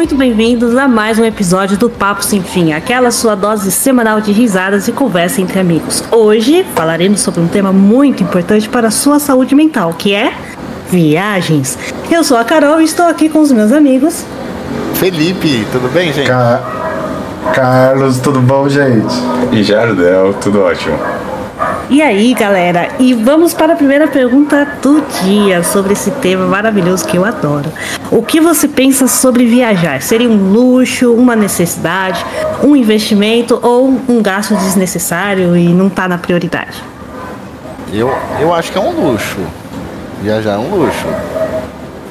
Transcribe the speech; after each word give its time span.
Muito 0.00 0.16
bem-vindos 0.16 0.74
a 0.78 0.88
mais 0.88 1.18
um 1.18 1.24
episódio 1.26 1.76
do 1.76 1.90
Papo 1.90 2.24
Sem 2.24 2.42
Fim, 2.42 2.72
aquela 2.72 3.10
sua 3.10 3.34
dose 3.34 3.70
semanal 3.70 4.18
de 4.18 4.32
risadas 4.32 4.88
e 4.88 4.92
conversa 4.92 5.42
entre 5.42 5.60
amigos. 5.60 6.02
Hoje 6.10 6.64
falaremos 6.74 7.20
sobre 7.20 7.42
um 7.42 7.46
tema 7.46 7.70
muito 7.70 8.22
importante 8.22 8.66
para 8.66 8.88
a 8.88 8.90
sua 8.90 9.18
saúde 9.18 9.54
mental, 9.54 9.92
que 9.92 10.14
é 10.14 10.32
viagens. 10.88 11.78
Eu 12.10 12.24
sou 12.24 12.38
a 12.38 12.44
Carol 12.44 12.80
e 12.80 12.84
estou 12.84 13.04
aqui 13.04 13.28
com 13.28 13.40
os 13.40 13.52
meus 13.52 13.72
amigos. 13.72 14.24
Felipe, 14.94 15.66
tudo 15.70 15.92
bem, 15.92 16.10
gente? 16.14 16.28
Ca... 16.28 16.62
Carlos, 17.52 18.20
tudo 18.20 18.40
bom, 18.40 18.70
gente? 18.70 19.14
E 19.52 19.62
Jardel, 19.62 20.32
tudo 20.40 20.62
ótimo. 20.62 20.98
E 21.90 22.00
aí, 22.00 22.32
galera? 22.34 22.88
E 23.00 23.12
vamos 23.12 23.52
para 23.52 23.72
a 23.72 23.76
primeira 23.76 24.06
pergunta 24.06 24.64
do 24.80 25.02
dia 25.24 25.64
sobre 25.64 25.92
esse 25.92 26.08
tema 26.12 26.46
maravilhoso 26.46 27.04
que 27.04 27.16
eu 27.16 27.24
adoro. 27.24 27.68
O 28.12 28.22
que 28.22 28.40
você 28.40 28.68
pensa 28.68 29.08
sobre 29.08 29.44
viajar? 29.44 30.00
Seria 30.00 30.30
um 30.30 30.52
luxo, 30.52 31.12
uma 31.12 31.34
necessidade, 31.34 32.24
um 32.62 32.76
investimento 32.76 33.58
ou 33.60 33.88
um 34.08 34.22
gasto 34.22 34.54
desnecessário 34.54 35.56
e 35.56 35.66
não 35.66 35.88
está 35.88 36.06
na 36.06 36.16
prioridade? 36.16 36.80
Eu, 37.92 38.08
eu 38.40 38.54
acho 38.54 38.70
que 38.70 38.78
é 38.78 38.80
um 38.80 38.92
luxo. 38.92 39.40
Viajar 40.22 40.52
é 40.52 40.58
um 40.58 40.72
luxo. 40.72 41.06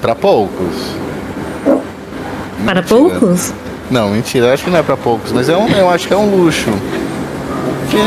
Para 0.02 0.14
poucos. 0.14 0.76
Para 2.66 2.82
mentira. 2.82 2.84
poucos? 2.84 3.54
Não, 3.90 4.10
mentira, 4.10 4.48
eu 4.48 4.54
acho 4.54 4.66
que 4.66 4.70
não 4.70 4.80
é 4.80 4.84
para 4.84 4.98
poucos, 4.98 5.32
mas 5.32 5.48
é 5.48 5.56
um, 5.56 5.70
eu 5.70 5.90
acho 5.90 6.06
que 6.06 6.14
é 6.14 6.18
um 6.18 6.30
luxo. 6.30 6.70
Porque 7.86 7.98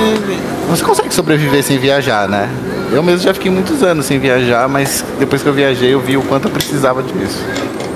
você 0.76 0.84
consegue 0.84 1.12
sobreviver 1.12 1.62
sem 1.62 1.76
viajar, 1.76 2.26
né? 2.26 2.48
Eu 2.90 3.02
mesmo 3.02 3.20
já 3.20 3.34
fiquei 3.34 3.50
muitos 3.50 3.82
anos 3.82 4.06
sem 4.06 4.18
viajar, 4.18 4.66
mas 4.70 5.04
depois 5.18 5.42
que 5.42 5.48
eu 5.48 5.52
viajei 5.52 5.92
eu 5.92 6.00
vi 6.00 6.16
o 6.16 6.22
quanto 6.22 6.48
eu 6.48 6.50
precisava 6.50 7.02
disso. 7.02 7.44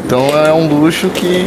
Então 0.05 0.28
é 0.38 0.52
um 0.52 0.69
luxo 0.69 1.08
que 1.08 1.47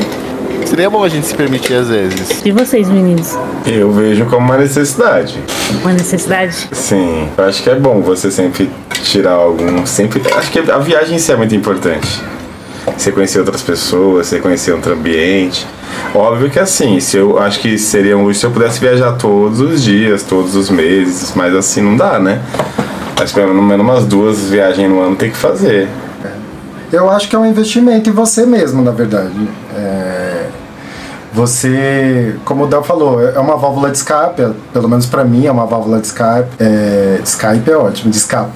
seria 0.66 0.90
bom 0.90 1.04
a 1.04 1.08
gente 1.08 1.28
se 1.28 1.36
permitir 1.36 1.76
às 1.76 1.88
vezes. 1.88 2.42
E 2.44 2.52
vocês, 2.52 2.90
meninos? 2.90 3.38
Eu 3.64 3.92
vejo 3.92 4.26
como 4.26 4.44
uma 4.44 4.58
necessidade. 4.58 5.40
Uma 5.84 5.94
necessidade? 5.94 6.68
Sim, 6.72 7.30
eu 7.38 7.44
acho 7.44 7.62
que 7.62 7.70
é 7.70 7.76
bom 7.76 8.02
você 8.02 8.32
sempre 8.32 8.68
tirar 9.04 9.34
algum. 9.34 9.86
Sempre. 9.86 10.24
Acho 10.36 10.52
que 10.52 10.60
a 10.60 10.80
viagem 10.80 11.18
em 11.18 11.20
si 11.20 11.32
é 11.32 11.36
muito 11.36 11.54
importante. 11.54 12.24
Você 12.98 13.12
conhecer 13.12 13.38
outras 13.38 13.62
pessoas, 13.62 14.26
você 14.26 14.40
conhecer 14.40 14.72
outro 14.72 14.94
ambiente. 14.94 15.68
Óbvio 16.14 16.50
que 16.50 16.60
assim, 16.60 17.00
se 17.00 17.18
eu 17.18 17.38
acho 17.40 17.60
que 17.60 17.78
seria 17.78 18.18
um 18.18 18.34
se 18.34 18.46
eu 18.46 18.52
pudesse 18.52 18.80
viajar 18.80 19.14
todos 19.14 19.60
os 19.60 19.84
dias, 19.84 20.24
todos 20.24 20.56
os 20.56 20.70
meses, 20.70 21.34
mas 21.36 21.56
assim 21.56 21.82
não 21.82 21.96
dá, 21.96 22.20
né? 22.20 22.42
Que 23.16 23.34
pelo 23.34 23.62
menos 23.62 23.86
umas 23.86 24.06
duas 24.06 24.50
viagens 24.50 24.90
no 24.90 25.02
ano 25.02 25.16
tem 25.16 25.30
que 25.30 25.38
fazer. 25.38 25.88
Eu 26.92 27.10
acho 27.10 27.30
que 27.30 27.36
é 27.36 27.40
um 27.40 27.46
investimento 27.46 28.10
em 28.10 28.14
você 28.14 28.46
mesmo, 28.46 28.82
na 28.82 28.92
verdade. 28.92 29.48
É... 29.76 30.19
Você, 31.40 32.36
como 32.44 32.66
o 32.66 32.68
Del 32.68 32.84
falou, 32.84 33.22
é 33.22 33.40
uma 33.40 33.56
válvula 33.56 33.90
de 33.90 33.96
escape, 33.96 34.46
pelo 34.74 34.90
menos 34.90 35.06
para 35.06 35.24
mim 35.24 35.46
é 35.46 35.52
uma 35.52 35.66
válvula 35.66 36.02
de 36.02 36.08
escape. 36.08 36.50
É... 36.60 37.22
Skype 37.24 37.72
é 37.72 37.78
ótimo, 37.78 38.12
de 38.12 38.18
escape. 38.18 38.52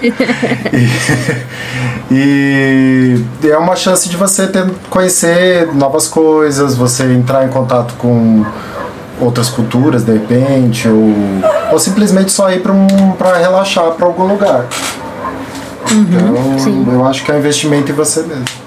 e, 2.10 3.22
e, 3.42 3.50
é 3.50 3.58
uma 3.58 3.76
chance 3.76 4.08
de 4.08 4.16
você 4.16 4.46
ter, 4.46 4.64
conhecer 4.88 5.68
novas 5.74 6.08
coisas, 6.08 6.74
você 6.74 7.12
entrar 7.12 7.44
em 7.44 7.50
contato 7.50 7.92
com 7.98 8.42
outras 9.20 9.50
culturas 9.50 10.02
de 10.02 10.14
repente, 10.14 10.88
ou, 10.88 11.12
ou 11.72 11.78
simplesmente 11.78 12.32
só 12.32 12.50
ir 12.50 12.62
para 12.62 12.72
um, 12.72 12.86
relaxar 13.38 13.90
para 13.90 14.06
algum 14.06 14.26
lugar. 14.26 14.64
Uhum, 15.92 16.06
então, 16.08 16.58
sim. 16.58 16.86
eu 16.90 17.04
acho 17.06 17.22
que 17.22 17.30
é 17.30 17.34
um 17.34 17.38
investimento 17.38 17.92
em 17.92 17.94
você 17.94 18.22
mesmo. 18.22 18.63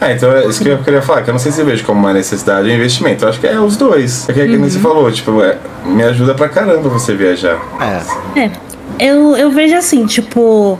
É, 0.00 0.14
então 0.14 0.32
é 0.32 0.46
isso 0.46 0.62
que 0.62 0.68
eu 0.68 0.78
queria 0.78 1.02
falar, 1.02 1.22
que 1.22 1.28
eu 1.28 1.32
não 1.32 1.38
sei 1.38 1.52
se 1.52 1.62
vejo 1.62 1.84
como 1.84 2.00
uma 2.00 2.12
necessidade 2.12 2.68
ou 2.68 2.74
investimento. 2.74 3.24
Eu 3.24 3.28
acho 3.28 3.38
que 3.38 3.46
é 3.46 3.60
os 3.60 3.76
dois. 3.76 4.28
É 4.28 4.32
que, 4.32 4.40
é 4.40 4.46
que 4.46 4.56
uhum. 4.56 4.68
você 4.68 4.78
falou, 4.78 5.10
tipo, 5.12 5.42
é, 5.42 5.58
me 5.84 6.02
ajuda 6.02 6.34
pra 6.34 6.48
caramba 6.48 6.88
você 6.88 7.14
viajar. 7.14 7.58
É. 8.34 8.40
é. 8.40 8.50
Eu, 8.98 9.36
eu 9.36 9.50
vejo 9.50 9.76
assim, 9.76 10.06
tipo, 10.06 10.78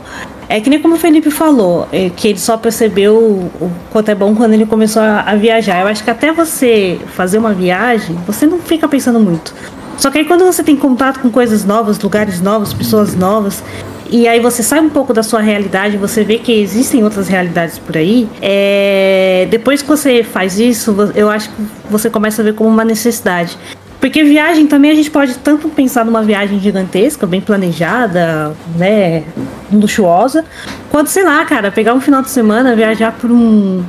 é 0.49 0.59
que 0.59 0.69
nem 0.69 0.81
como 0.81 0.95
o 0.95 0.97
Felipe 0.97 1.31
falou, 1.31 1.87
é, 1.91 2.09
que 2.09 2.27
ele 2.27 2.39
só 2.39 2.57
percebeu 2.57 3.15
o 3.15 3.71
quanto 3.89 4.09
é 4.09 4.15
bom 4.15 4.35
quando 4.35 4.53
ele 4.53 4.65
começou 4.65 5.01
a, 5.01 5.21
a, 5.21 5.35
viajar. 5.35 5.81
Eu 5.81 5.87
acho 5.87 6.03
que 6.03 6.09
até 6.09 6.31
você 6.33 6.99
fazer 7.15 7.37
uma 7.37 7.53
viagem, 7.53 8.17
você 8.27 8.45
não 8.45 8.59
fica 8.59 8.87
pensando 8.87 9.19
muito. 9.19 9.53
Só 9.97 10.11
que 10.11 10.17
aí 10.17 10.25
quando 10.25 10.43
você 10.43 10.63
tem 10.63 10.75
contato 10.75 11.19
com 11.19 11.29
coisas 11.29 11.63
novas, 11.63 11.99
lugares 11.99 12.41
novos, 12.41 12.73
pessoas 12.73 13.15
novas, 13.15 13.63
e 14.11 14.27
aí 14.27 14.41
você 14.41 14.61
sai 14.61 14.81
um 14.81 14.89
pouco 14.89 15.13
da 15.13 15.23
sua 15.23 15.39
realidade, 15.39 15.95
você 15.95 16.23
vê 16.23 16.37
que 16.37 16.51
existem 16.51 17.01
outras 17.03 17.29
realidades 17.29 17.79
por 17.79 17.95
aí. 17.95 18.27
É... 18.41 19.47
Depois 19.49 19.81
que 19.81 19.87
você 19.87 20.21
faz 20.21 20.59
isso, 20.59 20.93
eu 21.15 21.29
acho 21.29 21.49
que 21.49 21.61
você 21.89 22.09
começa 22.09 22.41
a 22.41 22.45
ver 22.45 22.53
como 22.53 22.69
uma 22.69 22.83
necessidade. 22.83 23.57
Porque 24.01 24.23
viagem 24.23 24.67
também 24.67 24.91
a 24.91 24.95
gente 24.95 25.11
pode 25.11 25.37
tanto 25.37 25.69
pensar 25.69 26.03
numa 26.03 26.23
viagem 26.23 26.59
gigantesca, 26.59 27.25
bem 27.25 27.39
planejada, 27.39 28.53
né, 28.75 29.23
luxuosa, 29.71 30.43
quanto, 30.89 31.09
sei 31.09 31.23
lá, 31.23 31.45
cara, 31.45 31.71
pegar 31.71 31.93
um 31.93 32.01
final 32.01 32.23
de 32.23 32.31
semana, 32.31 32.75
viajar 32.75 33.11
por 33.11 33.31
um, 33.31 33.83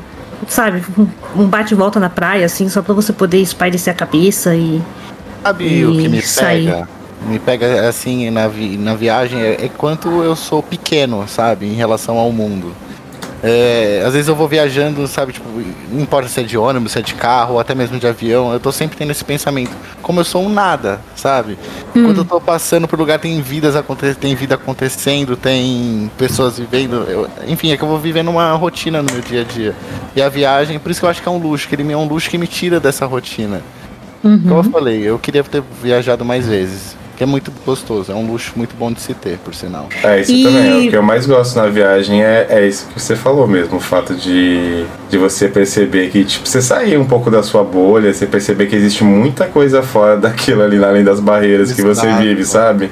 sabe, 0.47 0.85
um 1.35 1.47
bate-volta 1.47 1.99
na 1.99 2.11
praia, 2.11 2.45
assim, 2.45 2.69
só 2.69 2.83
pra 2.83 2.93
você 2.93 3.13
poder 3.13 3.39
espairecer 3.39 3.93
a 3.93 3.97
cabeça 3.97 4.55
e. 4.55 4.83
Sabe 5.43 5.67
e 5.67 5.85
o 5.87 5.93
que 5.93 6.09
me 6.09 6.23
sair. 6.23 6.67
pega? 6.67 7.02
Me 7.29 7.39
pega 7.39 7.89
assim 7.89 8.31
na, 8.31 8.49
vi 8.49 8.77
na 8.77 8.95
viagem 8.95 9.41
é, 9.41 9.65
é 9.65 9.69
quanto 9.69 10.09
eu 10.23 10.35
sou 10.35 10.63
pequeno, 10.63 11.27
sabe, 11.29 11.67
em 11.67 11.75
relação 11.75 12.19
ao 12.19 12.33
mundo. 12.33 12.75
É, 13.43 14.05
às 14.07 14.13
vezes 14.13 14.29
eu 14.29 14.37
vou 14.37 14.47
viajando, 14.47 15.05
sabe, 15.09 15.33
tipo, 15.33 15.49
não 15.91 16.01
importa 16.01 16.29
se 16.29 16.39
é 16.39 16.45
de 16.45 16.57
ônibus, 16.57 16.93
se 16.93 17.01
é 17.01 17.03
de 17.03 17.15
carro, 17.15 17.55
ou 17.55 17.61
até 17.61 17.75
mesmo 17.75 17.99
de 17.99 18.07
avião, 18.07 18.53
eu 18.53 18.61
tô 18.61 18.71
sempre 18.71 18.97
tendo 18.97 19.11
esse 19.11 19.25
pensamento, 19.25 19.73
como 20.01 20.21
eu 20.21 20.25
sou 20.25 20.45
um 20.45 20.49
nada, 20.49 21.01
sabe? 21.17 21.59
Hum. 21.95 22.05
Quando 22.05 22.19
eu 22.19 22.25
tô 22.25 22.41
passando 22.41 22.87
por 22.87 22.97
lugar 22.97 23.19
tem 23.19 23.43
vidas 23.43 23.75
acontecendo, 23.75 24.17
tem 24.19 24.35
vida 24.37 24.55
acontecendo, 24.55 25.37
tem 25.37 26.09
pessoas 26.17 26.57
vivendo, 26.57 27.05
eu, 27.09 27.29
enfim, 27.49 27.73
é 27.73 27.77
que 27.77 27.83
eu 27.83 27.89
vou 27.89 27.99
vivendo 27.99 28.29
uma 28.29 28.53
rotina 28.53 29.03
no 29.03 29.13
meu 29.13 29.21
dia 29.21 29.41
a 29.41 29.45
dia. 29.45 29.75
E 30.15 30.23
a 30.23 30.29
viagem, 30.29 30.79
por 30.79 30.93
isso 30.93 31.01
que 31.01 31.07
eu 31.07 31.11
acho 31.11 31.21
que 31.21 31.29
é 31.29 31.33
um 31.33 31.39
luxo, 31.39 31.69
que 31.69 31.75
ele 31.75 31.93
é 31.93 31.97
um 31.97 32.07
luxo 32.07 32.31
que 32.31 32.39
me 32.39 32.47
tira 32.47 32.79
dessa 32.79 33.07
rotina. 33.07 33.61
Uhum. 34.23 34.41
Como 34.41 34.61
eu 34.61 34.65
falei, 34.65 35.03
eu 35.03 35.19
queria 35.19 35.43
ter 35.43 35.65
viajado 35.83 36.25
mais 36.25 36.47
vezes 36.47 37.02
que 37.17 37.23
é 37.23 37.27
muito 37.27 37.53
gostoso, 37.65 38.11
é 38.11 38.15
um 38.15 38.27
luxo 38.31 38.53
muito 38.57 38.75
bom 38.77 38.93
de 38.93 39.01
se 39.01 39.15
ter, 39.15 39.39
por 39.39 39.55
sinal. 39.55 39.89
É, 40.03 40.21
isso 40.21 40.33
e... 40.33 40.43
também. 40.43 40.85
É 40.85 40.89
o 40.89 40.91
que 40.91 40.97
eu 40.97 41.03
mais 41.03 41.27
gosto 41.27 41.57
na 41.57 41.67
viagem 41.67 42.23
é, 42.23 42.47
é 42.49 42.67
isso 42.67 42.87
que 42.87 43.01
você 43.01 43.17
falou 43.17 43.47
mesmo, 43.47 43.77
o 43.77 43.81
fato 43.81 44.15
de, 44.15 44.85
de 45.09 45.19
você 45.19 45.49
perceber 45.49 46.11
que, 46.11 46.25
tipo, 46.25 46.49
você 46.49 46.63
sair 46.63 46.97
um 46.99 47.05
pouco 47.05 47.31
da 47.31 47.43
sua 47.43 47.63
bolha, 47.63 48.13
você 48.13 48.27
perceber 48.27 48.67
que 48.67 48.77
existe 48.77 49.05
muita 49.05 49.47
coisa 49.47 49.83
fora 49.83 50.17
daquilo 50.19 50.63
ali, 50.63 50.83
além 50.83 51.05
das 51.05 51.21
barreiras 51.21 51.71
Exato. 51.71 51.83
que 51.83 51.95
você 51.95 52.13
vive, 52.15 52.45
sabe? 52.45 52.91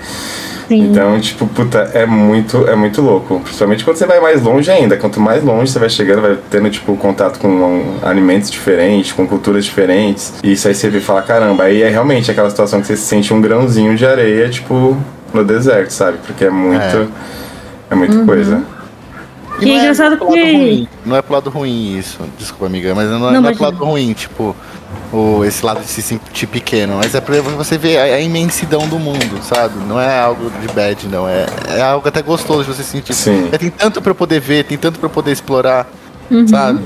Sim. 0.71 0.85
Então, 0.85 1.21
tipo, 1.21 1.49
puta, 1.49 1.91
é 1.95 2.07
muito, 2.07 2.65
é 2.69 2.77
muito 2.77 3.03
louco. 3.03 3.41
Principalmente 3.41 3.83
quando 3.83 3.97
você 3.97 4.07
vai 4.07 4.21
mais 4.21 4.41
longe 4.41 4.71
ainda. 4.71 4.97
Quanto 4.97 5.19
mais 5.19 5.43
longe 5.43 5.73
você 5.73 5.81
vai 5.81 5.91
chegando, 5.91 6.23
vai 6.23 6.39
tendo, 6.49 6.71
tipo, 6.71 6.97
contato 6.97 7.41
com 7.41 7.49
um, 7.49 7.99
alimentos 8.05 8.49
diferentes, 8.49 9.11
com 9.11 9.27
culturas 9.27 9.65
diferentes. 9.65 10.35
E 10.45 10.53
isso 10.53 10.69
aí 10.69 10.75
você 10.77 10.89
vê 10.89 11.01
fala, 11.01 11.23
caramba, 11.23 11.65
aí 11.65 11.83
é 11.83 11.89
realmente 11.89 12.31
aquela 12.31 12.49
situação 12.49 12.81
que 12.81 12.87
você 12.87 12.97
se 12.97 13.03
sente 13.03 13.35
um 13.35 13.41
grãozinho 13.41 13.97
de 13.97 14.07
areia, 14.07 14.49
tipo, 14.49 14.97
no 15.35 15.45
deserto, 15.45 15.91
sabe? 15.91 16.19
Porque 16.25 16.45
é 16.45 16.51
muito. 16.51 16.81
É, 16.81 17.09
é 17.91 17.95
muita 17.97 18.19
uhum. 18.19 18.27
coisa. 18.27 18.63
E 19.59 19.65
que 19.65 19.71
é 19.73 19.77
engraçado 19.77 20.19
que. 20.19 20.89
Não 21.05 21.17
é 21.17 21.23
pro 21.23 21.35
lado 21.35 21.51
ruim 21.51 21.99
isso, 21.99 22.21
desculpa, 22.39 22.67
amiga, 22.67 22.95
mas 22.95 23.11
não, 23.11 23.19
não, 23.19 23.43
não 23.43 23.51
é 23.51 23.55
pro 23.55 23.65
lado 23.65 23.85
ruim, 23.85 24.13
tipo 24.13 24.55
o, 25.13 25.45
esse 25.45 25.65
lado 25.65 25.81
de 25.81 25.87
se 25.87 26.03
sentir 26.03 26.47
pequeno, 26.47 26.97
mas 26.97 27.15
é 27.15 27.21
pra 27.21 27.41
você 27.41 27.77
ver 27.77 27.99
a, 27.99 28.03
a, 28.03 28.21
imensidão 28.21 28.87
do 28.89 28.99
mundo, 28.99 29.43
sabe? 29.43 29.75
Não 29.89 30.01
é 30.01 30.21
algo 30.21 30.51
de 30.61 30.73
bad, 30.73 31.09
não. 31.09 31.29
É, 31.29 31.47
é 31.69 31.83
algo 31.83 32.07
até 32.07 32.23
gostoso 32.23 32.65
de 32.65 32.77
você 32.77 32.83
sentir. 32.83 33.15
Sim. 33.15 33.49
É, 33.53 33.59
tem 33.59 33.71
tanto 33.71 34.01
pra 34.01 34.11
eu 34.11 34.15
poder 34.15 34.41
ver, 34.41 34.65
tem 34.65 34.79
tanto 34.79 34.99
pra 34.99 35.07
eu 35.07 35.11
poder 35.11 35.33
explorar, 35.33 35.91
uhum. 36.31 36.47
sabe? 36.47 36.81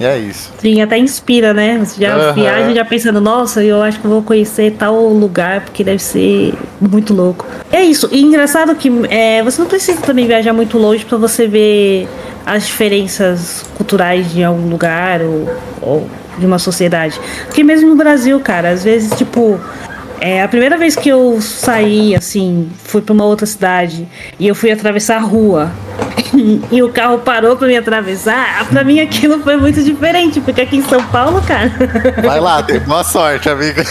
E 0.00 0.04
é 0.04 0.16
isso. 0.16 0.52
Sim, 0.58 0.80
até 0.80 0.96
inspira, 0.96 1.52
né? 1.52 1.78
Você 1.78 2.00
já 2.00 2.16
uhum. 2.16 2.34
viaja 2.34 2.72
já 2.72 2.84
pensando, 2.84 3.20
nossa, 3.20 3.64
eu 3.64 3.82
acho 3.82 3.98
que 3.98 4.06
vou 4.06 4.22
conhecer 4.22 4.76
tal 4.78 5.08
lugar, 5.08 5.62
porque 5.62 5.82
deve 5.82 6.00
ser 6.00 6.54
muito 6.80 7.12
louco. 7.12 7.44
É 7.72 7.82
isso. 7.82 8.08
E 8.12 8.22
engraçado 8.22 8.76
que 8.76 8.88
é, 9.10 9.42
você 9.42 9.60
não 9.60 9.68
precisa 9.68 10.00
também 10.00 10.26
viajar 10.26 10.52
muito 10.52 10.78
longe 10.78 11.04
para 11.04 11.18
você 11.18 11.48
ver 11.48 12.08
as 12.46 12.66
diferenças 12.66 13.64
culturais 13.76 14.32
de 14.32 14.44
algum 14.44 14.70
lugar 14.70 15.20
ou, 15.20 15.48
ou 15.82 16.08
de 16.38 16.46
uma 16.46 16.58
sociedade. 16.58 17.20
Porque 17.46 17.62
mesmo 17.62 17.88
no 17.88 17.96
Brasil, 17.96 18.38
cara, 18.40 18.70
às 18.70 18.84
vezes, 18.84 19.16
tipo, 19.16 19.58
É 20.20 20.42
a 20.42 20.48
primeira 20.48 20.76
vez 20.76 20.96
que 20.96 21.08
eu 21.08 21.40
saí, 21.40 22.14
assim, 22.14 22.70
fui 22.84 23.00
para 23.00 23.12
uma 23.12 23.24
outra 23.24 23.46
cidade 23.46 24.06
e 24.38 24.48
eu 24.48 24.54
fui 24.54 24.70
atravessar 24.70 25.16
a 25.16 25.20
rua 25.20 25.70
e 26.70 26.82
o 26.82 26.90
carro 26.90 27.18
parou 27.18 27.56
para 27.56 27.68
me 27.68 27.76
atravessar, 27.76 28.66
para 28.68 28.84
mim 28.84 29.00
aquilo 29.00 29.40
foi 29.42 29.56
muito 29.56 29.82
diferente, 29.82 30.40
porque 30.40 30.60
aqui 30.60 30.76
em 30.76 30.82
São 30.82 31.02
Paulo, 31.04 31.42
cara. 31.42 31.72
Vai 32.22 32.40
lá, 32.40 32.62
tem 32.64 32.80
boa 32.80 33.04
sorte, 33.04 33.48
amiga. 33.48 33.84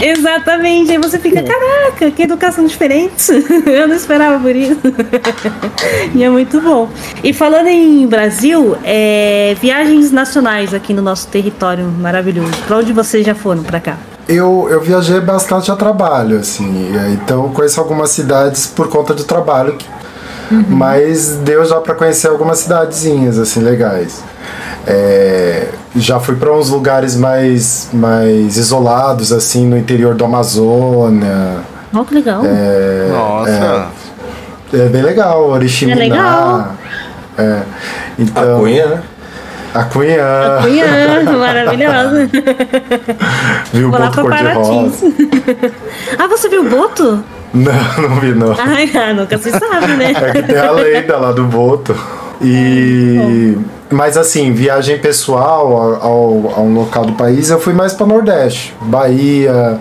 Exatamente, 0.00 0.92
aí 0.92 0.98
você 0.98 1.18
fica, 1.18 1.42
caraca, 1.42 2.10
que 2.10 2.22
educação 2.22 2.66
diferente. 2.66 3.32
Eu 3.66 3.88
não 3.88 3.96
esperava 3.96 4.38
por 4.38 4.54
isso. 4.54 4.78
E 6.14 6.22
é 6.22 6.28
muito 6.28 6.60
bom. 6.60 6.88
E 7.24 7.32
falando 7.32 7.68
em 7.68 8.06
Brasil, 8.06 8.76
é, 8.84 9.56
viagens 9.60 10.12
nacionais 10.12 10.74
aqui 10.74 10.92
no 10.92 11.02
nosso 11.02 11.28
território 11.28 11.84
maravilhoso. 11.84 12.52
Para 12.66 12.78
onde 12.78 12.92
vocês 12.92 13.24
já 13.24 13.34
foram 13.34 13.62
para 13.62 13.80
cá? 13.80 13.96
Eu, 14.28 14.68
eu 14.70 14.80
viajei 14.80 15.20
bastante 15.20 15.70
a 15.70 15.76
trabalho, 15.76 16.38
assim, 16.40 16.92
então 17.14 17.48
conheço 17.48 17.80
algumas 17.80 18.10
cidades 18.10 18.66
por 18.66 18.88
conta 18.88 19.14
de 19.14 19.24
trabalho, 19.24 19.78
uhum. 20.50 20.64
mas 20.68 21.36
deu 21.36 21.64
já 21.64 21.80
para 21.80 21.94
conhecer 21.94 22.28
algumas 22.28 22.58
cidadezinhas, 22.58 23.38
assim, 23.38 23.60
legais. 23.60 24.22
É, 24.86 25.68
já 25.96 26.20
fui 26.20 26.36
para 26.36 26.52
uns 26.52 26.68
lugares 26.68 27.16
mais, 27.16 27.88
mais 27.92 28.56
isolados, 28.56 29.32
assim, 29.32 29.66
no 29.66 29.78
interior 29.78 30.14
do 30.14 30.24
Amazônia. 30.24 31.58
Oh, 31.92 32.04
que 32.04 32.14
legal. 32.14 32.42
É, 32.44 33.08
Nossa. 33.10 33.90
É, 34.72 34.76
é, 34.76 34.88
bem 34.88 35.02
legal, 35.02 35.48
Oriximiná. 35.48 35.96
É 35.96 36.08
legal. 36.08 36.74
É, 37.38 37.62
então, 38.18 38.56
a 38.56 38.60
Cunha, 38.60 38.86
né? 38.86 39.02
A 39.74 39.84
Cunhã. 39.84 40.58
A 40.58 40.62
Cunhã, 40.62 41.22
maravilhosa. 41.38 42.30
Viu 43.72 43.88
o 43.88 43.90
Boto 43.90 44.22
cor-de-rosa. 44.22 45.06
ah, 46.18 46.26
você 46.26 46.48
viu 46.48 46.62
o 46.62 46.68
Boto? 46.68 47.22
Não, 47.52 48.02
não 48.02 48.20
vi 48.20 48.34
não. 48.34 48.54
Ai, 48.58 48.90
ah, 48.94 49.12
nunca 49.12 49.38
se 49.38 49.50
sabe, 49.50 49.86
né? 49.94 50.12
É 50.12 50.32
que 50.32 50.42
tem 50.42 50.58
a 50.58 50.70
lenda 50.70 51.16
lá 51.16 51.32
do 51.32 51.44
Boto. 51.44 51.94
E... 52.40 53.56
Mas 53.90 54.16
assim, 54.18 54.52
viagem 54.52 54.98
pessoal 54.98 55.98
ao, 56.02 56.52
ao 56.56 56.68
local 56.68 57.06
do 57.06 57.14
país, 57.14 57.48
eu 57.50 57.58
fui 57.58 57.72
mais 57.72 57.94
para 57.94 58.06
Nordeste. 58.06 58.74
Bahia, 58.82 59.80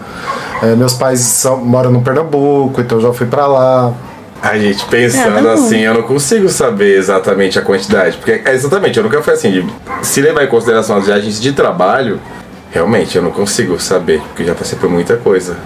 é, 0.64 0.76
meus 0.76 0.94
pais 0.94 1.20
são, 1.20 1.58
moram 1.58 1.92
no 1.92 2.02
Pernambuco, 2.02 2.80
então 2.80 3.00
eu 3.00 3.04
já 3.04 3.14
fui 3.14 3.28
para 3.28 3.46
lá. 3.46 3.94
A 4.42 4.58
gente 4.58 4.86
pensando 4.86 5.48
é, 5.48 5.54
assim, 5.54 5.80
eu 5.80 5.94
não 5.94 6.04
consigo 6.04 6.48
saber 6.48 6.98
exatamente 6.98 7.58
a 7.58 7.62
quantidade. 7.62 8.18
Porque 8.18 8.42
é 8.46 8.54
exatamente, 8.54 8.98
eu 8.98 9.04
nunca 9.04 9.22
fui 9.22 9.34
assim, 9.34 9.52
de, 9.52 9.66
se 10.04 10.22
levar 10.22 10.44
em 10.44 10.48
consideração 10.48 10.98
as 10.98 11.06
viagens 11.06 11.42
de 11.42 11.52
trabalho, 11.54 12.20
realmente 12.72 13.18
eu 13.18 13.24
não 13.24 13.32
consigo 13.32 13.80
saber, 13.80 14.22
porque 14.22 14.44
já 14.44 14.54
passei 14.54 14.78
por 14.78 14.90
muita 14.90 15.18
coisa. 15.18 15.58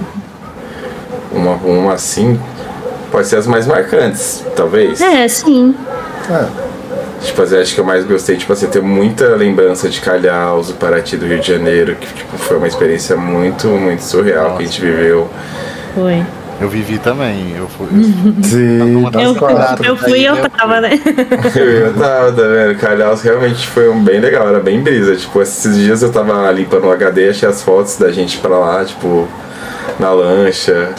Uma, 1.32 1.54
uma 1.56 1.94
assim, 1.94 2.40
pode 3.12 3.28
ser 3.28 3.38
as 3.38 3.48
mais 3.48 3.68
marcantes, 3.68 4.44
talvez. 4.56 5.02
É, 5.02 5.28
sim. 5.28 5.76
É. 6.30 6.72
Tipo, 7.22 7.44
acho 7.44 7.76
que 7.76 7.80
eu 7.80 7.86
mais 7.86 8.04
gostei, 8.04 8.36
tipo 8.36 8.52
assim, 8.52 8.68
ter 8.68 8.82
muita 8.82 9.36
lembrança 9.36 9.88
de 9.88 10.02
Calhaus, 10.02 10.72
o 10.72 10.74
Paraty 10.74 11.18
do 11.18 11.28
Rio 11.28 11.40
de 11.40 11.48
Janeiro, 11.48 11.96
que 11.96 12.12
tipo, 12.12 12.36
foi 12.38 12.58
uma 12.58 12.68
experiência 12.68 13.16
muito, 13.16 13.68
muito 13.68 14.02
surreal 14.02 14.46
Nossa. 14.46 14.58
que 14.58 14.64
a 14.64 14.66
gente 14.66 14.82
viveu. 14.82 15.30
Foi. 15.94 16.26
Eu 16.62 16.70
vivi 16.70 17.00
também. 17.00 17.56
Eu 17.58 17.68
fui. 17.68 17.88
Sim, 18.44 19.04
eu, 19.20 19.36
quatro, 19.36 19.84
eu 19.84 19.98
fui 19.98 20.20
e 20.20 20.26
eu 20.26 20.50
tava, 20.50 20.80
né? 20.80 20.92
eu 21.56 21.94
tava, 21.94 22.32
tá 22.32 22.44
vendo? 22.44 22.78
Calhaus 22.78 23.22
realmente 23.24 23.68
foi 23.68 23.90
um 23.90 24.04
bem 24.04 24.20
legal, 24.20 24.48
era 24.48 24.60
bem 24.60 24.82
brisa. 24.82 25.16
Tipo, 25.16 25.42
esses 25.42 25.76
dias 25.76 26.04
eu 26.04 26.12
tava 26.12 26.52
limpando 26.52 26.86
o 26.86 26.92
HD, 26.92 27.30
achei 27.30 27.50
as 27.50 27.64
fotos 27.64 27.98
da 27.98 28.12
gente 28.12 28.38
pra 28.38 28.58
lá, 28.58 28.86
tipo, 28.86 29.28
na 30.00 30.12
lancha, 30.12 30.94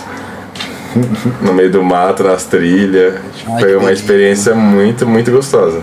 no 1.41 1.55
meio 1.55 1.71
do 1.71 1.83
mato, 1.83 2.25
nas 2.25 2.45
trilhas. 2.45 3.15
Tipo, 3.37 3.59
foi 3.61 3.77
uma 3.77 3.93
experiência 3.93 4.55
muito, 4.55 5.07
muito 5.07 5.31
gostosa. 5.31 5.81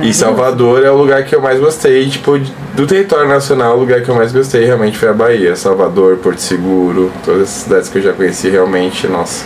É 0.00 0.06
e 0.06 0.14
Salvador 0.14 0.84
é 0.84 0.90
o 0.90 0.96
lugar 0.96 1.24
que 1.24 1.34
eu 1.34 1.40
mais 1.40 1.60
gostei, 1.60 2.08
tipo, 2.08 2.38
do 2.74 2.86
território 2.86 3.28
nacional, 3.28 3.76
o 3.76 3.80
lugar 3.80 4.02
que 4.02 4.08
eu 4.08 4.14
mais 4.14 4.32
gostei 4.32 4.64
realmente 4.64 4.98
foi 4.98 5.08
a 5.08 5.12
Bahia. 5.12 5.54
Salvador, 5.56 6.16
Porto 6.16 6.40
Seguro, 6.40 7.12
todas 7.24 7.42
as 7.42 7.48
cidades 7.48 7.88
que 7.88 7.98
eu 7.98 8.02
já 8.02 8.12
conheci 8.12 8.48
realmente, 8.48 9.06
nossa. 9.06 9.44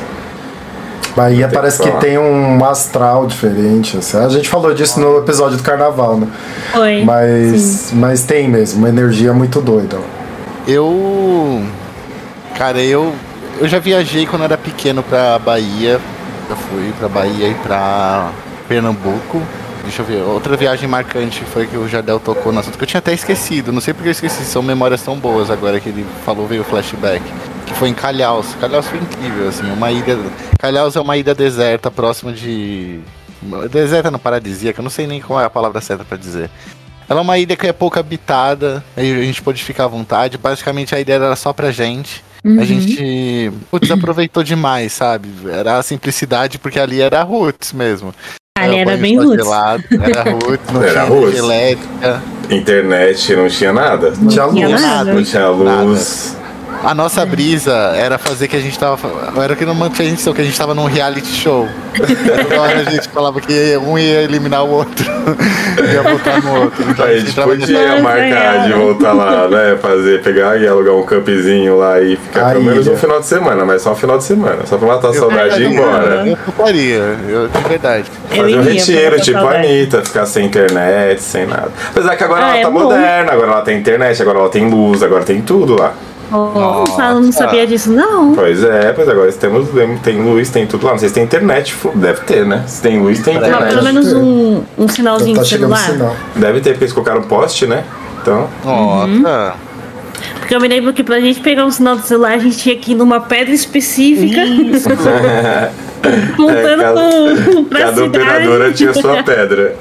Bahia 1.19 1.49
parece 1.52 1.82
que, 1.82 1.90
que 1.90 1.96
tem 1.99 2.17
um 2.17 2.64
astral 2.64 3.26
diferente. 3.26 3.96
Assim. 3.96 4.17
A 4.19 4.29
gente 4.29 4.49
falou 4.49 4.73
disso 4.73 5.00
no 5.00 5.19
episódio 5.19 5.56
do 5.56 5.62
carnaval, 5.64 6.17
né? 6.17 6.29
Oi. 6.76 7.02
Mas, 7.05 7.91
mas 7.93 8.23
tem 8.23 8.49
mesmo, 8.49 8.79
uma 8.79 8.88
energia 8.88 9.32
muito 9.32 9.61
doida. 9.61 9.99
Eu. 10.67 11.62
Cara, 12.56 12.81
eu. 12.81 13.12
Eu 13.61 13.67
já 13.67 13.81
viajei 13.81 14.26
quando 14.26 14.44
era 14.44 14.56
pequeno 14.56 15.02
pra 15.02 15.38
Bahia. 15.41 16.00
Já 16.49 16.55
fui 16.55 16.93
pra 16.99 17.08
Bahia 17.08 17.49
e 17.49 17.55
pra 17.55 18.31
Pernambuco. 18.69 19.43
Deixa 19.88 20.02
eu 20.02 20.06
ver. 20.06 20.23
Outra 20.23 20.55
viagem 20.55 20.87
marcante 20.87 21.43
foi 21.46 21.67
que 21.67 21.75
o 21.75 21.88
Jardel 21.88 22.20
tocou 22.20 22.52
no 22.52 22.61
assunto 22.61 22.76
que 22.76 22.85
eu 22.85 22.87
tinha 22.87 22.99
até 22.99 23.14
esquecido. 23.14 23.73
Não 23.73 23.81
sei 23.81 23.94
porque 23.94 24.08
eu 24.08 24.12
esqueci. 24.12 24.44
São 24.44 24.62
memórias 24.62 25.00
tão 25.02 25.19
boas 25.19 25.50
agora 25.50 25.81
que 25.81 25.88
ele 25.88 26.05
falou, 26.26 26.46
veio 26.46 26.61
o 26.61 26.64
flashback. 26.64 27.25
Que 27.64 27.73
foi 27.73 27.88
em 27.88 27.94
Calhaus. 27.94 28.55
Calhaus 28.61 28.87
foi 28.87 28.99
incrível, 28.99 29.49
assim. 29.49 29.64
Uma 29.73 29.90
ilha. 29.90 30.19
Calhaus 30.58 30.94
é 30.94 31.00
uma 31.00 31.17
ilha 31.17 31.35
deserta 31.35 31.90
próxima 31.90 32.35
de. 32.35 33.00
Deserta 33.70 34.11
no 34.11 34.19
paradisíaca, 34.19 34.81
eu 34.81 34.82
não 34.82 34.90
sei 34.90 35.06
nem 35.06 35.23
qual 35.23 35.40
é 35.40 35.46
a 35.46 35.50
palavra 35.50 35.81
certa 35.81 36.05
para 36.05 36.19
dizer. 36.19 36.50
Ela 37.08 37.20
é 37.20 37.23
uma 37.23 37.38
ilha 37.38 37.56
que 37.56 37.67
é 37.67 37.73
pouco 37.73 37.99
habitada, 37.99 38.84
aí 38.94 39.11
a 39.11 39.23
gente 39.23 39.41
pode 39.41 39.64
ficar 39.64 39.84
à 39.84 39.88
vontade. 39.88 40.37
Basicamente 40.37 40.94
a 40.94 41.00
ideia 41.00 41.17
era 41.17 41.37
só 41.37 41.55
pra 41.55 41.70
gente. 41.70 42.23
Uhum. 42.44 42.61
A 42.61 42.64
gente 42.64 43.50
putz, 43.70 43.91
aproveitou 43.91 44.43
demais, 44.43 44.93
sabe? 44.93 45.31
Era 45.50 45.79
a 45.79 45.82
simplicidade, 45.82 46.58
porque 46.58 46.79
ali 46.79 47.00
era 47.00 47.23
roots 47.23 47.73
mesmo. 47.73 48.12
Ali 48.64 48.76
era, 48.76 48.96
bem 48.96 49.16
roots. 49.19 49.46
Era 49.46 50.22
roots, 50.31 50.72
não 50.72 50.82
era 50.82 51.06
tinha 51.06 51.38
elétrica. 51.38 52.22
Internet 52.50 53.37
não 53.37 53.49
tinha 53.49 53.72
nada. 53.72 54.12
Não 54.19 54.28
tinha 54.28 54.46
luz. 54.46 54.82
Nada. 54.82 55.14
Não 55.14 55.22
tinha 55.22 55.49
luz. 55.49 56.34
Nada. 56.34 56.48
A 56.82 56.94
nossa 56.94 57.26
brisa 57.26 57.73
era 57.97 58.19
fazer 58.19 58.49
que 58.49 58.56
a 58.56 58.61
gente 58.61 58.79
tava. 58.79 58.99
Era 59.43 59.56
que 59.56 59.65
não 59.65 59.75
mantinha 59.75 60.06
a 60.06 60.11
gente 60.11 60.23
que 60.23 60.41
a 60.41 60.44
gente 60.44 60.56
tava 60.56 60.75
num 60.75 60.85
reality 60.85 61.26
show. 61.26 61.69
Toda 61.97 62.61
hora 62.61 62.81
a 62.81 62.85
gente 62.85 63.09
falava 63.09 63.41
que 63.41 63.76
um 63.79 63.99
ia 63.99 64.23
eliminar 64.23 64.65
o 64.65 64.70
outro. 64.70 65.05
ia 65.93 66.03
voltar 66.03 66.41
no 66.43 66.62
outro. 66.62 66.85
Então, 66.88 67.05
a 67.05 67.17
gente 67.17 67.35
podia 67.35 68.00
marcar 68.00 68.67
de 68.67 68.73
voltar 68.73 69.12
lá, 69.12 69.49
né? 69.49 69.76
Fazer, 69.81 70.23
pegar 70.23 70.61
e 70.61 70.69
alugar 70.69 70.94
um 70.94 71.05
campzinho 71.05 71.79
lá 71.79 72.00
e 72.00 72.17
ficar 72.17 72.53
pelo 72.53 72.65
menos 72.65 72.87
um 72.87 72.97
final 72.97 73.20
de 73.20 73.26
semana, 73.26 73.65
mas 73.65 73.82
só 73.82 73.93
um 73.93 73.97
final 73.97 74.19
de 74.19 74.25
semana. 74.25 74.65
Só 74.67 74.76
pra 74.79 74.88
matar 74.88 75.11
a 75.11 75.15
saudade 75.15 75.61
e 75.61 75.65
ir 75.65 75.73
embora. 75.73 76.26
Eu 76.26 76.37
toparia, 76.37 77.17
eu, 77.29 77.49
de 77.49 77.69
verdade. 77.69 78.05
Fazer 78.29 78.56
um 78.56 78.62
retiro, 78.62 79.20
tipo 79.20 79.38
a 79.38 79.56
Anitta, 79.56 80.03
ficar 80.03 80.26
sem 80.26 80.47
internet, 80.47 81.20
sem 81.23 81.47
nada. 81.47 81.70
Apesar 81.91 82.17
que 82.17 82.25
agora 82.25 82.44
ah, 82.44 82.49
ela 82.50 82.59
é 82.59 82.62
tá 82.62 82.70
bom. 82.70 82.85
moderna, 82.85 83.32
agora 83.32 83.53
ela 83.53 83.62
tem 83.62 83.79
internet, 83.79 84.23
agora 84.23 84.38
ela 84.38 84.49
tem 84.49 84.69
luz, 84.70 85.03
agora 85.03 85.25
tem 85.25 85.41
tudo 85.43 85.77
lá. 85.77 85.94
Nossa, 86.31 87.03
eu 87.03 87.20
não 87.20 87.32
sabia 87.32 87.67
disso, 87.67 87.91
não. 87.91 88.35
Pois 88.35 88.63
é, 88.63 88.93
pois 88.93 89.08
agora 89.08 89.32
temos, 89.32 89.69
tem 90.03 90.20
luz, 90.20 90.51
tem 90.51 90.67
tudo 90.67 90.87
lá. 90.87 90.93
Não 90.93 90.99
sei 90.99 91.08
se 91.08 91.15
tem 91.15 91.25
internet, 91.25 91.77
deve 91.94 92.20
ter, 92.23 92.44
né? 92.44 92.65
Se 92.67 92.82
tem 92.82 93.01
luz, 93.01 93.20
tem 93.20 93.37
internet. 93.37 93.61
Não, 93.61 93.69
pelo 93.69 93.82
menos 93.82 94.13
um, 94.13 94.63
um 94.77 94.89
sinalzinho 94.89 95.37
tá 95.37 95.43
de 95.43 95.49
celular. 95.49 95.79
Sinal. 95.79 96.17
Deve 96.37 96.61
ter, 96.61 96.70
porque 96.70 96.85
eles 96.85 96.93
colocaram 96.93 97.23
poste, 97.23 97.67
né? 97.67 97.85
Então. 98.20 98.49
Nossa. 98.65 99.06
Uhum. 99.06 99.69
Porque 100.39 100.55
eu 100.55 100.61
me 100.61 100.69
lembro 100.69 100.93
que 100.93 101.05
pra 101.05 101.20
gente 101.20 101.41
pegar 101.41 101.65
um 101.67 101.70
sinal 101.70 101.97
do 101.97 102.03
celular, 102.03 102.32
a 102.32 102.39
gente 102.39 102.56
tinha 102.56 102.77
que 102.77 102.93
ir 102.93 102.94
numa 102.94 103.20
pedra 103.20 103.55
específica. 103.55 104.44
Isso. 104.44 104.89
Montando 106.39 106.82
é, 106.82 106.85
cada, 106.85 107.63
pra 107.69 107.81
cada 107.81 108.05
operadora 108.05 108.73
tinha 108.73 108.94
sua 108.94 109.23
pedra. 109.25 109.77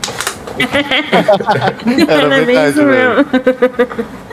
Era, 2.07 2.69
isso 2.69 2.83
mesmo. 2.83 3.25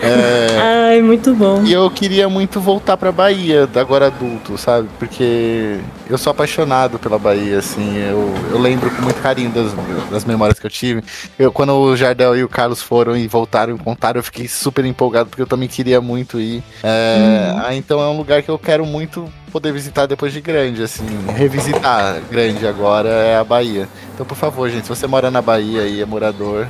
É... 0.00 0.90
Ai, 0.90 1.02
muito 1.02 1.34
bom. 1.34 1.62
E 1.64 1.72
eu 1.72 1.90
queria 1.90 2.28
muito 2.28 2.60
voltar 2.60 2.96
pra 2.96 3.12
Bahia, 3.12 3.68
agora 3.74 4.06
adulto, 4.06 4.58
sabe? 4.58 4.88
Porque 4.98 5.78
eu 6.08 6.18
sou 6.18 6.30
apaixonado 6.30 6.98
pela 6.98 7.18
Bahia, 7.18 7.58
assim. 7.58 7.96
Eu, 7.96 8.32
eu 8.50 8.58
lembro 8.58 8.90
com 8.90 9.02
muito 9.02 9.20
carinho 9.20 9.50
das, 9.50 9.72
das 10.10 10.24
memórias 10.24 10.58
que 10.58 10.66
eu 10.66 10.70
tive. 10.70 11.02
Eu, 11.38 11.52
quando 11.52 11.72
o 11.74 11.96
Jardel 11.96 12.36
e 12.36 12.44
o 12.44 12.48
Carlos 12.48 12.82
foram 12.82 13.16
e 13.16 13.26
voltaram 13.26 13.74
e 13.74 13.78
contaram, 13.78 14.18
eu 14.18 14.24
fiquei 14.24 14.48
super 14.48 14.84
empolgado, 14.84 15.30
porque 15.30 15.42
eu 15.42 15.46
também 15.46 15.68
queria 15.68 16.00
muito 16.00 16.40
ir. 16.40 16.62
É, 16.82 17.54
hum. 17.54 17.72
Então 17.72 18.00
é 18.00 18.06
um 18.06 18.16
lugar 18.16 18.42
que 18.42 18.50
eu 18.50 18.58
quero 18.58 18.84
muito 18.84 19.30
poder 19.54 19.72
visitar 19.72 20.06
depois 20.06 20.32
de 20.32 20.40
grande, 20.40 20.82
assim, 20.82 21.06
revisitar 21.28 22.20
grande 22.28 22.66
agora 22.66 23.08
é 23.08 23.36
a 23.36 23.44
Bahia. 23.44 23.88
Então, 24.12 24.26
por 24.26 24.34
favor, 24.36 24.68
gente, 24.68 24.82
se 24.82 24.88
você 24.88 25.06
mora 25.06 25.30
na 25.30 25.40
Bahia 25.40 25.82
e 25.82 26.00
é 26.00 26.04
morador, 26.04 26.66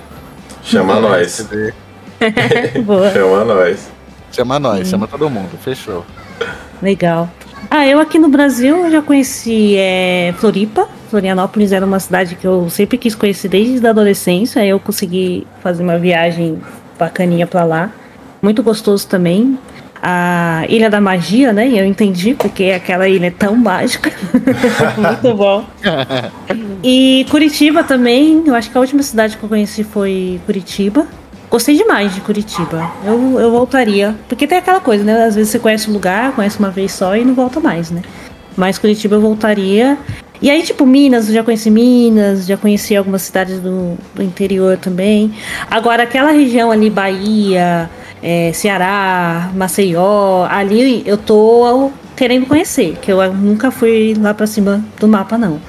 chama 0.62 1.00
nós. 1.00 1.49
chama 3.14 3.45
nós. 3.47 3.91
Chama 4.31 4.59
nós, 4.59 4.88
chama 4.88 5.09
todo 5.09 5.31
mundo, 5.31 5.59
fechou. 5.62 6.05
Legal. 6.83 7.31
Ah, 7.71 7.87
eu 7.87 7.99
aqui 7.99 8.19
no 8.19 8.29
Brasil 8.29 8.91
já 8.91 9.00
conheci 9.00 9.79
é, 9.79 10.35
Floripa. 10.37 10.87
Florianópolis 11.09 11.73
era 11.73 11.87
uma 11.87 11.99
cidade 11.99 12.35
que 12.35 12.47
eu 12.47 12.69
sempre 12.69 12.99
quis 12.99 13.14
conhecer 13.14 13.49
desde 13.49 13.87
a 13.87 13.91
adolescência. 13.91 14.61
Aí 14.61 14.69
eu 14.69 14.79
consegui 14.79 15.47
fazer 15.62 15.83
uma 15.83 15.99
viagem 15.99 16.61
bacaninha 16.99 17.47
para 17.47 17.64
lá. 17.64 17.91
Muito 18.43 18.62
gostoso 18.62 19.09
também. 19.09 19.59
A 20.07 20.67
Ilha 20.69 20.91
da 20.91 21.01
Magia, 21.01 21.51
né? 21.51 21.67
E 21.67 21.79
eu 21.79 21.87
entendi 21.87 22.35
porque 22.35 22.65
aquela 22.65 23.09
ilha 23.09 23.29
é 23.29 23.31
tão 23.31 23.57
mágica. 23.57 24.13
Muito 24.99 25.35
bom. 25.35 25.65
E 26.87 27.25
Curitiba 27.31 27.83
também, 27.83 28.43
eu 28.47 28.55
acho 28.55 28.71
que 28.71 28.77
a 28.77 28.81
última 28.81 29.03
cidade 29.03 29.39
que 29.39 29.43
eu 29.43 29.49
conheci 29.49 29.83
foi 29.83 30.39
Curitiba. 30.45 31.07
Gostei 31.51 31.75
demais 31.75 32.15
de 32.15 32.21
Curitiba. 32.21 32.91
Eu, 33.03 33.41
eu 33.41 33.51
voltaria. 33.51 34.15
Porque 34.29 34.47
tem 34.47 34.59
aquela 34.59 34.81
coisa, 34.81 35.03
né? 35.03 35.25
Às 35.25 35.35
vezes 35.35 35.51
você 35.51 35.59
conhece 35.59 35.89
um 35.89 35.95
lugar, 35.95 36.33
conhece 36.33 36.59
uma 36.59 36.69
vez 36.69 36.93
só 36.93 37.17
e 37.17 37.25
não 37.25 37.33
volta 37.33 37.59
mais, 37.59 37.91
né? 37.91 38.03
Mas 38.55 38.77
Curitiba 38.77 39.17
eu 39.17 39.23
voltaria. 39.23 39.97
E 40.43 40.51
aí, 40.51 40.63
tipo, 40.63 40.85
Minas, 40.85 41.29
eu 41.29 41.35
já 41.35 41.43
conheci 41.43 41.71
Minas, 41.71 42.45
já 42.45 42.59
conheci 42.59 42.95
algumas 42.95 43.23
cidades 43.23 43.59
do, 43.61 43.97
do 44.15 44.23
interior 44.23 44.77
também. 44.77 45.33
Agora, 45.71 46.03
aquela 46.03 46.33
região 46.33 46.71
ali, 46.71 46.91
Bahia, 46.91 47.89
é, 48.26 48.54
Ceará, 48.54 49.50
Maceió, 49.54 50.47
ali 50.49 51.02
eu 51.04 51.19
tô 51.19 51.93
querendo 52.16 52.47
conhecer, 52.47 52.97
que 53.02 53.12
eu 53.12 53.35
nunca 53.35 53.71
fui 53.71 54.16
lá 54.19 54.33
pra 54.33 54.47
cima 54.47 54.83
do 54.99 55.07
mapa, 55.07 55.37
não. 55.37 55.61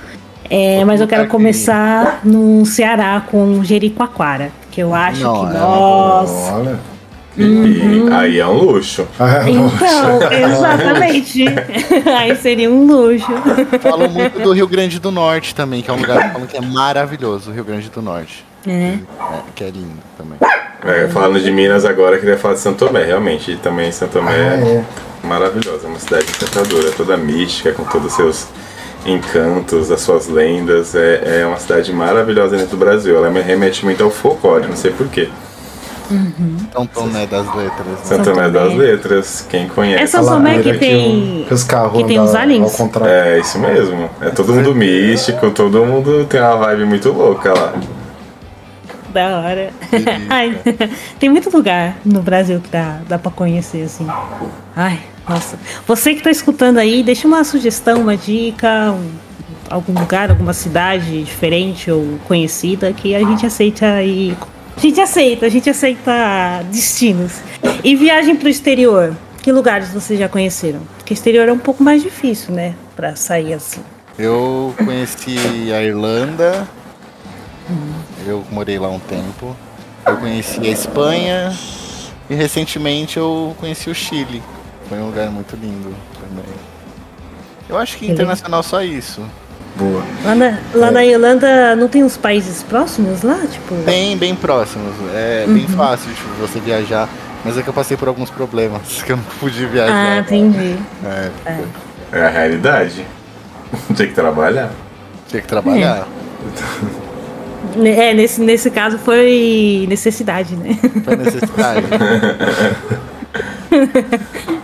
É, 0.50 0.85
mas 0.85 1.01
eu 1.01 1.07
quero 1.07 1.27
começar 1.27 2.21
no 2.24 2.65
Ceará 2.65 3.21
com 3.29 3.62
Jericoacoara, 3.62 4.51
que 4.71 4.81
eu 4.81 4.95
acho 4.95 5.21
não, 5.21 5.41
que, 5.41 5.53
é 5.53 5.59
nossa... 5.59 6.53
Olha. 6.53 6.79
Uhum. 7.38 8.15
aí 8.15 8.39
é 8.39 8.47
um 8.47 8.53
luxo. 8.53 9.05
É 9.19 9.50
então, 9.50 10.50
exatamente. 10.50 11.43
aí 12.17 12.33
seria 12.38 12.71
um 12.71 12.88
luxo. 12.88 13.27
Falam 13.81 14.09
muito 14.09 14.39
do 14.39 14.53
Rio 14.53 14.69
Grande 14.69 14.97
do 14.97 15.12
Norte 15.12 15.53
também, 15.53 15.81
que 15.81 15.89
é 15.89 15.93
um 15.93 15.97
lugar 15.97 16.33
que 16.47 16.55
é 16.55 16.62
maravilhoso, 16.62 17.51
o 17.51 17.53
Rio 17.53 17.65
Grande 17.65 17.89
do 17.89 18.01
Norte. 18.01 18.45
É. 18.67 18.72
é 18.72 19.00
que 19.53 19.63
é 19.63 19.69
lindo 19.69 20.00
também. 20.17 20.38
É, 20.84 21.07
falando 21.07 21.39
de 21.39 21.51
Minas 21.51 21.84
agora, 21.84 22.19
queria 22.19 22.38
falar 22.38 22.53
de 22.53 22.60
Santo 22.60 22.86
Tomé, 22.86 23.03
realmente. 23.03 23.57
também 23.57 23.91
Santo 23.91 24.13
Tomé 24.13 24.31
ah, 24.31 24.67
é, 24.67 24.84
é 25.24 25.27
maravilhosa, 25.27 25.86
é 25.86 25.88
uma 25.88 26.00
cidade 26.00 26.25
encantadora, 26.29 26.91
toda 26.91 27.17
mística, 27.17 27.72
com 27.72 27.84
todos 27.86 28.07
os 28.07 28.13
seus 28.13 28.48
encantos, 29.03 29.91
as 29.91 30.01
suas 30.01 30.27
lendas. 30.27 30.93
É, 30.93 31.41
é 31.41 31.45
uma 31.45 31.57
cidade 31.57 31.91
maravilhosa 31.91 32.55
dentro 32.55 32.72
do 32.72 32.77
Brasil. 32.77 33.17
Ela 33.17 33.31
me 33.31 33.41
remete 33.41 33.84
muito 33.84 34.03
ao 34.03 34.12
folclore, 34.12 34.67
não 34.67 34.75
sei 34.75 34.91
porquê. 34.91 35.29
Uhum. 36.12 36.57
São 36.72 36.86
Tomé 36.86 37.25
das 37.25 37.55
Letras. 37.55 37.88
Né? 37.88 37.98
São 38.03 38.22
Tomé 38.22 38.50
das 38.51 38.74
Letras, 38.75 39.48
quem 39.50 39.67
conhece. 39.67 40.03
É 40.03 40.05
São 40.05 40.24
Tomé 40.24 40.62
que 40.62 40.77
tem, 40.77 41.45
que, 41.48 41.53
os 41.53 41.63
carros 41.63 41.98
que 41.98 42.03
tem 42.03 42.19
os 42.19 42.36
aliens. 42.36 42.79
É, 43.03 43.39
isso 43.39 43.57
mesmo. 43.57 44.07
É 44.22 44.29
todo 44.29 44.53
mundo 44.53 44.75
místico, 44.75 45.50
todo 45.50 45.84
mundo 45.84 46.25
tem 46.25 46.39
uma 46.39 46.57
vibe 46.57 46.86
muito 46.86 47.12
louca 47.12 47.51
lá 47.51 47.74
da 49.15 49.39
hora. 49.39 49.69
Ai, 50.29 50.60
tem 51.17 51.29
muito 51.29 51.50
lugar 51.50 51.95
no 52.05 52.22
Brasil 52.22 52.60
que 52.60 52.69
dá, 52.69 53.00
dá 53.07 53.17
pra 53.17 53.31
conhecer, 53.31 53.84
assim. 53.84 54.05
Ai, 54.75 55.00
nossa. 55.27 55.57
Você 55.88 56.13
que 56.13 56.22
tá 56.22 56.29
escutando 56.29 56.77
aí, 56.77 57.01
deixa 57.01 57.25
uma 57.25 57.43
sugestão, 57.45 58.01
uma 58.01 58.17
dica, 58.17 58.91
um, 58.91 59.10
algum 59.69 59.98
lugar, 59.98 60.29
alguma 60.29 60.51
cidade 60.51 61.24
diferente 61.24 61.89
ou 61.89 62.19
conhecida 62.27 62.91
que 62.91 63.15
a 63.15 63.19
gente 63.19 63.45
aceita 63.45 63.86
aí. 63.86 64.36
A 64.75 64.79
gente 64.81 65.00
aceita, 65.00 65.45
a 65.45 65.50
gente 65.50 65.69
aceita 65.69 66.12
destinos. 66.69 67.39
E 67.84 67.95
viagem 67.95 68.36
pro 68.36 68.50
exterior. 68.50 69.15
Que 69.41 69.51
lugares 69.51 69.93
vocês 69.93 70.19
já 70.19 70.27
conheceram? 70.27 70.81
Porque 70.98 71.13
exterior 71.13 71.48
é 71.48 71.53
um 71.53 71.60
pouco 71.60 71.81
mais 71.81 72.03
difícil, 72.03 72.53
né? 72.53 72.74
Pra 72.95 73.15
sair 73.15 73.53
assim. 73.53 73.79
Eu 74.17 74.74
conheci 74.84 75.38
a 75.72 75.81
Irlanda, 75.81 76.67
eu 78.25 78.43
morei 78.51 78.77
lá 78.79 78.89
um 78.89 79.00
tempo. 79.00 79.55
Eu 80.05 80.17
conheci 80.17 80.60
a 80.62 80.69
Espanha 80.69 81.53
e 82.29 82.36
recentemente 82.36 83.17
eu 83.17 83.55
conheci 83.60 83.89
o 83.89 83.95
Chile. 83.95 84.41
Foi 84.88 85.00
um 85.00 85.07
lugar 85.07 85.29
muito 85.31 85.55
lindo 85.55 85.95
também. 86.13 86.45
Eu 87.67 87.77
acho 87.77 87.98
que 87.98 88.12
internacional 88.12 88.62
só 88.62 88.84
isso. 88.84 89.22
Boa. 89.75 90.03
Lá 90.24 90.36
na, 90.36 90.60
lá 90.74 90.88
é. 90.88 90.91
na 90.91 91.05
Irlanda 91.05 91.75
não 91.75 91.88
tem 91.88 92.03
uns 92.03 92.15
países 92.15 92.63
próximos 92.63 93.24
lá? 93.24 93.39
Tipo... 93.51 93.75
Tem, 93.84 94.15
bem 94.17 94.36
próximos. 94.36 94.93
É 95.13 95.45
uhum. 95.48 95.53
bem 95.53 95.67
fácil 95.67 96.13
tipo, 96.13 96.29
você 96.39 96.60
viajar. 96.60 97.10
Mas 97.43 97.57
é 97.57 97.62
que 97.62 97.67
eu 97.67 97.74
passei 97.74 97.98
por 97.98 98.07
alguns 98.07 98.29
problemas 98.29 99.01
que 99.03 99.12
eu 99.12 99.17
não 99.17 99.24
pude 99.39 99.65
viajar. 99.65 99.93
Ah, 99.93 100.19
entendi. 100.19 100.77
É, 101.03 101.31
é. 101.45 101.63
é 102.13 102.25
a 102.25 102.29
realidade. 102.29 103.05
Tinha 103.95 104.07
que 104.07 104.13
trabalhar. 104.13 104.72
Tinha 105.27 105.41
que 105.41 105.48
trabalhar. 105.48 106.07
É. 107.01 107.01
É, 107.84 108.13
nesse, 108.13 108.41
nesse 108.41 108.69
caso 108.72 108.98
foi 108.98 109.86
necessidade, 109.88 110.55
né? 110.55 110.77
Foi 111.03 111.15
necessidade. 111.15 111.86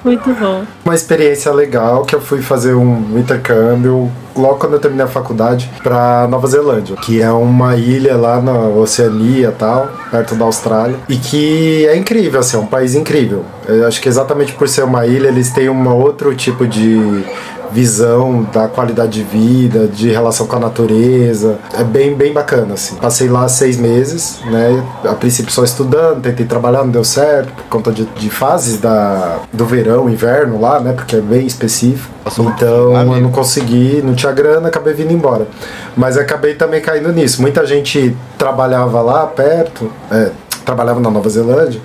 Muito 0.03 0.33
bom. 0.39 0.63
Uma 0.83 0.95
experiência 0.95 1.51
legal 1.51 2.03
que 2.03 2.15
eu 2.15 2.21
fui 2.21 2.41
fazer 2.41 2.73
um 2.73 3.19
intercâmbio 3.19 4.11
logo 4.35 4.55
quando 4.55 4.73
eu 4.73 4.79
terminei 4.79 5.05
a 5.05 5.09
faculdade 5.09 5.69
para 5.83 6.27
Nova 6.27 6.47
Zelândia, 6.47 6.95
que 6.95 7.21
é 7.21 7.31
uma 7.31 7.75
ilha 7.75 8.15
lá 8.15 8.41
na 8.41 8.53
Oceania 8.53 9.53
tal, 9.57 9.89
perto 10.09 10.35
da 10.35 10.45
Austrália, 10.45 10.95
e 11.07 11.17
que 11.17 11.85
é 11.87 11.95
incrível, 11.95 12.39
assim, 12.39 12.57
é 12.57 12.59
um 12.59 12.65
país 12.65 12.95
incrível. 12.95 13.43
Eu 13.67 13.87
acho 13.87 14.01
que 14.01 14.09
exatamente 14.09 14.53
por 14.53 14.67
ser 14.67 14.83
uma 14.83 15.05
ilha, 15.05 15.27
eles 15.27 15.51
têm 15.51 15.69
um 15.69 15.87
outro 15.95 16.33
tipo 16.35 16.65
de 16.65 17.23
visão 17.71 18.43
da 18.51 18.67
qualidade 18.67 19.11
de 19.11 19.23
vida, 19.23 19.87
de 19.87 20.09
relação 20.09 20.45
com 20.45 20.55
a 20.55 20.59
natureza. 20.59 21.57
É 21.73 21.83
bem, 21.83 22.13
bem 22.15 22.33
bacana, 22.33 22.73
assim. 22.73 22.95
Passei 22.95 23.29
lá 23.29 23.47
seis 23.47 23.77
meses, 23.77 24.39
né? 24.45 24.83
A 25.03 25.13
princípio 25.13 25.51
só 25.51 25.63
estudando, 25.63 26.21
tentei 26.21 26.45
trabalhar, 26.45 26.83
não 26.83 26.89
deu 26.91 27.03
certo, 27.03 27.51
por 27.53 27.65
conta 27.65 27.91
de, 27.91 28.05
de 28.05 28.29
fases 28.29 28.79
da, 28.79 29.39
do 29.51 29.65
verão, 29.65 30.09
inverno 30.09 30.59
lá, 30.59 30.79
né? 30.79 30.93
Porque 30.93 31.15
é 31.15 31.21
bem 31.21 31.45
específico. 31.45 32.11
Então 32.39 32.95
eu 32.95 33.21
não 33.21 33.31
consegui, 33.31 34.01
não 34.03 34.13
tinha 34.13 34.31
grana, 34.31 34.67
acabei 34.67 34.93
vindo 34.93 35.11
embora. 35.11 35.47
Mas 35.95 36.17
acabei 36.17 36.55
também 36.55 36.81
caindo 36.81 37.11
nisso. 37.11 37.41
Muita 37.41 37.65
gente 37.65 38.15
trabalhava 38.37 39.01
lá 39.01 39.25
perto, 39.25 39.91
é, 40.11 40.29
trabalhava 40.65 40.99
na 40.99 41.09
Nova 41.09 41.29
Zelândia 41.29 41.81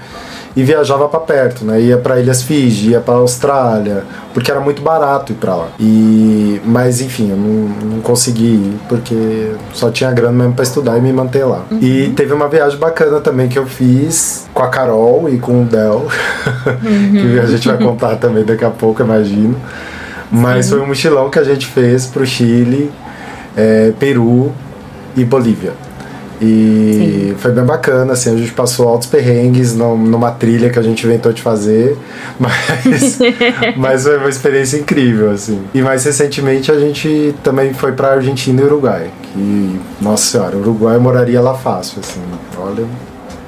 e 0.57 0.65
viajava 0.65 1.07
para 1.07 1.21
perto, 1.21 1.67
né? 1.67 1.79
Ia 1.79 1.99
para 1.99 2.19
Ilhas 2.19 2.43
Fiji, 2.43 2.93
ia 2.93 3.01
para 3.01 3.15
Austrália, 3.15 4.05
porque 4.33 4.51
era 4.51 4.59
muito 4.59 4.81
barato 4.81 5.33
ir 5.33 5.35
para 5.37 5.55
lá. 5.55 5.69
E 5.79 6.63
mas 6.65 7.03
enfim, 7.03 7.31
eu 7.31 7.37
não, 7.37 7.97
não 7.97 8.01
consegui 8.01 8.55
ir 8.55 8.79
porque 8.89 9.53
só 9.75 9.91
tinha 9.91 10.11
grana 10.11 10.33
mesmo 10.33 10.55
para 10.55 10.63
estudar 10.63 10.97
e 10.97 11.01
me 11.03 11.13
manter 11.13 11.45
lá. 11.45 11.63
Uhum. 11.71 11.79
E 11.83 12.09
teve 12.17 12.33
uma 12.33 12.49
viagem 12.49 12.79
bacana 12.79 13.21
também 13.21 13.49
que 13.49 13.59
eu 13.59 13.67
fiz 13.67 14.49
com 14.55 14.63
a 14.63 14.69
Carol 14.69 15.29
e 15.29 15.39
com 15.39 15.63
o 15.63 15.65
Del, 15.67 16.07
uhum. 16.67 17.13
que 17.13 17.39
a 17.39 17.47
gente 17.47 17.69
vai 17.69 17.77
contar 17.77 18.17
também 18.17 18.43
daqui 18.43 18.65
a 18.65 18.71
pouco, 18.71 19.03
imagino. 19.03 19.57
Mas 20.31 20.65
Sim. 20.65 20.73
foi 20.73 20.81
um 20.81 20.87
mochilão 20.87 21.29
que 21.29 21.39
a 21.39 21.45
gente 21.45 21.67
fez 21.67 22.07
pro 22.07 22.25
Chile, 22.25 22.91
é, 23.55 23.93
Peru 23.99 24.53
e 25.15 25.23
Bolívia. 25.23 25.73
E 26.41 27.31
Sim. 27.31 27.35
foi 27.39 27.53
bem 27.53 27.65
bacana, 27.65 28.13
assim, 28.13 28.35
a 28.35 28.37
gente 28.37 28.53
passou 28.53 28.89
altos 28.89 29.09
perrengues 29.09 29.75
numa 29.75 30.31
trilha 30.31 30.69
que 30.69 30.79
a 30.79 30.83
gente 30.83 31.07
inventou 31.07 31.33
de 31.33 31.41
fazer, 31.41 31.97
mas, 32.39 33.19
mas 33.77 34.03
foi 34.03 34.19
uma 34.19 34.29
experiência 34.29 34.77
incrível, 34.77 35.31
assim. 35.31 35.63
E 35.73 35.81
mais 35.81 36.05
recentemente 36.05 36.71
a 36.71 36.79
gente 36.79 37.35
também 37.43 37.73
foi 37.73 37.93
pra 37.93 38.13
Argentina 38.13 38.61
e 38.61 38.65
Uruguai, 38.65 39.11
que, 39.33 39.81
nossa 40.01 40.31
senhora, 40.31 40.57
Uruguai 40.57 40.97
eu 40.97 41.01
moraria 41.01 41.41
lá 41.41 41.55
fácil, 41.55 42.01
assim, 42.01 42.21
olha, 42.59 42.85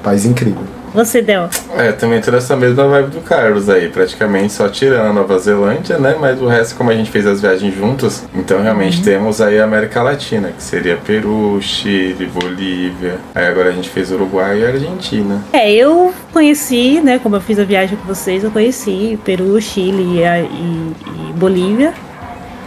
país 0.03 0.25
incrível. 0.25 0.78
Você 0.93 1.21
deu? 1.21 1.49
É, 1.77 1.91
também 1.91 2.21
toda 2.21 2.37
essa 2.37 2.55
mesma 2.55 2.87
vibe 2.87 3.11
do 3.11 3.21
Carlos 3.21 3.69
aí, 3.69 3.89
praticamente 3.89 4.53
só 4.53 4.67
tirando 4.67 5.07
a 5.07 5.13
Nova 5.13 5.37
Zelândia, 5.39 5.97
né? 5.97 6.15
Mas 6.19 6.41
o 6.41 6.47
resto, 6.47 6.75
como 6.75 6.89
a 6.89 6.95
gente 6.95 7.11
fez 7.11 7.25
as 7.25 7.41
viagens 7.41 7.73
juntos, 7.73 8.23
então 8.33 8.61
realmente 8.61 8.97
uhum. 8.97 9.03
temos 9.03 9.41
aí 9.41 9.59
a 9.59 9.63
América 9.63 10.01
Latina, 10.01 10.51
que 10.55 10.63
seria 10.63 10.97
Peru, 10.97 11.59
Chile, 11.61 12.25
Bolívia. 12.25 13.17
Aí 13.35 13.47
agora 13.47 13.69
a 13.69 13.71
gente 13.71 13.89
fez 13.89 14.11
Uruguai 14.11 14.61
e 14.61 14.65
Argentina. 14.65 15.43
É, 15.53 15.71
eu 15.71 16.13
conheci, 16.33 17.01
né? 17.01 17.19
Como 17.19 17.35
eu 17.35 17.41
fiz 17.41 17.59
a 17.59 17.63
viagem 17.63 17.97
com 17.97 18.05
vocês, 18.05 18.43
eu 18.43 18.51
conheci 18.51 19.19
Peru, 19.23 19.59
Chile 19.61 20.03
e, 20.03 20.23
e, 20.23 21.29
e 21.29 21.33
Bolívia, 21.33 21.93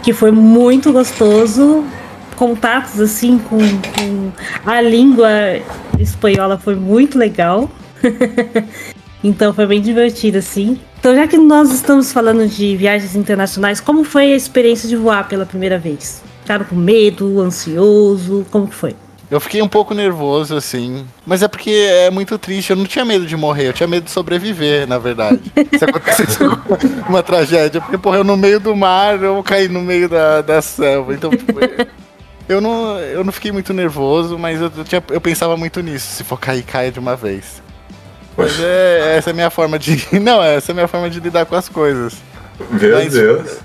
que 0.01 0.13
foi 0.13 0.31
muito 0.31 0.91
gostoso 0.91 1.83
contatos 2.33 2.99
assim 2.99 3.37
com, 3.37 3.57
com, 3.57 4.31
a 4.65 4.81
língua 4.81 5.29
espanhola 5.99 6.57
foi 6.57 6.75
muito 6.75 7.17
legal. 7.17 7.69
então 9.23 9.53
foi 9.53 9.65
bem 9.65 9.81
divertido, 9.81 10.37
assim. 10.37 10.79
Então, 10.99 11.15
já 11.15 11.27
que 11.27 11.37
nós 11.37 11.71
estamos 11.71 12.11
falando 12.11 12.47
de 12.47 12.75
viagens 12.77 13.15
internacionais, 13.15 13.79
como 13.79 14.03
foi 14.03 14.33
a 14.33 14.35
experiência 14.35 14.87
de 14.87 14.95
voar 14.95 15.27
pela 15.27 15.45
primeira 15.45 15.77
vez? 15.77 16.21
Ficaram 16.41 16.65
com 16.65 16.75
medo, 16.75 17.41
ansioso? 17.41 18.45
Como 18.51 18.67
que 18.67 18.75
foi? 18.75 18.95
Eu 19.33 19.39
fiquei 19.39 19.63
um 19.63 19.67
pouco 19.67 19.95
nervoso, 19.95 20.55
assim. 20.55 21.07
Mas 21.25 21.41
é 21.41 21.47
porque 21.47 21.71
é 21.71 22.11
muito 22.11 22.37
triste. 22.37 22.69
Eu 22.69 22.75
não 22.75 22.85
tinha 22.85 23.03
medo 23.03 23.25
de 23.25 23.35
morrer, 23.35 23.69
eu 23.69 23.73
tinha 23.73 23.87
medo 23.87 24.03
de 24.03 24.11
sobreviver, 24.11 24.87
na 24.87 24.99
verdade. 24.99 25.39
Se 25.75 25.83
acontecesse 25.83 26.37
uma 27.09 27.23
tragédia. 27.23 27.81
Porque, 27.81 27.97
porra, 27.97 28.17
eu 28.17 28.23
no 28.23 28.37
meio 28.37 28.59
do 28.59 28.75
mar, 28.75 29.23
eu 29.23 29.41
caí 29.41 29.67
no 29.67 29.81
meio 29.81 30.07
da, 30.07 30.41
da 30.41 30.61
selva. 30.61 31.15
Então, 31.15 31.31
tipo, 31.31 31.59
eu 32.47 32.61
não, 32.61 32.99
eu 32.99 33.23
não 33.23 33.31
fiquei 33.31 33.51
muito 33.51 33.73
nervoso, 33.73 34.37
mas 34.37 34.61
eu, 34.61 34.71
eu, 34.77 34.83
tinha, 34.83 35.03
eu 35.09 35.19
pensava 35.19 35.57
muito 35.57 35.81
nisso. 35.81 36.13
Se 36.13 36.23
for 36.23 36.39
cair, 36.39 36.61
caia 36.61 36.91
de 36.91 36.99
uma 36.99 37.15
vez. 37.15 37.62
Mas 38.37 38.59
é, 38.59 39.17
essa 39.17 39.29
é 39.29 39.31
a 39.31 39.33
minha 39.33 39.49
forma 39.49 39.77
de. 39.77 40.07
Não, 40.19 40.41
essa 40.41 40.71
é 40.71 40.73
a 40.73 40.75
minha 40.75 40.87
forma 40.87 41.09
de 41.09 41.19
lidar 41.19 41.45
com 41.45 41.55
as 41.55 41.69
coisas. 41.69 42.15
Meu 42.69 42.97
Mas, 42.97 43.13
Deus. 43.13 43.57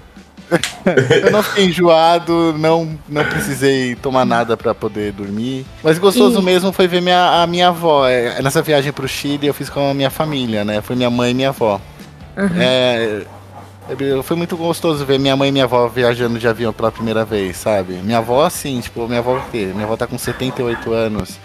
eu 1.24 1.30
não 1.30 1.42
fiquei 1.42 1.66
enjoado, 1.66 2.54
não, 2.58 2.98
não 3.06 3.22
precisei 3.22 3.94
tomar 3.96 4.24
nada 4.24 4.56
para 4.56 4.74
poder 4.74 5.12
dormir. 5.12 5.66
Mas 5.82 5.98
gostoso 5.98 6.40
e... 6.40 6.42
mesmo 6.42 6.72
foi 6.72 6.88
ver 6.88 7.02
minha, 7.02 7.42
a 7.42 7.46
minha 7.46 7.68
avó. 7.68 8.08
É, 8.08 8.40
nessa 8.40 8.62
viagem 8.62 8.90
pro 8.90 9.06
Chile 9.06 9.46
eu 9.46 9.52
fiz 9.52 9.68
com 9.68 9.90
a 9.90 9.94
minha 9.94 10.08
família, 10.08 10.64
né? 10.64 10.80
Foi 10.80 10.96
minha 10.96 11.10
mãe 11.10 11.32
e 11.32 11.34
minha 11.34 11.50
avó. 11.50 11.78
Uhum. 12.34 12.48
É, 12.58 13.26
foi 14.22 14.36
muito 14.36 14.56
gostoso 14.56 15.04
ver 15.04 15.18
minha 15.18 15.36
mãe 15.36 15.48
e 15.48 15.52
minha 15.52 15.64
avó 15.64 15.88
viajando 15.88 16.38
de 16.38 16.46
avião 16.46 16.72
pela 16.72 16.92
primeira 16.92 17.24
vez, 17.24 17.56
sabe? 17.56 17.94
Minha 17.94 18.18
avó, 18.18 18.44
assim, 18.44 18.80
tipo, 18.80 19.06
minha 19.06 19.20
avó 19.20 19.36
o 19.36 19.50
quê? 19.50 19.70
Minha 19.72 19.84
avó 19.84 19.96
tá 19.96 20.06
com 20.06 20.18
78 20.18 20.92
anos. 20.92 21.38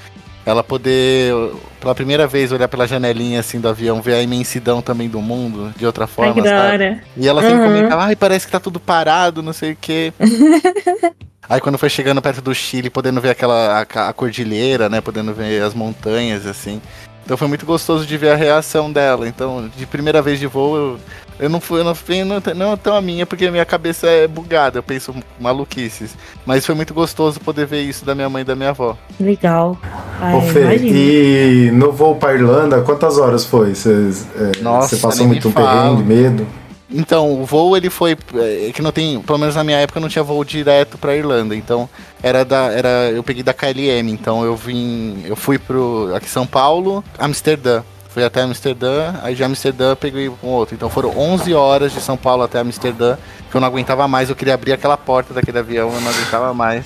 Ela 0.46 0.64
poder, 0.64 1.34
pela 1.80 1.96
primeira 1.96 2.28
vez, 2.28 2.52
olhar 2.52 2.68
pela 2.68 2.86
janelinha 2.86 3.40
assim 3.40 3.62
do 3.62 3.70
avião, 3.70 4.02
ver 4.02 4.16
a 4.16 4.22
imensidão 4.22 4.82
também 4.82 5.08
do 5.08 5.22
mundo 5.22 5.74
de 5.78 5.86
outra 5.86 6.06
forma, 6.06 6.42
Ai, 6.42 6.50
sabe? 6.50 7.02
E 7.16 7.28
ela 7.28 7.42
sempre 7.42 7.60
uhum. 7.60 7.68
comentava, 7.68 8.04
ai, 8.04 8.16
parece 8.16 8.46
que 8.46 8.52
tá 8.52 8.60
tudo 8.60 8.80
parado, 8.80 9.42
não 9.42 9.54
sei 9.54 9.72
o 9.72 9.78
quê. 9.80 10.12
Aí 11.50 11.60
quando 11.60 11.78
foi 11.78 11.90
chegando 11.90 12.22
perto 12.22 12.42
do 12.42 12.56
Chile, 12.56 12.90
podendo 12.90 13.20
ver 13.20 13.32
aquela 13.32 13.80
a, 13.94 14.10
a, 14.10 14.14
cordilheira, 14.14 14.88
né? 14.90 15.02
Podendo 15.02 15.34
ver 15.34 15.62
as 15.62 15.74
montanhas, 15.74 16.46
assim. 16.46 16.82
Então 17.26 17.38
foi 17.38 17.48
muito 17.48 17.66
gostoso 17.66 18.06
de 18.06 18.18
ver 18.18 18.32
a 18.32 18.36
reação 18.36 18.92
dela. 18.92 19.28
Então, 19.28 19.70
de 19.76 19.86
primeira 19.86 20.22
vez 20.22 20.40
de 20.40 20.48
voo, 20.48 20.76
eu, 20.76 21.00
eu 21.44 21.50
não 21.50 21.60
fui, 21.60 21.82
eu 21.82 21.84
não 21.84 21.94
fui, 21.94 22.24
não, 22.24 22.42
não 22.56 22.78
tão 22.78 22.96
a 22.96 23.02
minha, 23.02 23.26
porque 23.26 23.48
a 23.48 23.52
minha 23.52 23.66
cabeça 23.66 24.08
é 24.08 24.26
bugada, 24.30 24.80
eu 24.80 24.84
penso 24.84 25.14
maluquices. 25.38 26.16
Mas 26.46 26.66
foi 26.66 26.74
muito 26.74 26.94
gostoso 26.94 27.38
poder 27.42 27.66
ver 27.66 27.82
isso 27.82 28.06
da 28.06 28.16
minha 28.16 28.30
mãe 28.30 28.44
e 28.44 28.46
da 28.46 28.56
minha 28.56 28.70
avó. 28.70 28.98
Legal. 29.20 29.78
Ai, 30.22 30.38
Ô, 30.38 30.42
Fê, 30.42 30.78
e 30.78 31.70
no 31.72 31.92
voo 31.92 32.16
pra 32.16 32.34
Irlanda, 32.34 32.82
quantas 32.82 33.18
horas 33.18 33.44
foi? 33.44 33.76
Você 33.76 34.10
é, 34.38 34.98
passou 35.02 35.28
muito 35.28 35.52
perrengue, 35.52 36.04
medo? 36.04 36.48
Então, 36.90 37.42
o 37.42 37.44
voo 37.44 37.76
ele 37.76 37.90
foi. 37.90 38.16
É, 38.36 38.72
que 38.72 38.82
não 38.82 38.92
tem. 38.92 39.20
Pelo 39.22 39.40
menos 39.40 39.56
na 39.56 39.64
minha 39.66 39.80
época 39.80 40.00
não 40.00 40.08
tinha 40.08 40.24
voo 40.24 40.46
direto 40.46 40.98
pra 40.98 41.16
Irlanda. 41.16 41.56
Então, 41.56 41.90
era 42.22 42.46
da. 42.46 42.72
Era, 42.72 43.10
eu 43.12 43.24
peguei 43.24 43.42
da 43.42 43.54
KLM. 43.54 44.10
Então 44.12 44.46
eu 44.46 44.56
vim. 44.56 45.24
Eu 45.26 45.36
fui 45.36 45.58
pro. 45.58 46.14
Aqui 46.16 46.30
São 46.30 46.46
Paulo, 46.46 47.04
Amsterdã. 47.18 47.82
Fui 48.14 48.24
até 48.24 48.42
Amsterdã, 48.42 49.16
aí 49.24 49.34
de 49.34 49.44
Amsterdã 49.44 49.96
peguei 49.96 50.30
um 50.30 50.48
outro. 50.48 50.76
Então 50.76 50.88
foram 50.88 51.18
11 51.18 51.52
horas 51.56 51.92
de 51.92 52.00
São 52.00 52.16
Paulo 52.16 52.44
até 52.44 52.60
Amsterdã, 52.60 53.18
que 53.50 53.58
eu 53.58 53.60
não 53.60 53.68
aguentava 53.68 54.08
mais. 54.08 54.30
Eu 54.30 54.36
queria 54.36 54.54
abrir 54.54 54.72
aquela 54.72 54.96
porta 54.96 55.34
daquele 55.34 55.58
avião, 55.58 55.92
eu 55.92 56.00
não 56.00 56.12
aguentava 56.12 56.54
mais. 56.54 56.86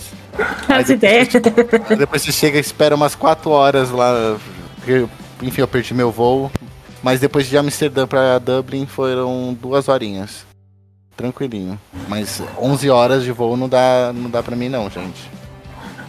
As 0.69 0.89
ideias. 0.89 1.27
Depois, 1.27 1.99
depois 1.99 2.21
você 2.21 2.31
chega 2.31 2.57
e 2.57 2.61
espera 2.61 2.95
umas 2.95 3.13
4 3.13 3.49
horas 3.49 3.91
lá. 3.91 4.37
Enfim, 5.41 5.61
eu 5.61 5.67
perdi 5.67 5.93
meu 5.93 6.11
voo. 6.11 6.49
Mas 7.03 7.19
depois 7.19 7.47
de 7.47 7.57
Amsterdã 7.57 8.07
para 8.07 8.39
Dublin 8.39 8.85
foram 8.85 9.53
duas 9.59 9.89
horinhas. 9.89 10.45
Tranquilinho. 11.17 11.77
Mas 12.07 12.41
11 12.57 12.89
horas 12.89 13.23
de 13.23 13.33
voo 13.33 13.57
não 13.57 13.67
dá, 13.67 14.13
não 14.15 14.29
dá 14.29 14.41
pra 14.41 14.55
mim 14.55 14.69
não, 14.69 14.89
gente. 14.89 15.29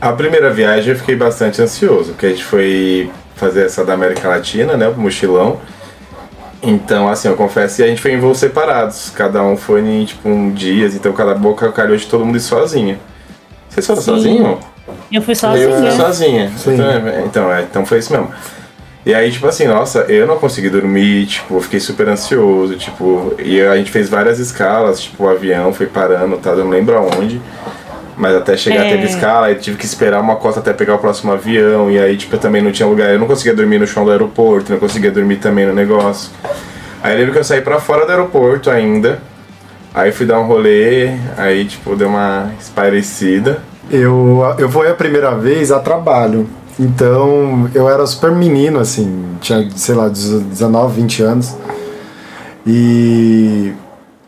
A 0.00 0.12
primeira 0.12 0.50
viagem 0.50 0.92
eu 0.92 0.98
fiquei 0.98 1.16
bastante 1.16 1.60
ansioso, 1.60 2.12
porque 2.12 2.26
a 2.26 2.30
gente 2.30 2.44
foi 2.44 3.10
fazer 3.38 3.66
essa 3.66 3.84
da 3.84 3.94
América 3.94 4.28
Latina, 4.28 4.76
né, 4.76 4.90
pro 4.90 5.00
mochilão. 5.00 5.60
Então, 6.62 7.08
assim, 7.08 7.28
eu 7.28 7.36
confesso, 7.36 7.80
e 7.80 7.84
a 7.84 7.86
gente 7.86 8.00
foi 8.00 8.12
em 8.12 8.18
voos 8.18 8.38
separados. 8.38 9.10
Cada 9.10 9.42
um 9.42 9.56
foi 9.56 9.80
em, 9.80 10.04
tipo, 10.04 10.28
um 10.28 10.50
dias, 10.50 10.94
então 10.94 11.12
cada 11.12 11.34
boca 11.34 11.70
calhou 11.70 11.96
de 11.96 12.06
todo 12.06 12.24
mundo 12.24 12.36
ir 12.36 12.40
sozinho. 12.40 12.98
Vocês 13.68 13.86
foram 13.86 14.02
sozinhos? 14.02 14.58
Eu 15.12 15.22
fui 15.22 15.34
sozinha. 15.34 15.66
Eu 15.66 15.80
fui 15.80 15.90
sozinha. 15.92 16.52
Então, 16.66 17.26
então, 17.26 17.52
é, 17.52 17.62
então 17.62 17.86
foi 17.86 17.98
isso 17.98 18.12
mesmo. 18.12 18.30
E 19.06 19.14
aí, 19.14 19.30
tipo 19.30 19.46
assim, 19.46 19.66
nossa, 19.66 20.00
eu 20.00 20.26
não 20.26 20.36
consegui 20.36 20.68
dormir, 20.68 21.26
tipo, 21.26 21.54
eu 21.54 21.60
fiquei 21.60 21.80
super 21.80 22.08
ansioso, 22.08 22.76
tipo, 22.76 23.34
e 23.38 23.60
a 23.60 23.76
gente 23.76 23.90
fez 23.90 24.08
várias 24.08 24.38
escalas, 24.38 25.00
tipo, 25.00 25.24
o 25.24 25.28
avião 25.28 25.72
foi 25.72 25.86
parando, 25.86 26.36
tá? 26.36 26.50
Eu 26.50 26.58
não 26.58 26.68
lembro 26.68 26.96
aonde. 26.96 27.40
Mas 28.18 28.34
até 28.34 28.56
chegar 28.56 28.84
é. 28.84 28.90
teve 28.90 29.04
escala, 29.04 29.46
aí 29.46 29.54
tive 29.54 29.76
que 29.76 29.84
esperar 29.84 30.20
uma 30.20 30.34
cota 30.34 30.58
até 30.58 30.72
pegar 30.72 30.96
o 30.96 30.98
próximo 30.98 31.32
avião, 31.32 31.88
e 31.88 32.00
aí, 32.00 32.16
tipo, 32.16 32.34
eu 32.34 32.40
também 32.40 32.60
não 32.60 32.72
tinha 32.72 32.86
lugar, 32.88 33.12
eu 33.12 33.18
não 33.18 33.28
conseguia 33.28 33.54
dormir 33.54 33.78
no 33.78 33.86
chão 33.86 34.04
do 34.04 34.10
aeroporto, 34.10 34.72
não 34.72 34.78
conseguia 34.80 35.12
dormir 35.12 35.36
também 35.36 35.64
no 35.64 35.72
negócio. 35.72 36.30
Aí 37.00 37.12
eu 37.12 37.18
lembro 37.18 37.32
que 37.32 37.38
eu 37.38 37.44
saí 37.44 37.60
pra 37.60 37.78
fora 37.78 38.04
do 38.04 38.10
aeroporto 38.10 38.70
ainda, 38.70 39.22
aí 39.94 40.10
fui 40.10 40.26
dar 40.26 40.40
um 40.40 40.46
rolê, 40.46 41.12
aí, 41.36 41.64
tipo, 41.64 41.94
deu 41.94 42.08
uma 42.08 42.50
espairecida. 42.58 43.60
Eu, 43.88 44.42
eu 44.58 44.68
fui 44.68 44.88
a 44.88 44.94
primeira 44.94 45.36
vez 45.36 45.70
a 45.70 45.78
trabalho. 45.78 46.48
Então, 46.78 47.70
eu 47.72 47.88
era 47.88 48.04
super 48.04 48.32
menino, 48.32 48.80
assim, 48.80 49.36
tinha, 49.40 49.68
sei 49.76 49.94
lá, 49.94 50.08
19, 50.08 51.00
20 51.00 51.22
anos. 51.22 51.56
E, 52.66 53.72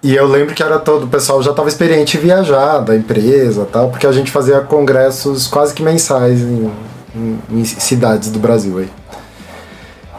e 0.03 0.15
eu 0.15 0.27
lembro 0.27 0.55
que 0.55 0.63
era 0.63 0.79
todo, 0.79 1.05
o 1.05 1.09
pessoal 1.09 1.43
já 1.43 1.51
estava 1.51 1.69
experiente 1.69 2.17
em 2.17 2.21
viajar, 2.21 2.79
da 2.79 2.97
empresa 2.97 3.67
tal, 3.71 3.91
porque 3.91 4.07
a 4.07 4.13
gente 4.13 4.31
fazia 4.31 4.61
congressos 4.61 5.47
quase 5.47 5.75
que 5.75 5.83
mensais 5.83 6.41
em, 6.41 6.71
em, 7.15 7.39
em 7.51 7.65
cidades 7.65 8.31
do 8.31 8.39
Brasil 8.39 8.79
aí. 8.79 8.89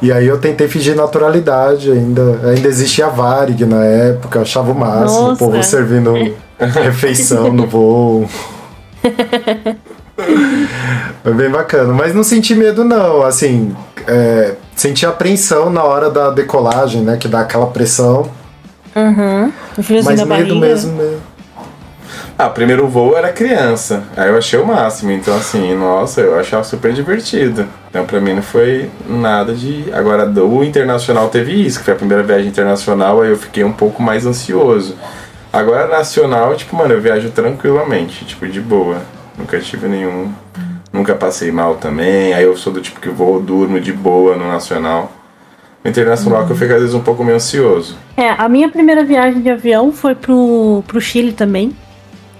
E 0.01 0.11
aí 0.11 0.27
eu 0.27 0.39
tentei 0.39 0.67
fingir 0.67 0.95
naturalidade, 0.95 1.91
ainda, 1.91 2.41
ainda 2.43 2.67
existia 2.67 3.05
a 3.05 3.09
Varig 3.09 3.65
na 3.65 3.83
época, 3.83 4.41
achava 4.41 4.71
o 4.71 4.75
máximo, 4.75 5.21
Nossa. 5.21 5.33
o 5.33 5.37
povo 5.37 5.63
servindo 5.63 6.13
refeição 6.57 7.53
no 7.53 7.67
voo. 7.67 8.27
Foi 11.23 11.33
bem 11.33 11.49
bacana. 11.49 11.93
Mas 11.93 12.15
não 12.15 12.23
senti 12.23 12.55
medo, 12.55 12.83
não. 12.83 13.21
Assim, 13.21 13.75
é, 14.07 14.55
senti 14.75 15.05
apreensão 15.05 15.69
na 15.69 15.83
hora 15.83 16.09
da 16.09 16.31
decolagem, 16.31 17.01
né? 17.01 17.17
Que 17.17 17.27
dá 17.27 17.41
aquela 17.41 17.67
pressão. 17.67 18.27
Uhum. 18.95 19.51
Mas 19.77 20.05
medo 20.05 20.25
barriga. 20.25 20.55
mesmo, 20.55 20.93
mesmo. 20.93 21.21
Ah, 22.37 22.49
primeiro 22.49 22.87
voo 22.87 23.15
era 23.15 23.31
criança. 23.31 24.03
Aí 24.17 24.29
eu 24.29 24.37
achei 24.37 24.59
o 24.59 24.65
máximo. 24.65 25.11
Então, 25.11 25.35
assim, 25.35 25.75
nossa, 25.75 26.21
eu 26.21 26.39
achava 26.39 26.63
super 26.63 26.91
divertido. 26.91 27.67
Então, 27.89 28.05
pra 28.05 28.19
mim 28.19 28.33
não 28.33 28.41
foi 28.41 28.89
nada 29.07 29.53
de. 29.53 29.85
Agora, 29.93 30.25
o 30.27 30.63
internacional 30.63 31.29
teve 31.29 31.53
isso, 31.53 31.79
que 31.79 31.85
foi 31.85 31.93
a 31.93 31.97
primeira 31.97 32.23
viagem 32.23 32.47
internacional. 32.47 33.21
Aí 33.21 33.29
eu 33.29 33.37
fiquei 33.37 33.63
um 33.63 33.71
pouco 33.71 34.01
mais 34.01 34.25
ansioso. 34.25 34.95
Agora, 35.53 35.87
nacional, 35.87 36.55
tipo, 36.55 36.75
mano, 36.75 36.93
eu 36.93 37.01
viajo 37.01 37.29
tranquilamente, 37.29 38.25
tipo, 38.25 38.47
de 38.47 38.59
boa. 38.59 39.01
Nunca 39.37 39.59
tive 39.59 39.87
nenhum. 39.87 40.31
Nunca 40.91 41.13
passei 41.13 41.51
mal 41.51 41.75
também. 41.75 42.33
Aí 42.33 42.43
eu 42.43 42.57
sou 42.57 42.73
do 42.73 42.81
tipo 42.81 42.99
que 42.99 43.09
vou, 43.09 43.39
durmo 43.39 43.79
de 43.79 43.93
boa 43.93 44.35
no 44.35 44.47
nacional. 44.47 45.11
Internacional 45.83 46.45
que 46.45 46.51
eu 46.51 46.55
fico 46.55 46.73
às 46.73 46.79
vezes 46.79 46.95
um 46.95 47.01
pouco 47.01 47.23
meio 47.23 47.37
ansioso. 47.37 47.97
É, 48.15 48.29
a 48.29 48.47
minha 48.47 48.69
primeira 48.69 49.03
viagem 49.03 49.41
de 49.41 49.49
avião 49.49 49.91
foi 49.91 50.13
pro, 50.13 50.83
pro 50.87 51.01
Chile 51.01 51.33
também. 51.33 51.75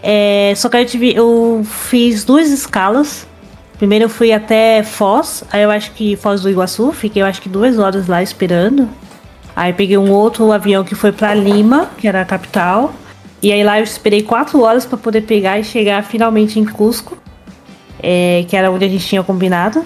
É, 0.04 0.54
só 0.56 0.70
que 0.70 0.78
eu, 0.78 0.86
tive, 0.86 1.16
eu 1.16 1.66
fiz 1.66 2.24
duas 2.24 2.50
escalas. 2.50 3.28
Primeiro 3.78 4.06
eu 4.06 4.10
fui 4.10 4.32
até 4.32 4.84
Foz, 4.84 5.44
aí 5.52 5.64
eu 5.64 5.72
acho 5.72 5.92
que 5.94 6.16
Foz 6.16 6.42
do 6.42 6.50
Iguaçu, 6.52 6.92
fiquei 6.92 7.24
eu 7.24 7.26
acho 7.26 7.42
que 7.42 7.50
duas 7.50 7.80
horas 7.80 8.06
lá 8.06 8.22
esperando. 8.22 8.88
Aí 9.56 9.74
peguei 9.74 9.98
um 9.98 10.12
outro 10.12 10.52
avião 10.52 10.84
que 10.84 10.94
foi 10.94 11.12
para 11.12 11.34
Lima, 11.34 11.90
que 11.98 12.08
era 12.08 12.22
a 12.22 12.26
capital. 12.26 12.94
E 13.42 13.52
aí 13.52 13.64
lá 13.64 13.80
eu 13.80 13.84
esperei 13.84 14.22
quatro 14.22 14.62
horas 14.62 14.86
para 14.86 15.00
poder 15.00 15.22
pegar 15.22 15.60
e 15.60 15.64
chegar 15.64 16.04
finalmente 16.04 16.60
em 16.60 16.66
Cusco, 16.66 17.18
é, 18.02 18.46
que 18.48 18.56
era 18.56 18.70
onde 18.70 18.86
a 18.86 18.88
gente 18.88 19.06
tinha 19.06 19.24
combinado. 19.24 19.84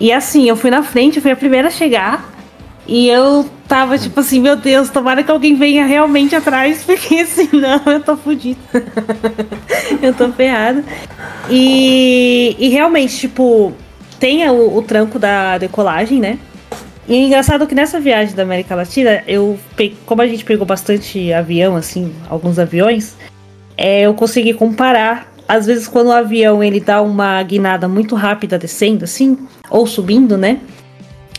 E 0.00 0.10
assim, 0.10 0.48
eu 0.48 0.56
fui 0.56 0.70
na 0.70 0.82
frente, 0.82 1.20
fui 1.20 1.30
a 1.30 1.36
primeira 1.36 1.68
a 1.68 1.70
chegar. 1.70 2.33
E 2.86 3.08
eu 3.08 3.48
tava 3.66 3.98
tipo 3.98 4.20
assim, 4.20 4.40
meu 4.40 4.56
Deus, 4.56 4.90
tomara 4.90 5.22
que 5.22 5.30
alguém 5.30 5.54
venha 5.54 5.86
realmente 5.86 6.36
atrás, 6.36 6.82
porque 6.86 7.24
senão 7.24 7.80
eu 7.86 8.00
tô 8.00 8.16
fodida. 8.16 8.60
eu 10.02 10.12
tô 10.12 10.30
ferrada. 10.32 10.84
E, 11.50 12.56
e 12.58 12.68
realmente, 12.68 13.16
tipo, 13.16 13.72
tem 14.18 14.48
o, 14.48 14.76
o 14.76 14.82
tranco 14.82 15.18
da 15.18 15.58
decolagem, 15.58 16.20
né? 16.20 16.38
E 17.06 17.14
é 17.14 17.18
engraçado 17.18 17.66
que 17.66 17.74
nessa 17.74 18.00
viagem 18.00 18.34
da 18.34 18.42
América 18.42 18.74
Latina, 18.74 19.22
eu 19.26 19.58
como 20.06 20.22
a 20.22 20.26
gente 20.26 20.44
pegou 20.44 20.66
bastante 20.66 21.32
avião, 21.32 21.76
assim, 21.76 22.14
alguns 22.30 22.58
aviões, 22.58 23.14
é, 23.76 24.02
eu 24.02 24.14
consegui 24.14 24.54
comparar. 24.54 25.32
Às 25.46 25.66
vezes, 25.66 25.86
quando 25.86 26.06
o 26.06 26.12
avião 26.12 26.64
ele 26.64 26.80
dá 26.80 27.02
uma 27.02 27.42
guinada 27.42 27.86
muito 27.86 28.14
rápida 28.14 28.58
descendo, 28.58 29.04
assim, 29.04 29.36
ou 29.68 29.86
subindo, 29.86 30.38
né? 30.38 30.58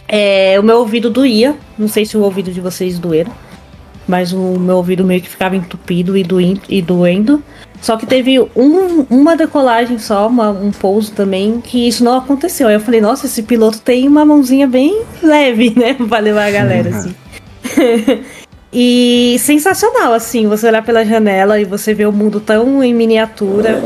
É, 0.08 0.60
o 0.60 0.64
meu 0.64 0.78
ouvido 0.78 1.10
doía. 1.10 1.56
Não 1.78 1.88
sei 1.88 2.06
se 2.06 2.18
o 2.18 2.22
ouvido 2.22 2.52
de 2.52 2.62
vocês 2.62 3.00
doeram. 3.00 3.32
Mas 4.08 4.32
o 4.34 4.60
meu 4.60 4.78
ouvido 4.78 5.04
meio 5.04 5.22
que 5.22 5.30
ficava 5.30 5.56
entupido 5.56 6.16
e, 6.18 6.24
doendo. 6.24 6.62
E 6.70 6.82
doendo. 6.82 7.44
Só 7.82 7.98
que 7.98 8.06
teve 8.06 8.40
um, 8.40 9.06
uma 9.10 9.36
decolagem 9.36 9.98
só, 10.00 10.28
uma, 10.28 10.50
um 10.50 10.72
pouso 10.72 11.12
também, 11.12 11.62
que 11.62 11.88
isso 11.88 12.04
não 12.04 12.18
aconteceu. 12.18 12.68
Aí 12.68 12.74
eu 12.74 12.80
falei, 12.80 13.02
nossa, 13.02 13.26
esse 13.26 13.44
piloto 13.44 13.80
tem 13.80 14.08
uma 14.08 14.26
mãozinha 14.26 14.68
bem 14.68 15.04
leve, 15.22 15.74
né? 15.76 15.94
pra 16.08 16.20
levar 16.20 16.48
a 16.48 16.52
galera, 16.52 16.90
assim. 16.90 17.16
e 18.78 19.38
sensacional, 19.40 20.12
assim, 20.12 20.48
você 20.48 20.68
olhar 20.68 20.84
pela 20.84 21.06
janela 21.06 21.58
e 21.62 21.64
você 21.64 21.94
ver 21.94 22.08
o 22.08 22.12
mundo 22.12 22.42
tão 22.42 22.84
em 22.84 22.94
miniatura. 22.94 23.82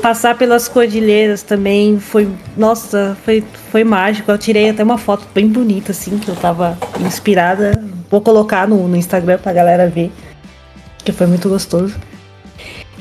Passar 0.00 0.34
pelas 0.34 0.66
cordilheiras 0.66 1.42
também 1.42 2.00
foi. 2.00 2.26
Nossa, 2.56 3.14
foi, 3.22 3.44
foi 3.70 3.84
mágico. 3.84 4.30
Eu 4.30 4.38
tirei 4.38 4.70
até 4.70 4.82
uma 4.82 4.96
foto 4.96 5.26
bem 5.34 5.46
bonita, 5.46 5.92
assim, 5.92 6.16
que 6.16 6.30
eu 6.30 6.34
tava 6.34 6.78
inspirada. 7.04 7.84
Vou 8.10 8.22
colocar 8.22 8.66
no, 8.66 8.88
no 8.88 8.96
Instagram 8.96 9.36
pra 9.36 9.52
galera 9.52 9.90
ver. 9.90 10.10
Que 11.04 11.12
foi 11.12 11.26
muito 11.26 11.46
gostoso. 11.46 11.94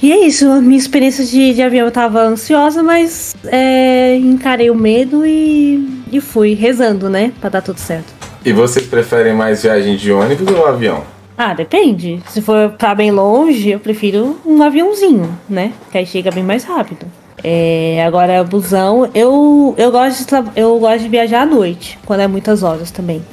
E 0.03 0.11
é 0.11 0.25
isso, 0.25 0.45
a 0.49 0.59
minha 0.59 0.77
experiência 0.77 1.23
de, 1.23 1.53
de 1.53 1.61
avião 1.61 1.85
eu 1.85 1.91
tava 1.91 2.19
ansiosa, 2.21 2.83
mas 2.83 3.33
é, 3.45 4.17
encarei 4.17 4.69
o 4.69 4.75
medo 4.75 5.25
e, 5.25 6.03
e 6.11 6.19
fui 6.19 6.53
rezando, 6.53 7.09
né? 7.09 7.31
Pra 7.39 7.49
dar 7.49 7.61
tudo 7.61 7.79
certo. 7.79 8.13
E 8.43 8.51
vocês 8.51 8.85
preferem 8.85 9.33
mais 9.33 9.63
viagem 9.63 9.95
de 9.95 10.11
ônibus 10.11 10.53
ou 10.53 10.65
avião? 10.65 11.18
Ah, 11.41 11.53
depende. 11.53 12.21
Se 12.27 12.41
for 12.41 12.71
pra 12.71 12.93
bem 12.93 13.11
longe, 13.11 13.69
eu 13.69 13.79
prefiro 13.79 14.37
um 14.45 14.61
aviãozinho, 14.61 15.39
né? 15.47 15.71
Que 15.89 15.99
aí 15.99 16.05
chega 16.05 16.29
bem 16.29 16.43
mais 16.43 16.65
rápido. 16.65 17.05
É, 17.41 18.03
agora, 18.05 18.43
busão, 18.43 19.09
eu, 19.15 19.73
eu, 19.77 19.89
gosto 19.89 20.25
de, 20.27 20.59
eu 20.59 20.77
gosto 20.77 21.03
de 21.03 21.07
viajar 21.07 21.43
à 21.43 21.45
noite, 21.45 21.97
quando 22.05 22.19
é 22.19 22.27
muitas 22.27 22.61
horas 22.61 22.91
também. 22.91 23.23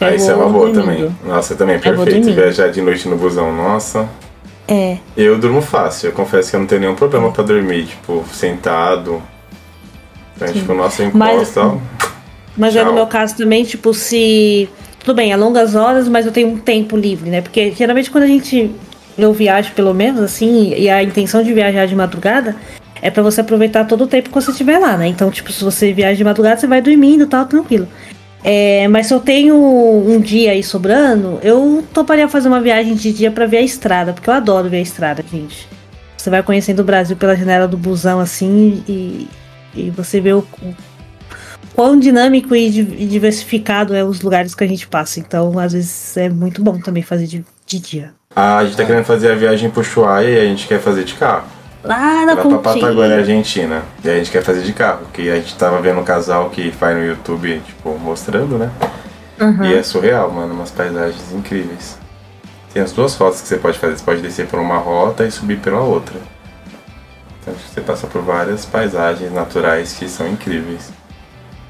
Ah, 0.00 0.12
isso 0.12 0.28
é 0.28 0.34
uma 0.34 0.48
boa 0.48 0.72
dormindo. 0.72 1.06
também. 1.06 1.16
Nossa, 1.24 1.54
também 1.54 1.76
é 1.76 1.78
perfeito 1.78 2.32
viajar 2.32 2.68
de 2.68 2.82
noite 2.82 3.08
no 3.08 3.16
busão, 3.16 3.54
nossa. 3.54 4.08
É. 4.66 4.98
Eu 5.16 5.38
durmo 5.38 5.62
fácil, 5.62 6.08
eu 6.08 6.12
confesso 6.12 6.50
que 6.50 6.56
eu 6.56 6.60
não 6.60 6.66
tenho 6.66 6.80
nenhum 6.80 6.96
problema 6.96 7.30
pra 7.30 7.44
dormir, 7.44 7.86
tipo, 7.86 8.24
sentado. 8.32 9.22
Então, 10.34 10.48
Sim. 10.48 10.54
tipo, 10.54 10.74
nossa, 10.74 11.02
eu 11.02 11.08
encosto, 11.10 11.60
mas, 11.60 11.80
mas 12.56 12.74
é 12.74 12.82
no 12.82 12.92
meu 12.92 13.06
caso 13.06 13.36
também, 13.36 13.62
tipo, 13.62 13.94
se 13.94 14.68
tudo 15.06 15.14
bem, 15.18 15.30
é 15.30 15.36
longas 15.36 15.76
horas, 15.76 16.08
mas 16.08 16.26
eu 16.26 16.32
tenho 16.32 16.48
um 16.48 16.58
tempo 16.58 16.96
livre, 16.96 17.30
né? 17.30 17.40
Porque 17.40 17.70
geralmente 17.70 18.10
quando 18.10 18.24
a 18.24 18.26
gente. 18.26 18.72
Eu 19.16 19.32
viajo, 19.32 19.72
pelo 19.72 19.94
menos, 19.94 20.20
assim, 20.20 20.74
e 20.76 20.90
a 20.90 21.02
intenção 21.02 21.42
de 21.42 21.50
viajar 21.50 21.86
de 21.86 21.94
madrugada 21.94 22.54
é 23.00 23.08
para 23.08 23.22
você 23.22 23.40
aproveitar 23.40 23.86
todo 23.86 24.04
o 24.04 24.06
tempo 24.06 24.28
que 24.28 24.34
você 24.34 24.50
estiver 24.50 24.78
lá, 24.78 24.94
né? 24.94 25.06
Então, 25.06 25.30
tipo, 25.30 25.50
se 25.50 25.64
você 25.64 25.90
viaja 25.90 26.16
de 26.16 26.24
madrugada, 26.24 26.60
você 26.60 26.66
vai 26.66 26.82
dormindo 26.82 27.22
e 27.22 27.26
tal, 27.26 27.46
tranquilo. 27.46 27.88
É, 28.44 28.86
mas 28.88 29.06
se 29.06 29.14
eu 29.14 29.20
tenho 29.20 29.56
um 29.56 30.20
dia 30.20 30.50
aí 30.50 30.62
sobrando, 30.62 31.38
eu 31.42 31.82
toparia 31.94 32.28
fazer 32.28 32.48
uma 32.48 32.60
viagem 32.60 32.94
de 32.94 33.10
dia 33.10 33.30
para 33.30 33.46
ver 33.46 33.58
a 33.58 33.62
estrada, 33.62 34.12
porque 34.12 34.28
eu 34.28 34.34
adoro 34.34 34.68
ver 34.68 34.78
a 34.78 34.82
estrada, 34.82 35.24
gente. 35.32 35.66
Você 36.14 36.28
vai 36.28 36.42
conhecendo 36.42 36.80
o 36.80 36.84
Brasil 36.84 37.16
pela 37.16 37.34
janela 37.34 37.66
do 37.66 37.78
busão 37.78 38.20
assim 38.20 38.82
e, 38.86 39.28
e 39.74 39.88
você 39.90 40.20
vê 40.20 40.34
o, 40.34 40.44
quão 41.76 41.98
dinâmico 41.98 42.56
e 42.56 42.70
diversificado 42.70 43.94
é 43.94 44.02
os 44.02 44.22
lugares 44.22 44.54
que 44.54 44.64
a 44.64 44.66
gente 44.66 44.88
passa. 44.88 45.20
Então, 45.20 45.58
às 45.58 45.74
vezes 45.74 46.16
é 46.16 46.30
muito 46.30 46.62
bom 46.62 46.80
também 46.80 47.02
fazer 47.02 47.26
de, 47.26 47.44
de 47.66 47.78
dia. 47.78 48.14
Ah, 48.34 48.58
a 48.58 48.64
gente 48.64 48.78
tá 48.78 48.84
querendo 48.84 49.04
fazer 49.04 49.30
a 49.30 49.34
viagem 49.34 49.68
pro 49.68 49.82
Ushuaia 49.82 50.26
e 50.26 50.40
a 50.40 50.44
gente 50.44 50.66
quer 50.66 50.80
fazer 50.80 51.04
de 51.04 51.14
carro. 51.14 51.44
Lá 51.84 52.24
na 52.24 52.34
Lá 52.34 52.42
pra 52.42 52.58
Patagônia, 52.58 53.18
Argentina. 53.18 53.82
E 54.02 54.08
a 54.08 54.16
gente 54.16 54.30
quer 54.30 54.42
fazer 54.42 54.62
de 54.62 54.72
carro, 54.72 55.00
porque 55.02 55.28
a 55.28 55.36
gente 55.36 55.54
tava 55.54 55.80
vendo 55.80 56.00
um 56.00 56.04
casal 56.04 56.48
que 56.48 56.72
faz 56.72 56.96
no 56.96 57.04
YouTube, 57.04 57.62
tipo, 57.64 57.96
mostrando, 57.98 58.58
né? 58.58 58.70
Uhum. 59.38 59.64
E 59.66 59.74
é 59.74 59.82
surreal, 59.82 60.30
mano, 60.32 60.54
umas 60.54 60.70
paisagens 60.70 61.32
incríveis. 61.32 61.98
Tem 62.72 62.82
as 62.82 62.92
duas 62.92 63.14
rotas 63.14 63.42
que 63.42 63.48
você 63.48 63.58
pode 63.58 63.78
fazer. 63.78 63.98
Você 63.98 64.04
pode 64.04 64.22
descer 64.22 64.46
por 64.46 64.58
uma 64.58 64.78
rota 64.78 65.24
e 65.24 65.30
subir 65.30 65.58
pela 65.58 65.80
outra. 65.80 66.16
Então 67.40 67.54
você 67.54 67.80
passa 67.82 68.06
por 68.06 68.22
várias 68.22 68.64
paisagens 68.64 69.32
naturais 69.32 69.92
que 69.92 70.08
são 70.08 70.26
incríveis. 70.26 70.90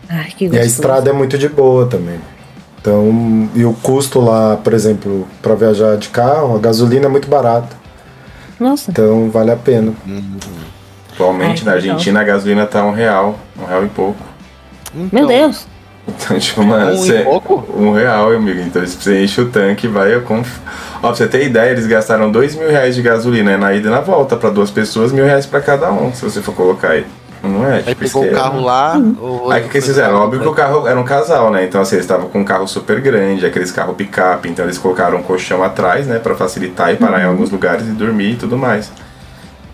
Ai, 0.09 0.31
que 0.37 0.47
e 0.47 0.59
a 0.59 0.65
estrada 0.65 1.11
é 1.11 1.13
muito 1.13 1.37
de 1.37 1.49
boa 1.49 1.87
também. 1.87 2.21
Então, 2.81 3.49
e 3.55 3.65
o 3.65 3.73
custo 3.73 4.21
lá, 4.21 4.57
por 4.57 4.73
exemplo, 4.73 5.27
para 5.43 5.55
viajar 5.55 5.97
de 5.97 6.09
carro, 6.09 6.55
a 6.55 6.59
gasolina 6.59 7.07
é 7.07 7.09
muito 7.09 7.29
barata. 7.29 7.77
Nossa. 8.61 8.91
Então 8.91 9.29
vale 9.31 9.51
a 9.51 9.57
pena. 9.57 9.93
Uhum. 10.07 10.37
Atualmente 11.13 11.63
Ai, 11.63 11.65
na 11.65 11.73
Argentina 11.73 12.21
legal. 12.21 12.35
a 12.35 12.37
gasolina 12.37 12.67
tá 12.67 12.85
um 12.85 12.93
real, 12.93 13.39
um 13.61 13.65
real 13.65 13.85
e 13.85 13.89
pouco. 13.89 14.21
Então, 14.95 15.09
Meu 15.13 15.27
Deus! 15.27 15.67
Então, 16.09 16.39
tipo, 16.39 16.63
mano, 16.63 16.95
um, 16.95 17.25
pouco? 17.25 17.65
um 17.77 17.93
real, 17.93 18.33
amigo. 18.33 18.61
Então, 18.61 18.87
se 18.87 18.97
você 18.97 19.25
enche 19.25 19.41
o 19.41 19.49
tanque, 19.51 19.89
vai 19.89 20.15
eu 20.15 20.23
conf... 20.23 20.61
Ó, 20.99 21.09
pra 21.09 21.15
você 21.15 21.27
ter 21.27 21.45
ideia, 21.45 21.73
eles 21.73 21.87
gastaram 21.87 22.31
dois 22.31 22.55
mil 22.55 22.71
reais 22.71 22.95
de 22.95 23.03
gasolina 23.03 23.59
na 23.59 23.75
ida 23.75 23.89
e 23.89 23.91
na 23.91 24.01
volta 24.01 24.37
para 24.37 24.51
duas 24.51 24.71
pessoas, 24.71 25.11
mil 25.11 25.25
reais 25.25 25.47
para 25.47 25.61
cada 25.61 25.91
um, 25.91 26.13
se 26.13 26.23
você 26.23 26.41
for 26.41 26.55
colocar 26.55 26.91
aí. 26.91 27.05
Não 27.47 27.67
é? 27.67 27.79
Tipo, 27.79 27.89
aí 27.89 27.95
pegou 27.95 28.25
o 28.25 28.33
carro 28.33 28.61
lá. 28.61 29.01
Ou 29.21 29.51
aí 29.51 29.65
o 29.65 29.69
que 29.69 29.77
eles 29.77 29.87
fizeram? 29.87 30.17
Óbvio 30.17 30.41
que 30.41 30.49
o 30.49 30.53
carro 30.53 30.87
era 30.87 30.99
um 30.99 31.05
casal, 31.05 31.51
né? 31.51 31.65
Então 31.65 31.81
assim, 31.81 31.97
eles 31.97 32.05
estavam 32.05 32.29
com 32.29 32.41
um 32.41 32.45
carro 32.45 32.67
super 32.67 33.01
grande, 33.01 33.47
aqueles 33.47 33.71
carro 33.71 33.95
picape, 33.95 34.49
então 34.49 34.65
eles 34.65 34.79
colocaram 34.79 35.19
um 35.19 35.23
colchão 35.23 35.63
atrás, 35.63 36.07
né? 36.07 36.19
Pra 36.19 36.35
facilitar 36.35 36.93
e 36.93 36.97
parar 36.97 37.19
uhum. 37.19 37.23
em 37.23 37.27
alguns 37.27 37.51
lugares 37.51 37.87
e 37.87 37.91
dormir 37.91 38.33
e 38.33 38.37
tudo 38.37 38.57
mais. 38.57 38.91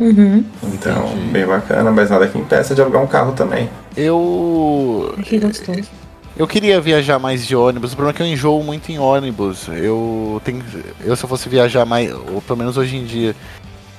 Uhum. 0.00 0.44
Então, 0.64 1.06
Entendi. 1.06 1.30
bem 1.30 1.46
bacana, 1.46 1.90
mas 1.90 2.10
nada 2.10 2.26
que 2.26 2.36
impeça 2.38 2.74
de 2.74 2.80
alugar 2.80 3.02
um 3.02 3.06
carro 3.06 3.32
também. 3.32 3.70
Eu. 3.96 5.14
Que 5.22 5.38
gostoso. 5.38 5.88
Eu 6.36 6.46
queria 6.46 6.80
viajar 6.80 7.18
mais 7.18 7.46
de 7.46 7.54
ônibus, 7.54 7.92
o 7.92 7.96
problema 7.96 8.14
é 8.14 8.16
que 8.16 8.22
eu 8.22 8.26
enjoo 8.26 8.62
muito 8.64 8.90
em 8.90 8.98
ônibus. 8.98 9.68
Eu 9.68 10.40
tenho. 10.44 10.62
Eu 11.04 11.14
se 11.14 11.24
eu 11.24 11.28
fosse 11.28 11.48
viajar 11.48 11.84
mais, 11.84 12.10
ou 12.12 12.40
pelo 12.40 12.58
menos 12.58 12.76
hoje 12.76 12.96
em 12.96 13.04
dia, 13.04 13.36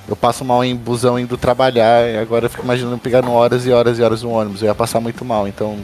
eu 0.08 0.14
passo 0.14 0.44
mal 0.44 0.64
em 0.64 0.76
busão 0.76 1.18
indo 1.18 1.36
trabalhar, 1.36 2.08
e 2.08 2.18
agora 2.18 2.46
eu 2.46 2.50
fico 2.50 2.62
imaginando 2.62 2.98
pegando 2.98 3.30
horas 3.30 3.66
e 3.66 3.72
horas 3.72 3.98
e 3.98 4.02
horas 4.02 4.22
no 4.22 4.30
ônibus. 4.30 4.62
Eu 4.62 4.68
ia 4.68 4.74
passar 4.74 5.00
muito 5.00 5.24
mal, 5.24 5.48
então 5.48 5.78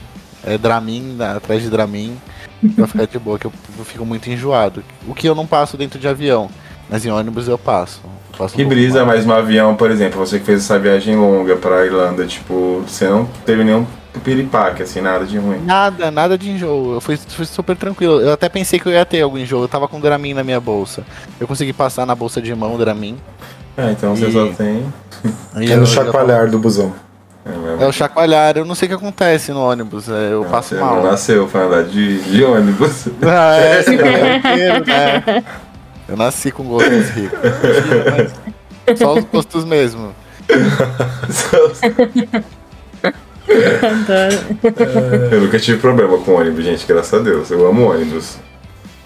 é 0.45 0.59
Dramin, 0.59 1.17
né, 1.17 1.37
atrás 1.37 1.63
de 1.63 1.71
Dramin, 1.71 2.17
pra 2.75 2.87
ficar 2.87 3.07
de 3.07 3.19
boa, 3.19 3.39
que 3.39 3.47
eu, 3.47 3.53
eu, 3.79 3.85
fico 3.85 4.05
muito 4.05 4.31
enjoado. 4.31 4.83
O 5.07 5.15
que 5.15 5.29
eu 5.29 5.35
não 5.35 5.47
passo 5.47 5.77
dentro 5.77 5.99
de 5.99 6.07
avião, 6.07 6.51
mas 6.89 7.05
em 7.05 7.11
ônibus 7.11 7.49
eu 7.49 7.59
passo. 7.59 8.01
Eu 8.05 8.39
passo 8.39 8.55
que 8.55 8.65
um 8.65 8.69
brisa 8.69 9.05
mais 9.05 9.25
no 9.25 9.33
avião, 9.33 9.75
por 9.75 9.91
exemplo, 9.91 10.19
você 10.19 10.39
que 10.39 10.45
fez 10.45 10.61
essa 10.65 10.79
viagem 10.79 11.17
longa 11.17 11.57
pra 11.57 11.85
Irlanda, 11.85 12.27
tipo, 12.27 12.83
você 12.87 13.09
não 13.09 13.27
teve 13.47 13.65
nenhum 13.65 13.87
piripaque, 14.25 14.83
assim, 14.83 15.01
nada 15.01 15.25
de 15.25 15.39
ruim. 15.39 15.61
Nada, 15.65 16.11
nada 16.11 16.37
de 16.37 16.51
enjoo. 16.51 16.95
Eu 16.95 17.01
fui, 17.01 17.17
fui, 17.17 17.47
super 17.47 17.77
tranquilo. 17.77 18.21
Eu 18.21 18.33
até 18.33 18.49
pensei 18.49 18.79
que 18.79 18.87
eu 18.87 18.93
ia 18.93 19.05
ter 19.05 19.23
algum 19.23 19.39
enjoo. 19.39 19.63
Eu 19.63 19.69
tava 19.69 19.87
com 19.87 20.01
Dramin 20.01 20.35
na 20.35 20.43
minha 20.43 20.61
bolsa. 20.61 21.05
Eu 21.39 21.47
consegui 21.47 21.73
passar 21.73 22.05
na 22.05 22.15
bolsa 22.15 22.43
de 22.43 22.53
mão 22.55 22.77
Dramin. 22.77 23.17
É, 23.81 23.93
então 23.93 24.15
você 24.15 24.27
e... 24.27 24.33
só 24.33 24.49
tem. 24.49 24.85
é 25.55 25.77
no 25.77 25.87
chacoalhar 25.87 26.51
do 26.51 26.59
busão. 26.59 26.93
É, 27.45 27.85
é, 27.85 27.87
o 27.87 27.93
chacoalhar, 27.93 28.59
eu 28.59 28.67
não 28.67 28.75
sei 28.75 28.87
o 28.87 28.89
que 28.91 28.95
acontece 28.95 29.53
no 29.53 29.61
ônibus, 29.61 30.11
é, 30.11 30.33
eu 30.33 30.45
passo 30.45 30.75
mal. 30.75 30.97
Não 30.97 31.05
nasceu 31.11 31.49
pra 31.49 31.63
andar 31.63 31.85
de, 31.85 32.21
de 32.23 32.45
ônibus. 32.45 33.09
Ah, 33.23 33.57
é, 33.57 33.81
é 33.81 34.81
né? 34.81 35.43
Eu 36.07 36.17
nasci 36.17 36.51
com 36.51 36.65
gostos 36.65 37.09
ricos. 37.11 37.39
Só 38.99 39.15
os 39.15 39.25
gostos 39.25 39.65
mesmo. 39.65 40.15
eu 45.31 45.41
nunca 45.41 45.59
tive 45.59 45.79
problema 45.79 46.19
com 46.19 46.35
ônibus, 46.35 46.65
gente, 46.65 46.87
graças 46.87 47.19
a 47.19 47.23
Deus. 47.23 47.51
Eu 47.51 47.67
amo 47.67 47.91
ônibus. 47.91 48.37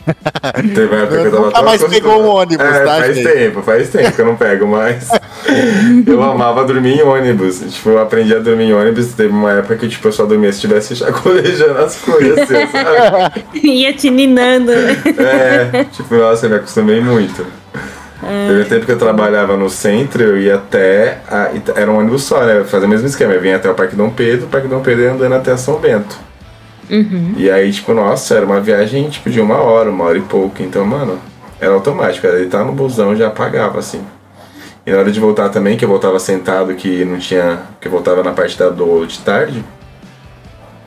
Teve 0.75 0.87
uma 0.87 1.03
época 1.03 1.21
que 1.21 1.27
eu 1.27 1.31
tava 1.31 1.47
Nunca 1.47 1.63
mais 1.63 1.85
pegou 1.85 2.23
um 2.23 2.27
ônibus, 2.27 2.67
é, 2.67 2.85
tá, 2.85 2.97
Faz 2.99 3.17
gente? 3.17 3.33
tempo, 3.33 3.63
faz 3.63 3.89
tempo 3.89 4.13
que 4.13 4.21
eu 4.21 4.27
não 4.27 4.37
pego 4.37 4.67
mais. 4.67 5.09
eu 6.07 6.23
amava 6.23 6.65
dormir 6.65 6.99
em 6.99 7.03
ônibus. 7.03 7.61
Tipo, 7.61 7.91
eu 7.91 7.99
aprendi 8.01 8.35
a 8.35 8.39
dormir 8.39 8.65
em 8.65 8.75
ônibus. 8.75 9.13
Teve 9.15 9.31
uma 9.31 9.53
época 9.53 9.77
que 9.77 9.89
tipo, 9.89 10.09
eu 10.09 10.13
só 10.13 10.27
dormia 10.27 10.53
se 10.53 10.57
estivesse 10.57 10.97
chacolejando 10.97 11.79
as 11.79 11.97
coisas, 11.97 12.39
assim, 12.39 12.67
sabe? 12.67 13.45
Ia 13.67 13.93
te 13.93 14.11
ninando, 14.11 14.73
né? 14.73 14.97
É, 15.19 15.85
tipo, 15.85 16.15
nossa, 16.15 16.47
eu 16.47 16.51
me 16.51 16.57
acostumei 16.57 17.01
muito. 17.01 17.45
É. 18.23 18.49
Teve 18.49 18.65
tempo 18.65 18.87
que 18.87 18.93
eu 18.93 18.99
trabalhava 18.99 19.57
no 19.57 19.69
centro, 19.69 20.23
eu 20.23 20.39
ia 20.39 20.55
até. 20.55 21.19
A, 21.29 21.51
era 21.77 21.91
um 21.91 21.99
ônibus 21.99 22.23
só, 22.25 22.43
né? 22.45 22.65
Fazia 22.65 22.87
o 22.87 22.91
mesmo 22.91 23.07
esquema. 23.07 23.35
Eu 23.35 23.41
vinha 23.41 23.57
até 23.57 23.71
o 23.71 23.75
Parque 23.75 23.95
Dom 23.95 24.11
Pedro, 24.11 24.47
o 24.47 24.49
Parque 24.49 24.69
Dom 24.69 24.81
Pedro 24.81 25.03
ia 25.03 25.13
andando 25.13 25.35
até 25.35 25.55
São 25.57 25.79
Bento. 25.79 26.17
Uhum. 26.91 27.35
E 27.37 27.51
aí, 27.51 27.73
tipo, 27.73 27.93
nossa, 27.95 28.35
era 28.35 28.47
uma 28.47 28.61
viagem 28.61 29.09
tipo 29.09 29.31
de 29.31 29.41
uma 29.41 29.57
hora, 29.57 29.91
uma 29.91 30.05
hora 30.05 30.19
e 30.19 30.23
pouco. 30.23 30.63
Então, 30.63 30.85
mano, 30.85 31.19
era 31.61 31.73
automático. 31.73 32.27
Era 32.27 32.39
deitar 32.39 32.65
no 32.65 32.73
busão 32.73 33.17
já 33.17 33.29
apagava, 33.29 33.79
assim. 33.79 34.03
E 34.87 34.91
na 34.91 34.99
hora 34.99 35.11
de 35.11 35.19
voltar 35.19 35.49
também, 35.49 35.77
que 35.77 35.85
eu 35.85 35.89
voltava 35.89 36.19
sentado, 36.19 36.75
que 36.75 37.05
não 37.05 37.19
tinha. 37.19 37.63
que 37.81 37.89
eu 37.89 37.93
voltava 37.93 38.23
na 38.23 38.33
parte 38.33 38.59
da 38.59 38.69
do 38.69 39.07
de 39.07 39.19
tarde. 39.21 39.65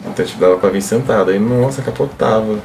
Então, 0.06 0.26
tipo, 0.26 0.40
dava 0.40 0.58
pra 0.58 0.70
vir 0.70 0.82
sentado. 0.82 1.32
Aí, 1.32 1.40
nossa, 1.40 1.82
capotava. 1.82 2.60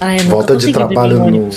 Ai, 0.00 0.18
Volta 0.20 0.56
de 0.56 0.72
trabalho 0.72 1.18
no. 1.18 1.50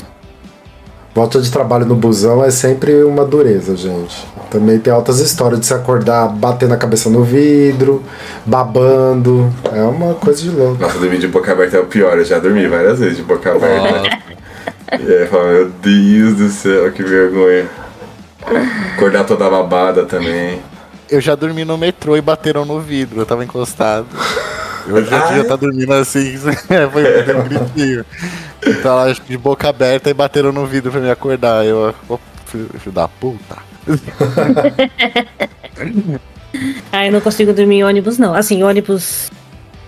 Volta 1.19 1.41
de 1.41 1.51
trabalho 1.51 1.85
no 1.85 1.95
busão 1.95 2.45
é 2.45 2.49
sempre 2.49 3.03
uma 3.03 3.25
dureza, 3.25 3.75
gente. 3.75 4.25
Também 4.49 4.79
tem 4.79 4.93
altas 4.93 5.19
histórias 5.19 5.59
de 5.59 5.65
se 5.65 5.73
acordar 5.73 6.29
batendo 6.29 6.73
a 6.73 6.77
cabeça 6.77 7.09
no 7.09 7.25
vidro, 7.25 8.01
babando. 8.45 9.53
É 9.69 9.81
uma 9.81 10.13
coisa 10.13 10.41
de 10.41 10.49
louco. 10.49 10.81
Nossa, 10.81 10.97
dormir 10.97 11.17
de 11.17 11.27
boca 11.27 11.51
aberta 11.51 11.75
é 11.75 11.79
o 11.81 11.87
pior. 11.87 12.17
Eu 12.17 12.23
já 12.23 12.39
dormi 12.39 12.65
várias 12.69 12.99
vezes 12.99 13.17
de 13.17 13.23
boca 13.23 13.53
aberta. 13.53 14.17
e 14.97 15.13
aí, 15.13 15.27
falo, 15.27 15.47
meu 15.47 15.69
Deus 15.81 16.37
do 16.37 16.47
céu, 16.47 16.89
que 16.93 17.03
vergonha. 17.03 17.67
Acordar 18.95 19.25
toda 19.25 19.49
babada 19.49 20.05
também. 20.05 20.61
Eu 21.09 21.19
já 21.19 21.35
dormi 21.35 21.65
no 21.65 21.77
metrô 21.77 22.15
e 22.15 22.21
bateram 22.21 22.63
no 22.63 22.79
vidro, 22.79 23.19
eu 23.19 23.25
tava 23.25 23.43
encostado. 23.43 24.07
Eu 24.87 25.03
já 25.03 25.19
devia 25.27 25.41
estar 25.41 25.57
tá 25.57 25.65
dormindo 25.65 25.93
assim, 25.93 26.37
foi 26.93 27.35
um 27.35 27.43
gritinho. 27.43 28.05
Então 28.65 28.99
ela 28.99 29.13
de 29.13 29.37
boca 29.37 29.69
aberta 29.69 30.09
e 30.09 30.13
bateram 30.13 30.51
no 30.51 30.65
vidro 30.65 30.91
pra 30.91 30.99
me 30.99 31.09
acordar. 31.09 31.65
Eu, 31.65 31.93
filho 32.45 32.91
da 32.91 33.07
puta. 33.07 33.57
ah, 36.91 37.05
eu 37.05 37.11
não 37.11 37.21
consigo 37.21 37.53
dormir 37.53 37.77
em 37.77 37.83
ônibus, 37.83 38.17
não. 38.17 38.33
Assim, 38.33 38.63
ônibus 38.63 39.31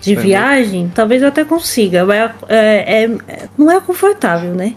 de 0.00 0.14
viagem, 0.16 0.90
talvez 0.94 1.22
eu 1.22 1.28
até 1.28 1.44
consiga. 1.44 2.04
Mas 2.04 2.32
é, 2.48 3.04
é, 3.04 3.10
não 3.56 3.70
é 3.70 3.80
confortável, 3.80 4.54
né? 4.54 4.74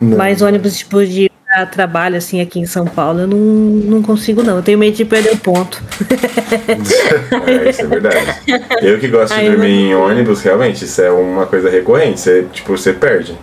Não. 0.00 0.16
Mas 0.16 0.42
ônibus 0.42 0.76
tipo 0.78 1.04
de 1.04 1.30
trabalho 1.70 2.16
assim 2.16 2.40
aqui 2.40 2.58
em 2.60 2.66
São 2.66 2.84
Paulo, 2.84 3.20
eu 3.20 3.26
não, 3.26 3.38
não 3.38 4.02
consigo 4.02 4.42
não. 4.42 4.56
Eu 4.56 4.62
tenho 4.62 4.78
medo 4.78 4.96
de 4.96 5.04
perder 5.04 5.32
o 5.32 5.36
ponto. 5.36 5.82
é, 7.46 7.70
isso 7.70 7.82
é 7.82 7.86
verdade. 7.86 8.40
Eu 8.82 8.98
que 8.98 9.08
gosto 9.08 9.34
de 9.34 9.50
dormir 9.50 9.68
em 9.68 9.94
ônibus, 9.94 10.42
realmente, 10.42 10.84
isso 10.84 11.00
é 11.00 11.10
uma 11.10 11.46
coisa 11.46 11.70
recorrente. 11.70 12.20
Você, 12.20 12.46
tipo, 12.52 12.76
você 12.76 12.92
perde. 12.92 13.36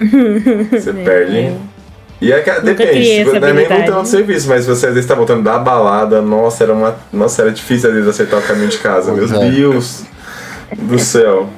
Você 0.70 0.92
perde. 0.92 1.36
É. 1.36 1.56
E 2.20 2.32
é 2.32 2.40
que, 2.40 2.50
depende, 2.60 3.24
tipo, 3.24 3.38
não 3.38 3.48
é 3.48 3.52
nem 3.52 3.66
voltando 3.66 3.98
ao 3.98 4.04
serviço, 4.04 4.48
mas 4.48 4.66
você 4.66 4.88
às 4.88 4.94
vezes 4.94 5.08
tá 5.08 5.14
voltando 5.14 5.42
da 5.42 5.56
balada, 5.58 6.20
nossa, 6.20 6.64
era 6.64 6.72
uma. 6.72 6.96
Nossa, 7.12 7.42
era 7.42 7.52
difícil 7.52 7.88
às 7.88 7.94
vezes 7.94 8.10
acertar 8.10 8.40
o 8.40 8.42
caminho 8.42 8.68
de 8.68 8.78
casa. 8.78 9.12
Meu 9.12 9.24
é. 9.24 9.50
Deus 9.50 10.02
do 10.76 10.98
céu. 10.98 11.48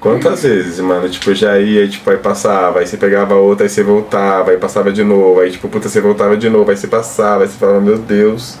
Quantas 0.00 0.42
vezes, 0.44 0.78
mano? 0.78 1.08
Tipo, 1.08 1.34
já 1.34 1.58
ia, 1.58 1.88
tipo, 1.88 2.08
aí 2.08 2.16
passava, 2.16 2.78
aí 2.78 2.86
você 2.86 2.96
pegava 2.96 3.34
outra, 3.34 3.66
aí 3.66 3.70
você 3.70 3.82
voltava, 3.82 4.52
aí 4.52 4.56
passava 4.56 4.92
de 4.92 5.02
novo, 5.02 5.40
aí 5.40 5.50
tipo, 5.50 5.68
puta, 5.68 5.88
você 5.88 6.00
voltava 6.00 6.36
de 6.36 6.48
novo, 6.48 6.70
aí 6.70 6.76
você 6.76 6.86
passava, 6.86 7.42
aí 7.42 7.48
você 7.48 7.58
falava, 7.58 7.80
meu 7.80 7.98
Deus. 7.98 8.58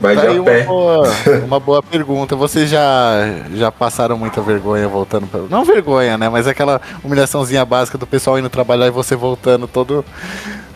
Vai 0.00 0.14
tá 0.14 0.26
de 0.26 0.38
a 0.38 0.42
pé. 0.42 0.60
Uma 0.60 0.66
boa, 0.66 1.12
uma 1.44 1.60
boa 1.60 1.82
pergunta. 1.82 2.36
Vocês 2.36 2.70
já, 2.70 3.34
já 3.52 3.72
passaram 3.72 4.16
muita 4.16 4.40
vergonha 4.40 4.86
voltando 4.86 5.26
pra... 5.26 5.40
Não 5.50 5.64
vergonha, 5.64 6.16
né? 6.16 6.28
Mas 6.28 6.46
aquela 6.46 6.80
humilhaçãozinha 7.02 7.64
básica 7.64 7.98
do 7.98 8.06
pessoal 8.06 8.38
indo 8.38 8.48
trabalhar 8.48 8.86
e 8.86 8.90
você 8.90 9.16
voltando 9.16 9.66
todo, 9.66 10.04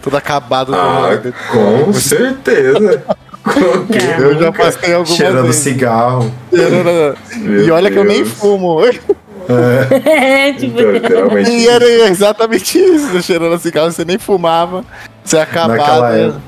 todo 0.03 0.17
acabado. 0.17 0.75
Ah, 0.75 1.11
com 1.53 1.93
certeza. 1.93 3.05
eu 4.19 4.41
já 4.41 4.51
passei 4.51 4.95
algumas 4.95 5.17
Cheirando 5.17 5.47
vezes. 5.47 5.63
cigarro. 5.63 6.33
Cheirando... 6.53 7.17
E 7.65 7.71
olha 7.71 7.91
Deus. 7.91 7.93
que 7.93 7.99
eu 7.99 8.05
nem 8.05 8.25
fumo. 8.25 8.81
É. 9.49 10.49
é, 10.49 10.53
tipo... 10.59 10.81
Então, 10.81 11.39
e 11.39 11.69
era 11.69 11.89
exatamente 12.09 12.79
isso, 12.79 13.23
cheirando 13.23 13.59
cigarro, 13.59 13.91
você 13.91 14.05
nem 14.05 14.19
fumava, 14.19 14.85
você 15.25 15.39
acabava. 15.39 15.77
Naquela 15.77 16.43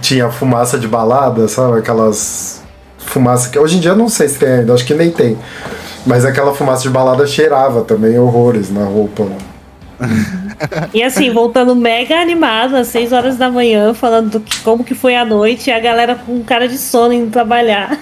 tinha 0.00 0.28
fumaça 0.30 0.78
de 0.78 0.88
balada, 0.88 1.46
sabe? 1.46 1.78
Aquelas 1.78 2.62
fumaça 2.98 3.48
que 3.50 3.58
hoje 3.58 3.76
em 3.76 3.80
dia 3.80 3.92
eu 3.92 3.96
não 3.96 4.08
sei 4.08 4.28
se 4.28 4.38
tem 4.38 4.48
ainda, 4.48 4.74
acho 4.74 4.84
que 4.84 4.94
nem 4.94 5.10
tem. 5.10 5.38
Mas 6.04 6.24
aquela 6.24 6.54
fumaça 6.54 6.82
de 6.82 6.90
balada 6.90 7.26
cheirava 7.26 7.82
também 7.82 8.18
horrores 8.18 8.70
na 8.70 8.84
roupa. 8.84 9.26
E 10.92 11.02
assim, 11.02 11.32
voltando 11.32 11.74
mega 11.74 12.20
animado 12.20 12.76
às 12.76 12.88
6 12.88 13.12
horas 13.12 13.36
da 13.36 13.50
manhã, 13.50 13.94
falando 13.94 14.30
do 14.30 14.40
que, 14.40 14.60
como 14.60 14.84
que 14.84 14.94
foi 14.94 15.16
a 15.16 15.24
noite, 15.24 15.70
e 15.70 15.72
a 15.72 15.80
galera 15.80 16.14
com 16.14 16.42
cara 16.44 16.68
de 16.68 16.78
sono 16.78 17.12
indo 17.12 17.30
trabalhar. 17.30 17.98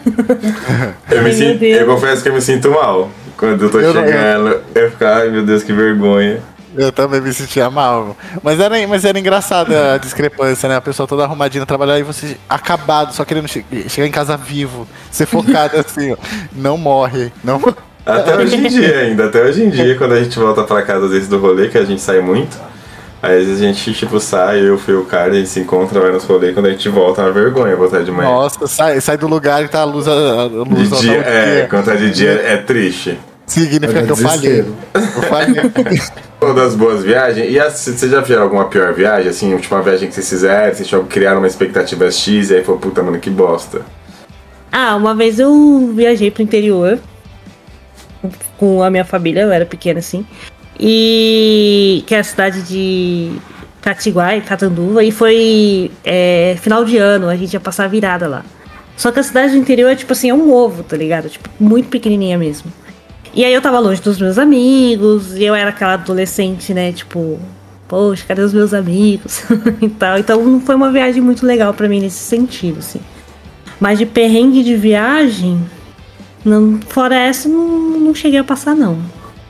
Eu, 1.10 1.22
me 1.22 1.32
sinto, 1.32 1.62
eu 1.64 1.86
confesso 1.86 2.22
que 2.22 2.28
eu 2.28 2.34
me 2.34 2.40
sinto 2.40 2.70
mal. 2.70 3.10
Quando 3.36 3.62
eu 3.62 3.70
tô 3.70 3.80
eu 3.80 3.92
chegando, 3.92 4.48
eu, 4.48 4.82
eu 4.82 4.90
fico, 4.90 5.04
ai 5.04 5.30
meu 5.30 5.44
Deus, 5.44 5.62
que 5.62 5.72
vergonha. 5.72 6.40
Eu 6.76 6.90
também 6.90 7.20
me 7.20 7.32
sentia 7.32 7.70
mal. 7.70 8.16
Mas 8.42 8.58
era, 8.58 8.86
mas 8.88 9.04
era 9.04 9.18
engraçada 9.18 9.94
a 9.94 9.98
discrepância, 9.98 10.68
né? 10.68 10.76
A 10.76 10.80
pessoa 10.80 11.06
toda 11.06 11.22
arrumadinha 11.22 11.64
trabalhar 11.64 11.98
e 11.98 12.02
você 12.02 12.36
acabado, 12.48 13.14
só 13.14 13.24
querendo 13.24 13.48
che 13.48 13.64
chegar 13.88 14.08
em 14.08 14.10
casa 14.10 14.36
vivo. 14.36 14.86
Ser 15.10 15.26
focado 15.26 15.78
assim, 15.78 16.12
ó. 16.12 16.16
Não 16.52 16.76
morre. 16.76 17.32
Não 17.44 17.60
Até 18.04 18.36
hoje 18.36 18.56
em 18.56 18.66
dia 18.68 18.98
ainda. 18.98 19.26
Até 19.26 19.42
hoje 19.42 19.62
em 19.62 19.70
dia, 19.70 19.96
quando 19.96 20.14
a 20.14 20.22
gente 20.22 20.36
volta 20.36 20.64
pra 20.64 20.82
casa, 20.82 21.06
às 21.06 21.12
vezes, 21.12 21.28
do 21.28 21.38
rolê, 21.38 21.68
que 21.68 21.78
a 21.78 21.84
gente 21.84 22.02
sai 22.02 22.20
muito. 22.20 22.56
Aí 23.24 23.40
às 23.40 23.46
vezes 23.46 23.62
a 23.62 23.66
gente, 23.66 23.92
tipo, 23.94 24.20
sai, 24.20 24.60
eu 24.60 24.78
fui 24.78 24.94
o 24.94 25.04
cara, 25.04 25.32
a 25.32 25.34
gente 25.34 25.48
se 25.48 25.60
encontra, 25.60 26.00
vai 26.00 26.12
nos 26.12 26.24
rolês, 26.24 26.52
quando 26.52 26.66
a 26.66 26.70
gente 26.70 26.88
volta 26.88 27.22
é 27.22 27.24
uma 27.24 27.32
vergonha 27.32 27.74
voltar 27.74 28.02
de 28.02 28.10
manhã. 28.10 28.28
Nossa, 28.28 28.66
sai, 28.66 29.00
sai 29.00 29.16
do 29.16 29.26
lugar 29.26 29.64
e 29.64 29.68
tá 29.68 29.80
a 29.80 29.84
luz. 29.84 30.06
A, 30.06 30.12
a 30.12 30.44
luz 30.44 30.90
de 30.90 31.00
dia, 31.00 31.20
é, 31.20 31.66
quando 31.68 31.86
tá 31.86 31.94
de 31.94 32.10
dia 32.10 32.32
é 32.32 32.58
triste. 32.58 33.18
Significa 33.46 34.02
que 34.02 34.10
eu 34.10 34.16
falhei. 34.16 34.60
Eu 34.94 35.22
falhei. 35.22 35.62
Uma 36.40 36.54
das 36.54 36.74
boas 36.74 37.02
viagens. 37.02 37.50
E 37.50 37.58
você 37.58 38.08
já 38.08 38.20
viu 38.20 38.42
alguma 38.42 38.66
pior 38.66 38.92
viagem? 38.92 39.30
Assim, 39.30 39.52
a 39.52 39.56
última 39.56 39.82
viagem 39.82 40.08
que 40.08 40.14
vocês 40.14 40.28
fizeram, 40.28 40.74
vocês 40.74 40.90
criaram 41.08 41.38
uma 41.38 41.46
expectativa 41.46 42.10
X 42.10 42.50
e 42.50 42.56
aí 42.56 42.64
foi, 42.64 42.76
puta, 42.76 43.02
mano, 43.02 43.18
que 43.18 43.30
bosta. 43.30 43.82
Ah, 44.70 44.96
uma 44.96 45.14
vez 45.14 45.38
eu 45.38 45.92
viajei 45.94 46.30
pro 46.30 46.42
interior 46.42 46.98
com 48.58 48.82
a 48.82 48.90
minha 48.90 49.04
família, 49.04 49.42
eu 49.42 49.52
era 49.52 49.64
pequena 49.64 50.00
assim. 50.00 50.26
E 50.78 52.02
que 52.06 52.14
é 52.14 52.18
a 52.18 52.24
cidade 52.24 52.62
de 52.62 53.32
Catiguai, 53.80 54.40
Catanduva, 54.40 55.04
e 55.04 55.12
foi 55.12 55.90
é, 56.04 56.56
final 56.60 56.84
de 56.84 56.96
ano, 56.96 57.28
a 57.28 57.36
gente 57.36 57.52
ia 57.52 57.60
passar 57.60 57.84
a 57.84 57.88
virada 57.88 58.26
lá. 58.26 58.44
Só 58.96 59.10
que 59.10 59.20
a 59.20 59.22
cidade 59.22 59.52
do 59.52 59.58
interior 59.58 59.90
é 59.90 59.96
tipo 59.96 60.12
assim, 60.12 60.30
é 60.30 60.34
um 60.34 60.52
ovo, 60.52 60.82
tá 60.82 60.96
ligado? 60.96 61.28
Tipo, 61.28 61.50
muito 61.58 61.88
pequenininha 61.88 62.38
mesmo. 62.38 62.72
E 63.34 63.44
aí 63.44 63.52
eu 63.52 63.60
tava 63.60 63.78
longe 63.80 64.00
dos 64.00 64.20
meus 64.20 64.38
amigos, 64.38 65.36
e 65.36 65.44
eu 65.44 65.54
era 65.54 65.70
aquela 65.70 65.94
adolescente, 65.94 66.72
né? 66.72 66.92
Tipo, 66.92 67.38
poxa, 67.88 68.24
cadê 68.26 68.42
os 68.42 68.54
meus 68.54 68.72
amigos? 68.72 69.42
e 69.82 69.88
tal. 69.88 70.18
Então 70.18 70.42
não 70.44 70.60
foi 70.60 70.74
uma 70.74 70.90
viagem 70.90 71.20
muito 71.20 71.44
legal 71.44 71.74
para 71.74 71.88
mim 71.88 72.00
nesse 72.00 72.18
sentido, 72.18 72.78
assim. 72.78 73.00
Mas 73.80 73.98
de 73.98 74.06
perrengue 74.06 74.62
de 74.62 74.76
viagem, 74.76 75.60
não, 76.44 76.80
fora 76.88 77.16
essa, 77.16 77.48
não, 77.48 77.68
não 77.98 78.14
cheguei 78.14 78.38
a 78.38 78.44
passar, 78.44 78.74
não. 78.74 78.98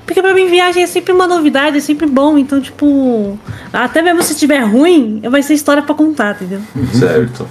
Porque 0.05 0.21
pra 0.21 0.35
mim 0.35 0.49
viagem 0.49 0.83
é 0.83 0.87
sempre 0.87 1.13
uma 1.13 1.27
novidade, 1.27 1.79
é 1.79 1.81
sempre 1.81 2.07
bom. 2.07 2.37
Então, 2.37 2.61
tipo, 2.61 3.39
até 3.73 4.03
mesmo 4.03 4.23
se 4.23 4.33
estiver 4.33 4.61
ruim, 4.61 5.21
vai 5.31 5.43
ser 5.43 5.55
história 5.55 5.83
para 5.83 5.95
contar, 5.95 6.35
entendeu? 6.35 6.61
Certo. 6.93 7.47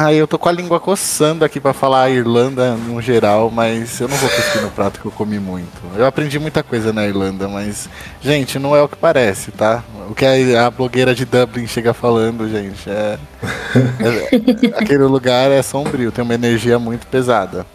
Ah, 0.00 0.12
eu 0.12 0.28
tô 0.28 0.38
com 0.38 0.48
a 0.48 0.52
língua 0.52 0.78
coçando 0.78 1.44
aqui 1.44 1.58
para 1.58 1.72
falar 1.72 2.02
a 2.02 2.10
Irlanda 2.10 2.76
no 2.76 3.02
geral, 3.02 3.50
mas 3.50 3.98
eu 3.98 4.06
não 4.06 4.16
vou 4.16 4.30
cuspir 4.30 4.62
no 4.62 4.70
prato 4.70 5.00
que 5.00 5.06
eu 5.06 5.10
comi 5.10 5.40
muito. 5.40 5.82
Eu 5.96 6.06
aprendi 6.06 6.38
muita 6.38 6.62
coisa 6.62 6.92
na 6.92 7.04
Irlanda, 7.04 7.48
mas, 7.48 7.88
gente, 8.20 8.60
não 8.60 8.76
é 8.76 8.80
o 8.80 8.86
que 8.88 8.96
parece, 8.96 9.50
tá? 9.50 9.82
O 10.08 10.14
que 10.14 10.24
a, 10.24 10.70
blogueira 10.70 11.16
de 11.16 11.24
Dublin 11.24 11.66
chega 11.66 11.92
falando, 11.92 12.48
gente, 12.48 12.88
é, 12.88 13.18
é 13.74 14.78
aquele 14.78 15.02
lugar 15.02 15.50
é 15.50 15.60
sombrio, 15.62 16.12
tem 16.12 16.22
uma 16.22 16.34
energia 16.34 16.78
muito 16.78 17.04
pesada. 17.08 17.66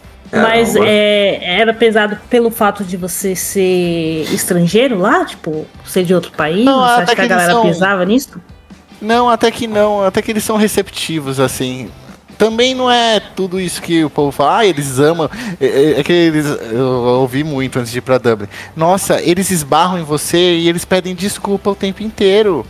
Mas 0.42 0.76
é, 0.76 1.40
era 1.42 1.72
pesado 1.72 2.18
pelo 2.28 2.50
fato 2.50 2.84
de 2.84 2.96
você 2.96 3.34
ser 3.36 4.26
estrangeiro 4.32 4.98
lá, 4.98 5.24
tipo, 5.24 5.66
ser 5.84 6.04
de 6.04 6.14
outro 6.14 6.32
país? 6.32 6.64
Não, 6.64 6.80
você 6.80 7.02
acha 7.02 7.14
que 7.14 7.20
a 7.20 7.26
galera 7.26 7.52
são... 7.52 7.62
pesava 7.62 8.04
nisso? 8.04 8.40
Não, 9.00 9.28
até 9.28 9.50
que 9.50 9.66
não, 9.66 10.04
até 10.04 10.22
que 10.22 10.30
eles 10.30 10.44
são 10.44 10.56
receptivos, 10.56 11.38
assim 11.38 11.90
também 12.34 12.74
não 12.74 12.90
é 12.90 13.20
tudo 13.20 13.60
isso 13.60 13.80
que 13.80 14.04
o 14.04 14.10
povo 14.10 14.30
fala, 14.30 14.58
ah, 14.58 14.66
eles 14.66 14.98
amam. 14.98 15.30
É, 15.60 15.66
é, 15.66 16.00
é, 16.00 16.02
que 16.02 16.12
eles. 16.12 16.46
Eu 16.46 16.86
ouvi 17.20 17.44
muito 17.44 17.78
antes 17.78 17.92
de 17.92 17.98
ir 17.98 18.00
pra 18.02 18.18
Dublin. 18.18 18.48
Nossa, 18.76 19.20
eles 19.22 19.50
esbarram 19.50 19.98
em 19.98 20.02
você 20.02 20.56
e 20.56 20.68
eles 20.68 20.84
pedem 20.84 21.14
desculpa 21.14 21.70
o 21.70 21.74
tempo 21.74 22.02
inteiro. 22.02 22.66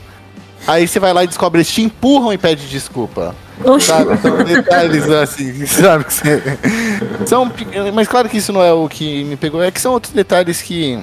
Aí 0.67 0.87
você 0.87 0.99
vai 0.99 1.13
lá 1.13 1.25
e 1.25 1.27
descobre, 1.27 1.59
eles 1.59 1.71
te 1.71 1.83
empurram 1.83 2.33
e 2.33 2.39
pedem 2.39 2.67
desculpa. 2.67 3.35
Sabe? 3.81 4.17
São 4.19 4.45
detalhes 4.45 5.09
assim, 5.09 5.67
sabe? 5.67 6.07
São, 7.27 7.51
mas 7.95 8.09
claro 8.09 8.29
que 8.29 8.39
isso 8.39 8.53
não 8.53 8.63
é 8.63 8.73
o 8.73 8.89
que 8.89 9.25
me 9.25 9.37
pegou, 9.37 9.63
é 9.63 9.71
que 9.71 9.81
são 9.81 9.93
outros 9.93 10.13
detalhes 10.13 10.61
que. 10.61 10.99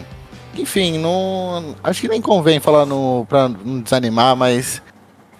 Enfim, 0.58 0.98
não. 0.98 1.76
Acho 1.84 2.02
que 2.02 2.08
nem 2.08 2.22
convém 2.22 2.60
falar 2.60 2.86
no, 2.86 3.26
pra 3.28 3.48
não 3.48 3.80
desanimar, 3.80 4.36
mas 4.36 4.82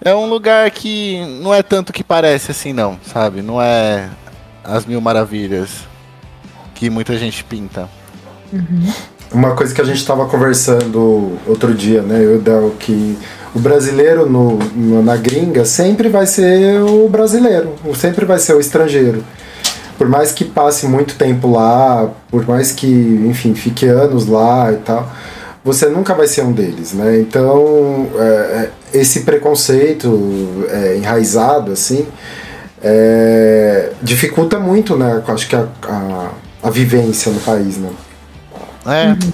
é 0.00 0.14
um 0.14 0.26
lugar 0.26 0.70
que 0.70 1.24
não 1.42 1.52
é 1.52 1.62
tanto 1.62 1.92
que 1.92 2.02
parece 2.02 2.50
assim, 2.50 2.72
não, 2.72 2.98
sabe? 3.04 3.42
Não 3.42 3.60
é 3.60 4.08
as 4.64 4.86
mil 4.86 5.00
maravilhas 5.00 5.86
que 6.74 6.88
muita 6.88 7.16
gente 7.18 7.44
pinta. 7.44 7.88
Uhum. 8.52 8.92
Uma 9.30 9.54
coisa 9.54 9.74
que 9.74 9.80
a 9.80 9.84
gente 9.84 9.98
estava 9.98 10.26
conversando 10.26 11.38
outro 11.46 11.72
dia, 11.74 12.02
né, 12.02 12.22
eu 12.22 12.40
Del, 12.40 12.74
que 12.78 13.18
o 13.54 13.58
brasileiro 13.58 14.28
no, 14.28 14.58
no, 14.58 15.02
na 15.02 15.16
gringa 15.16 15.64
sempre 15.64 16.08
vai 16.08 16.26
ser 16.26 16.80
o 16.80 17.08
brasileiro, 17.08 17.74
sempre 17.94 18.24
vai 18.24 18.38
ser 18.38 18.54
o 18.54 18.60
estrangeiro. 18.60 19.22
Por 19.98 20.08
mais 20.08 20.32
que 20.32 20.44
passe 20.44 20.86
muito 20.86 21.14
tempo 21.16 21.50
lá, 21.50 22.10
por 22.30 22.46
mais 22.46 22.72
que, 22.72 22.86
enfim, 23.28 23.54
fique 23.54 23.86
anos 23.86 24.26
lá 24.26 24.72
e 24.72 24.76
tal, 24.76 25.08
você 25.64 25.86
nunca 25.86 26.14
vai 26.14 26.26
ser 26.26 26.42
um 26.42 26.52
deles, 26.52 26.92
né? 26.92 27.20
Então, 27.20 28.08
é, 28.16 28.22
é, 28.22 28.70
esse 28.98 29.20
preconceito 29.20 30.66
é, 30.70 30.96
enraizado, 30.96 31.70
assim, 31.72 32.06
é, 32.82 33.92
dificulta 34.02 34.58
muito, 34.58 34.96
né? 34.96 35.22
Acho 35.28 35.48
que 35.48 35.54
a, 35.54 35.68
a, 35.84 36.30
a, 36.64 36.70
vivência 36.70 37.30
no 37.30 37.38
país, 37.40 37.76
né? 37.76 37.90
É. 38.86 39.08
Uhum. 39.08 39.32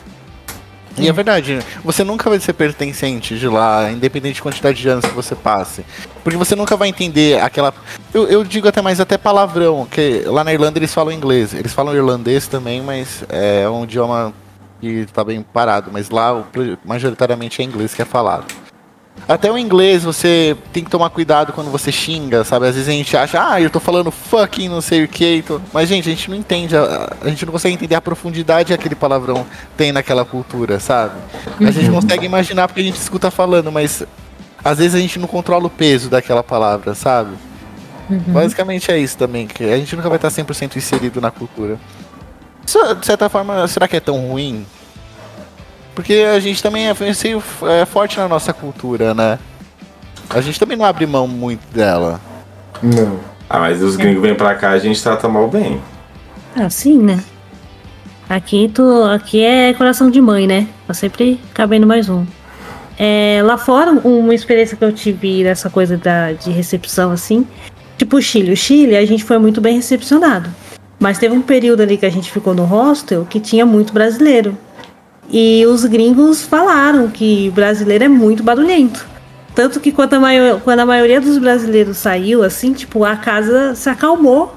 E 1.00 1.08
é 1.08 1.12
verdade, 1.12 1.60
você 1.84 2.02
nunca 2.02 2.28
vai 2.28 2.40
ser 2.40 2.52
pertencente 2.52 3.38
de 3.38 3.48
lá, 3.48 3.90
independente 3.90 4.40
da 4.40 4.42
quantidade 4.42 4.80
de 4.80 4.88
anos 4.88 5.04
que 5.04 5.14
você 5.14 5.34
passe. 5.34 5.84
Porque 6.24 6.36
você 6.36 6.56
nunca 6.56 6.76
vai 6.76 6.88
entender 6.88 7.40
aquela. 7.40 7.72
Eu, 8.12 8.26
eu 8.26 8.44
digo 8.44 8.68
até 8.68 8.82
mais 8.82 9.00
até 9.00 9.16
palavrão, 9.16 9.86
que 9.90 10.22
lá 10.26 10.42
na 10.42 10.52
Irlanda 10.52 10.78
eles 10.78 10.92
falam 10.92 11.12
inglês. 11.12 11.54
Eles 11.54 11.72
falam 11.72 11.94
irlandês 11.94 12.46
também, 12.46 12.82
mas 12.82 13.24
é 13.28 13.68
um 13.68 13.84
idioma 13.84 14.34
que 14.80 14.86
está 14.86 15.24
bem 15.24 15.42
parado, 15.42 15.90
mas 15.92 16.10
lá 16.10 16.44
majoritariamente 16.84 17.60
é 17.62 17.64
inglês 17.64 17.94
que 17.94 18.02
é 18.02 18.04
falado. 18.04 18.46
Até 19.26 19.50
o 19.50 19.58
inglês 19.58 20.04
você 20.04 20.56
tem 20.72 20.84
que 20.84 20.90
tomar 20.90 21.10
cuidado 21.10 21.52
quando 21.52 21.70
você 21.70 21.90
xinga, 21.92 22.44
sabe? 22.44 22.66
Às 22.66 22.74
vezes 22.74 22.88
a 22.88 22.92
gente 22.92 23.16
acha, 23.16 23.52
ah, 23.52 23.60
eu 23.60 23.70
tô 23.70 23.80
falando 23.80 24.10
fucking 24.10 24.68
não 24.68 24.80
sei 24.80 25.04
o 25.04 25.08
que. 25.08 25.44
Mas, 25.72 25.88
gente, 25.88 26.08
a 26.08 26.12
gente 26.12 26.30
não 26.30 26.36
entende, 26.36 26.76
a, 26.76 27.16
a, 27.22 27.28
gente 27.28 27.44
não 27.44 27.52
consegue 27.52 27.74
entender 27.74 27.94
a 27.94 28.00
profundidade 28.00 28.68
que 28.68 28.74
aquele 28.74 28.94
palavrão 28.94 29.46
tem 29.76 29.92
naquela 29.92 30.24
cultura, 30.24 30.80
sabe? 30.80 31.14
A 31.60 31.70
gente 31.70 31.88
uhum. 31.88 32.00
consegue 32.00 32.24
imaginar 32.24 32.68
porque 32.68 32.80
a 32.80 32.84
gente 32.84 32.96
escuta 32.96 33.30
falando, 33.30 33.70
mas 33.70 34.02
às 34.64 34.78
vezes 34.78 34.94
a 34.94 34.98
gente 34.98 35.18
não 35.18 35.28
controla 35.28 35.66
o 35.66 35.70
peso 35.70 36.08
daquela 36.08 36.42
palavra, 36.42 36.94
sabe? 36.94 37.32
Uhum. 38.10 38.20
Basicamente 38.28 38.90
é 38.90 38.98
isso 38.98 39.16
também, 39.16 39.46
que 39.46 39.64
a 39.64 39.76
gente 39.76 39.94
nunca 39.94 40.08
vai 40.08 40.16
estar 40.16 40.28
100% 40.28 40.76
inserido 40.76 41.20
na 41.20 41.30
cultura. 41.30 41.78
Isso, 42.66 42.94
de 42.94 43.06
certa 43.06 43.28
forma, 43.28 43.66
será 43.68 43.86
que 43.86 43.96
é 43.96 44.00
tão 44.00 44.28
ruim? 44.28 44.66
Porque 45.98 46.14
a 46.14 46.38
gente 46.38 46.62
também 46.62 46.86
é, 46.86 46.92
é 46.92 47.84
forte 47.84 48.18
na 48.18 48.28
nossa 48.28 48.52
cultura, 48.52 49.12
né? 49.14 49.36
A 50.30 50.40
gente 50.40 50.56
também 50.56 50.76
não 50.76 50.84
abre 50.84 51.04
mão 51.06 51.26
muito 51.26 51.62
dela. 51.74 52.20
Não. 52.80 53.18
Ah, 53.50 53.58
mas 53.58 53.82
os 53.82 53.96
gringos 53.96 54.22
vêm 54.22 54.32
pra 54.32 54.54
cá, 54.54 54.70
a 54.70 54.78
gente 54.78 55.02
trata 55.02 55.28
mal 55.28 55.48
bem. 55.50 55.80
Ah, 56.54 56.70
sim, 56.70 56.98
né? 56.98 57.18
Aqui, 58.30 58.70
tu, 58.72 59.02
aqui 59.12 59.42
é 59.42 59.74
coração 59.74 60.08
de 60.08 60.20
mãe, 60.20 60.46
né? 60.46 60.68
Tá 60.86 60.94
sempre 60.94 61.40
cabendo 61.52 61.84
mais 61.84 62.08
um. 62.08 62.24
É, 62.96 63.40
lá 63.42 63.58
fora, 63.58 63.90
uma 63.90 64.32
experiência 64.32 64.76
que 64.76 64.84
eu 64.84 64.92
tive 64.92 65.42
nessa 65.42 65.68
coisa 65.68 65.96
da, 65.96 66.30
de 66.30 66.52
recepção, 66.52 67.10
assim, 67.10 67.44
tipo 67.96 68.18
o 68.18 68.22
Chile. 68.22 68.52
O 68.52 68.56
Chile, 68.56 68.96
a 68.96 69.04
gente 69.04 69.24
foi 69.24 69.38
muito 69.38 69.60
bem 69.60 69.74
recepcionado. 69.74 70.48
Mas 71.00 71.18
teve 71.18 71.34
um 71.34 71.42
período 71.42 71.82
ali 71.82 71.96
que 71.96 72.06
a 72.06 72.10
gente 72.10 72.30
ficou 72.30 72.54
no 72.54 72.64
hostel 72.64 73.26
que 73.28 73.40
tinha 73.40 73.66
muito 73.66 73.92
brasileiro. 73.92 74.56
E 75.30 75.64
os 75.66 75.84
gringos 75.84 76.42
falaram 76.42 77.08
que 77.08 77.50
brasileiro 77.50 78.04
é 78.04 78.08
muito 78.08 78.42
barulhento. 78.42 79.06
Tanto 79.54 79.80
que 79.80 79.92
quando 79.92 80.14
a, 80.14 80.20
maior, 80.20 80.60
quando 80.60 80.80
a 80.80 80.86
maioria 80.86 81.20
dos 81.20 81.36
brasileiros 81.36 81.98
saiu, 81.98 82.42
assim, 82.42 82.72
tipo, 82.72 83.04
a 83.04 83.16
casa 83.16 83.74
se 83.74 83.90
acalmou. 83.90 84.54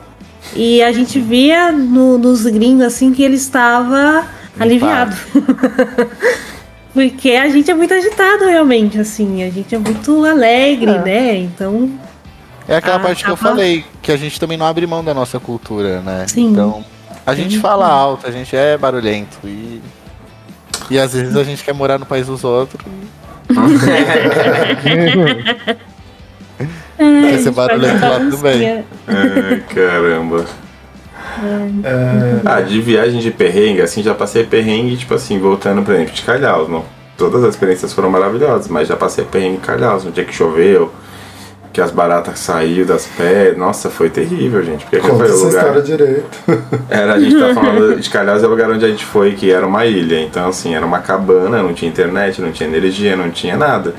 E 0.55 0.81
a 0.81 0.91
gente 0.91 1.19
via 1.19 1.71
no, 1.71 2.17
nos 2.17 2.43
gringos, 2.43 2.85
assim, 2.85 3.13
que 3.13 3.23
ele 3.23 3.35
estava 3.35 4.25
aliviado. 4.59 5.15
Porque 6.93 7.31
a 7.31 7.49
gente 7.49 7.71
é 7.71 7.73
muito 7.73 7.93
agitado, 7.93 8.45
realmente, 8.45 8.99
assim. 8.99 9.43
A 9.43 9.49
gente 9.49 9.73
é 9.73 9.77
muito 9.77 10.25
alegre, 10.25 10.91
é. 10.91 10.99
né? 10.99 11.37
Então. 11.37 11.89
É 12.67 12.75
aquela 12.75 12.99
parte 12.99 13.23
que 13.23 13.29
eu 13.29 13.37
falei, 13.37 13.83
que 14.01 14.11
a 14.11 14.17
gente 14.17 14.39
também 14.39 14.57
não 14.57 14.65
abre 14.65 14.85
mão 14.85 15.03
da 15.03 15.13
nossa 15.13 15.39
cultura, 15.39 16.01
né? 16.01 16.25
Sim. 16.27 16.51
Então, 16.51 16.85
a 17.25 17.33
gente 17.33 17.55
Sim. 17.55 17.59
fala 17.59 17.87
alto, 17.87 18.27
a 18.27 18.31
gente 18.31 18.55
é 18.55 18.77
barulhento. 18.77 19.39
E 19.45 19.81
e 20.91 20.99
às 20.99 21.13
vezes 21.13 21.35
a 21.37 21.43
gente 21.43 21.63
quer 21.63 21.73
morar 21.73 21.97
no 21.97 22.05
país 22.05 22.27
dos 22.27 22.43
outros. 22.43 22.83
quer 26.97 27.37
ser 27.39 27.51
barulhento 27.51 28.01
lá 28.01 28.19
também. 28.19 28.83
Ai, 29.07 29.63
caramba. 29.73 30.45
É... 31.83 32.41
Ah, 32.45 32.59
de 32.59 32.81
viagem 32.81 33.21
de 33.21 33.31
perrengue, 33.31 33.81
assim, 33.81 34.03
já 34.03 34.13
passei 34.13 34.43
perrengue, 34.43 34.97
tipo 34.97 35.13
assim, 35.13 35.39
voltando, 35.39 35.81
por 35.81 35.95
exemplo, 35.95 36.13
de 36.13 36.21
Calhaus, 36.23 36.67
não? 36.67 36.83
Todas 37.17 37.41
as 37.45 37.53
experiências 37.53 37.93
foram 37.93 38.09
maravilhosas, 38.09 38.67
mas 38.67 38.89
já 38.89 38.97
passei 38.97 39.23
perrengue 39.23 39.55
em 39.55 39.59
Calhaus, 39.61 40.03
no 40.03 40.11
dia 40.11 40.25
que 40.25 40.33
choveu, 40.33 40.91
que 41.73 41.79
as 41.79 41.91
baratas 41.91 42.39
saíram 42.39 42.85
das 42.85 43.05
pés. 43.05 43.57
Nossa, 43.57 43.89
foi 43.89 44.09
terrível, 44.09 44.63
gente. 44.63 44.83
Porque 44.85 44.99
Conta 44.99 45.25
foi 45.25 45.31
o 45.31 45.45
lugar. 45.45 45.65
História 45.65 45.81
direito. 45.81 46.25
Era, 46.89 47.13
a 47.13 47.19
gente 47.19 47.39
tá 47.39 47.53
falando 47.53 47.95
de 47.99 48.09
Calhas 48.09 48.43
é 48.43 48.47
o 48.47 48.49
lugar 48.49 48.69
onde 48.69 48.85
a 48.85 48.89
gente 48.89 49.05
foi, 49.05 49.33
que 49.33 49.51
era 49.51 49.65
uma 49.65 49.85
ilha. 49.85 50.19
Então, 50.19 50.49
assim, 50.49 50.75
era 50.75 50.85
uma 50.85 50.99
cabana, 50.99 51.63
não 51.63 51.73
tinha 51.73 51.89
internet, 51.89 52.41
não 52.41 52.51
tinha 52.51 52.67
energia, 52.67 53.15
não 53.15 53.29
tinha 53.29 53.55
nada. 53.55 53.95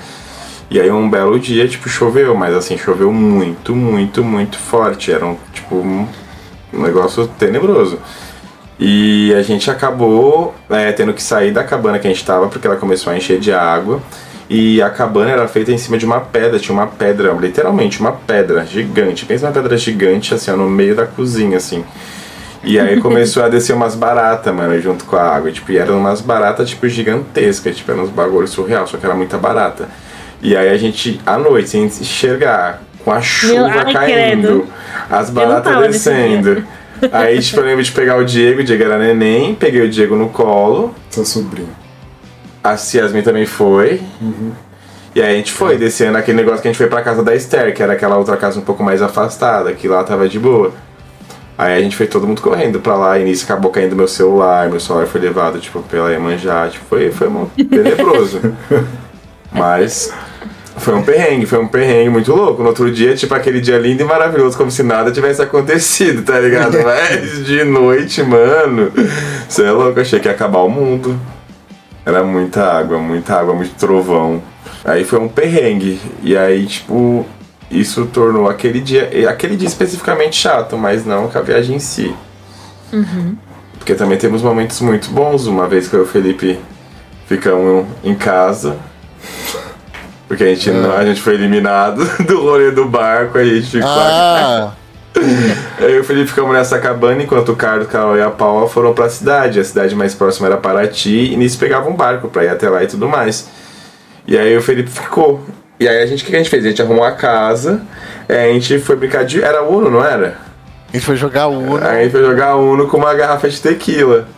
E 0.71 0.81
aí 0.81 0.91
um 0.91 1.09
belo 1.09 1.39
dia, 1.39 1.69
tipo, 1.69 1.89
choveu, 1.89 2.35
mas 2.35 2.55
assim, 2.55 2.79
choveu 2.79 3.13
muito, 3.13 3.75
muito, 3.75 4.25
muito 4.25 4.59
forte. 4.59 5.13
Era 5.13 5.25
um, 5.25 5.37
tipo, 5.53 5.77
um 5.77 6.07
negócio 6.73 7.27
tenebroso. 7.39 7.99
E 8.79 9.33
a 9.35 9.43
gente 9.43 9.71
acabou 9.71 10.55
é, 10.69 10.91
tendo 10.93 11.13
que 11.13 11.23
sair 11.23 11.53
da 11.53 11.63
cabana 11.63 11.99
que 11.99 12.07
a 12.07 12.11
gente 12.11 12.25
tava, 12.25 12.49
porque 12.49 12.67
ela 12.67 12.77
começou 12.77 13.13
a 13.13 13.17
encher 13.17 13.39
de 13.39 13.53
água. 13.53 14.01
E 14.55 14.83
a 14.83 14.91
cabana 14.91 15.31
era 15.31 15.49
feita 15.49 15.73
em 15.73 15.79
cima 15.79 15.97
de 15.97 16.05
uma 16.05 16.21
pedra, 16.21 16.59
tinha 16.59 16.75
uma 16.75 16.87
pedra, 16.87 17.33
literalmente 17.33 17.99
uma 18.01 18.13
pedra 18.13 18.67
gigante. 18.67 19.25
Pensa 19.25 19.47
uma 19.47 19.53
pedra 19.53 19.79
gigante, 19.79 20.35
assim, 20.35 20.51
ó, 20.51 20.57
no 20.59 20.69
meio 20.69 20.95
da 20.95 21.07
cozinha, 21.07 21.57
assim. 21.57 21.83
E 22.63 22.79
aí 22.79 23.01
começou 23.01 23.43
a 23.43 23.49
descer 23.49 23.73
umas 23.73 23.95
baratas, 23.95 24.55
mano, 24.55 24.79
junto 24.79 25.07
com 25.07 25.17
a 25.17 25.23
água. 25.23 25.49
E, 25.49 25.55
tipo, 25.55 25.73
e 25.73 25.79
eram 25.79 25.99
umas 25.99 26.21
baratas, 26.21 26.69
tipo, 26.69 26.87
gigantescas, 26.87 27.79
tipo, 27.79 27.93
eram 27.93 28.03
uns 28.03 28.11
bagulhos 28.11 28.51
surreal, 28.51 28.87
só 28.87 28.99
que 28.99 29.07
era 29.07 29.15
muita 29.15 29.39
barata. 29.39 29.89
E 30.43 30.55
aí 30.55 30.69
a 30.69 30.77
gente, 30.77 31.19
à 31.25 31.39
noite, 31.39 31.71
sem 31.71 31.85
enxergar, 31.85 32.83
com 33.03 33.11
a 33.11 33.23
chuva 33.23 33.71
Meu, 33.71 33.91
caindo, 33.91 34.07
credo. 34.07 34.67
as 35.09 35.31
baratas 35.31 35.79
descendo. 35.79 36.63
Aí, 37.11 37.41
tipo, 37.41 37.59
eu 37.59 37.65
lembro 37.65 37.83
de 37.83 37.91
pegar 37.91 38.19
o 38.19 38.25
Diego, 38.25 38.61
o 38.61 38.65
Diego 38.65 38.85
era 38.85 38.99
neném, 38.99 39.55
peguei 39.55 39.81
o 39.81 39.89
Diego 39.89 40.15
no 40.15 40.29
colo. 40.29 40.95
Seu 41.09 41.25
sobrinho. 41.25 41.82
A 42.63 42.77
Ciasmin 42.77 43.23
também 43.23 43.47
foi. 43.47 44.01
Uhum. 44.21 44.53
E 45.15 45.21
aí 45.21 45.35
a 45.35 45.37
gente 45.37 45.53
foi 45.53 45.77
descendo 45.77 46.17
aquele 46.17 46.39
negócio 46.39 46.63
que 46.63 46.69
a 46.69 46.71
gente 46.71 46.79
foi 46.79 46.87
pra 46.87 47.03
casa 47.03 47.23
da 47.23 47.35
Esther, 47.35 47.75
que 47.75 47.83
era 47.83 47.93
aquela 47.93 48.17
outra 48.17 48.37
casa 48.37 48.59
um 48.59 48.63
pouco 48.63 48.83
mais 48.83 49.03
afastada, 49.03 49.73
que 49.73 49.87
lá 49.87 50.03
tava 50.03 50.29
de 50.29 50.39
boa. 50.39 50.73
Aí 51.59 51.79
a 51.79 51.83
gente 51.83 51.95
foi 51.95 52.07
todo 52.07 52.27
mundo 52.27 52.41
correndo 52.41 52.81
pra 52.81 52.97
lá, 52.97 53.19
e 53.19 53.25
nisso 53.25 53.45
acabou 53.45 53.71
caindo 53.71 53.95
meu 53.95 54.09
celular, 54.09 54.71
meu 54.71 54.81
celular 54.81 55.07
foi 55.07 55.21
levado, 55.21 55.61
tipo, 55.61 55.83
pela 55.83 56.11
Iemanjá, 56.11 56.69
tipo, 56.69 56.85
foi, 56.87 57.11
foi 57.11 57.29
muito 57.29 57.53
tenebroso. 57.69 58.41
Mas 59.53 60.11
foi 60.79 60.95
um 60.95 61.03
perrengue, 61.03 61.45
foi 61.45 61.59
um 61.59 61.69
perrengue 61.69 62.09
muito 62.09 62.35
louco. 62.35 62.63
No 62.63 62.69
outro 62.69 62.91
dia, 62.91 63.15
tipo, 63.15 63.35
aquele 63.35 63.61
dia 63.61 63.79
lindo 63.79 64.03
e 64.03 64.05
maravilhoso, 64.05 64.57
como 64.57 64.71
se 64.71 64.83
nada 64.83 65.13
tivesse 65.13 65.43
acontecido, 65.43 66.23
tá 66.23 66.41
ligado? 66.41 66.79
Mas 66.83 67.45
de 67.45 67.65
noite, 67.65 68.23
mano, 68.23 68.91
você 69.47 69.65
é 69.65 69.71
louco, 69.71 70.01
achei 70.01 70.19
que 70.19 70.29
ia 70.29 70.33
acabar 70.33 70.61
o 70.61 70.71
mundo. 70.71 71.21
Era 72.05 72.25
muita 72.25 72.65
água, 72.65 72.99
muita 72.99 73.35
água, 73.35 73.55
muito 73.55 73.75
trovão. 73.77 74.43
Aí 74.85 75.05
foi 75.05 75.21
um 75.21 75.29
perrengue. 75.29 76.01
E 76.23 76.37
aí, 76.37 76.67
tipo, 76.67 77.25
isso 77.71 78.07
tornou 78.07 78.49
aquele 78.49 78.81
dia. 78.81 79.29
Aquele 79.29 79.57
dia 79.57 79.69
especificamente 79.69 80.37
chato, 80.37 80.77
mas 80.77 81.07
não 81.07 81.29
com 81.29 81.39
a 81.39 81.43
viagem 81.43 81.77
em 81.77 81.81
si. 81.81 82.15
Uhum. 82.93 83.37
Porque 83.79 83.95
também 83.95 84.19
temos 84.19 84.43
momentos 84.43 84.81
muito 84.81 85.11
bons. 85.11 85.47
Uma 85.47 85.69
vez 85.69 85.89
que 85.89 85.95
eu 85.95 86.01
e 86.01 86.03
o 86.03 86.07
Felipe 86.07 86.59
ficamos 87.27 87.87
em 88.03 88.15
casa. 88.15 88.77
Porque 90.27 90.45
a 90.45 90.47
gente, 90.49 90.71
é. 90.71 90.73
não, 90.73 90.97
a 90.97 91.05
gente 91.05 91.21
foi 91.21 91.35
eliminado 91.35 92.05
do 92.27 92.41
rolê 92.41 92.71
do 92.71 92.87
barco, 92.87 93.37
a 93.37 93.45
gente 93.45 93.67
ficou 93.67 93.89
ah. 93.89 94.73
Eu 95.79 95.91
e 95.91 96.01
o 96.01 96.05
Felipe 96.05 96.29
ficamos 96.29 96.53
nessa 96.53 96.79
cabana 96.79 97.23
enquanto 97.23 97.51
o 97.53 97.57
Carlos, 97.57 97.87
Carol 97.87 98.17
e 98.17 98.23
a 98.23 98.31
Paula 98.31 98.69
foram 98.69 98.93
pra 98.93 99.09
cidade. 99.09 99.61
A 99.61 99.65
cidade 99.65 99.95
mais 99.95 100.15
próxima 100.15 100.47
era 100.47 100.57
Paraty 100.57 101.33
e 101.33 101.37
nisso 101.37 101.59
pegava 101.59 101.89
um 101.89 101.95
barco 101.95 102.29
pra 102.29 102.45
ir 102.45 102.49
até 102.49 102.69
lá 102.69 102.83
e 102.83 102.87
tudo 102.87 103.09
mais. 103.09 103.49
E 104.27 104.39
aí 104.39 104.57
o 104.57 104.63
Felipe 104.63 104.91
ficou. 104.91 105.45
E 105.79 105.89
aí 105.89 106.03
a 106.03 106.07
gente, 106.07 106.23
o 106.23 106.27
que 106.27 106.35
a 106.35 106.39
gente 106.39 106.51
fez? 106.51 106.65
A 106.65 106.69
gente 106.69 106.81
arrumou 106.81 107.05
a 107.05 107.13
casa, 107.13 107.83
é, 108.29 108.45
a 108.45 108.53
gente 108.53 108.79
foi 108.79 108.97
brincar 108.97 109.25
de. 109.25 109.43
Era 109.43 109.63
Uno, 109.63 109.91
não 109.91 110.05
era? 110.05 110.37
A 110.91 110.97
gente 110.97 111.05
foi 111.05 111.17
jogar 111.17 111.49
Uno. 111.49 111.85
Aí 111.85 112.01
a 112.01 112.03
gente 112.05 112.13
foi 112.13 112.25
jogar 112.25 112.57
Uno 112.57 112.87
com 112.87 112.97
uma 112.97 113.15
garrafa 113.15 113.49
de 113.49 113.61
tequila. 113.61 114.29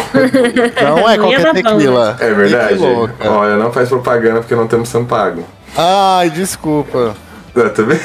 Não 0.82 1.08
é 1.08 1.18
qualquer 1.18 1.52
tequila. 1.52 2.16
É 2.20 2.32
verdade. 2.32 2.78
Olha, 3.24 3.56
não 3.56 3.72
faz 3.72 3.88
propaganda 3.88 4.40
porque 4.40 4.54
não 4.54 4.66
temos 4.66 4.88
Sampago. 4.88 5.44
Ai, 5.76 6.30
desculpa. 6.30 7.14
Eu 7.54 7.70
também. 7.70 7.98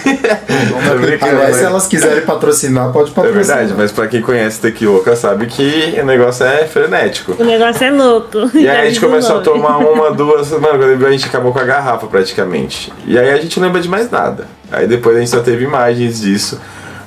Aliás, 1.22 1.56
se 1.56 1.64
elas 1.64 1.88
quiserem 1.88 2.22
patrocinar, 2.24 2.92
pode 2.92 3.12
patrocinar. 3.12 3.44
É 3.44 3.62
verdade, 3.62 3.74
mas 3.78 3.92
pra 3.92 4.08
quem 4.08 4.22
conhece 4.22 4.60
Tequioca 4.60 5.16
sabe 5.16 5.46
que 5.46 5.96
o 6.02 6.06
negócio 6.06 6.46
é 6.46 6.66
frenético. 6.66 7.36
O 7.38 7.44
negócio 7.44 7.84
é 7.84 7.92
louco. 7.92 8.50
E 8.54 8.68
aí 8.68 8.82
a 8.82 8.86
gente 8.86 9.00
começou 9.00 9.38
a 9.38 9.42
tomar 9.42 9.78
uma, 9.86 10.12
duas. 10.12 10.50
Mano, 10.52 10.84
a 11.06 11.12
gente 11.12 11.28
acabou 11.28 11.54
com 11.54 11.60
a 11.60 11.64
garrafa 11.64 12.08
praticamente. 12.08 12.92
E 13.06 13.18
aí 13.18 13.30
a 13.30 13.38
gente 13.38 13.60
não 13.60 13.68
lembra 13.68 13.82
de 13.82 13.90
mais 13.90 14.10
nada. 14.10 14.48
Aí 14.72 14.88
depois 14.88 15.16
a 15.16 15.20
gente 15.20 15.30
só 15.30 15.42
teve 15.42 15.64
imagens 15.64 16.22
disso. 16.22 16.60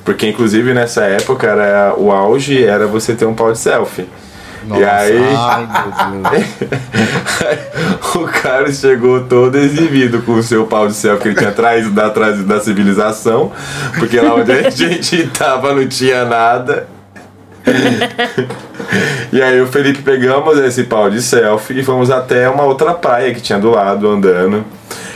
Porque 0.05 0.27
inclusive 0.27 0.73
nessa 0.73 1.03
época 1.03 1.47
era 1.47 1.93
o 1.97 2.11
auge 2.11 2.63
era 2.63 2.87
você 2.87 3.13
ter 3.13 3.25
um 3.25 3.33
pau 3.33 3.51
de 3.51 3.59
selfie. 3.59 4.07
Nossa, 4.65 4.81
e 4.81 4.85
aí, 4.85 5.17
ai, 5.35 5.67
o 8.15 8.27
cara 8.27 8.71
chegou 8.71 9.21
todo 9.21 9.57
exibido 9.57 10.21
com 10.21 10.33
o 10.33 10.43
seu 10.43 10.65
pau 10.65 10.87
de 10.87 10.93
céu 10.93 11.17
que 11.17 11.29
ele 11.29 11.35
tinha 11.35 11.51
traído 11.51 11.91
da, 11.91 12.09
da 12.09 12.59
civilização, 12.59 13.51
porque 13.97 14.19
lá 14.19 14.35
onde 14.35 14.51
a 14.51 14.69
gente 14.69 15.27
tava 15.27 15.73
não 15.73 15.87
tinha 15.87 16.25
nada. 16.25 16.87
e 19.31 19.41
aí 19.41 19.61
o 19.61 19.67
Felipe 19.67 20.01
pegamos 20.01 20.57
esse 20.59 20.83
pau 20.83 21.09
de 21.09 21.21
selfie 21.21 21.79
e 21.79 21.83
fomos 21.83 22.09
até 22.09 22.49
uma 22.49 22.63
outra 22.63 22.93
praia 22.93 23.33
que 23.33 23.41
tinha 23.41 23.59
do 23.59 23.71
lado 23.71 24.09
andando. 24.09 24.65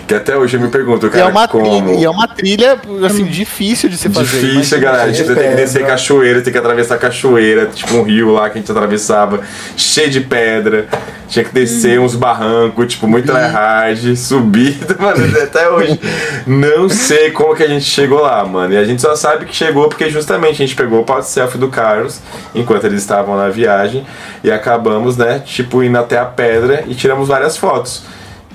Que 0.08 0.14
até 0.14 0.36
hoje 0.36 0.58
eu 0.58 0.62
me 0.62 0.68
pergunto, 0.68 1.10
cara, 1.10 1.24
e 1.24 1.28
é 1.28 1.32
uma 1.32 1.48
como... 1.48 1.64
Trilha, 1.64 2.00
e 2.00 2.04
é 2.04 2.10
uma 2.10 2.28
trilha, 2.28 2.78
assim, 3.06 3.24
difícil 3.24 3.88
de 3.88 3.98
se 3.98 4.10
fazer. 4.10 4.42
Difícil, 4.42 4.82
galera. 4.82 5.12
Tipo, 5.14 5.30
você 5.30 5.36
tem 5.36 5.50
que 5.52 5.56
descer 5.56 5.86
cachoeira, 5.86 6.42
tem 6.42 6.52
que 6.52 6.60
atravessar 6.60 6.98
cachoeira, 6.98 7.68
tipo 7.68 7.96
um 7.96 8.04
rio 8.04 8.34
lá 8.34 8.50
que 8.50 8.58
a 8.58 8.62
gente 8.62 8.70
atravessava, 8.70 9.40
cheio 9.78 10.10
de 10.10 10.20
pedra. 10.20 10.88
Tinha 11.30 11.46
que 11.46 11.54
descer 11.54 12.00
uns 12.00 12.16
barrancos, 12.16 12.94
tipo, 12.94 13.08
muito 13.08 13.32
hard, 13.32 13.98
subir, 14.18 14.78
mano, 15.00 15.26
até 15.42 15.70
hoje. 15.70 16.00
Não 16.46 16.90
sei 16.90 17.32
como 17.32 17.56
que 17.56 17.64
a 17.64 17.68
gente 17.68 17.86
chegou 17.86 18.22
lá, 18.22 18.44
mano. 18.44 18.74
E 18.74 18.78
a 18.78 18.84
gente 18.84 19.02
só 19.02 19.16
sabe 19.16 19.46
que 19.46 19.56
chegou 19.56 19.88
porque 19.88 20.10
justamente 20.10 20.62
a 20.62 20.66
gente 20.66 20.76
pegou 20.76 21.00
o 21.00 21.06
pau 21.06 21.24
selfie 21.24 21.58
do 21.58 21.70
Carlos 21.70 22.20
enquanto 22.54 22.84
eles 22.84 23.02
estavam 23.02 23.38
na 23.38 23.50
viagem 23.54 24.06
e 24.44 24.52
acabamos, 24.52 25.16
né, 25.16 25.40
tipo, 25.40 25.84
indo 25.84 25.98
até 25.98 26.18
a 26.18 26.26
pedra 26.26 26.84
e 26.88 26.96
tiramos 26.96 27.28
várias 27.28 27.56
fotos. 27.56 28.04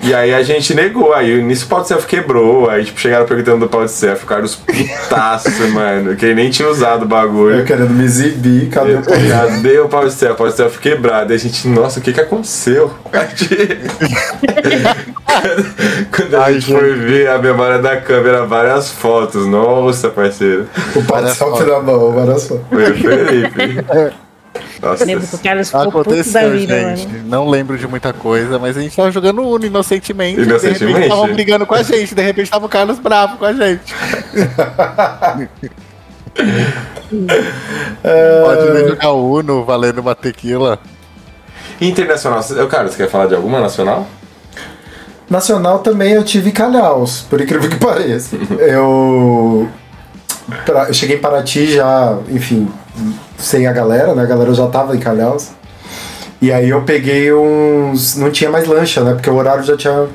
E 0.01 0.13
aí 0.13 0.33
a 0.33 0.41
gente 0.41 0.73
negou, 0.73 1.13
aí 1.13 1.43
nisso 1.43 1.65
o 1.65 1.67
pau 1.67 1.81
de 1.81 1.89
selfie 1.89 2.07
quebrou, 2.07 2.69
aí 2.69 2.85
tipo, 2.85 2.97
chegaram 2.97 3.25
perguntando 3.25 3.59
do 3.59 3.67
pau 3.69 3.83
de 3.83 3.91
selfie, 3.91 4.23
o 4.23 4.27
Carlos 4.27 4.55
putaço, 4.55 5.49
mano, 5.73 6.15
que 6.15 6.25
ele 6.25 6.35
nem 6.35 6.49
tinha 6.49 6.69
usado 6.69 7.03
o 7.03 7.07
bagulho. 7.07 7.57
Eu 7.59 7.65
querendo 7.65 7.89
me 7.89 8.05
exibir, 8.05 8.69
cadê 8.69 8.93
o 8.95 9.01
pau 9.03 9.17
de 9.17 9.27
selfie? 9.27 9.55
Cadê 9.57 9.79
o 9.79 9.89
pau 9.89 10.05
de 10.05 10.13
selfie? 10.13 10.33
O 10.33 10.37
pau 10.37 10.47
de 10.47 10.53
selfie 10.53 10.79
quebrado. 10.79 11.33
E 11.33 11.35
a 11.35 11.37
gente, 11.37 11.67
nossa, 11.67 11.99
o 11.99 12.01
que 12.01 12.13
que 12.13 12.21
aconteceu? 12.21 12.93
Quando 16.15 16.35
a 16.37 16.51
gente 16.51 16.71
foi 16.71 16.95
ver 16.95 17.27
a 17.29 17.37
memória 17.37 17.79
da 17.79 17.97
câmera, 17.97 18.45
várias 18.45 18.89
fotos, 18.89 19.45
nossa, 19.45 20.07
parceiro. 20.09 20.65
O 20.95 21.03
pau 21.03 21.21
de 21.21 21.31
selfie 21.35 21.65
na 21.65 21.81
mão, 21.81 22.13
várias 22.13 22.47
fotos. 22.47 22.65
Foi 22.69 22.89
o 22.89 22.95
Felipe. 22.95 23.83
Nossa, 24.81 25.05
lembro 25.05 25.27
que 25.27 25.35
o 25.35 25.39
Carlos 25.39 25.67
ficou 25.69 25.91
puto 25.91 26.09
da 26.09 26.47
vida, 26.49 26.95
gente. 26.95 27.07
mano. 27.07 27.23
Não 27.25 27.49
lembro 27.49 27.77
de 27.77 27.87
muita 27.87 28.13
coisa, 28.13 28.57
mas 28.57 28.77
a 28.77 28.81
gente 28.81 28.95
tava 28.95 29.11
jogando 29.11 29.41
Uno 29.41 29.65
inocentemente. 29.65 30.41
Inocentemente? 30.41 30.79
De 30.79 30.85
repente 30.85 31.03
estavam 31.03 31.33
brigando 31.33 31.65
com 31.65 31.75
a 31.75 31.83
gente. 31.83 32.15
De 32.15 32.21
repente 32.21 32.49
tava 32.51 32.65
o 32.65 32.69
Carlos 32.69 32.99
bravo 32.99 33.37
com 33.37 33.45
a 33.45 33.53
gente. 33.53 33.93
Pode 38.43 38.87
jogar 38.89 39.11
Uno 39.11 39.63
valendo 39.65 39.99
uma 39.99 40.15
tequila. 40.15 40.79
Internacional, 41.81 42.43
eu, 42.57 42.67
cara, 42.67 42.89
você 42.89 42.97
quer 42.97 43.09
falar 43.09 43.27
de 43.27 43.35
alguma 43.35 43.59
nacional? 43.61 44.05
Nacional 45.29 45.79
também 45.79 46.13
eu 46.13 46.23
tive 46.23 46.51
Calhaus, 46.51 47.21
por 47.29 47.39
incrível 47.39 47.69
que 47.69 47.77
pareça. 47.83 48.35
eu, 48.57 49.69
pra, 50.65 50.85
eu 50.87 50.93
cheguei 50.93 51.17
em 51.17 51.19
Paraty 51.19 51.73
já, 51.73 52.17
enfim, 52.29 52.67
sem 53.39 53.65
a 53.67 53.71
galera, 53.73 54.13
né? 54.13 54.23
A 54.23 54.25
galera 54.27 54.53
já 54.53 54.67
tava 54.67 54.95
em 54.95 54.99
Calhaus. 54.99 55.47
E 56.41 56.51
aí 56.53 56.69
eu 56.69 56.81
peguei 56.83 57.33
uns. 57.33 58.15
Não 58.15 58.31
tinha 58.31 58.49
mais 58.49 58.67
lancha, 58.67 59.01
né? 59.03 59.13
Porque 59.13 59.29
o 59.29 59.35
horário 59.35 59.63
já 59.63 59.75
tinha. 59.75 60.07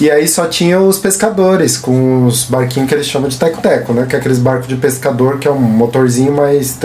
E 0.00 0.10
aí 0.10 0.26
só 0.26 0.46
tinha 0.46 0.80
os 0.80 0.98
pescadores, 0.98 1.76
com 1.76 2.26
os 2.26 2.44
barquinhos 2.44 2.88
que 2.88 2.94
eles 2.96 3.06
chamam 3.06 3.28
de 3.28 3.38
teco-teco, 3.38 3.92
né? 3.92 4.06
Que 4.08 4.16
é 4.16 4.18
aqueles 4.18 4.38
barcos 4.38 4.66
de 4.66 4.74
pescador 4.76 5.38
que 5.38 5.46
é 5.46 5.50
um 5.50 5.58
motorzinho 5.60 6.32
mais, 6.32 6.76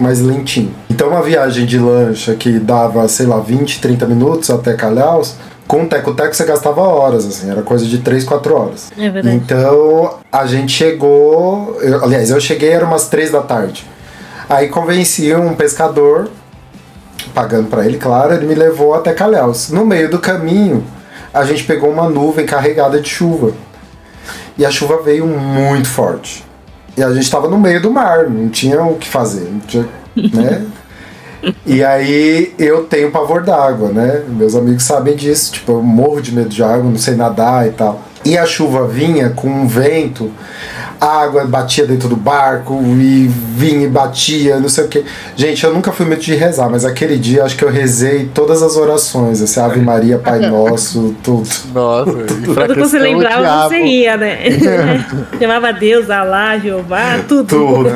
mais 0.00 0.20
lentinho. 0.20 0.74
Então 0.90 1.08
uma 1.08 1.22
viagem 1.22 1.64
de 1.66 1.78
lancha 1.78 2.34
que 2.34 2.58
dava, 2.58 3.06
sei 3.06 3.26
lá, 3.26 3.38
20, 3.38 3.80
30 3.80 4.06
minutos 4.06 4.50
até 4.50 4.74
Calhaus, 4.74 5.34
com 5.68 5.86
teco-teco 5.86 6.34
você 6.34 6.44
gastava 6.44 6.80
horas, 6.82 7.24
assim, 7.24 7.48
era 7.48 7.62
coisa 7.62 7.86
de 7.86 7.98
3, 7.98 8.24
4 8.24 8.54
horas. 8.54 8.90
É 8.98 9.08
verdade. 9.08 9.36
Então 9.36 10.14
a 10.30 10.44
gente 10.44 10.72
chegou. 10.72 11.78
eu- 11.80 12.02
aliás, 12.02 12.28
eu 12.30 12.40
cheguei, 12.40 12.70
era 12.70 12.84
umas 12.84 13.06
3 13.06 13.30
da 13.30 13.40
tarde. 13.40 13.86
Aí 14.52 14.68
convenci 14.68 15.34
um 15.34 15.54
pescador, 15.54 16.28
pagando 17.32 17.70
pra 17.70 17.86
ele, 17.86 17.96
claro, 17.96 18.34
ele 18.34 18.44
me 18.44 18.54
levou 18.54 18.92
até 18.92 19.14
Calhaus. 19.14 19.70
No 19.70 19.86
meio 19.86 20.10
do 20.10 20.18
caminho, 20.18 20.84
a 21.32 21.42
gente 21.42 21.64
pegou 21.64 21.90
uma 21.90 22.06
nuvem 22.06 22.44
carregada 22.44 23.00
de 23.00 23.08
chuva. 23.08 23.52
E 24.58 24.66
a 24.66 24.70
chuva 24.70 25.00
veio 25.00 25.26
muito 25.26 25.88
forte. 25.88 26.44
E 26.98 27.02
a 27.02 27.10
gente 27.14 27.30
tava 27.30 27.48
no 27.48 27.58
meio 27.58 27.80
do 27.80 27.90
mar, 27.90 28.28
não 28.28 28.50
tinha 28.50 28.82
o 28.82 28.96
que 28.96 29.08
fazer, 29.08 29.50
tinha, 29.66 29.88
né? 30.14 30.66
E 31.64 31.82
aí 31.82 32.54
eu 32.58 32.84
tenho 32.84 33.10
pavor 33.10 33.42
d'água, 33.42 33.88
né? 33.88 34.22
Meus 34.28 34.54
amigos 34.54 34.82
sabem 34.82 35.16
disso, 35.16 35.54
tipo, 35.54 35.72
eu 35.72 35.82
morro 35.82 36.20
de 36.20 36.30
medo 36.30 36.50
de 36.50 36.62
água, 36.62 36.84
não 36.84 36.98
sei 36.98 37.14
nadar 37.14 37.66
e 37.66 37.70
tal. 37.70 38.02
E 38.22 38.36
a 38.36 38.44
chuva 38.44 38.86
vinha 38.86 39.30
com 39.30 39.48
um 39.48 39.66
vento, 39.66 40.30
a 41.02 41.22
água 41.22 41.44
batia 41.44 41.84
dentro 41.84 42.08
do 42.08 42.14
barco 42.14 42.80
e 42.80 43.26
vinha 43.26 43.86
e 43.86 43.88
batia, 43.88 44.60
não 44.60 44.68
sei 44.68 44.84
o 44.84 44.88
que. 44.88 45.04
Gente, 45.34 45.64
eu 45.64 45.74
nunca 45.74 45.90
fui 45.90 46.06
muito 46.06 46.22
de 46.22 46.32
rezar, 46.36 46.70
mas 46.70 46.84
aquele 46.84 47.18
dia 47.18 47.42
acho 47.42 47.56
que 47.56 47.64
eu 47.64 47.70
rezei 47.70 48.30
todas 48.32 48.62
as 48.62 48.76
orações, 48.76 49.42
assim, 49.42 49.58
Ave 49.58 49.80
Maria, 49.80 50.16
Pai 50.18 50.38
Nosso, 50.38 51.12
tudo. 51.20 51.48
Nossa, 51.74 52.12
Quando 52.54 52.74
você 52.76 53.00
lembrava, 53.00 53.68
você 53.68 53.82
ia, 53.82 54.16
né? 54.16 54.38
Chamava 55.40 55.72
Deus, 55.72 56.08
Alá, 56.08 56.56
Jeová, 56.56 57.18
tudo. 57.26 57.48
Tudo. 57.48 57.90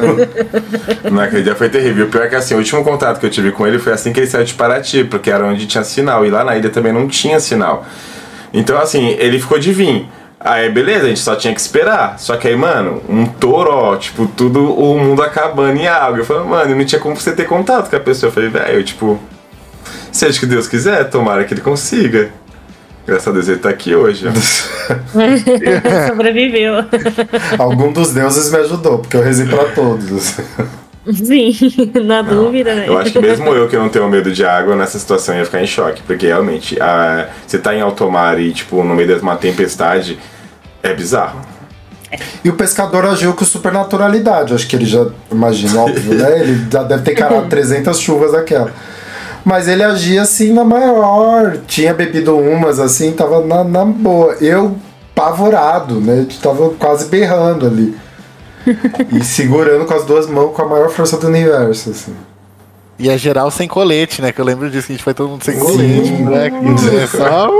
Naquele 1.12 1.44
dia 1.44 1.54
foi 1.54 1.68
terrível. 1.68 2.06
O 2.06 2.08
pior 2.08 2.24
é 2.24 2.28
que 2.28 2.34
assim, 2.34 2.54
o 2.54 2.58
último 2.58 2.82
contato 2.82 3.20
que 3.20 3.26
eu 3.26 3.30
tive 3.30 3.52
com 3.52 3.64
ele 3.64 3.78
foi 3.78 3.92
assim 3.92 4.12
que 4.12 4.18
ele 4.18 4.26
saiu 4.26 4.44
de 4.44 4.54
Paraty, 4.54 5.04
porque 5.04 5.30
era 5.30 5.46
onde 5.46 5.64
tinha 5.66 5.84
sinal. 5.84 6.26
E 6.26 6.30
lá 6.30 6.42
na 6.42 6.56
ilha 6.56 6.70
também 6.70 6.92
não 6.92 7.06
tinha 7.06 7.38
sinal. 7.38 7.86
Então, 8.52 8.76
assim, 8.78 9.14
ele 9.20 9.38
ficou 9.38 9.60
de 9.60 9.72
vir. 9.72 10.08
Aí, 10.38 10.70
beleza, 10.70 11.06
a 11.06 11.08
gente 11.08 11.20
só 11.20 11.34
tinha 11.34 11.54
que 11.54 11.60
esperar. 11.60 12.18
Só 12.18 12.36
que 12.36 12.46
aí, 12.46 12.56
mano, 12.56 13.02
um 13.08 13.26
touro, 13.26 13.70
ó, 13.70 13.96
tipo, 13.96 14.26
tudo 14.26 14.72
o 14.72 14.98
mundo 14.98 15.22
acabando 15.22 15.78
em 15.78 15.86
água. 15.86 16.18
Eu 16.18 16.24
falei, 16.24 16.44
mano, 16.44 16.76
não 16.76 16.84
tinha 16.84 17.00
como 17.00 17.16
você 17.16 17.32
ter 17.32 17.46
contato 17.46 17.88
com 17.90 17.96
a 17.96 18.00
pessoa. 18.00 18.28
Eu 18.28 18.34
falei, 18.34 18.50
velho, 18.50 18.84
tipo, 18.84 19.18
seja 20.12 20.36
o 20.36 20.40
que 20.40 20.46
Deus 20.46 20.68
quiser, 20.68 21.08
tomara 21.10 21.44
que 21.44 21.54
ele 21.54 21.62
consiga. 21.62 22.30
Graças 23.06 23.28
a 23.28 23.30
Deus 23.30 23.48
ele 23.48 23.58
tá 23.58 23.70
aqui 23.70 23.94
hoje. 23.94 24.26
Sobreviveu. 26.08 26.84
Algum 27.56 27.92
dos 27.92 28.12
deuses 28.12 28.50
me 28.50 28.58
ajudou, 28.58 28.98
porque 28.98 29.16
eu 29.16 29.22
rezei 29.22 29.46
pra 29.46 29.66
todos. 29.66 30.36
Sim, 31.12 31.52
na 32.04 32.22
dúvida, 32.22 32.74
né? 32.74 32.88
Eu 32.88 32.98
acho 32.98 33.12
que 33.12 33.18
mesmo 33.20 33.50
eu 33.50 33.68
que 33.68 33.76
não 33.76 33.88
tenho 33.88 34.08
medo 34.08 34.32
de 34.32 34.44
água, 34.44 34.74
nessa 34.74 34.98
situação 34.98 35.36
ia 35.36 35.44
ficar 35.44 35.62
em 35.62 35.66
choque. 35.66 36.02
Porque 36.02 36.26
realmente, 36.26 36.80
a, 36.80 37.28
você 37.46 37.58
tá 37.58 37.74
em 37.74 37.80
alto 37.80 38.10
mar 38.10 38.40
e, 38.40 38.52
tipo, 38.52 38.82
no 38.82 38.94
meio 38.94 39.14
de 39.14 39.22
uma 39.22 39.36
tempestade, 39.36 40.18
é 40.82 40.92
bizarro. 40.92 41.40
E 42.44 42.48
o 42.48 42.54
pescador 42.54 43.04
agiu 43.04 43.34
com 43.34 43.44
supernaturalidade. 43.44 44.54
Acho 44.54 44.66
que 44.66 44.76
ele 44.76 44.86
já, 44.86 45.06
imagina, 45.30 45.80
óbvio, 45.80 46.14
né? 46.14 46.40
Ele 46.40 46.66
já 46.70 46.82
deve 46.82 47.02
ter 47.02 47.12
encarado 47.12 47.46
300 47.48 47.98
chuvas 47.98 48.32
daquela. 48.32 48.72
Mas 49.44 49.68
ele 49.68 49.82
agia 49.82 50.22
assim 50.22 50.52
na 50.52 50.64
maior. 50.64 51.58
Tinha 51.66 51.94
bebido 51.94 52.36
umas 52.36 52.80
assim, 52.80 53.12
tava 53.12 53.44
na, 53.44 53.62
na 53.62 53.84
boa. 53.84 54.34
Eu, 54.40 54.76
pavorado, 55.14 56.00
né? 56.00 56.26
Tava 56.42 56.70
quase 56.70 57.06
berrando 57.08 57.66
ali. 57.66 57.96
E 59.12 59.24
segurando 59.24 59.84
com 59.84 59.94
as 59.94 60.04
duas 60.04 60.26
mãos 60.26 60.54
com 60.54 60.62
a 60.62 60.66
maior 60.66 60.90
força 60.90 61.16
do 61.16 61.26
universo, 61.28 61.90
assim. 61.90 62.14
E 62.98 63.10
é 63.10 63.18
geral 63.18 63.50
sem 63.50 63.68
colete, 63.68 64.22
né? 64.22 64.32
Que 64.32 64.40
eu 64.40 64.44
lembro 64.44 64.70
disso, 64.70 64.86
que 64.86 64.94
a 64.94 64.96
gente 64.96 65.04
foi 65.04 65.12
todo 65.12 65.28
mundo 65.28 65.44
sem 65.44 65.54
Sim. 65.54 65.60
colete, 65.60 66.12
né? 66.22 66.50
Que 66.50 66.96
é 66.96 67.06
só... 67.06 67.50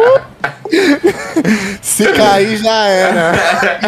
Se 1.80 2.12
cair, 2.12 2.57
já 2.57 2.84
era. 2.86 3.32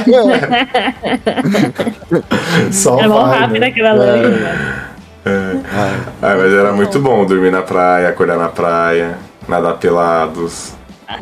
Só 2.70 3.00
É 3.00 3.08
mó 3.08 3.24
vai, 3.24 3.40
rápido 3.40 3.60
né? 3.60 3.66
aquela 3.66 3.92
lancha. 3.92 4.88
Ah, 6.22 6.36
mas 6.36 6.52
era 6.52 6.72
muito 6.72 7.00
bom 7.00 7.26
dormir 7.26 7.50
na 7.50 7.62
praia, 7.62 8.08
acordar 8.08 8.38
na 8.38 8.48
praia, 8.48 9.18
nadar 9.48 9.74
pelados. 9.78 10.72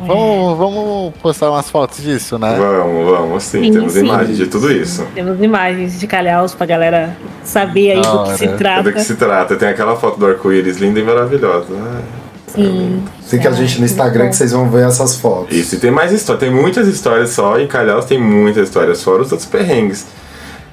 Vamos, 0.01 0.59
vamos 0.59 1.15
postar 1.23 1.49
umas 1.51 1.71
fotos 1.71 2.03
disso, 2.03 2.37
né? 2.39 2.57
Vamos, 2.59 3.09
vamos, 3.09 3.43
sim, 3.45 3.63
Sim, 3.63 3.73
temos 3.73 3.93
sim. 3.93 4.01
imagens 4.01 4.37
de 4.37 4.47
tudo 4.49 4.73
isso. 4.73 5.07
Temos 5.15 5.41
imagens 5.41 6.01
de 6.01 6.07
calhaus 6.09 6.55
pra 6.55 6.67
galera 6.67 7.17
saber 7.45 7.93
aí 7.93 8.03
do 8.03 8.25
que 8.25 8.37
se 8.37 8.49
trata. 8.49 8.83
Do 8.83 8.93
que 8.93 9.01
se 9.01 9.15
trata? 9.15 9.55
Tem 9.55 9.69
aquela 9.69 9.95
foto 9.95 10.19
do 10.19 10.27
arco-íris 10.27 10.79
linda 10.79 10.99
e 10.99 11.05
maravilhosa. 11.05 11.69
Ai. 11.71 12.03
Sim. 12.49 13.05
Fica 13.27 13.51
a 13.51 13.53
gente 13.53 13.79
no 13.79 13.85
Instagram 13.85 14.29
que 14.29 14.37
vocês 14.37 14.51
vão 14.53 14.69
ver 14.69 14.87
essas 14.87 15.17
fotos. 15.21 15.57
Isso, 15.57 15.77
e 15.77 15.79
tem 15.79 15.91
mais 15.91 16.11
história, 16.11 16.41
tem 16.41 16.51
muitas 16.51 16.89
histórias 16.89 17.31
só, 17.31 17.59
em 17.59 17.67
Calhaus 17.69 18.07
tem 18.07 18.21
muitas 18.21 18.69
histórias, 18.69 19.03
fora 19.05 19.23
os 19.23 19.31
outros 19.31 19.49
perrengues. 19.49 20.07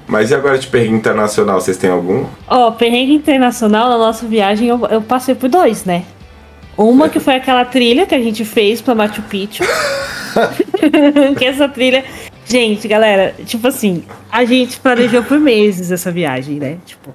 Mas 0.06 0.30
e 0.30 0.34
agora 0.34 0.58
de 0.58 0.66
perrengue 0.66 0.96
internacional, 0.96 1.60
vocês 1.60 1.76
têm 1.76 1.90
algum? 1.90 2.24
Ó, 2.48 2.70
perrengue 2.72 3.14
internacional 3.14 3.88
na 3.88 3.98
nossa 3.98 4.26
viagem 4.26 4.68
eu, 4.68 4.80
eu 4.90 5.00
passei 5.02 5.34
por 5.34 5.48
dois, 5.48 5.84
né? 5.84 6.04
Uma 6.76 7.08
que 7.08 7.20
foi 7.20 7.36
aquela 7.36 7.64
trilha 7.64 8.06
que 8.06 8.14
a 8.14 8.20
gente 8.20 8.44
fez 8.44 8.80
pra 8.80 8.94
Machu 8.94 9.22
Picchu. 9.22 9.64
que 11.38 11.44
essa 11.44 11.68
trilha. 11.68 12.04
Gente, 12.46 12.86
galera, 12.86 13.34
tipo 13.46 13.66
assim, 13.66 14.04
a 14.30 14.44
gente 14.44 14.78
planejou 14.78 15.22
por 15.22 15.40
meses 15.40 15.90
essa 15.90 16.10
viagem, 16.10 16.58
né? 16.58 16.76
Tipo, 16.84 17.14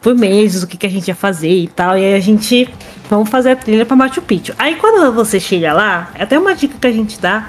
por 0.00 0.14
meses 0.14 0.62
o 0.62 0.66
que, 0.66 0.76
que 0.76 0.86
a 0.86 0.90
gente 0.90 1.08
ia 1.08 1.14
fazer 1.14 1.48
e 1.48 1.68
tal. 1.68 1.96
E 1.96 2.04
aí 2.04 2.14
a 2.14 2.20
gente. 2.20 2.68
Vamos 3.08 3.28
fazer 3.28 3.50
a 3.50 3.56
trilha 3.56 3.84
pra 3.84 3.96
Machu 3.96 4.22
Picchu. 4.22 4.54
Aí 4.58 4.76
quando 4.76 5.12
você 5.12 5.38
chega 5.38 5.72
lá, 5.72 6.10
é 6.14 6.22
até 6.22 6.38
uma 6.38 6.54
dica 6.54 6.76
que 6.78 6.86
a 6.86 6.92
gente 6.92 7.20
dá. 7.20 7.48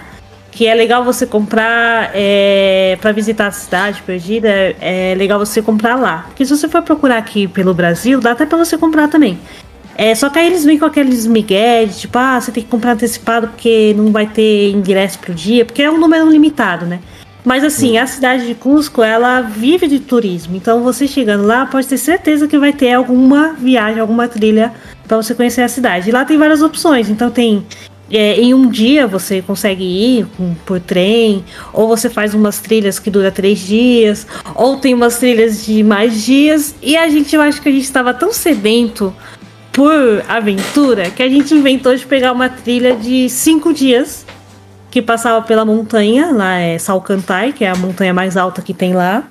Que 0.52 0.68
é 0.68 0.76
legal 0.76 1.04
você 1.04 1.26
comprar 1.26 2.12
é, 2.14 2.96
para 3.02 3.12
visitar 3.12 3.48
a 3.48 3.52
cidade 3.52 4.04
perdida, 4.04 4.48
é 4.80 5.16
legal 5.18 5.40
você 5.40 5.64
comprar 5.64 5.96
lá. 5.96 6.26
Porque 6.28 6.46
se 6.46 6.56
você 6.56 6.70
for 6.70 6.84
procurar 6.84 7.18
aqui 7.18 7.48
pelo 7.48 7.74
Brasil, 7.74 8.22
dá 8.22 8.34
até 8.34 8.46
para 8.46 8.60
você 8.60 8.78
comprar 8.78 9.08
também. 9.08 9.40
É, 9.96 10.14
só 10.16 10.30
que 10.30 10.40
aí 10.40 10.48
eles 10.48 10.66
vêm 10.66 10.78
com 10.78 10.86
aqueles 10.86 11.26
migués, 11.28 12.00
tipo, 12.00 12.18
ah, 12.18 12.40
você 12.40 12.52
tem 12.52 12.64
que 12.64 12.70
comprar 12.70 12.94
antecipado 12.94 13.48
porque 13.48 13.94
não 13.96 14.12
vai 14.12 14.26
ter 14.28 14.72
ingresso 14.72 15.20
pro 15.20 15.34
dia, 15.34 15.66
porque 15.66 15.84
é 15.84 15.92
um 15.92 16.00
número 16.00 16.30
limitado, 16.30 16.86
né? 16.86 17.00
Mas 17.46 17.64
assim, 17.64 17.98
a 17.98 18.08
cidade 18.08 18.48
de 18.48 18.56
Cusco, 18.56 19.04
ela 19.04 19.42
vive 19.42 19.88
de 19.88 20.00
turismo. 20.00 20.56
Então 20.56 20.82
você 20.82 21.08
chegando 21.08 21.46
lá, 21.46 21.66
pode 21.66 21.88
ter 21.88 21.98
certeza 21.98 22.48
que 22.48 22.58
vai 22.58 22.72
ter 22.72 22.94
alguma 22.94 23.54
viagem, 23.54 24.00
alguma 24.00 24.28
trilha 24.28 24.74
para 25.08 25.18
você 25.18 25.36
conhecer 25.36 25.62
a 25.62 25.68
cidade. 25.68 26.10
E 26.10 26.12
lá 26.12 26.24
tem 26.24 26.38
várias 26.38 26.62
opções. 26.62 27.10
Então 27.10 27.30
tem 27.30 27.66
é, 28.10 28.40
em 28.40 28.54
um 28.54 28.70
dia 28.70 29.08
você 29.08 29.42
consegue 29.42 29.84
ir 29.84 30.28
por 30.66 30.80
trem, 30.80 31.44
ou 31.74 31.88
você 31.88 32.10
faz 32.10 32.34
umas 32.34 32.60
trilhas 32.60 33.00
que 33.00 33.10
dura 33.10 33.32
três 33.32 33.60
dias, 33.60 34.28
ou 34.56 34.78
tem 34.78 34.94
umas 34.94 35.18
trilhas 35.18 35.66
de 35.66 35.84
mais 35.84 36.24
dias. 36.24 36.76
E 36.82 36.96
a 36.96 37.10
gente, 37.10 37.36
eu 37.36 37.42
acho 37.42 37.62
que 37.62 37.68
a 37.68 37.72
gente 37.72 37.84
estava 37.84 38.14
tão 38.14 38.32
sedento 38.32 39.14
por 39.74 40.24
aventura 40.30 41.10
que 41.10 41.22
a 41.22 41.28
gente 41.28 41.54
inventou 41.54 41.96
de 41.96 42.06
pegar 42.06 42.32
uma 42.32 42.48
trilha 42.48 42.96
de 42.96 43.28
cinco 43.28 43.74
dias 43.74 44.24
que 44.92 45.02
passava 45.02 45.42
pela 45.42 45.66
montanha, 45.66 46.32
lá 46.32 46.60
é 46.60 46.78
Salcantay, 46.78 47.52
que 47.52 47.66
é 47.66 47.72
a 47.72 47.76
montanha 47.76 48.14
mais 48.14 48.38
alta 48.38 48.62
que 48.62 48.74
tem 48.74 48.94
lá. 48.94 49.24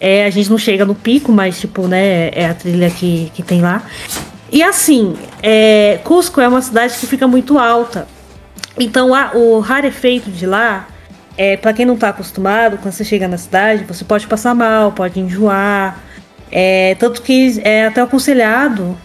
É, 0.00 0.24
a 0.24 0.30
gente 0.30 0.48
não 0.48 0.56
chega 0.56 0.86
no 0.86 0.94
pico, 0.94 1.30
mas 1.30 1.60
tipo, 1.60 1.86
né, 1.86 2.30
é 2.30 2.46
a 2.46 2.54
trilha 2.54 2.88
que, 2.88 3.30
que 3.34 3.42
tem 3.42 3.60
lá. 3.60 3.82
E 4.50 4.62
assim, 4.62 5.14
é, 5.42 6.00
Cusco 6.02 6.40
é 6.40 6.48
uma 6.48 6.62
cidade 6.62 6.96
que 6.96 7.06
fica 7.06 7.28
muito 7.28 7.58
alta. 7.58 8.08
Então 8.78 9.14
a, 9.14 9.32
o 9.34 9.60
rarefeito 9.60 10.30
de 10.30 10.46
lá, 10.46 10.88
é, 11.36 11.58
para 11.58 11.74
quem 11.74 11.84
não 11.84 11.94
está 11.94 12.08
acostumado, 12.08 12.78
quando 12.78 12.94
você 12.94 13.04
chega 13.04 13.28
na 13.28 13.36
cidade, 13.36 13.84
você 13.84 14.04
pode 14.04 14.26
passar 14.26 14.54
mal, 14.54 14.92
pode 14.92 15.20
enjoar. 15.20 15.98
É, 16.50 16.94
tanto 16.94 17.20
que 17.20 17.60
é 17.62 17.86
até 17.86 18.00
aconselhado 18.00 18.96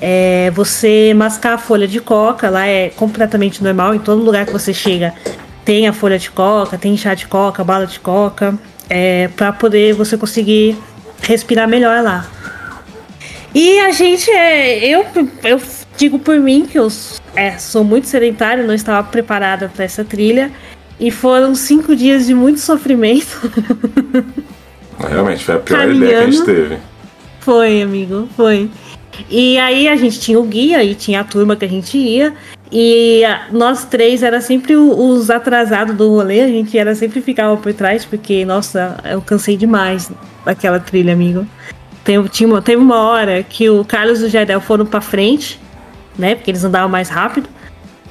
é, 0.00 0.50
você 0.52 1.12
mascar 1.14 1.54
a 1.54 1.58
folha 1.58 1.86
de 1.86 2.00
coca, 2.00 2.48
lá 2.48 2.66
é 2.66 2.90
completamente 2.90 3.62
normal, 3.62 3.94
em 3.94 3.98
todo 3.98 4.22
lugar 4.22 4.46
que 4.46 4.52
você 4.52 4.72
chega 4.72 5.14
tem 5.64 5.86
a 5.86 5.92
folha 5.92 6.18
de 6.18 6.30
coca, 6.30 6.76
tem 6.78 6.96
chá 6.96 7.14
de 7.14 7.28
coca, 7.28 7.62
bala 7.62 7.86
de 7.86 8.00
coca, 8.00 8.58
é, 8.88 9.28
para 9.36 9.52
poder 9.52 9.94
você 9.94 10.16
conseguir 10.16 10.76
respirar 11.22 11.68
melhor 11.68 12.02
lá. 12.02 12.26
E 13.54 13.78
a 13.78 13.92
gente 13.92 14.30
é. 14.30 14.84
Eu, 14.84 15.06
eu 15.44 15.60
digo 15.96 16.18
por 16.18 16.38
mim 16.40 16.66
que 16.66 16.78
eu 16.78 16.88
é, 17.36 17.58
sou 17.58 17.84
muito 17.84 18.06
sedentária, 18.06 18.64
não 18.64 18.74
estava 18.74 19.06
preparada 19.06 19.70
para 19.72 19.84
essa 19.84 20.04
trilha. 20.04 20.50
E 20.98 21.10
foram 21.10 21.54
cinco 21.54 21.96
dias 21.96 22.26
de 22.26 22.34
muito 22.34 22.60
sofrimento. 22.60 23.40
Realmente, 24.98 25.44
foi 25.44 25.54
a 25.54 25.58
pior 25.58 25.78
Caminhando. 25.78 26.04
ideia 26.04 26.18
que 26.18 26.28
a 26.28 26.30
gente 26.30 26.44
teve. 26.44 26.78
Foi, 27.38 27.80
amigo, 27.80 28.28
foi. 28.36 28.68
E 29.28 29.58
aí 29.58 29.88
a 29.88 29.96
gente 29.96 30.20
tinha 30.20 30.38
o 30.38 30.44
guia 30.44 30.82
e 30.82 30.94
tinha 30.94 31.20
a 31.20 31.24
turma 31.24 31.56
que 31.56 31.64
a 31.64 31.68
gente 31.68 31.98
ia. 31.98 32.34
E 32.72 33.22
nós 33.50 33.84
três 33.84 34.22
era 34.22 34.40
sempre 34.40 34.76
os 34.76 35.28
atrasados 35.28 35.96
do 35.96 36.08
rolê, 36.08 36.40
a 36.40 36.48
gente 36.48 36.78
era 36.78 36.94
sempre 36.94 37.20
ficava 37.20 37.56
por 37.56 37.74
trás, 37.74 38.04
porque, 38.04 38.44
nossa, 38.44 38.96
eu 39.04 39.20
cansei 39.20 39.56
demais 39.56 40.10
daquela 40.44 40.78
trilha, 40.78 41.12
amigo. 41.12 41.44
Teve, 42.04 42.28
tinha, 42.28 42.62
teve 42.62 42.80
uma 42.80 42.98
hora 42.98 43.42
que 43.42 43.68
o 43.68 43.84
Carlos 43.84 44.22
e 44.22 44.26
o 44.26 44.28
Jardel 44.28 44.60
foram 44.60 44.86
pra 44.86 45.00
frente, 45.00 45.60
né? 46.16 46.36
Porque 46.36 46.50
eles 46.50 46.62
andavam 46.62 46.88
mais 46.88 47.08
rápido. 47.08 47.48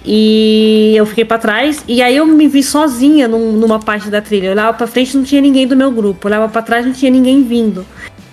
E 0.05 0.93
eu 0.95 1.05
fiquei 1.05 1.25
para 1.25 1.37
trás. 1.37 1.83
E 1.87 2.01
aí 2.01 2.17
eu 2.17 2.25
me 2.25 2.47
vi 2.47 2.61
sozinha 2.61 3.27
num, 3.27 3.53
numa 3.53 3.79
parte 3.79 4.09
da 4.09 4.21
trilha. 4.21 4.47
Eu 4.47 4.51
olhava 4.51 4.77
pra 4.77 4.87
frente 4.87 5.15
não 5.15 5.23
tinha 5.23 5.41
ninguém 5.41 5.67
do 5.67 5.75
meu 5.75 5.91
grupo. 5.91 6.27
Eu 6.27 6.29
olhava 6.29 6.49
pra 6.49 6.61
trás 6.61 6.85
não 6.85 6.93
tinha 6.93 7.11
ninguém 7.11 7.43
vindo. 7.43 7.85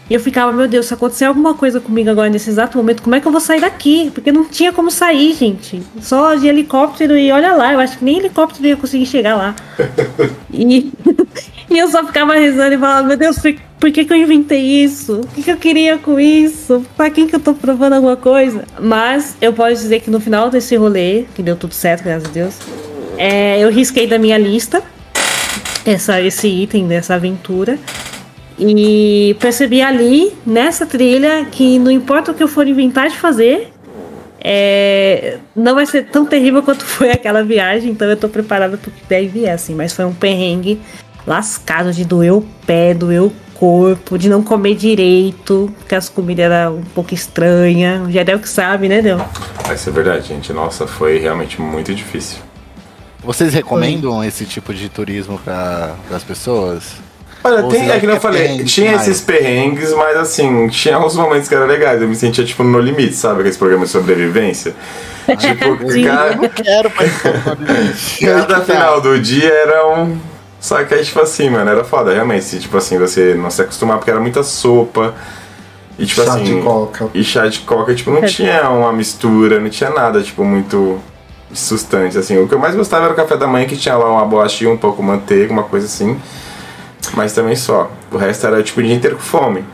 E 0.09 0.15
eu 0.15 0.21
ficava, 0.21 0.53
meu 0.53 0.69
Deus, 0.69 0.87
se 0.87 0.95
acontecer 0.95 1.25
alguma 1.25 1.55
coisa 1.55 1.81
comigo 1.81 2.09
agora 2.09 2.31
nesse 2.31 2.49
exato 2.49 2.79
momento, 2.79 3.03
como 3.03 3.17
é 3.17 3.21
que 3.21 3.27
eu 3.27 3.33
vou 3.33 3.41
sair 3.41 3.61
daqui? 3.61 4.11
Porque 4.15 4.31
não 4.31 4.45
tinha 4.45 4.73
como 4.73 4.91
sair, 4.91 5.35
gente. 5.35 5.83
Só 6.01 6.37
de 6.37 6.47
helicóptero 6.47 7.19
e 7.19 7.33
olha 7.33 7.55
lá, 7.55 7.73
eu 7.73 7.81
acho 7.81 7.99
que 7.99 8.05
nem 8.05 8.19
helicóptero 8.19 8.69
ia 8.69 8.77
conseguir 8.77 9.07
chegar 9.07 9.35
lá. 9.35 9.57
e, 10.53 10.93
e 11.71 11.79
eu 11.79 11.89
só 11.89 12.07
ficava 12.07 12.35
rezando 12.35 12.75
e 12.75 12.79
falava, 12.79 13.09
meu 13.09 13.17
Deus, 13.17 13.37
por, 13.39 13.53
por 13.81 13.91
que, 13.91 14.05
que 14.05 14.13
eu 14.13 14.17
inventei 14.17 14.63
isso? 14.63 15.21
O 15.21 15.27
que, 15.27 15.43
que 15.43 15.51
eu 15.51 15.57
queria 15.57 15.99
com 15.99 16.21
isso? 16.21 16.87
Pra 16.97 17.11
quem 17.11 17.27
que 17.27 17.35
eu 17.35 17.41
tô 17.41 17.53
provando 17.53 17.95
alguma 17.95 18.17
coisa? 18.17 18.65
Mas 18.81 19.37
eu 19.41 19.53
posso 19.53 19.75
dizer 19.75 20.01
que 20.01 20.11
no 20.11 20.21
final 20.21 20.51
desse 20.51 20.77
rolê, 20.77 21.25
que 21.35 21.43
deu 21.43 21.57
tudo 21.57 21.75
certo, 21.75 22.05
graças 22.05 22.29
a 22.29 22.33
Deus, 22.33 22.55
é, 23.19 23.59
eu 23.59 23.71
risquei 23.71 24.07
da 24.07 24.19
minha 24.19 24.39
lista 24.39 24.83
essa, 25.85 26.21
esse 26.21 26.47
item 26.47 26.87
dessa 26.87 27.15
aventura. 27.15 27.79
E 28.59 29.37
percebi 29.39 29.83
ali, 29.83 30.33
nessa 30.47 30.87
trilha, 30.87 31.45
que 31.51 31.79
não 31.79 31.91
importa 31.91 32.33
o 32.33 32.35
que 32.35 32.43
eu 32.43 32.49
for 32.49 32.67
inventar 32.67 33.09
de 33.09 33.17
fazer, 33.17 33.71
é, 34.41 35.39
não 35.55 35.75
vai 35.75 35.85
ser 35.85 36.07
tão 36.07 36.25
terrível 36.25 36.63
quanto 36.63 36.85
foi 36.87 37.11
aquela 37.11 37.43
viagem, 37.43 37.91
então 37.91 38.09
eu 38.09 38.17
tô 38.17 38.29
preparada 38.29 38.77
pro 38.77 38.91
que 38.91 39.05
deve 39.07 39.29
vir, 39.29 39.49
assim. 39.49 39.75
Mas 39.75 39.93
foi 39.93 40.05
um 40.05 40.15
perrengue 40.15 40.81
lascado 41.27 41.93
de 41.93 42.05
doer 42.05 42.33
o 42.33 42.43
pé, 42.65 42.95
doer 42.95 43.23
o 43.23 43.33
corpo, 43.55 44.19
de 44.19 44.29
não 44.29 44.43
comer 44.43 44.75
direito, 44.75 45.73
porque 45.79 45.95
as 45.95 46.09
comidas 46.09 46.45
eram 46.45 46.77
um 46.77 46.83
pouco 46.83 47.13
estranhas. 47.13 48.13
Já 48.13 48.23
deu 48.23 48.39
que 48.39 48.49
sabe, 48.49 48.89
né, 48.89 49.03
Del? 49.03 49.19
Isso 49.75 49.89
é 49.89 49.93
verdade, 49.93 50.29
gente. 50.29 50.53
Nossa, 50.53 50.87
foi 50.87 51.19
realmente 51.19 51.61
muito 51.61 51.95
difícil. 51.95 52.39
Vocês 53.23 53.53
recomendam 53.53 54.19
foi. 54.19 54.27
esse 54.29 54.45
tipo 54.45 54.73
de 54.73 54.89
turismo 54.89 55.39
para 55.39 55.97
as 56.13 56.23
pessoas? 56.23 56.95
Olha, 57.45 57.63
tem, 57.65 57.91
é 57.91 58.01
que 58.01 58.07
eu 58.07 58.21
falei, 58.21 58.65
tinha 58.65 58.93
mais. 58.93 59.07
esses 59.07 59.21
perrengues, 59.21 59.93
mas 59.93 60.17
assim, 60.17 60.69
tinha 60.69 60.97
alguns 60.97 61.15
momentos 61.15 61.49
que 61.49 61.55
eram 61.55 61.67
legais. 61.67 62.03
Eu 62.03 62.09
me 62.09 62.17
sentia, 62.17 62.45
tipo, 62.45 62.65
no 62.65 62.81
limite, 62.81 63.15
sabe? 63.15 63.41
Aqueles 63.41 63.57
programas 63.57 63.89
de 63.89 63.93
sobrevivência. 63.93 64.75
tipo, 65.39 65.77
cara. 66.05 66.33
Eu 66.33 66.43
não 66.43 66.49
quero 66.49 66.91
Cada 68.21 68.61
final 68.63 69.01
do 69.01 69.19
dia 69.21 69.53
era 69.53 69.87
um. 69.89 70.19
Só 70.59 70.83
que 70.83 70.95
aí, 70.95 71.05
tipo 71.05 71.21
assim, 71.21 71.49
mano, 71.49 71.71
era 71.71 71.85
foda, 71.85 72.13
realmente. 72.13 72.59
Tipo 72.59 72.77
assim, 72.77 72.99
você 72.99 73.35
não 73.35 73.51
se 73.51 73.63
acostumar, 73.63 73.99
porque 73.99 74.11
era 74.11 74.21
muita 74.21 74.43
sopa. 74.43 75.15
E 75.99 76.05
tipo 76.05 76.23
chá 76.23 76.35
assim. 76.35 76.45
De 76.45 76.63
coca. 76.63 77.09
E 77.15 77.25
chá 77.25 77.47
de 77.47 77.61
coca, 77.61 77.95
tipo, 77.95 78.11
não 78.11 78.23
tinha 78.23 78.69
uma 78.71 78.93
mistura, 78.93 79.61
não 79.61 79.71
tinha 79.71 79.91
nada, 79.91 80.23
tipo, 80.23 80.45
muito 80.45 81.01
sustante, 81.53 82.19
assim. 82.19 82.39
O 82.39 82.49
que 82.49 82.55
eu 82.55 82.59
mais 82.59 82.75
gostava 82.75 83.05
era 83.05 83.13
o 83.13 83.17
café 83.17 83.37
da 83.37 83.47
manhã, 83.47 83.67
que 83.67 83.77
tinha 83.77 83.97
lá 83.97 84.11
uma 84.11 84.25
bolachinha, 84.25 84.71
um 84.71 84.77
pouco 84.77 85.03
manteiga, 85.03 85.53
uma 85.53 85.63
coisa 85.63 85.87
assim. 85.87 86.19
Mas 87.15 87.33
também 87.33 87.57
só. 87.57 87.91
O 88.11 88.17
resto 88.17 88.47
era 88.47 88.63
tipo 88.63 88.81
o 88.81 88.83
dia 88.83 88.95
inteiro 88.95 89.17
com 89.17 89.23
fome. 89.23 89.65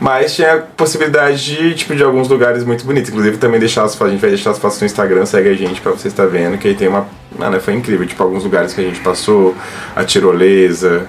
Mas 0.00 0.34
tinha 0.34 0.58
possibilidade 0.76 1.44
de, 1.44 1.74
tipo, 1.74 1.94
de 1.94 2.02
alguns 2.02 2.28
lugares 2.28 2.64
muito 2.64 2.84
bonitos. 2.84 3.10
Inclusive 3.10 3.36
também 3.36 3.60
deixar 3.60 3.84
as 3.84 3.94
fotos, 3.94 4.08
a 4.08 4.10
gente 4.12 4.20
vai 4.20 4.30
deixar 4.30 4.50
as 4.50 4.58
fotos 4.58 4.80
no 4.80 4.86
Instagram, 4.86 5.26
segue 5.26 5.48
a 5.48 5.54
gente 5.54 5.80
pra 5.80 5.92
você 5.92 6.08
estar 6.08 6.26
vendo, 6.26 6.58
que 6.58 6.68
aí 6.68 6.74
tem 6.74 6.88
uma. 6.88 7.06
Mano, 7.38 7.60
foi 7.60 7.74
incrível, 7.74 8.06
tipo, 8.06 8.22
alguns 8.22 8.44
lugares 8.44 8.72
que 8.72 8.80
a 8.80 8.84
gente 8.84 9.00
passou, 9.00 9.54
a 9.94 10.04
tirolesa. 10.04 11.06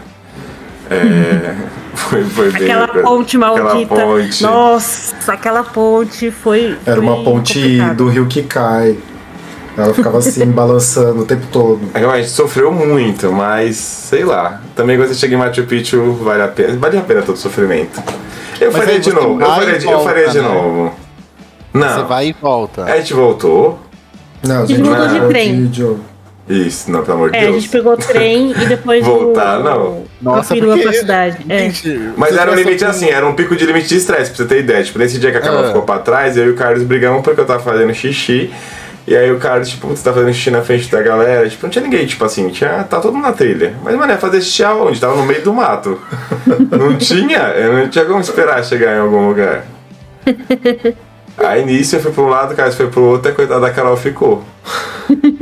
É, 0.90 1.56
foi, 1.96 2.24
foi 2.24 2.52
bem. 2.52 2.64
Aquela 2.64 2.88
ponte 2.88 3.38
maldita. 3.38 3.94
Aquela 3.94 4.14
ponte. 4.18 4.44
Nossa, 4.44 5.34
aquela 5.34 5.64
ponte 5.64 6.32
foi. 6.32 6.78
Era 6.86 7.00
uma 7.00 7.24
ponte 7.24 7.60
complicado. 7.60 7.98
do 7.98 8.08
rio 8.08 8.28
que 8.28 8.44
cai. 8.44 8.98
Ela 9.78 9.94
ficava 9.94 10.18
assim, 10.18 10.46
balançando 10.52 11.22
o 11.22 11.26
tempo 11.26 11.48
todo. 11.52 11.82
É, 11.94 12.04
a 12.04 12.18
gente 12.18 12.30
sofreu 12.30 12.72
muito, 12.72 13.32
mas 13.32 13.76
sei 13.76 14.24
lá. 14.24 14.62
Também 14.76 14.98
quando 14.98 15.10
você 15.10 15.16
chega 15.16 15.36
em 15.36 15.38
Machu 15.38 15.64
Picchu, 15.64 16.14
vale 16.14 16.44
a 16.44 16.48
pena. 16.48 16.78
Vale 16.78 16.98
a 16.98 17.02
pena 17.02 17.22
todo 17.22 17.36
o 17.36 17.40
sofrimento. 17.40 18.02
Eu 18.60 18.72
mas 18.72 18.84
faria 18.84 19.00
de 19.00 19.14
novo. 19.14 19.42
Eu 19.42 19.48
faria, 19.48 19.78
de, 19.78 19.86
volta, 19.86 20.00
eu 20.00 20.06
faria 20.06 20.30
de 20.30 20.42
né? 20.42 20.48
novo. 20.48 20.94
Não. 21.74 21.96
Você 21.96 22.04
vai 22.04 22.28
e 22.30 22.36
volta. 22.42 22.84
A 22.86 22.98
gente 22.98 23.14
voltou. 23.14 23.80
Não, 24.42 24.64
a 24.64 24.66
gente 24.66 24.82
voltou 24.82 25.08
de 25.08 25.28
trem. 25.28 25.72
Isso, 26.48 26.92
não, 26.92 27.04
pelo 27.04 27.18
amor 27.18 27.32
de 27.32 27.38
é, 27.38 27.42
Deus. 27.42 27.56
a 27.56 27.60
gente 27.60 27.70
pegou 27.70 27.94
o 27.94 27.98
trem 27.98 28.52
e 28.52 28.66
depois. 28.68 29.04
Voltar, 29.04 29.60
o, 29.60 29.64
não. 29.64 30.04
Nossa, 30.22 30.56
porque... 30.56 30.84
pra 30.84 30.94
cidade. 30.94 31.38
É. 31.50 31.72
Mas 32.16 32.38
era 32.38 32.52
um 32.52 32.56
limite 32.56 32.86
assim, 32.86 33.10
era 33.10 33.26
um 33.28 33.34
pico 33.34 33.56
de 33.56 33.66
limite 33.66 33.88
de 33.88 33.98
estresse, 33.98 34.30
pra 34.30 34.38
você 34.38 34.46
ter 34.46 34.60
ideia. 34.60 34.84
Tipo, 34.84 35.00
nesse 35.00 35.18
dia 35.20 35.32
que 35.32 35.38
a 35.38 35.42
Carol 35.42 35.64
ah. 35.64 35.68
ficou 35.68 35.82
pra 35.82 35.98
trás, 35.98 36.38
eu 36.38 36.46
e 36.46 36.50
o 36.52 36.56
Carlos 36.56 36.84
brigamos 36.84 37.24
porque 37.24 37.42
eu 37.42 37.46
tava 37.46 37.64
fazendo 37.64 37.92
xixi. 37.96 38.54
E 39.08 39.16
aí 39.16 39.32
o 39.32 39.38
cara, 39.38 39.64
tipo, 39.64 39.88
você 39.88 40.04
tá 40.04 40.12
fazendo 40.12 40.34
xixi 40.34 40.50
na 40.50 40.64
frente 40.64 40.90
da 40.90 41.02
galera, 41.02 41.48
tipo, 41.48 41.64
não 41.64 41.70
tinha 41.70 41.84
ninguém, 41.84 42.08
tipo 42.08 42.26
assim, 42.26 42.50
tinha, 42.50 42.84
tá 42.84 43.00
todo 43.00 43.14
mundo 43.14 43.24
na 43.24 43.34
trilha. 43.34 43.76
Mas, 43.84 43.96
mano, 43.96 44.12
ia 44.12 44.18
fazer 44.18 44.42
xixi 44.42 44.64
aonde? 44.64 45.00
Tava 45.00 45.16
no 45.16 45.26
meio 45.26 45.44
do 45.44 45.54
mato. 45.54 46.02
não 46.72 46.98
tinha, 46.98 47.50
eu 47.50 47.74
não 47.74 47.90
tinha 47.90 48.06
como 48.06 48.20
esperar 48.20 48.64
chegar 48.66 48.96
em 48.96 49.00
algum 49.00 49.28
lugar. 49.28 49.66
Aí 51.38 51.66
nisso 51.66 51.96
eu 51.96 52.00
fui 52.00 52.12
pra 52.12 52.24
um 52.24 52.28
lado, 52.28 52.54
o 52.54 52.56
cara 52.56 52.72
foi 52.72 52.88
pro 52.88 53.04
outro, 53.04 53.30
e 53.30 53.32
a 53.32 53.36
coitada 53.36 53.60
da 53.60 53.72
Carol 53.72 53.98
ficou. 53.98 54.44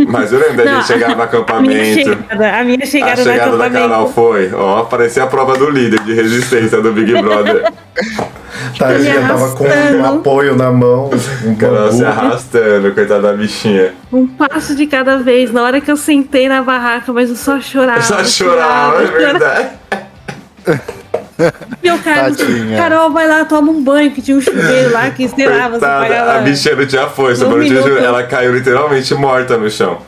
Mas 0.07 0.33
eu 0.33 0.39
lembro 0.39 0.57
da 0.57 0.65
gente 0.65 0.87
chegar 0.87 1.15
no 1.15 1.21
acampamento. 1.21 1.71
A 1.71 1.83
minha 1.83 1.93
chegada, 1.93 2.59
a 2.59 2.63
minha 2.63 2.85
chegada, 2.85 3.21
a 3.21 3.23
chegada 3.23 3.57
da 3.57 3.69
Carol 3.69 4.11
foi, 4.11 4.51
ó, 4.53 4.83
parecia 4.83 5.23
a 5.23 5.27
prova 5.27 5.57
do 5.57 5.69
líder 5.69 5.99
de 6.01 6.13
resistência 6.13 6.81
do 6.81 6.91
Big 6.91 7.11
Brother. 7.21 7.71
Tadinha, 8.77 9.27
tava 9.27 9.55
com 9.55 9.65
um 9.65 10.05
apoio 10.05 10.55
na 10.55 10.71
mão. 10.71 11.09
Um 11.45 11.55
Carol 11.55 11.91
se 11.91 12.03
arrastando, 12.03 12.91
coitada 12.93 13.21
da 13.21 13.33
bichinha. 13.33 13.93
Um 14.11 14.27
passo 14.27 14.75
de 14.75 14.87
cada 14.87 15.17
vez. 15.17 15.51
Na 15.51 15.63
hora 15.63 15.79
que 15.79 15.91
eu 15.91 15.97
sentei 15.97 16.47
na 16.47 16.61
barraca, 16.61 17.11
mas 17.13 17.29
eu 17.29 17.35
só 17.35 17.59
chorava. 17.59 18.01
Só 18.01 18.23
chorava, 18.23 19.01
chorava 19.01 19.03
é 19.03 19.05
verdade. 19.05 19.69
Meu 21.81 21.97
cara, 21.99 22.31
Carol, 22.77 23.11
vai 23.11 23.27
lá, 23.27 23.43
toma 23.45 23.71
um 23.71 23.83
banho, 23.83 24.11
que 24.11 24.21
tinha 24.21 24.37
um 24.37 24.41
chuveiro 24.41 24.91
lá, 24.91 25.09
que 25.09 25.27
sei 25.27 25.47
lá, 25.47 25.67
você 25.67 25.79
pagava. 25.79 26.33
A 26.33 26.41
bichinha 26.41 26.75
não 26.75 26.85
tinha 26.85 27.07
força, 27.07 27.47
mano. 27.47 27.63
Ela 27.97 28.23
caiu 28.23 28.53
literalmente 28.53 29.13
morta 29.15 29.57
no 29.57 29.69
chão. 29.69 29.99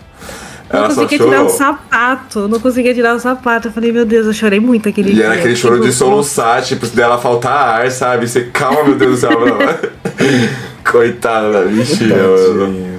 Não 0.72 0.80
ela 0.80 0.88
conseguia 0.88 1.20
tirar 1.20 1.44
o 1.44 1.50
sapato, 1.50 2.48
não 2.48 2.60
conseguia 2.60 2.94
tirar 2.94 3.16
o 3.16 3.20
sapato. 3.20 3.68
Eu 3.68 3.72
falei, 3.72 3.92
meu 3.92 4.06
Deus, 4.06 4.26
eu 4.26 4.34
chorei 4.34 4.60
muito 4.60 4.90
aquele 4.90 5.12
e 5.12 5.14
dia. 5.14 5.24
E 5.24 5.26
era 5.26 5.36
aquele 5.36 5.56
choro 5.56 5.80
de 5.80 5.92
soluçar, 5.92 6.62
tipo, 6.64 6.88
dela 6.88 7.18
faltar 7.18 7.82
ar, 7.82 7.92
sabe? 7.92 8.28
Você, 8.28 8.46
calma, 8.46 8.84
meu 8.84 8.96
Deus 8.96 9.22
do 9.22 9.28
céu. 9.28 9.32
Coitada 10.92 11.52
da 11.52 11.62
bichinha, 11.62 12.16
mano. 12.16 12.95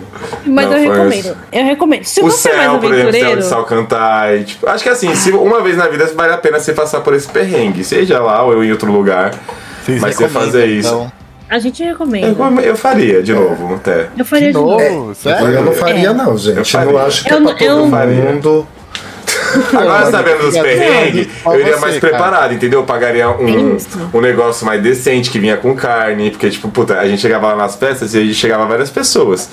Mas 0.47 0.67
não, 0.67 0.77
eu 0.77 0.93
recomendo. 0.93 1.37
Eu 1.53 1.65
recomendo. 1.65 2.05
Se 2.05 2.21
o 2.21 2.25
você 2.25 2.49
céu, 2.49 2.53
é 2.53 2.57
mais 2.57 2.69
aventureiro... 2.71 3.09
por 3.09 3.15
exemplo, 3.17 3.37
de 3.37 3.45
Sal 3.45 3.65
Cantar. 3.65 4.45
tipo, 4.45 4.69
acho 4.69 4.83
que 4.83 4.89
assim, 4.89 5.15
se 5.15 5.31
uma 5.33 5.61
vez 5.61 5.77
na 5.77 5.89
vida 5.89 6.07
vale 6.15 6.33
a 6.33 6.39
pena 6.39 6.59
você 6.61 6.73
passar 6.73 7.01
por 7.01 7.15
esse 7.15 7.29
perrengue. 7.29 7.85
Seja 7.85 8.21
lá 8.21 8.43
ou 8.43 8.53
eu 8.53 8.65
em 8.65 8.71
outro 8.73 8.91
lugar. 8.91 9.35
Vocês 9.85 10.01
mas 10.01 10.17
você 10.17 10.29
fazer 10.29 10.67
isso. 10.67 10.89
Então. 10.89 11.13
A 11.49 11.61
gente 11.61 11.83
recomenda. 11.83 12.27
Eu, 12.27 12.61
eu, 12.61 12.77
faria 12.77 13.23
de 13.23 13.33
novo, 13.33 13.77
até. 13.77 14.09
Eu 14.19 14.25
faria 14.25 14.49
de, 14.49 14.59
de 14.59 14.59
novo. 14.59 14.91
novo. 14.91 15.15
Sério? 15.15 15.47
Eu 15.47 15.65
não 15.65 15.73
faria, 15.73 16.09
é. 16.09 16.13
não, 16.13 16.37
gente. 16.37 16.75
Eu, 16.75 16.85
não 16.87 16.99
acho 16.99 17.25
que 17.25 17.33
eu, 17.33 17.39
é 17.39 17.41
pra 17.41 17.55
todo 17.55 17.65
eu, 17.65 17.87
mundo. 17.87 18.67
Agora 19.73 20.11
sabendo 20.11 20.43
dos 20.43 20.59
perrengues, 20.59 21.29
eu 21.45 21.61
iria 21.61 21.77
mais 21.79 21.99
preparado, 21.99 22.53
entendeu? 22.53 22.81
Eu 22.81 22.87
pagaria 22.87 23.31
um, 23.31 23.77
um 24.13 24.21
negócio 24.21 24.67
mais 24.67 24.83
decente 24.83 25.31
que 25.31 25.39
vinha 25.39 25.57
com 25.57 25.75
carne, 25.75 26.31
porque, 26.31 26.51
tipo, 26.51 26.69
puta, 26.69 26.99
a 26.99 27.09
gente 27.09 27.21
chegava 27.21 27.49
lá 27.49 27.57
nas 27.57 27.77
festas 27.77 28.15
e 28.15 28.19
a 28.19 28.21
gente 28.23 28.35
chegava 28.35 28.67
várias 28.67 28.91
pessoas. 28.91 29.49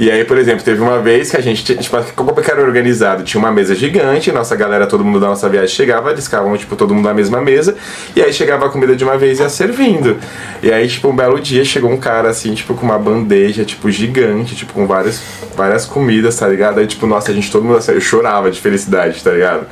E 0.00 0.10
aí, 0.10 0.24
por 0.24 0.38
exemplo, 0.38 0.64
teve 0.64 0.80
uma 0.80 0.98
vez 0.98 1.30
que 1.30 1.36
a 1.36 1.42
gente, 1.42 1.62
tipo, 1.62 2.02
como 2.16 2.32
que 2.32 2.50
era 2.50 2.62
organizado? 2.62 3.22
Tinha 3.22 3.38
uma 3.38 3.52
mesa 3.52 3.74
gigante, 3.74 4.32
nossa 4.32 4.56
galera, 4.56 4.86
todo 4.86 5.04
mundo 5.04 5.20
da 5.20 5.26
nossa 5.26 5.46
viagem 5.46 5.68
chegava, 5.68 6.10
eles 6.10 6.24
ficavam, 6.24 6.56
tipo, 6.56 6.74
todo 6.74 6.94
mundo 6.94 7.04
na 7.04 7.12
mesma 7.12 7.38
mesa, 7.42 7.76
e 8.16 8.22
aí 8.22 8.32
chegava 8.32 8.64
a 8.64 8.70
comida 8.70 8.96
de 8.96 9.04
uma 9.04 9.18
vez 9.18 9.38
e 9.38 9.42
ia 9.42 9.50
servindo. 9.50 10.16
E 10.62 10.72
aí, 10.72 10.88
tipo, 10.88 11.06
um 11.06 11.14
belo 11.14 11.38
dia 11.38 11.66
chegou 11.66 11.90
um 11.90 11.98
cara, 11.98 12.30
assim, 12.30 12.54
tipo, 12.54 12.72
com 12.72 12.86
uma 12.86 12.98
bandeja, 12.98 13.62
tipo, 13.62 13.90
gigante, 13.90 14.56
tipo, 14.56 14.72
com 14.72 14.86
várias, 14.86 15.20
várias 15.54 15.84
comidas, 15.84 16.34
tá 16.34 16.48
ligado? 16.48 16.80
Aí, 16.80 16.86
tipo, 16.86 17.06
nossa, 17.06 17.30
a 17.30 17.34
gente, 17.34 17.52
todo 17.52 17.64
mundo, 17.64 17.76
assim, 17.76 17.92
eu 17.92 18.00
chorava 18.00 18.50
de 18.50 18.58
felicidade, 18.58 19.22
tá 19.22 19.32
ligado? 19.32 19.66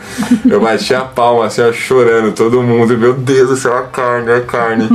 Eu 0.46 0.60
batia 0.60 0.98
a 0.98 1.04
palma, 1.06 1.46
assim, 1.46 1.62
ó, 1.62 1.72
chorando, 1.72 2.34
todo 2.34 2.62
mundo, 2.62 2.98
meu 2.98 3.14
Deus 3.14 3.48
do 3.48 3.56
céu, 3.56 3.74
a 3.74 3.84
carne, 3.84 4.30
a 4.30 4.42
carne. 4.42 4.90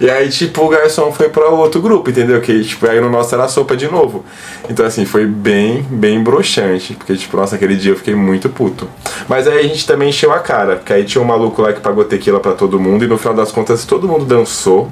e 0.00 0.08
aí, 0.08 0.30
tipo, 0.30 0.64
o 0.64 0.70
garçom 0.70 1.12
foi 1.12 1.28
pra 1.28 1.50
outro 1.50 1.82
grupo, 1.82 2.08
entendeu? 2.08 2.40
Que, 2.40 2.64
tipo, 2.64 2.88
aí 2.88 2.98
no 2.98 3.10
nosso 3.10 3.34
era 3.34 3.46
sopa 3.46 3.76
de 3.76 3.86
novo. 3.86 4.24
Então, 4.70 4.86
assim, 4.86 5.04
foi 5.04 5.26
bem, 5.26 5.82
bem 5.82 6.22
broxante. 6.22 6.94
Porque, 6.94 7.16
tipo, 7.16 7.36
nossa, 7.36 7.56
aquele 7.56 7.74
dia 7.74 7.90
eu 7.90 7.96
fiquei 7.96 8.14
muito 8.14 8.48
puto. 8.48 8.88
Mas 9.28 9.48
aí 9.48 9.58
a 9.58 9.62
gente 9.64 9.84
também 9.84 10.10
encheu 10.10 10.32
a 10.32 10.38
cara. 10.38 10.76
Porque 10.76 10.92
aí 10.92 11.04
tinha 11.04 11.20
um 11.20 11.24
maluco 11.26 11.60
lá 11.60 11.72
que 11.72 11.80
pagou 11.80 12.04
tequila 12.04 12.38
para 12.38 12.52
todo 12.52 12.78
mundo. 12.78 13.04
E 13.04 13.08
no 13.08 13.18
final 13.18 13.34
das 13.34 13.50
contas, 13.50 13.84
todo 13.84 14.06
mundo 14.06 14.24
dançou. 14.24 14.90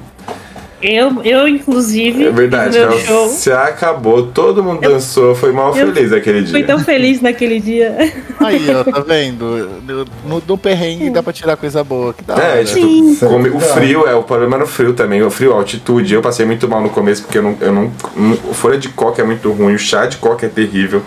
Eu, 0.81 1.21
eu 1.23 1.47
inclusive. 1.47 2.25
É 2.25 2.31
verdade, 2.31 2.79
meu 2.79 2.99
show. 2.99 3.27
se 3.27 3.51
acabou, 3.51 4.27
todo 4.27 4.63
mundo 4.63 4.79
eu, 4.81 4.91
dançou, 4.91 5.35
foi 5.35 5.51
mal 5.51 5.73
feliz 5.73 6.13
aquele 6.13 6.41
dia. 6.41 6.51
Fui 6.51 6.63
tão 6.63 6.79
feliz 6.79 7.21
naquele 7.21 7.59
dia. 7.59 7.95
Aí, 8.39 8.67
ó, 8.73 8.83
tá 8.83 9.01
vendo? 9.01 9.69
No, 10.25 10.41
no 10.47 10.57
perrengue 10.57 11.09
dá 11.09 11.21
pra 11.21 11.33
tirar 11.33 11.57
coisa 11.57 11.83
boa. 11.83 12.13
Que 12.13 12.23
dá 12.23 12.37
é, 12.37 12.63
tipo, 12.63 13.27
come, 13.27 13.49
o 13.49 13.59
frio, 13.59 14.07
é 14.07 14.15
o 14.15 14.23
problema 14.23 14.57
no 14.57 14.65
frio 14.65 14.93
também. 14.93 15.21
O 15.21 15.29
frio, 15.29 15.53
a 15.53 15.55
altitude. 15.55 16.13
Eu 16.13 16.21
passei 16.21 16.45
muito 16.45 16.67
mal 16.67 16.81
no 16.81 16.89
começo 16.89 17.23
porque 17.23 17.37
eu 17.37 17.43
não. 17.43 17.57
Eu 17.59 17.73
não, 17.73 17.91
o 18.49 18.53
folha 18.53 18.77
de 18.77 18.89
coca 18.89 19.21
é 19.21 19.25
muito 19.25 19.51
ruim, 19.51 19.75
o 19.75 19.79
chá 19.79 20.05
de 20.05 20.17
coca 20.17 20.45
é 20.45 20.49
terrível. 20.49 21.03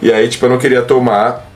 E 0.00 0.10
aí, 0.12 0.28
tipo, 0.28 0.46
eu 0.46 0.50
não 0.50 0.58
queria 0.58 0.82
tomar 0.82 1.51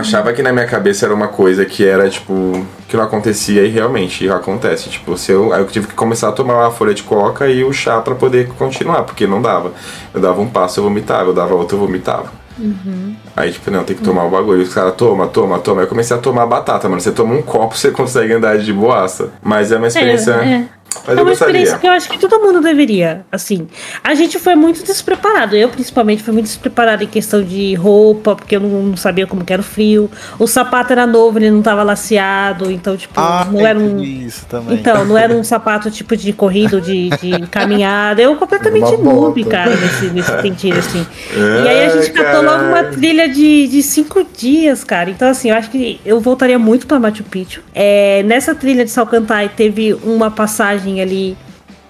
achava 0.00 0.32
que 0.32 0.42
na 0.42 0.52
minha 0.52 0.66
cabeça 0.66 1.06
era 1.06 1.14
uma 1.14 1.28
coisa 1.28 1.64
que 1.64 1.86
era, 1.86 2.08
tipo, 2.08 2.66
que 2.88 2.96
não 2.96 3.04
acontecia 3.04 3.64
e 3.64 3.68
realmente 3.68 4.28
acontece. 4.28 4.88
Tipo, 4.88 5.16
se 5.16 5.32
eu, 5.32 5.52
aí 5.52 5.60
eu 5.60 5.66
tive 5.66 5.86
que 5.86 5.94
começar 5.94 6.28
a 6.28 6.32
tomar 6.32 6.54
uma 6.54 6.70
folha 6.70 6.94
de 6.94 7.02
coca 7.02 7.48
e 7.48 7.64
o 7.64 7.72
chá 7.72 8.00
para 8.00 8.14
poder 8.14 8.48
continuar, 8.58 9.02
porque 9.02 9.26
não 9.26 9.40
dava. 9.40 9.72
Eu 10.12 10.20
dava 10.20 10.40
um 10.40 10.48
passo, 10.48 10.80
eu 10.80 10.84
vomitava, 10.84 11.30
eu 11.30 11.34
dava 11.34 11.54
outro, 11.54 11.76
eu 11.76 11.80
vomitava. 11.80 12.44
Uhum. 12.58 13.16
Aí, 13.36 13.52
tipo, 13.52 13.70
não, 13.70 13.82
tem 13.82 13.96
que 13.96 14.02
tomar 14.02 14.24
o 14.24 14.30
bagulho. 14.30 14.62
Os 14.62 14.72
caras, 14.72 14.94
toma, 14.94 15.26
toma, 15.26 15.58
toma. 15.58 15.80
Aí 15.80 15.86
eu 15.86 15.88
comecei 15.88 16.16
a 16.16 16.20
tomar 16.20 16.46
batata, 16.46 16.88
mano. 16.88 17.00
Você 17.00 17.10
toma 17.10 17.34
um 17.34 17.42
copo, 17.42 17.74
você 17.76 17.90
consegue 17.90 18.32
andar 18.32 18.58
de 18.58 18.72
boaça. 18.72 19.30
Mas 19.42 19.72
é 19.72 19.76
uma 19.76 19.88
experiência. 19.88 20.32
É, 20.32 20.54
é. 20.54 20.64
Mas 21.06 21.18
é 21.18 21.22
uma 21.22 21.32
experiência 21.32 21.78
que 21.78 21.86
eu 21.86 21.92
acho 21.92 22.08
que 22.08 22.18
todo 22.18 22.40
mundo 22.40 22.60
deveria. 22.60 23.24
Assim, 23.30 23.66
a 24.02 24.14
gente 24.14 24.38
foi 24.38 24.54
muito 24.54 24.84
despreparado. 24.84 25.56
Eu, 25.56 25.68
principalmente, 25.68 26.22
fui 26.22 26.32
muito 26.32 26.46
despreparado 26.46 27.04
em 27.04 27.06
questão 27.06 27.42
de 27.42 27.74
roupa, 27.74 28.36
porque 28.36 28.56
eu 28.56 28.60
não, 28.60 28.82
não 28.82 28.96
sabia 28.96 29.26
como 29.26 29.44
era 29.46 29.60
o 29.60 29.64
frio. 29.64 30.10
O 30.38 30.46
sapato 30.46 30.92
era 30.92 31.06
novo, 31.06 31.38
ele 31.38 31.50
não 31.50 31.60
estava 31.60 31.82
laceado. 31.82 32.70
Então, 32.70 32.96
tipo, 32.96 33.18
ah, 33.18 33.46
não 33.50 33.66
era 33.66 33.78
um. 33.78 34.02
Isso 34.02 34.46
também. 34.46 34.78
Então, 34.78 35.04
não 35.04 35.16
era 35.16 35.32
um 35.34 35.44
sapato 35.44 35.90
tipo 35.90 36.16
de 36.16 36.32
corrida, 36.32 36.80
de, 36.80 37.10
de 37.10 37.46
caminhada. 37.48 38.20
Eu 38.20 38.36
completamente 38.36 38.96
noob, 38.96 39.44
cara, 39.44 39.74
nesse, 39.76 40.06
nesse 40.06 40.40
sentido, 40.40 40.78
assim. 40.78 41.06
É, 41.32 41.64
e 41.64 41.68
aí 41.68 41.84
a 41.86 41.88
gente 41.90 42.12
catou 42.12 42.42
logo 42.42 42.64
uma 42.64 42.84
trilha 42.84 43.28
de, 43.28 43.68
de 43.68 43.82
cinco 43.82 44.24
dias, 44.36 44.84
cara. 44.84 45.10
Então, 45.10 45.28
assim, 45.28 45.50
eu 45.50 45.56
acho 45.56 45.70
que 45.70 46.00
eu 46.04 46.20
voltaria 46.20 46.58
muito 46.58 46.86
para 46.86 46.98
Machu 46.98 47.24
Picchu. 47.24 47.62
É, 47.74 48.22
nessa 48.24 48.54
trilha 48.54 48.84
de 48.84 48.90
Salcantay 48.90 49.48
teve 49.48 49.94
uma 49.94 50.30
passagem 50.30 50.83
ali 51.00 51.36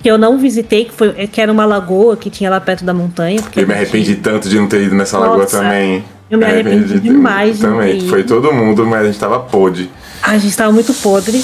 que 0.05 0.11
eu 0.11 0.19
não 0.19 0.37
visitei, 0.37 0.85
que, 0.85 0.93
foi, 0.93 1.13
que 1.29 1.41
era 1.41 1.51
uma 1.51 1.65
lagoa 1.65 2.15
que 2.15 2.29
tinha 2.29 2.51
lá 2.51 2.61
perto 2.61 2.85
da 2.85 2.93
montanha. 2.93 3.41
Eu 3.57 3.67
me 3.67 3.73
arrependi 3.73 4.17
tanto 4.17 4.51
de 4.51 4.59
não 4.59 4.69
ter 4.69 4.83
ido 4.83 4.95
nessa 4.95 5.19
Nossa, 5.19 5.31
lagoa 5.31 5.47
também. 5.47 6.05
Eu 6.31 6.39
me 6.39 6.45
arrependi, 6.45 6.77
arrependi 6.77 7.01
demais. 7.01 7.59
Também, 7.59 8.07
foi 8.09 8.23
todo 8.23 8.53
mundo, 8.53 8.85
mas 8.85 9.03
a 9.03 9.07
gente 9.07 9.19
tava 9.19 9.41
podre. 9.41 9.91
A 10.23 10.37
gente 10.37 10.55
tava 10.55 10.71
muito 10.73 10.93
podre. 10.93 11.43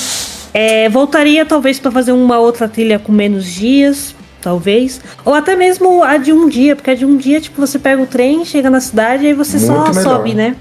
É, 0.52 0.88
voltaria 0.90 1.46
talvez 1.46 1.78
para 1.78 1.90
fazer 1.90 2.12
uma 2.12 2.38
outra 2.38 2.68
trilha 2.68 2.98
com 2.98 3.12
menos 3.12 3.46
dias, 3.46 4.14
talvez. 4.42 5.00
Ou 5.24 5.32
até 5.32 5.56
mesmo 5.56 6.02
a 6.02 6.18
de 6.18 6.30
um 6.30 6.46
dia, 6.46 6.76
porque 6.76 6.90
a 6.90 6.94
de 6.94 7.06
um 7.06 7.16
dia, 7.16 7.40
tipo, 7.40 7.58
você 7.58 7.78
pega 7.78 8.02
o 8.02 8.06
trem, 8.06 8.44
chega 8.44 8.68
na 8.68 8.80
cidade 8.80 9.24
e 9.24 9.28
aí 9.28 9.32
você 9.32 9.56
muito 9.56 9.66
só 9.66 9.88
melhor. 9.88 10.02
sobe, 10.02 10.34
né? 10.34 10.56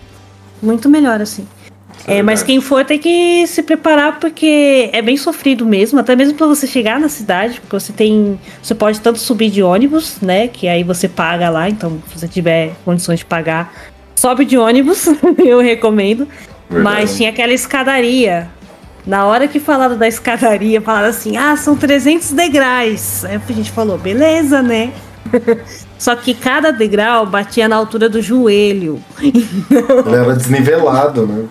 Muito 0.62 0.90
melhor, 0.90 1.22
assim. 1.22 1.46
É, 2.08 2.24
mas 2.24 2.42
quem 2.42 2.60
for 2.60 2.84
tem 2.84 2.98
que 2.98 3.46
se 3.48 3.62
preparar 3.62 4.20
porque 4.20 4.90
é 4.92 5.02
bem 5.02 5.18
sofrido 5.18 5.66
mesmo, 5.66 6.00
até 6.00 6.16
mesmo 6.16 6.36
para 6.36 6.48
você 6.48 6.66
chegar 6.66 7.00
na 7.00 7.10
cidade, 7.10 7.60
porque 7.62 7.80
você 7.80 7.94
tem, 7.94 8.40
você 8.62 8.74
pode 8.74 9.00
tanto 9.00 9.20
subir 9.20 9.50
de 9.50 9.62
ônibus, 9.62 10.18
né, 10.22 10.48
que 10.48 10.68
aí 10.68 10.84
você 10.84 11.08
paga 11.08 11.50
lá, 11.50 11.70
então 11.70 12.02
se 12.08 12.20
você 12.20 12.28
tiver 12.28 12.74
condições 12.84 13.20
de 13.20 13.26
pagar, 13.26 13.74
sobe 14.16 14.46
de 14.46 14.58
ônibus, 14.58 15.06
eu 15.38 15.60
recomendo. 15.60 16.28
Verdade. 16.70 16.84
Mas 16.84 17.18
tinha 17.18 17.30
aquela 17.30 17.54
escadaria. 17.54 18.48
Na 19.06 19.26
hora 19.26 19.48
que 19.48 19.60
falaram 19.60 19.98
da 19.98 20.08
escadaria, 20.08 20.80
falaram 20.80 21.08
assim: 21.10 21.36
"Ah, 21.36 21.58
são 21.58 21.76
300 21.76 22.32
degraus". 22.32 23.26
Aí 23.26 23.36
a 23.38 23.54
gente 23.54 23.72
falou: 23.72 23.98
"Beleza, 23.98 24.62
né?" 24.62 24.92
Só 26.00 26.16
que 26.16 26.34
cada 26.34 26.72
degrau 26.72 27.26
batia 27.26 27.68
na 27.68 27.76
altura 27.76 28.08
do 28.08 28.22
joelho. 28.22 29.04
Ele 29.22 30.16
era 30.16 30.34
desnivelado, 30.34 31.28
né? 31.28 31.46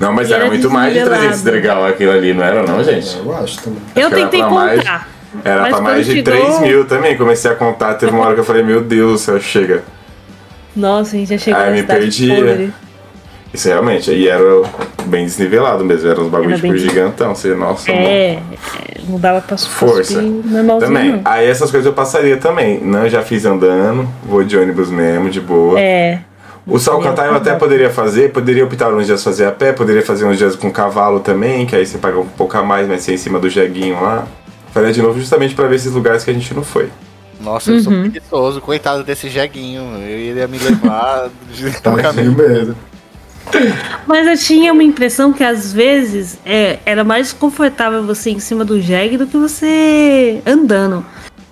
Não, 0.00 0.10
mas 0.10 0.30
era, 0.30 0.40
era 0.40 0.46
muito 0.48 0.70
mais 0.70 0.94
de 0.94 1.04
300 1.04 1.42
degrau 1.42 1.86
aquilo 1.86 2.10
ali, 2.10 2.32
não 2.32 2.42
era 2.42 2.62
não, 2.62 2.82
gente? 2.82 3.18
Eu 3.18 3.36
acho 3.36 3.62
também. 3.62 3.82
Eu 3.94 4.06
acho 4.06 4.16
tentei 4.16 4.40
contar. 4.40 4.54
Mais, 4.54 4.84
era 5.44 5.68
pra 5.68 5.80
mais 5.82 6.06
de 6.06 6.12
chegou... 6.12 6.32
3 6.32 6.60
mil 6.60 6.86
também. 6.86 7.16
Comecei 7.16 7.50
a 7.50 7.54
contar, 7.54 7.94
teve 7.94 8.10
uma 8.10 8.24
hora 8.24 8.34
que 8.34 8.40
eu 8.40 8.44
falei, 8.44 8.62
meu 8.62 8.80
Deus 8.80 9.12
do 9.12 9.18
céu, 9.18 9.38
chega. 9.38 9.84
Nossa, 10.74 11.14
a 11.14 11.18
gente 11.18 11.28
já 11.28 11.38
chegou 11.38 11.60
Aí 11.60 11.74
me 11.74 11.82
perdi. 11.82 12.72
Isso 13.52 13.68
realmente, 13.68 14.12
e 14.12 14.28
era 14.28 14.44
bem 15.06 15.24
desnivelado 15.24 15.84
mesmo, 15.84 16.08
era 16.08 16.20
uns 16.20 16.28
bagulhos 16.28 16.60
tipo 16.60 16.72
bem... 16.72 16.78
gigantão, 16.78 17.34
você, 17.34 17.54
nossa. 17.54 17.90
É, 17.90 18.34
é, 18.34 18.40
não 19.08 19.18
dava 19.18 19.40
pra 19.40 19.58
Força. 19.58 20.22
Também. 20.78 21.12
Não. 21.12 21.22
Aí 21.24 21.46
essas 21.46 21.70
coisas 21.70 21.86
eu 21.86 21.92
passaria 21.92 22.36
também. 22.36 22.80
Não, 22.80 23.08
já 23.08 23.22
fiz 23.22 23.44
andando, 23.44 24.08
vou 24.22 24.44
de 24.44 24.56
ônibus 24.56 24.88
mesmo, 24.88 25.28
de 25.28 25.40
boa. 25.40 25.80
É. 25.80 26.20
O 26.66 26.78
Salcantay 26.78 27.28
eu 27.28 27.34
até 27.34 27.54
poderia 27.54 27.90
fazer, 27.90 28.30
poderia 28.30 28.64
optar 28.64 28.92
uns 28.94 29.06
dias 29.06 29.24
fazer 29.24 29.46
a 29.46 29.50
pé, 29.50 29.72
poderia 29.72 30.02
fazer 30.02 30.24
uns 30.26 30.38
dias 30.38 30.54
com 30.54 30.70
cavalo 30.70 31.18
também, 31.18 31.66
que 31.66 31.74
aí 31.74 31.84
você 31.84 31.98
paga 31.98 32.20
um 32.20 32.26
pouco 32.26 32.56
a 32.56 32.62
mais, 32.62 32.86
mas 32.86 33.02
ser 33.02 33.14
em 33.14 33.16
cima 33.16 33.40
do 33.40 33.50
jeguinho 33.50 34.00
lá. 34.00 34.28
Faria 34.72 34.92
de 34.92 35.02
novo 35.02 35.18
justamente 35.18 35.54
para 35.54 35.66
ver 35.66 35.76
esses 35.76 35.92
lugares 35.92 36.22
que 36.22 36.30
a 36.30 36.34
gente 36.34 36.54
não 36.54 36.62
foi. 36.62 36.88
Nossa, 37.40 37.70
eu 37.70 37.76
uhum. 37.76 37.82
sou 37.82 37.92
preguiçoso, 37.92 38.60
coitado 38.60 39.02
desse 39.02 39.28
jeguinho. 39.28 39.82
Eu 39.96 40.18
iria 40.18 40.46
me 40.46 40.58
levar 40.58 41.30
de 41.52 41.70
tá 41.80 41.92
caminho 41.96 42.32
mesmo. 42.32 42.76
Mas 44.06 44.26
eu 44.26 44.36
tinha 44.36 44.72
uma 44.72 44.82
impressão 44.82 45.32
que 45.32 45.44
às 45.44 45.72
vezes 45.72 46.38
é, 46.44 46.78
era 46.84 47.04
mais 47.04 47.32
confortável 47.32 48.02
você 48.02 48.30
em 48.30 48.40
cima 48.40 48.64
do 48.64 48.80
jegue 48.80 49.16
do 49.16 49.26
que 49.26 49.36
você 49.36 50.42
andando. 50.46 51.04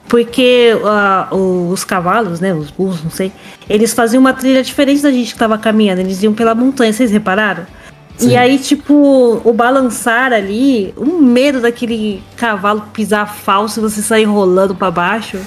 Porque 0.09 0.73
uh, 0.75 1.71
os 1.71 1.85
cavalos, 1.85 2.41
né, 2.41 2.55
os 2.55 2.71
burros, 2.71 3.05
não 3.05 3.11
sei, 3.11 3.31
eles 3.69 3.93
faziam 3.93 4.21
uma 4.21 4.33
trilha 4.33 4.63
diferente 4.63 5.03
da 5.03 5.11
gente 5.11 5.35
que 5.35 5.39
tava 5.39 5.59
caminhando, 5.59 6.01
eles 6.01 6.23
iam 6.23 6.33
pela 6.33 6.55
montanha, 6.55 6.93
vocês 6.93 7.11
repararam? 7.11 7.67
Sim. 8.17 8.31
E 8.31 8.37
aí, 8.37 8.59
tipo, 8.59 9.41
o 9.45 9.53
balançar 9.53 10.33
ali, 10.33 10.93
o 10.97 11.21
medo 11.23 11.61
daquele 11.61 12.23
cavalo 12.37 12.83
pisar 12.93 13.33
falso 13.33 13.79
e 13.79 13.83
você 13.83 14.03
sair 14.03 14.25
rolando 14.25 14.75
para 14.75 14.91
baixo. 14.91 15.39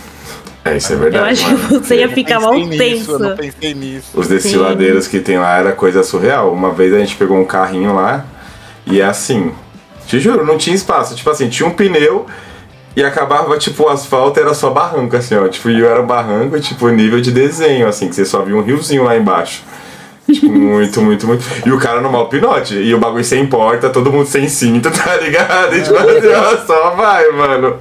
É, 0.63 0.77
isso 0.77 0.93
é 0.93 0.95
verdade. 0.95 1.23
Eu 1.23 1.31
acho 1.31 1.57
mano. 1.57 1.81
que 1.81 1.87
você 1.87 1.95
ia 1.97 2.09
ficar 2.09 2.39
mal 2.39 2.53
tenso. 2.69 3.11
Eu 3.11 3.19
não 3.19 3.35
pensei 3.35 3.73
nisso. 3.73 4.07
Os 4.13 4.27
desfiladeiros 4.27 5.05
Sim. 5.05 5.11
que 5.11 5.19
tem 5.19 5.37
lá 5.37 5.57
era 5.57 5.71
coisa 5.71 6.03
surreal. 6.03 6.53
Uma 6.53 6.71
vez 6.71 6.93
a 6.93 6.99
gente 6.99 7.15
pegou 7.15 7.37
um 7.37 7.45
carrinho 7.45 7.95
lá 7.95 8.25
e 8.85 9.01
é 9.01 9.05
assim. 9.05 9.51
Te 10.07 10.19
juro, 10.19 10.45
não 10.45 10.57
tinha 10.57 10.75
espaço. 10.75 11.15
Tipo 11.15 11.29
assim, 11.29 11.49
tinha 11.49 11.67
um 11.67 11.71
pneu 11.71 12.27
e 12.95 13.03
acabava, 13.03 13.57
tipo, 13.57 13.83
o 13.83 13.89
asfalto 13.89 14.39
era 14.39 14.53
só 14.53 14.69
barranco, 14.69 15.15
assim, 15.15 15.35
ó. 15.35 15.47
Tipo, 15.47 15.69
e 15.69 15.79
eu 15.79 15.89
era 15.89 16.01
barranco, 16.01 16.59
tipo, 16.59 16.89
nível 16.89 17.21
de 17.21 17.31
desenho, 17.31 17.87
assim, 17.87 18.09
que 18.09 18.15
você 18.15 18.25
só 18.25 18.41
via 18.41 18.55
um 18.55 18.61
riozinho 18.61 19.03
lá 19.03 19.17
embaixo. 19.17 19.63
Tipo, 20.29 20.51
muito, 20.51 21.01
muito, 21.01 21.27
muito. 21.27 21.43
E 21.65 21.71
o 21.71 21.77
cara 21.77 22.01
no 22.01 22.11
mal 22.11 22.27
pinote. 22.29 22.75
E 22.75 22.93
o 22.93 22.99
bagulho 22.99 23.23
sem 23.23 23.45
porta, 23.45 23.89
todo 23.89 24.11
mundo 24.11 24.25
sem 24.25 24.47
cinto, 24.47 24.89
tá 24.91 25.17
ligado? 25.17 25.75
E 25.75 25.81
tipo 25.81 25.97
assim, 25.97 26.27
ó, 26.27 26.57
só 26.65 26.91
vai, 26.91 27.29
mano. 27.31 27.77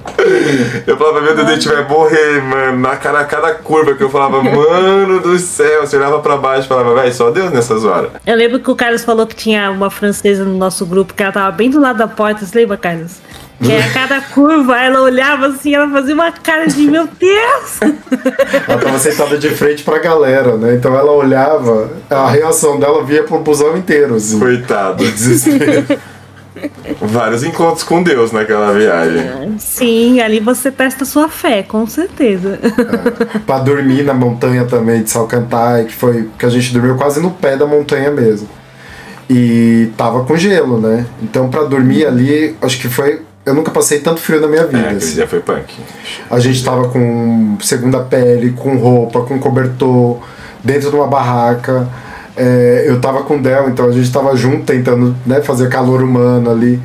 Eu 0.85 0.97
falava, 0.97 1.21
meu 1.21 1.35
Deus, 1.35 1.47
a 1.47 1.53
gente 1.53 1.67
vai 1.67 1.87
morrer, 1.87 2.41
mano. 2.41 2.79
Na 2.79 2.95
cara, 2.97 3.23
cada 3.25 3.53
curva 3.55 3.93
que 3.95 4.03
eu 4.03 4.09
falava, 4.09 4.41
mano 4.43 5.19
do 5.19 5.37
céu. 5.39 5.81
Você 5.85 5.97
olhava 5.97 6.19
pra 6.19 6.37
baixo 6.37 6.65
e 6.65 6.67
falava, 6.67 6.93
vai, 6.93 7.11
só 7.11 7.31
Deus 7.31 7.51
nessas 7.51 7.85
horas. 7.85 8.11
Eu 8.25 8.35
lembro 8.35 8.59
que 8.59 8.69
o 8.69 8.75
Carlos 8.75 9.03
falou 9.03 9.25
que 9.25 9.35
tinha 9.35 9.71
uma 9.71 9.89
francesa 9.89 10.43
no 10.43 10.57
nosso 10.57 10.85
grupo, 10.85 11.13
que 11.13 11.23
ela 11.23 11.31
tava 11.31 11.51
bem 11.51 11.69
do 11.69 11.79
lado 11.79 11.97
da 11.97 12.07
porta. 12.07 12.45
Você 12.45 12.57
lembra, 12.57 12.77
Carlos? 12.77 13.19
Que 13.63 13.73
a 13.73 13.93
cada 13.93 14.19
curva 14.21 14.75
ela 14.79 15.01
olhava 15.01 15.47
assim, 15.47 15.75
ela 15.75 15.87
fazia 15.89 16.15
uma 16.15 16.31
cara 16.31 16.65
de 16.65 16.81
meu 16.81 17.07
Deus! 17.07 17.79
Ela 18.67 18.79
tava 18.79 18.97
sentada 18.97 19.37
de 19.37 19.49
frente 19.49 19.83
pra 19.83 19.99
galera, 19.99 20.57
né? 20.57 20.73
Então 20.75 20.95
ela 20.97 21.11
olhava, 21.11 21.91
a 22.09 22.29
reação 22.29 22.79
dela 22.79 23.03
via 23.03 23.23
pro 23.23 23.37
busão 23.39 23.77
inteiro, 23.77 24.15
assim. 24.15 24.39
Coitado. 24.39 25.03
Desespero. 25.03 25.85
Vários 27.01 27.43
encontros 27.43 27.83
com 27.83 28.03
Deus 28.03 28.31
naquela 28.31 28.71
viagem. 28.73 29.57
Sim, 29.57 30.19
ali 30.19 30.39
você 30.39 30.71
testa 30.71 31.05
sua 31.05 31.29
fé, 31.29 31.63
com 31.63 31.85
certeza. 31.87 32.59
É. 32.61 33.39
Pra 33.39 33.59
dormir 33.59 34.03
na 34.03 34.13
montanha 34.13 34.65
também 34.65 35.03
de 35.03 35.09
Salcantay, 35.09 35.85
que 35.85 35.93
foi 35.93 36.29
que 36.37 36.45
a 36.45 36.49
gente 36.49 36.73
dormiu 36.73 36.95
quase 36.95 37.19
no 37.19 37.31
pé 37.31 37.55
da 37.55 37.65
montanha 37.65 38.11
mesmo. 38.11 38.49
E 39.29 39.89
tava 39.95 40.23
com 40.25 40.35
gelo, 40.35 40.79
né? 40.79 41.05
Então 41.23 41.49
pra 41.49 41.63
dormir 41.63 42.05
ali, 42.05 42.55
acho 42.61 42.79
que 42.79 42.89
foi 42.89 43.21
eu 43.45 43.53
nunca 43.53 43.71
passei 43.71 43.99
tanto 43.99 44.21
frio 44.21 44.39
na 44.39 44.47
minha 44.47 44.65
vida. 44.65 44.79
É, 44.79 44.91
assim. 44.91 45.15
dia 45.15 45.27
foi 45.27 45.39
punk. 45.39 45.73
A 46.29 46.39
gente 46.39 46.63
tava 46.63 46.89
com 46.89 47.57
segunda 47.61 47.99
pele, 47.99 48.51
com 48.51 48.77
roupa, 48.77 49.21
com 49.21 49.39
cobertor, 49.39 50.19
dentro 50.63 50.89
de 50.89 50.95
uma 50.95 51.07
barraca. 51.07 51.87
É, 52.37 52.85
eu 52.87 53.01
tava 53.01 53.23
com 53.23 53.37
o 53.37 53.41
Del, 53.41 53.69
então 53.69 53.87
a 53.87 53.91
gente 53.91 54.11
tava 54.11 54.35
junto 54.35 54.63
tentando 54.63 55.15
né, 55.25 55.41
fazer 55.41 55.69
calor 55.69 56.03
humano 56.03 56.51
ali. 56.51 56.81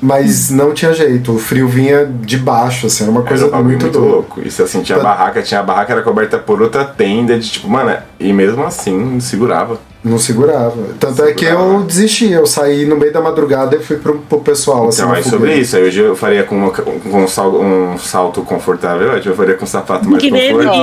Mas 0.00 0.50
não 0.50 0.74
tinha 0.74 0.92
jeito, 0.92 1.32
o 1.32 1.38
frio 1.38 1.68
vinha 1.68 2.04
de 2.04 2.36
baixo, 2.36 2.88
assim, 2.88 3.04
era 3.04 3.12
uma 3.12 3.22
coisa 3.22 3.46
era 3.46 3.62
muito, 3.62 3.82
muito 3.82 3.98
louco. 4.00 4.40
Isso 4.44 4.60
assim, 4.60 4.82
tinha 4.82 4.98
barraca, 4.98 5.40
tinha 5.42 5.60
a 5.60 5.62
barraca 5.62 5.92
era 5.92 6.02
coberta 6.02 6.38
por 6.38 6.60
outra 6.60 6.84
tenda 6.84 7.38
de 7.38 7.48
tipo, 7.48 7.68
mano, 7.68 7.96
e 8.18 8.32
mesmo 8.32 8.64
assim 8.64 9.20
segurava. 9.20 9.78
Não 10.04 10.18
segurava. 10.18 10.76
Tanto 10.98 11.14
segurava. 11.14 11.30
é 11.30 11.34
que 11.34 11.44
eu 11.44 11.82
desisti, 11.84 12.30
eu 12.30 12.44
saí 12.44 12.84
no 12.84 12.96
meio 12.96 13.12
da 13.12 13.20
madrugada 13.20 13.76
e 13.76 13.80
fui 13.80 13.98
pro, 13.98 14.18
pro 14.18 14.40
pessoal. 14.40 14.88
Assim, 14.88 15.02
então, 15.02 15.14
é 15.14 15.22
sobre 15.22 15.54
isso. 15.54 15.76
Aí 15.76 15.84
hoje 15.84 16.00
eu 16.00 16.16
faria 16.16 16.42
com, 16.42 16.56
uma, 16.56 16.70
com 16.70 17.22
um, 17.22 17.28
salto, 17.28 17.60
um 17.60 17.96
salto 17.98 18.42
confortável, 18.42 19.12
eu 19.12 19.36
faria 19.36 19.54
com 19.54 19.64
um 19.64 19.68
sapato 19.68 20.08
mais 20.08 20.22
que 20.22 20.30
confortável. 20.30 20.74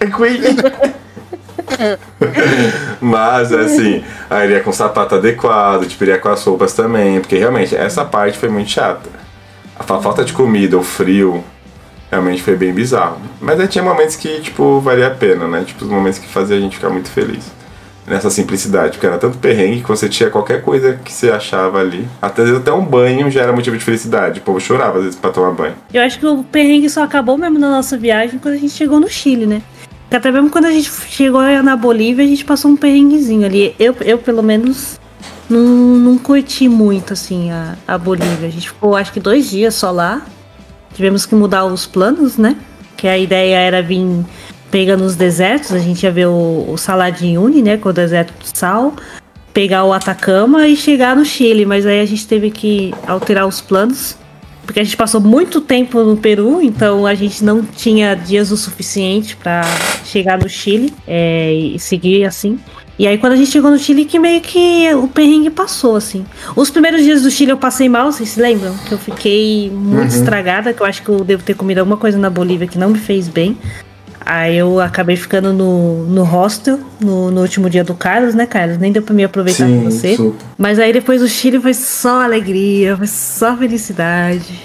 É, 0.00 0.10
Mas, 3.00 3.52
assim, 3.52 4.04
aí 4.28 4.46
iria 4.46 4.60
com 4.60 4.70
o 4.70 4.72
sapato 4.72 5.14
adequado, 5.14 5.86
tipo, 5.86 6.04
iria 6.04 6.18
com 6.18 6.28
as 6.28 6.42
roupas 6.42 6.72
também, 6.72 7.20
porque 7.20 7.36
realmente 7.36 7.74
essa 7.74 8.04
parte 8.04 8.38
foi 8.38 8.48
muito 8.48 8.70
chata. 8.70 9.08
A 9.78 9.82
falta 9.82 10.24
de 10.24 10.32
comida, 10.32 10.78
o 10.78 10.82
frio, 10.82 11.42
realmente 12.14 12.42
foi 12.42 12.56
bem 12.56 12.72
bizarro. 12.72 13.18
Mas 13.40 13.60
aí 13.60 13.68
tinha 13.68 13.84
momentos 13.84 14.16
que, 14.16 14.40
tipo, 14.40 14.80
valia 14.80 15.08
a 15.08 15.10
pena, 15.10 15.46
né? 15.46 15.64
Tipo, 15.66 15.84
os 15.84 15.90
momentos 15.90 16.18
que 16.18 16.26
fazia 16.26 16.56
a 16.56 16.60
gente 16.60 16.76
ficar 16.76 16.90
muito 16.90 17.08
feliz. 17.08 17.44
Nessa 18.06 18.28
simplicidade, 18.28 18.92
porque 18.92 19.06
era 19.06 19.16
tanto 19.16 19.38
perrengue 19.38 19.80
que 19.80 19.88
você 19.88 20.10
tinha 20.10 20.28
qualquer 20.28 20.60
coisa 20.60 21.00
que 21.02 21.10
você 21.10 21.30
achava 21.30 21.78
ali. 21.78 22.06
Até, 22.20 22.42
até 22.42 22.70
um 22.70 22.84
banho 22.84 23.30
já 23.30 23.42
era 23.42 23.52
motivo 23.52 23.78
de 23.78 23.84
felicidade. 23.84 24.40
O 24.40 24.42
povo 24.42 24.60
chorava 24.60 24.98
às 24.98 25.04
vezes 25.04 25.18
pra 25.18 25.30
tomar 25.30 25.52
banho. 25.52 25.74
Eu 25.92 26.02
acho 26.02 26.18
que 26.18 26.26
o 26.26 26.44
perrengue 26.44 26.90
só 26.90 27.02
acabou 27.02 27.38
mesmo 27.38 27.58
na 27.58 27.70
nossa 27.70 27.96
viagem 27.96 28.38
quando 28.38 28.54
a 28.54 28.58
gente 28.58 28.74
chegou 28.74 29.00
no 29.00 29.08
Chile, 29.08 29.46
né? 29.46 29.62
Porque 30.02 30.16
até 30.16 30.30
mesmo 30.30 30.50
quando 30.50 30.66
a 30.66 30.70
gente 30.70 30.90
chegou 31.08 31.40
na 31.62 31.76
Bolívia, 31.76 32.24
a 32.24 32.28
gente 32.28 32.44
passou 32.44 32.70
um 32.70 32.76
perrenguezinho 32.76 33.46
ali. 33.46 33.74
Eu, 33.78 33.96
eu 34.02 34.18
pelo 34.18 34.42
menos, 34.42 35.00
não, 35.48 35.60
não 35.60 36.18
curti 36.18 36.68
muito, 36.68 37.14
assim, 37.14 37.50
a, 37.50 37.74
a 37.88 37.96
Bolívia. 37.96 38.48
A 38.48 38.50
gente 38.50 38.68
ficou, 38.68 38.94
acho 38.94 39.12
que, 39.12 39.18
dois 39.18 39.48
dias 39.50 39.74
só 39.74 39.90
lá. 39.90 40.22
Tivemos 40.94 41.26
que 41.26 41.34
mudar 41.34 41.64
os 41.64 41.86
planos, 41.86 42.38
né? 42.38 42.56
Que 42.96 43.06
a 43.06 43.18
ideia 43.18 43.56
era 43.56 43.82
vir 43.82 44.24
pegando 44.70 45.04
os 45.04 45.16
desertos. 45.16 45.72
A 45.72 45.78
gente 45.78 46.02
ia 46.02 46.10
ver 46.10 46.26
o, 46.26 46.66
o 46.68 46.76
Saladinhuni, 46.78 47.62
né? 47.62 47.76
Com 47.76 47.90
o 47.90 47.92
deserto 47.92 48.32
do 48.38 48.56
sal. 48.56 48.94
Pegar 49.52 49.84
o 49.84 49.92
Atacama 49.92 50.66
e 50.66 50.76
chegar 50.76 51.14
no 51.14 51.24
Chile. 51.24 51.66
Mas 51.66 51.84
aí 51.84 52.00
a 52.00 52.06
gente 52.06 52.26
teve 52.26 52.50
que 52.50 52.94
alterar 53.06 53.46
os 53.46 53.60
planos 53.60 54.16
porque 54.64 54.80
a 54.80 54.84
gente 54.84 54.96
passou 54.96 55.20
muito 55.20 55.60
tempo 55.60 56.02
no 56.02 56.16
Peru, 56.16 56.60
então 56.62 57.06
a 57.06 57.14
gente 57.14 57.44
não 57.44 57.62
tinha 57.62 58.14
dias 58.14 58.50
o 58.50 58.56
suficiente 58.56 59.36
para 59.36 59.62
chegar 60.04 60.38
no 60.38 60.48
Chile 60.48 60.92
é, 61.06 61.52
e 61.52 61.78
seguir 61.78 62.24
assim. 62.24 62.58
E 62.98 63.06
aí 63.06 63.18
quando 63.18 63.32
a 63.32 63.36
gente 63.36 63.50
chegou 63.50 63.70
no 63.70 63.78
Chile 63.78 64.04
que 64.04 64.18
meio 64.18 64.40
que 64.40 64.92
o 64.94 65.08
perrengue 65.08 65.50
passou, 65.50 65.96
assim. 65.96 66.24
Os 66.54 66.70
primeiros 66.70 67.02
dias 67.02 67.22
do 67.22 67.30
Chile 67.30 67.50
eu 67.50 67.56
passei 67.56 67.88
mal, 67.88 68.12
vocês 68.12 68.28
se 68.28 68.40
lembram? 68.40 68.76
Que 68.88 68.92
eu 68.92 68.98
fiquei 68.98 69.70
muito 69.70 70.12
uhum. 70.12 70.18
estragada, 70.20 70.72
que 70.72 70.80
eu 70.80 70.86
acho 70.86 71.02
que 71.02 71.08
eu 71.08 71.24
devo 71.24 71.42
ter 71.42 71.54
comido 71.54 71.78
alguma 71.78 71.96
coisa 71.96 72.16
na 72.18 72.30
Bolívia 72.30 72.68
que 72.68 72.78
não 72.78 72.90
me 72.90 72.98
fez 72.98 73.28
bem. 73.28 73.58
Aí 74.26 74.56
eu 74.56 74.80
acabei 74.80 75.16
ficando 75.16 75.52
no, 75.52 76.04
no 76.04 76.22
hostel 76.22 76.80
no, 76.98 77.30
no 77.30 77.42
último 77.42 77.68
dia 77.68 77.84
do 77.84 77.94
Carlos, 77.94 78.34
né, 78.34 78.46
Carlos? 78.46 78.78
Nem 78.78 78.90
deu 78.90 79.02
pra 79.02 79.14
me 79.14 79.22
aproveitar 79.22 79.66
Sim, 79.66 79.82
com 79.82 79.90
você. 79.90 80.16
Super. 80.16 80.46
Mas 80.56 80.78
aí 80.78 80.92
depois 80.94 81.20
o 81.20 81.28
Chile 81.28 81.60
foi 81.60 81.74
só 81.74 82.22
alegria, 82.22 82.96
foi 82.96 83.06
só 83.06 83.54
felicidade. 83.54 84.58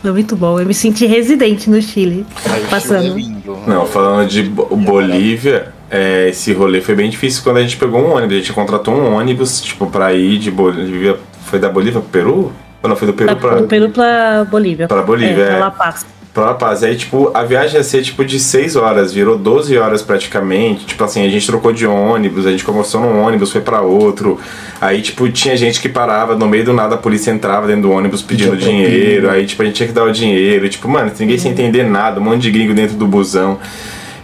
Foi 0.00 0.10
muito 0.10 0.34
bom. 0.34 0.58
Eu 0.58 0.66
me 0.66 0.74
senti 0.74 1.06
residente 1.06 1.70
no 1.70 1.80
Chile. 1.80 2.26
Ai, 2.44 2.64
passando. 2.68 3.02
Chile 3.02 3.12
é 3.12 3.28
lindo, 3.28 3.56
Não, 3.68 3.86
falando 3.86 4.28
de 4.28 4.42
Bolívia, 4.42 5.72
é, 5.94 6.30
esse 6.30 6.54
rolê 6.54 6.80
foi 6.80 6.94
bem 6.94 7.10
difícil 7.10 7.42
quando 7.42 7.58
a 7.58 7.60
gente 7.60 7.76
pegou 7.76 8.00
um 8.00 8.14
ônibus. 8.14 8.34
A 8.34 8.38
gente 8.38 8.52
contratou 8.54 8.94
um 8.94 9.14
ônibus, 9.14 9.60
tipo, 9.60 9.86
pra 9.86 10.14
ir 10.14 10.38
de 10.38 10.50
Bolívia. 10.50 11.18
Foi 11.44 11.58
da 11.58 11.68
Bolívia 11.68 12.00
pro 12.00 12.08
Peru? 12.08 12.52
Ou 12.82 12.88
não, 12.88 12.96
foi 12.96 13.08
do 13.08 13.12
Peru 13.12 13.28
da, 13.28 13.36
pra. 13.36 13.56
Do 13.56 13.66
Peru 13.66 13.90
pra 13.90 14.46
Bolívia. 14.50 14.88
Pra 14.88 15.02
Bolívia, 15.02 15.42
é. 15.42 15.46
Pra 15.48 15.58
La 15.58 15.70
Paz. 15.70 16.06
Pra 16.32 16.44
La 16.44 16.54
Paz. 16.54 16.82
Aí, 16.82 16.96
tipo, 16.96 17.30
a 17.34 17.44
viagem 17.44 17.76
ia 17.76 17.84
ser, 17.84 18.00
tipo, 18.00 18.24
de 18.24 18.40
6 18.40 18.74
horas, 18.74 19.12
virou 19.12 19.36
12 19.36 19.76
horas 19.76 20.00
praticamente. 20.00 20.86
Tipo 20.86 21.04
assim, 21.04 21.26
a 21.26 21.28
gente 21.28 21.46
trocou 21.46 21.74
de 21.74 21.86
ônibus, 21.86 22.46
a 22.46 22.50
gente 22.52 22.64
começou 22.64 22.98
num 22.98 23.20
ônibus, 23.20 23.52
foi 23.52 23.60
para 23.60 23.82
outro. 23.82 24.40
Aí, 24.80 25.02
tipo, 25.02 25.28
tinha 25.28 25.54
gente 25.58 25.78
que 25.78 25.90
parava, 25.90 26.34
no 26.34 26.48
meio 26.48 26.64
do 26.64 26.72
nada 26.72 26.94
a 26.94 26.98
polícia 26.98 27.30
entrava 27.30 27.66
dentro 27.66 27.82
do 27.82 27.90
ônibus 27.90 28.22
pedindo 28.22 28.56
dinheiro. 28.56 29.28
Aí, 29.28 29.44
tipo, 29.44 29.60
a 29.60 29.66
gente 29.66 29.74
tinha 29.74 29.88
que 29.88 29.94
dar 29.94 30.04
o 30.04 30.10
dinheiro. 30.10 30.64
E, 30.64 30.70
tipo, 30.70 30.88
mano, 30.88 31.12
ninguém 31.18 31.36
sem 31.36 31.52
entender 31.52 31.84
nada, 31.84 32.18
um 32.18 32.24
monte 32.24 32.40
de 32.40 32.50
gringo 32.50 32.72
dentro 32.72 32.96
do 32.96 33.06
busão. 33.06 33.58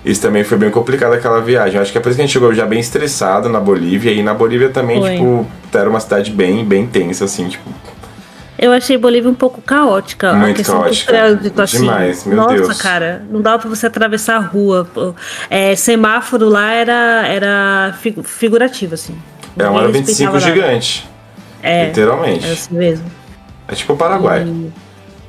Isso 0.04 0.22
também 0.22 0.44
foi 0.44 0.56
bem 0.56 0.70
complicado 0.70 1.12
aquela 1.12 1.40
viagem. 1.40 1.80
Acho 1.80 1.92
que 1.92 1.98
é 1.98 2.00
por 2.00 2.08
isso 2.08 2.16
que 2.16 2.22
a 2.22 2.26
gente 2.26 2.32
chegou 2.32 2.54
já 2.54 2.64
bem 2.64 2.80
estressado 2.80 3.48
na 3.48 3.60
Bolívia. 3.60 4.12
E 4.12 4.22
na 4.22 4.32
Bolívia 4.32 4.68
também, 4.68 5.00
foi. 5.00 5.12
tipo, 5.16 5.46
era 5.72 5.88
uma 5.90 6.00
cidade 6.00 6.30
bem, 6.30 6.64
bem 6.64 6.86
tensa, 6.86 7.24
assim, 7.24 7.48
tipo 7.48 7.68
eu 8.58 8.72
achei 8.72 8.98
Bolívia 8.98 9.30
um 9.30 9.34
pouco 9.34 9.62
caótica. 9.62 10.32
Muito 10.32 10.50
a 10.50 10.54
questão 10.54 10.80
caótica. 10.80 11.12
do 11.12 11.16
trânsito, 11.16 11.62
assim. 11.62 11.78
Demais, 11.78 12.24
meu 12.24 12.36
Nossa, 12.36 12.54
Deus. 12.54 12.82
cara, 12.82 13.22
não 13.30 13.40
dava 13.40 13.60
pra 13.60 13.68
você 13.68 13.86
atravessar 13.86 14.34
a 14.36 14.40
rua. 14.40 14.88
É, 15.48 15.76
semáforo 15.76 16.48
lá 16.48 16.72
era, 16.72 17.24
era 17.28 17.94
figurativo, 18.24 18.94
assim. 18.94 19.16
É 19.56 19.68
uma 19.68 19.86
25 19.86 20.40
gigante. 20.40 21.08
É. 21.62 21.86
Literalmente. 21.86 22.46
É 22.46 22.52
assim 22.52 22.74
mesmo. 22.74 23.06
É 23.68 23.74
tipo 23.76 23.92
o 23.92 23.96
Paraguai. 23.96 24.42
E, 24.44 24.72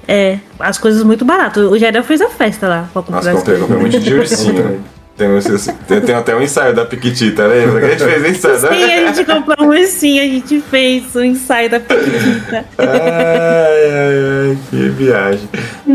é, 0.09 0.39
as 0.59 0.79
coisas 0.79 1.03
muito 1.03 1.23
baratas. 1.23 1.63
O 1.63 1.77
Jadel 1.77 2.03
fez 2.03 2.19
a 2.19 2.29
festa 2.29 2.67
lá 2.67 2.89
pra 2.91 3.03
comprar 3.03 3.31
Nossa, 3.31 3.37
comprei, 3.37 3.59
comprei 3.59 3.79
muito 3.79 3.99
de 3.99 4.13
ursinho. 4.15 4.83
Tem, 5.15 6.01
tem, 6.01 6.15
até 6.15 6.33
um 6.35 6.41
ensaio 6.41 6.73
da 6.73 6.85
Piquitita, 6.85 7.45
lembra? 7.45 7.81
Que 7.81 7.85
a 7.85 7.89
gente 7.89 8.03
fez 8.05 8.23
o 8.23 8.27
ensaio 8.27 8.59
Sim, 8.59 8.83
a 8.85 9.11
gente 9.11 9.25
comprou 9.31 9.67
um 9.67 9.69
ursinho, 9.69 10.23
a 10.23 10.25
gente 10.25 10.61
fez 10.61 11.13
o 11.13 11.23
ensaio 11.23 11.69
da 11.69 11.79
Piquitita. 11.79 12.65
ai, 12.77 12.87
ai, 13.91 14.49
ai, 14.49 14.57
que 14.69 14.89
viagem. 14.89 15.49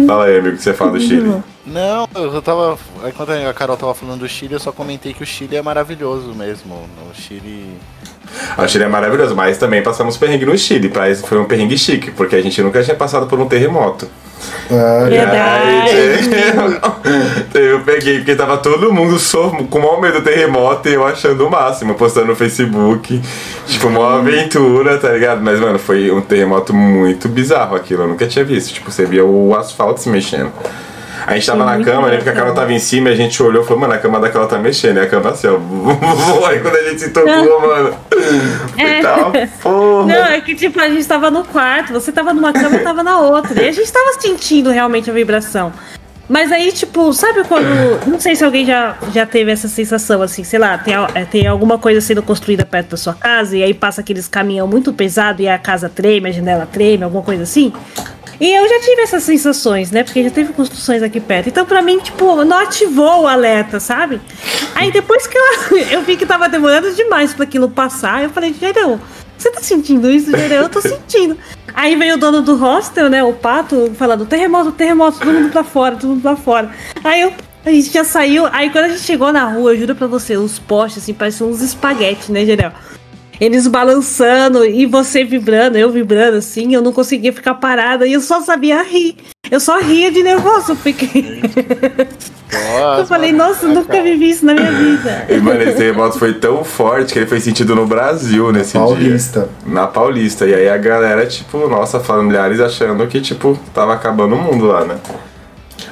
Fala 0.07 0.27
aí, 0.27 0.39
amigo, 0.39 0.57
que 0.59 0.63
você 0.63 0.75
fala 0.75 0.93
do 0.93 1.01
Chile. 1.01 1.43
Não, 1.67 2.07
eu 2.15 2.43
tava. 2.43 2.79
Enquanto 3.09 3.31
a 3.31 3.55
Carol 3.55 3.77
tava 3.77 3.95
falando 3.95 4.21
do 4.21 4.29
Chile, 4.29 4.55
eu 4.55 4.61
só 4.61 4.71
comentei 4.71 5.13
que 5.15 5.23
o 5.23 5.27
Chile 5.27 5.57
é 5.57 5.63
maravilhoso 5.63 6.35
mesmo. 6.35 6.75
O 7.11 7.21
Chile 7.21 7.79
o 8.59 8.69
Chile 8.69 8.85
é 8.85 8.89
maravilhoso, 8.89 9.35
mas 9.35 9.59
também 9.59 9.83
passamos 9.83 10.17
perrengue 10.17 10.47
no 10.47 10.57
Chile. 10.57 10.89
Pra 10.89 11.11
isso 11.11 11.27
foi 11.27 11.39
um 11.39 11.45
perrengue 11.45 11.77
chique, 11.77 12.11
porque 12.11 12.37
a 12.37 12.43
gente 12.43 12.61
nunca 12.63 12.83
tinha 12.83 12.97
passado 12.97 13.27
por 13.27 13.39
um 13.41 13.47
terremoto. 13.47 14.09
Ah, 14.71 15.07
Verdade. 15.09 15.91
eu 17.55 17.81
peguei, 17.81 18.19
porque 18.19 18.35
tava 18.35 18.57
todo 18.59 18.93
mundo 18.93 19.17
com 19.71 19.79
o 19.79 19.83
maior 19.83 20.01
medo 20.01 20.21
do 20.21 20.25
terremoto 20.25 20.89
e 20.89 20.95
eu 20.95 21.07
achando 21.07 21.47
o 21.47 21.51
máximo, 21.51 21.95
postando 21.95 22.27
no 22.27 22.37
Facebook. 22.37 23.21
Tipo, 23.67 23.89
uma 23.89 24.19
aventura, 24.19 24.99
tá 24.99 25.11
ligado? 25.11 25.43
Mas, 25.43 25.61
mano, 25.61 25.79
foi 25.79 26.11
um 26.11 26.21
terremoto 26.21 26.75
muito 26.75 27.29
bizarro 27.29 27.77
aquilo. 27.77 28.03
Eu 28.03 28.09
nunca 28.09 28.27
tinha 28.27 28.45
visto. 28.45 28.73
Tipo, 28.75 28.91
você 28.91 29.05
via 29.05 29.25
o 29.25 29.55
asfalto 29.55 30.01
se 30.01 30.09
mexendo. 30.09 30.53
A 31.27 31.35
gente 31.35 31.47
tava 31.47 31.65
na 31.65 31.83
cama, 31.83 32.09
lembra 32.09 32.23
que 32.23 32.29
a 32.29 32.33
cama 32.35 32.53
tava 32.53 32.73
em 32.73 32.79
cima 32.79 33.09
e 33.09 33.13
a 33.13 33.17
gente 33.17 33.43
olhou 33.43 33.63
e 33.63 33.67
falou, 33.67 33.81
mano, 33.81 33.95
a 33.95 33.99
cama 33.99 34.21
daquela 34.21 34.47
tá 34.47 34.59
mexendo. 34.59 34.99
E 34.99 35.01
a 35.01 35.07
cama 35.09 35.31
assim, 35.31 35.47
ó. 35.49 36.47
Aí 36.47 36.61
quando 36.61 36.77
a 36.77 36.83
gente 36.91 37.01
se 37.01 37.11
tocou, 37.11 37.61
mano. 37.61 37.97
É. 38.77 39.03
Tá, 39.03 39.31
porra. 39.63 40.07
Não, 40.07 40.25
é 40.27 40.41
que, 40.41 40.55
tipo, 40.55 40.81
a 40.81 40.89
gente 40.89 41.07
tava 41.07 41.31
no 41.31 41.45
quarto, 41.45 41.93
você 41.93 42.11
tava 42.11 42.33
numa 42.33 42.53
cama, 42.53 42.77
eu 42.77 42.83
tava 42.83 43.03
na 43.03 43.21
outra. 43.21 43.63
E 43.63 43.69
a 43.69 43.73
gente 43.73 43.91
tava 43.93 44.21
sentindo 44.21 44.71
realmente 44.71 45.11
a 45.11 45.13
vibração. 45.13 45.73
Mas 46.29 46.51
aí, 46.51 46.73
tipo, 46.73 47.13
sabe 47.13 47.45
quando. 47.45 47.67
Não 48.07 48.19
sei 48.19 48.35
se 48.35 48.45
alguém 48.45 48.65
já, 48.65 48.97
já 49.13 49.27
teve 49.27 49.51
essa 49.51 49.69
sensação, 49.69 50.23
assim, 50.23 50.43
sei 50.43 50.59
lá, 50.59 50.79
tem, 50.79 50.95
é, 51.15 51.25
tem 51.25 51.47
alguma 51.47 51.79
coisa 51.79 52.01
sendo 52.01 52.23
construída 52.23 52.65
perto 52.65 52.91
da 52.91 52.97
sua 52.97 53.13
casa 53.13 53.57
e 53.57 53.63
aí 53.63 53.75
passa 53.75 54.01
aqueles 54.01 54.27
caminhão 54.27 54.67
muito 54.67 54.93
pesado 54.93 55.43
e 55.43 55.49
a 55.49 55.59
casa 55.59 55.89
treme, 55.89 56.31
a 56.31 56.33
janela 56.33 56.67
treme, 56.71 57.05
alguma 57.05 57.23
coisa 57.23 57.43
assim. 57.43 57.73
E 58.41 58.53
eu 58.53 58.69
já 58.69 58.81
tive 58.81 59.03
essas 59.03 59.23
sensações, 59.23 59.91
né? 59.91 60.03
Porque 60.03 60.23
já 60.23 60.31
teve 60.31 60.53
construções 60.53 61.03
aqui 61.03 61.21
perto. 61.21 61.49
Então, 61.49 61.65
pra 61.65 61.83
mim, 61.83 61.99
tipo, 61.99 62.45
não 62.45 62.59
ativou 62.59 63.23
o 63.23 63.29
alerta, 63.29 63.79
sabe? 63.79 64.21
Aí 64.75 64.91
depois 64.91 65.27
que 65.27 65.37
eu, 65.37 65.79
eu 65.91 66.03
vi 66.03 66.17
que 66.17 66.27
tava 66.27 66.49
demorando 66.49 66.93
demais 66.93 67.33
para 67.33 67.45
aquilo 67.45 67.69
passar, 67.71 68.23
eu 68.23 68.31
falei, 68.31 68.55
Gerão, 68.59 69.01
você 69.37 69.51
tá 69.51 69.61
sentindo 69.61 70.11
isso, 70.11 70.31
Gerão? 70.31 70.63
Eu 70.63 70.69
tô 70.69 70.81
sentindo. 70.81 71.37
Aí 71.75 71.97
veio 71.97 72.15
o 72.15 72.19
dono 72.19 72.41
do 72.41 72.57
hostel, 72.57 73.11
né? 73.11 73.23
O 73.23 73.33
pato, 73.33 73.93
falando: 73.97 74.25
terremoto, 74.25 74.73
terremoto, 74.73 75.19
todo 75.19 75.33
mundo 75.33 75.51
pra 75.51 75.65
fora, 75.65 75.97
todo 75.97 76.11
mundo 76.11 76.23
pra 76.23 76.37
fora. 76.37 76.71
Aí 77.03 77.21
eu, 77.21 77.33
a 77.65 77.71
gente 77.71 77.91
já 77.91 78.05
saiu. 78.05 78.47
Aí 78.53 78.71
quando 78.71 78.85
a 78.85 78.89
gente 78.89 79.03
chegou 79.03 79.33
na 79.33 79.45
rua, 79.45 79.73
eu 79.73 79.79
juro 79.79 79.95
pra 79.95 80.07
você, 80.07 80.37
os 80.37 80.59
postes 80.59 81.03
assim 81.03 81.13
pareciam 81.13 81.51
uns 81.51 81.61
espaguetes, 81.61 82.29
né, 82.29 82.45
Gerel? 82.45 82.73
Eles 83.41 83.67
balançando 83.67 84.65
e 84.65 84.87
você 84.87 85.25
vibrando, 85.25 85.77
eu 85.77 85.91
vibrando 85.91 86.37
assim, 86.37 86.75
eu 86.75 86.83
não 86.83 86.93
conseguia 86.93 87.33
ficar 87.33 87.55
parada 87.55 88.07
e 88.07 88.13
eu 88.13 88.21
só 88.21 88.41
sabia 88.41 88.83
rir. 88.83 89.17
Eu 89.51 89.61
só 89.61 89.79
ria 89.79 90.11
de 90.11 90.23
nervoso, 90.23 90.75
porque. 90.77 91.43
Nossa, 92.53 93.01
eu 93.03 93.07
falei, 93.07 93.33
nossa, 93.33 93.69
nunca 93.69 94.03
vivi 94.03 94.31
isso 94.31 94.47
na 94.47 94.55
minha 94.55 94.73
vida. 94.73 95.27
E, 95.29 95.37
mano, 95.39 95.63
esse 95.63 95.77
terremoto 95.77 96.19
foi 96.19 96.35
tão 96.35 96.65
forte 96.65 97.13
que 97.13 97.19
ele 97.19 97.27
foi 97.27 97.41
sentido 97.41 97.75
no 97.75 97.87
Brasil 97.87 98.51
nesse 98.53 98.73
Paulista. 98.73 99.49
dia. 99.65 99.75
Na 99.75 99.87
Paulista. 99.87 100.47
E 100.47 100.55
aí 100.55 100.69
a 100.69 100.79
galera, 100.79 101.27
tipo, 101.27 101.69
nossa, 101.69 102.01
familiares 102.01 102.59
achando 102.59 103.07
que, 103.07 103.21
tipo, 103.21 103.59
tava 103.75 103.93
acabando 103.93 104.35
o 104.35 104.39
mundo 104.39 104.67
lá, 104.67 104.85
né? 104.85 104.97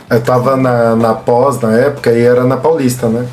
Eu 0.09 0.20
tava 0.20 0.57
na, 0.57 0.97
na 0.97 1.14
pós 1.14 1.61
na 1.61 1.76
época 1.76 2.11
e 2.12 2.20
era 2.20 2.45
na 2.45 2.57
Paulista, 2.57 3.09
né? 3.09 3.26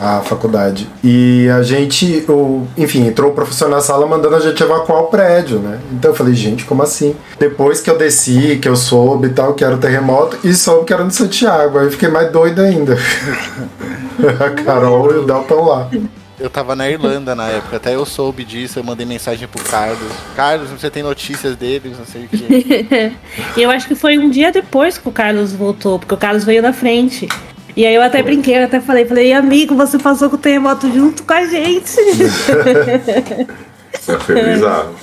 A 0.00 0.20
faculdade. 0.20 0.88
E 1.02 1.48
a 1.48 1.62
gente, 1.62 2.24
o, 2.28 2.66
enfim, 2.76 3.06
entrou 3.06 3.30
o 3.30 3.34
professor 3.34 3.68
na 3.68 3.80
sala 3.80 4.06
mandando 4.06 4.36
a 4.36 4.40
gente 4.40 4.62
evacuar 4.62 5.02
o 5.02 5.06
prédio, 5.06 5.58
né? 5.58 5.80
Então 5.92 6.10
eu 6.10 6.14
falei, 6.14 6.34
gente, 6.34 6.64
como 6.64 6.82
assim? 6.82 7.16
Depois 7.38 7.80
que 7.80 7.90
eu 7.90 7.96
desci, 7.96 8.58
que 8.60 8.68
eu 8.68 8.76
soube 8.76 9.28
e 9.28 9.30
tal, 9.30 9.54
que 9.54 9.64
era 9.64 9.74
o 9.74 9.78
terremoto, 9.78 10.38
e 10.44 10.52
soube 10.52 10.84
que 10.84 10.92
era 10.92 11.04
no 11.04 11.10
Santiago. 11.10 11.78
Aí 11.78 11.86
eu 11.86 11.90
fiquei 11.90 12.08
mais 12.08 12.30
doido 12.30 12.60
ainda. 12.60 12.98
a 14.44 14.50
Carol 14.62 15.12
e 15.12 15.18
o 15.18 15.26
Dalton 15.26 15.64
lá. 15.64 15.90
Eu 16.38 16.50
tava 16.50 16.74
na 16.74 16.90
Irlanda 16.90 17.34
na 17.34 17.48
época, 17.48 17.76
até 17.76 17.94
eu 17.94 18.04
soube 18.04 18.44
disso, 18.44 18.78
eu 18.78 18.84
mandei 18.84 19.06
mensagem 19.06 19.46
pro 19.46 19.62
Carlos. 19.64 20.12
Carlos, 20.34 20.68
você 20.68 20.90
tem 20.90 21.02
notícias 21.02 21.56
deles, 21.56 21.96
não 21.96 22.04
sei 22.04 22.24
o 22.24 22.28
que. 22.28 23.12
eu 23.60 23.70
acho 23.70 23.86
que 23.86 23.94
foi 23.94 24.18
um 24.18 24.28
dia 24.28 24.50
depois 24.50 24.98
que 24.98 25.08
o 25.08 25.12
Carlos 25.12 25.52
voltou, 25.52 25.98
porque 25.98 26.12
o 26.12 26.18
Carlos 26.18 26.44
veio 26.44 26.60
na 26.60 26.72
frente. 26.72 27.28
E 27.76 27.84
aí 27.84 27.94
eu 27.94 28.02
até 28.02 28.22
brinquei, 28.22 28.58
eu 28.58 28.64
até 28.64 28.80
falei, 28.80 29.04
falei, 29.04 29.32
amigo, 29.32 29.74
você 29.74 29.98
passou 29.98 30.30
com 30.30 30.36
o 30.36 30.38
terremoto 30.38 30.90
junto 30.92 31.24
com 31.24 31.32
a 31.32 31.44
gente. 31.46 31.90
foi 34.20 34.42
bizarro. 34.42 34.94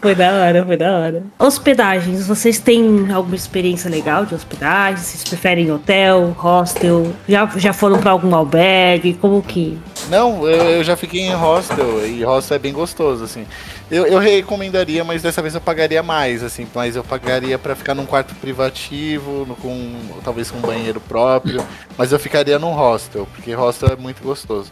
Foi 0.00 0.14
da 0.14 0.32
hora, 0.32 0.64
foi 0.64 0.76
da 0.76 0.96
hora. 0.96 1.22
Hospedagens, 1.38 2.24
vocês 2.24 2.60
têm 2.60 3.10
alguma 3.12 3.34
experiência 3.34 3.90
legal 3.90 4.24
de 4.24 4.32
hospedagem? 4.32 5.02
Vocês 5.02 5.24
preferem 5.24 5.72
hotel, 5.72 6.36
hostel? 6.38 7.12
Já, 7.28 7.46
já 7.56 7.72
foram 7.72 7.98
para 7.98 8.12
algum 8.12 8.32
albergue? 8.32 9.14
Como 9.14 9.42
que? 9.42 9.76
Não, 10.08 10.48
eu, 10.48 10.70
eu 10.70 10.84
já 10.84 10.96
fiquei 10.96 11.22
em 11.22 11.34
hostel 11.34 12.06
e 12.06 12.22
hostel 12.22 12.54
é 12.54 12.58
bem 12.60 12.72
gostoso, 12.72 13.24
assim. 13.24 13.44
Eu, 13.90 14.06
eu 14.06 14.18
recomendaria, 14.20 15.02
mas 15.02 15.20
dessa 15.20 15.42
vez 15.42 15.56
eu 15.56 15.60
pagaria 15.60 16.02
mais, 16.02 16.44
assim, 16.44 16.64
mas 16.72 16.94
eu 16.94 17.02
pagaria 17.02 17.58
para 17.58 17.74
ficar 17.74 17.94
num 17.94 18.06
quarto 18.06 18.36
privativo, 18.36 19.44
no, 19.46 19.56
com 19.56 19.94
talvez 20.22 20.48
com 20.48 20.58
um 20.58 20.62
banheiro 20.62 21.00
próprio, 21.00 21.66
mas 21.96 22.12
eu 22.12 22.20
ficaria 22.20 22.58
num 22.58 22.72
hostel, 22.72 23.26
porque 23.34 23.52
hostel 23.52 23.88
é 23.88 23.96
muito 23.96 24.22
gostoso. 24.22 24.70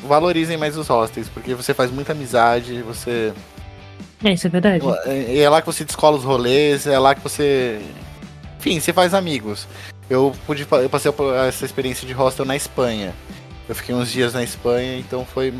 Valorizem 0.00 0.58
mais 0.58 0.76
os 0.76 0.88
hostels, 0.88 1.28
porque 1.28 1.54
você 1.54 1.72
faz 1.72 1.90
muita 1.90 2.12
amizade, 2.12 2.82
você. 2.82 3.32
É, 4.22 4.32
isso 4.32 4.46
é 4.46 4.50
verdade. 4.50 4.84
É, 5.06 5.38
é 5.38 5.48
lá 5.48 5.60
que 5.60 5.66
você 5.66 5.84
descola 5.84 6.16
os 6.16 6.24
rolês, 6.24 6.86
é 6.86 6.98
lá 6.98 7.14
que 7.14 7.20
você. 7.20 7.80
Enfim, 8.58 8.80
você 8.80 8.92
faz 8.92 9.14
amigos. 9.14 9.68
Eu 10.10 10.34
pude 10.46 10.66
eu 10.70 10.90
passei 10.90 11.12
essa 11.46 11.64
experiência 11.64 12.06
de 12.06 12.12
hostel 12.12 12.44
na 12.44 12.56
Espanha. 12.56 13.14
Eu 13.68 13.74
fiquei 13.74 13.94
uns 13.94 14.10
dias 14.10 14.32
na 14.32 14.42
Espanha, 14.42 14.98
então 14.98 15.24
foi 15.24 15.52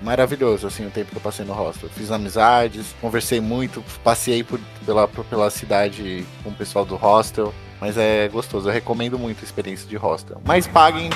maravilhoso, 0.00 0.66
assim, 0.66 0.86
o 0.86 0.90
tempo 0.90 1.10
que 1.10 1.16
eu 1.16 1.20
passei 1.20 1.44
no 1.44 1.52
hostel. 1.52 1.88
Fiz 1.90 2.10
amizades, 2.10 2.94
conversei 3.00 3.40
muito, 3.40 3.84
passei 4.02 4.42
por, 4.42 4.58
pela, 4.86 5.06
pela 5.06 5.50
cidade 5.50 6.24
com 6.42 6.50
o 6.50 6.54
pessoal 6.54 6.84
do 6.84 6.96
hostel. 6.96 7.52
Mas 7.80 7.96
é 7.96 8.28
gostoso, 8.28 8.68
eu 8.68 8.72
recomendo 8.72 9.18
muito 9.18 9.40
a 9.40 9.44
experiência 9.44 9.88
de 9.88 9.96
hostel. 9.96 10.40
Mas 10.44 10.66
paguem 10.66 11.10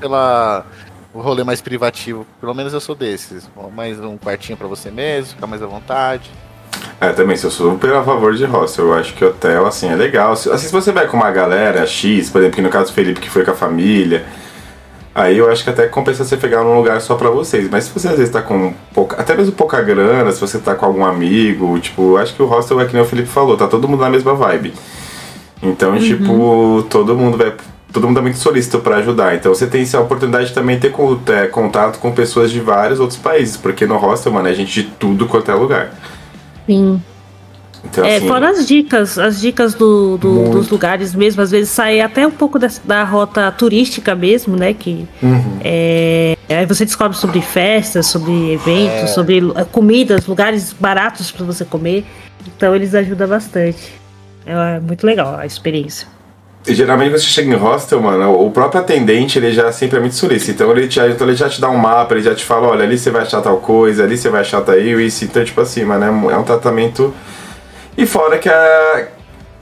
pela 0.00 0.64
o 1.12 1.20
rolê 1.20 1.44
mais 1.44 1.60
privativo. 1.60 2.26
Pelo 2.40 2.54
menos 2.54 2.72
eu 2.72 2.80
sou 2.80 2.94
desses. 2.94 3.48
Mais 3.74 3.98
um 4.00 4.16
quartinho 4.16 4.56
para 4.56 4.68
você 4.68 4.90
mesmo, 4.90 5.34
ficar 5.34 5.46
mais 5.46 5.62
à 5.62 5.66
vontade. 5.66 6.30
É, 7.00 7.12
também, 7.12 7.36
se 7.36 7.44
eu 7.44 7.50
sou 7.50 7.72
super 7.72 7.94
a 7.94 8.02
favor 8.02 8.34
de 8.34 8.44
hostel, 8.44 8.86
eu 8.86 8.94
acho 8.94 9.14
que 9.14 9.24
hotel, 9.24 9.66
assim, 9.66 9.88
é 9.88 9.94
legal. 9.94 10.32
Assim, 10.32 10.56
se 10.56 10.72
você 10.72 10.92
vai 10.92 11.06
com 11.06 11.16
uma 11.16 11.30
galera 11.30 11.86
X, 11.86 12.30
por 12.30 12.38
exemplo, 12.38 12.56
que 12.56 12.62
no 12.62 12.70
caso 12.70 12.90
do 12.90 12.94
Felipe, 12.94 13.20
que 13.20 13.30
foi 13.30 13.44
com 13.44 13.50
a 13.50 13.54
família, 13.54 14.24
Aí 15.12 15.36
eu 15.38 15.50
acho 15.50 15.64
que 15.64 15.70
até 15.70 15.86
compensa 15.86 16.24
você 16.24 16.36
pegar 16.36 16.62
um 16.62 16.76
lugar 16.76 17.00
só 17.00 17.16
pra 17.16 17.30
vocês. 17.30 17.68
Mas 17.68 17.84
se 17.84 17.90
você 17.90 18.08
às 18.08 18.16
vezes 18.16 18.32
tá 18.32 18.40
com 18.40 18.72
pouca, 18.94 19.20
até 19.20 19.34
mesmo 19.34 19.52
pouca 19.52 19.82
grana, 19.82 20.30
se 20.30 20.40
você 20.40 20.58
tá 20.58 20.74
com 20.74 20.86
algum 20.86 21.04
amigo, 21.04 21.78
tipo, 21.80 22.16
acho 22.16 22.34
que 22.34 22.42
o 22.42 22.46
hostel 22.46 22.80
é 22.80 22.86
que 22.86 22.94
nem 22.94 23.02
o 23.02 23.06
Felipe 23.06 23.28
falou, 23.28 23.56
tá 23.56 23.66
todo 23.66 23.88
mundo 23.88 24.00
na 24.00 24.10
mesma 24.10 24.34
vibe. 24.34 24.72
Então, 25.62 25.92
uhum. 25.92 25.98
tipo, 25.98 26.86
todo 26.88 27.16
mundo 27.16 27.36
vai. 27.36 27.52
Todo 27.92 28.06
mundo 28.06 28.18
é 28.18 28.22
muito 28.22 28.38
solícito 28.38 28.78
para 28.78 28.96
ajudar. 28.96 29.34
Então 29.34 29.52
você 29.54 29.66
tem 29.66 29.82
essa 29.82 30.00
oportunidade 30.00 30.48
de 30.48 30.54
também 30.54 30.78
ter 30.78 30.92
contato 31.50 31.98
com 31.98 32.12
pessoas 32.12 32.50
de 32.50 32.60
vários 32.60 33.00
outros 33.00 33.18
países. 33.18 33.56
Porque 33.56 33.86
no 33.86 33.96
hostel, 33.96 34.32
mano, 34.32 34.48
é 34.48 34.54
gente 34.54 34.82
de 34.82 34.88
tudo 34.90 35.26
quanto 35.26 35.50
é 35.50 35.54
lugar. 35.54 35.92
Sim. 36.66 37.00
Então, 37.84 38.04
é, 38.04 38.16
assim, 38.16 38.28
fora 38.28 38.50
as 38.50 38.66
dicas, 38.66 39.18
as 39.18 39.40
dicas 39.40 39.74
do, 39.74 40.18
do 40.18 40.50
dos 40.50 40.68
lugares 40.68 41.14
mesmo, 41.14 41.42
às 41.42 41.50
vezes 41.50 41.70
sai 41.70 42.00
até 42.00 42.26
um 42.26 42.30
pouco 42.30 42.58
da, 42.58 42.68
da 42.84 43.04
rota 43.04 43.50
turística 43.50 44.14
mesmo, 44.14 44.54
né? 44.54 44.74
Que 44.74 45.08
uhum. 45.22 45.58
é, 45.64 46.36
aí 46.48 46.66
você 46.66 46.84
descobre 46.84 47.16
sobre 47.16 47.40
festas, 47.40 48.06
sobre 48.06 48.52
eventos, 48.52 49.02
é. 49.02 49.06
sobre 49.06 49.40
comidas, 49.72 50.26
lugares 50.26 50.74
baratos 50.78 51.32
para 51.32 51.44
você 51.46 51.64
comer. 51.64 52.04
Então 52.46 52.74
eles 52.74 52.94
ajudam 52.94 53.28
bastante. 53.28 53.94
É, 54.44 54.76
é 54.76 54.80
muito 54.80 55.06
legal 55.06 55.36
a 55.38 55.46
experiência. 55.46 56.06
Geralmente 56.66 57.12
você 57.12 57.24
chega 57.24 57.50
em 57.50 57.56
hostel, 57.56 58.00
mano, 58.00 58.38
o 58.44 58.50
próprio 58.50 58.82
atendente 58.82 59.38
ele 59.38 59.50
já 59.50 59.72
sempre 59.72 59.96
é 59.96 60.00
muito 60.00 60.14
solícito. 60.14 60.50
Então 60.50 60.70
ele, 60.72 60.88
te, 60.88 61.00
então 61.00 61.26
ele 61.26 61.36
já 61.36 61.48
te 61.48 61.60
dá 61.60 61.70
um 61.70 61.76
mapa, 61.76 62.14
ele 62.14 62.22
já 62.22 62.34
te 62.34 62.44
fala, 62.44 62.68
olha, 62.68 62.84
ali 62.84 62.98
você 62.98 63.10
vai 63.10 63.22
achar 63.22 63.40
tal 63.40 63.56
coisa, 63.58 64.04
ali 64.04 64.18
você 64.18 64.28
vai 64.28 64.42
achar 64.42 64.60
tal 64.60 64.78
isso. 64.78 65.24
Então, 65.24 65.42
tipo 65.42 65.60
assim, 65.60 65.84
mano, 65.84 66.28
é, 66.28 66.34
é 66.34 66.36
um 66.36 66.42
tratamento 66.42 67.14
e 67.96 68.06
fora 68.06 68.38
que 68.38 68.48
a, 68.48 69.08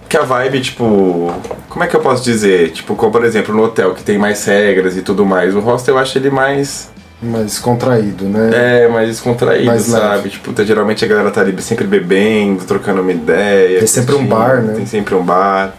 que 0.09 0.17
a 0.17 0.23
vibe, 0.23 0.61
tipo. 0.61 1.33
Como 1.69 1.85
é 1.85 1.87
que 1.87 1.97
eu 1.97 2.01
posso 2.01 2.23
dizer? 2.23 2.71
Tipo, 2.71 2.95
como 2.95 3.13
por 3.13 3.25
exemplo 3.25 3.55
no 3.55 3.65
hotel 3.65 3.95
que 3.95 4.03
tem 4.03 4.17
mais 4.17 4.45
regras 4.45 4.97
e 4.97 5.03
tudo 5.03 5.25
mais. 5.25 5.55
O 5.55 5.61
hostel 5.61 5.95
eu 5.95 6.01
acho 6.01 6.17
ele 6.19 6.31
mais. 6.31 6.91
Mais 7.21 7.59
contraído, 7.59 8.27
né? 8.27 8.85
É, 8.85 8.89
mais 8.89 9.09
descontraído, 9.09 9.67
mais 9.67 9.83
sabe? 9.83 10.17
Leve. 10.17 10.31
Tipo, 10.31 10.53
tá, 10.53 10.63
geralmente 10.63 11.05
a 11.05 11.09
galera 11.09 11.33
tá 11.33 11.41
ali 11.41 11.61
sempre 11.61 11.85
bebendo, 11.85 12.65
trocando 12.65 13.03
uma 13.03 13.11
ideia. 13.11 13.79
Tem 13.79 13.89
sempre 13.89 14.15
um 14.15 14.25
bar, 14.25 14.63
né? 14.63 14.75
Tem 14.75 14.87
sempre 14.87 15.15
um 15.17 15.25
bar. 15.25 15.75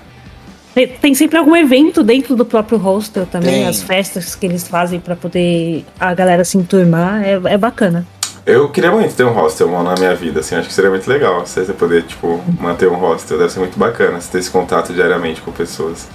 Tem, 0.80 0.88
tem 0.88 1.14
sempre 1.14 1.38
algum 1.38 1.54
evento 1.58 2.02
dentro 2.02 2.38
do 2.38 2.46
próprio 2.46 2.78
hostel 2.78 3.26
também, 3.26 3.52
tem. 3.52 3.68
as 3.68 3.82
festas 3.82 4.34
que 4.34 4.46
eles 4.46 4.66
fazem 4.66 4.98
para 4.98 5.14
poder 5.14 5.84
a 6.00 6.14
galera 6.14 6.46
se 6.46 6.58
enturmar, 6.58 7.22
é, 7.22 7.34
é 7.34 7.58
bacana. 7.58 8.08
Eu 8.46 8.70
queria 8.70 8.90
muito 8.90 9.14
ter 9.14 9.26
um 9.26 9.34
hostel 9.34 9.68
mano, 9.68 9.84
na 9.84 9.96
minha 9.96 10.16
vida, 10.16 10.40
assim, 10.40 10.56
acho 10.56 10.70
que 10.70 10.74
seria 10.74 10.90
muito 10.90 11.06
legal 11.10 11.46
você 11.46 11.66
poder, 11.74 12.04
tipo, 12.04 12.42
manter 12.62 12.88
um 12.88 12.96
hostel. 12.96 13.38
Deve 13.38 13.52
ser 13.52 13.60
muito 13.60 13.78
bacana 13.78 14.22
você 14.22 14.32
ter 14.32 14.40
esse 14.40 14.50
contato 14.50 14.94
diariamente 14.94 15.42
com 15.42 15.52
pessoas. 15.52 16.08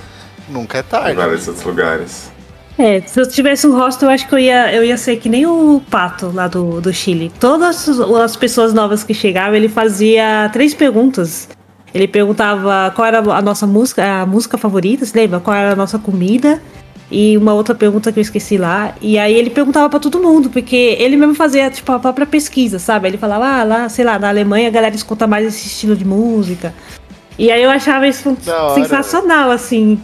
Nunca 0.48 0.78
é 0.78 0.82
tarde. 0.82 1.12
Em 1.12 1.14
vários 1.14 1.46
outros 1.46 1.66
lugares. 1.66 2.32
É, 2.78 3.02
se 3.02 3.20
eu 3.20 3.28
tivesse 3.28 3.66
um 3.66 3.76
hostel, 3.76 4.08
eu 4.08 4.14
acho 4.14 4.26
que 4.26 4.34
eu 4.34 4.38
ia, 4.38 4.74
eu 4.74 4.82
ia 4.82 4.96
ser 4.96 5.16
que 5.16 5.28
nem 5.28 5.44
o 5.44 5.82
Pato 5.90 6.32
lá 6.34 6.48
do, 6.48 6.80
do 6.80 6.92
Chile. 6.92 7.30
Todas 7.38 7.86
as 7.86 8.34
pessoas 8.34 8.72
novas 8.72 9.04
que 9.04 9.12
chegavam, 9.12 9.54
ele 9.54 9.68
fazia 9.68 10.48
três 10.54 10.72
perguntas. 10.72 11.48
Ele 11.94 12.08
perguntava 12.08 12.92
qual 12.94 13.06
era 13.06 13.18
a 13.20 13.40
nossa 13.40 13.66
música, 13.66 14.22
a 14.22 14.26
música 14.26 14.58
favorita, 14.58 15.06
se 15.06 15.16
lembra? 15.16 15.38
Qual 15.38 15.56
era 15.56 15.72
a 15.72 15.76
nossa 15.76 15.98
comida 15.98 16.60
e 17.10 17.36
uma 17.36 17.54
outra 17.54 17.74
pergunta 17.74 18.10
que 18.10 18.18
eu 18.18 18.22
esqueci 18.22 18.58
lá. 18.58 18.94
E 19.00 19.16
aí 19.18 19.34
ele 19.34 19.48
perguntava 19.48 19.88
para 19.88 20.00
todo 20.00 20.20
mundo, 20.20 20.50
porque 20.50 20.96
ele 20.98 21.16
mesmo 21.16 21.34
fazia, 21.34 21.70
tipo, 21.70 21.92
a 21.92 21.98
própria 22.00 22.26
pesquisa, 22.26 22.80
sabe? 22.80 23.06
Ele 23.06 23.16
falava, 23.16 23.46
ah, 23.46 23.62
lá, 23.62 23.88
sei 23.88 24.04
lá, 24.04 24.18
na 24.18 24.28
Alemanha 24.28 24.68
a 24.68 24.72
galera 24.72 24.94
escuta 24.94 25.26
mais 25.26 25.46
esse 25.46 25.68
estilo 25.68 25.94
de 25.94 26.04
música. 26.04 26.74
E 27.38 27.50
aí 27.52 27.62
eu 27.62 27.70
achava 27.70 28.08
isso 28.08 28.36
sensacional, 28.74 29.50
assim. 29.52 30.00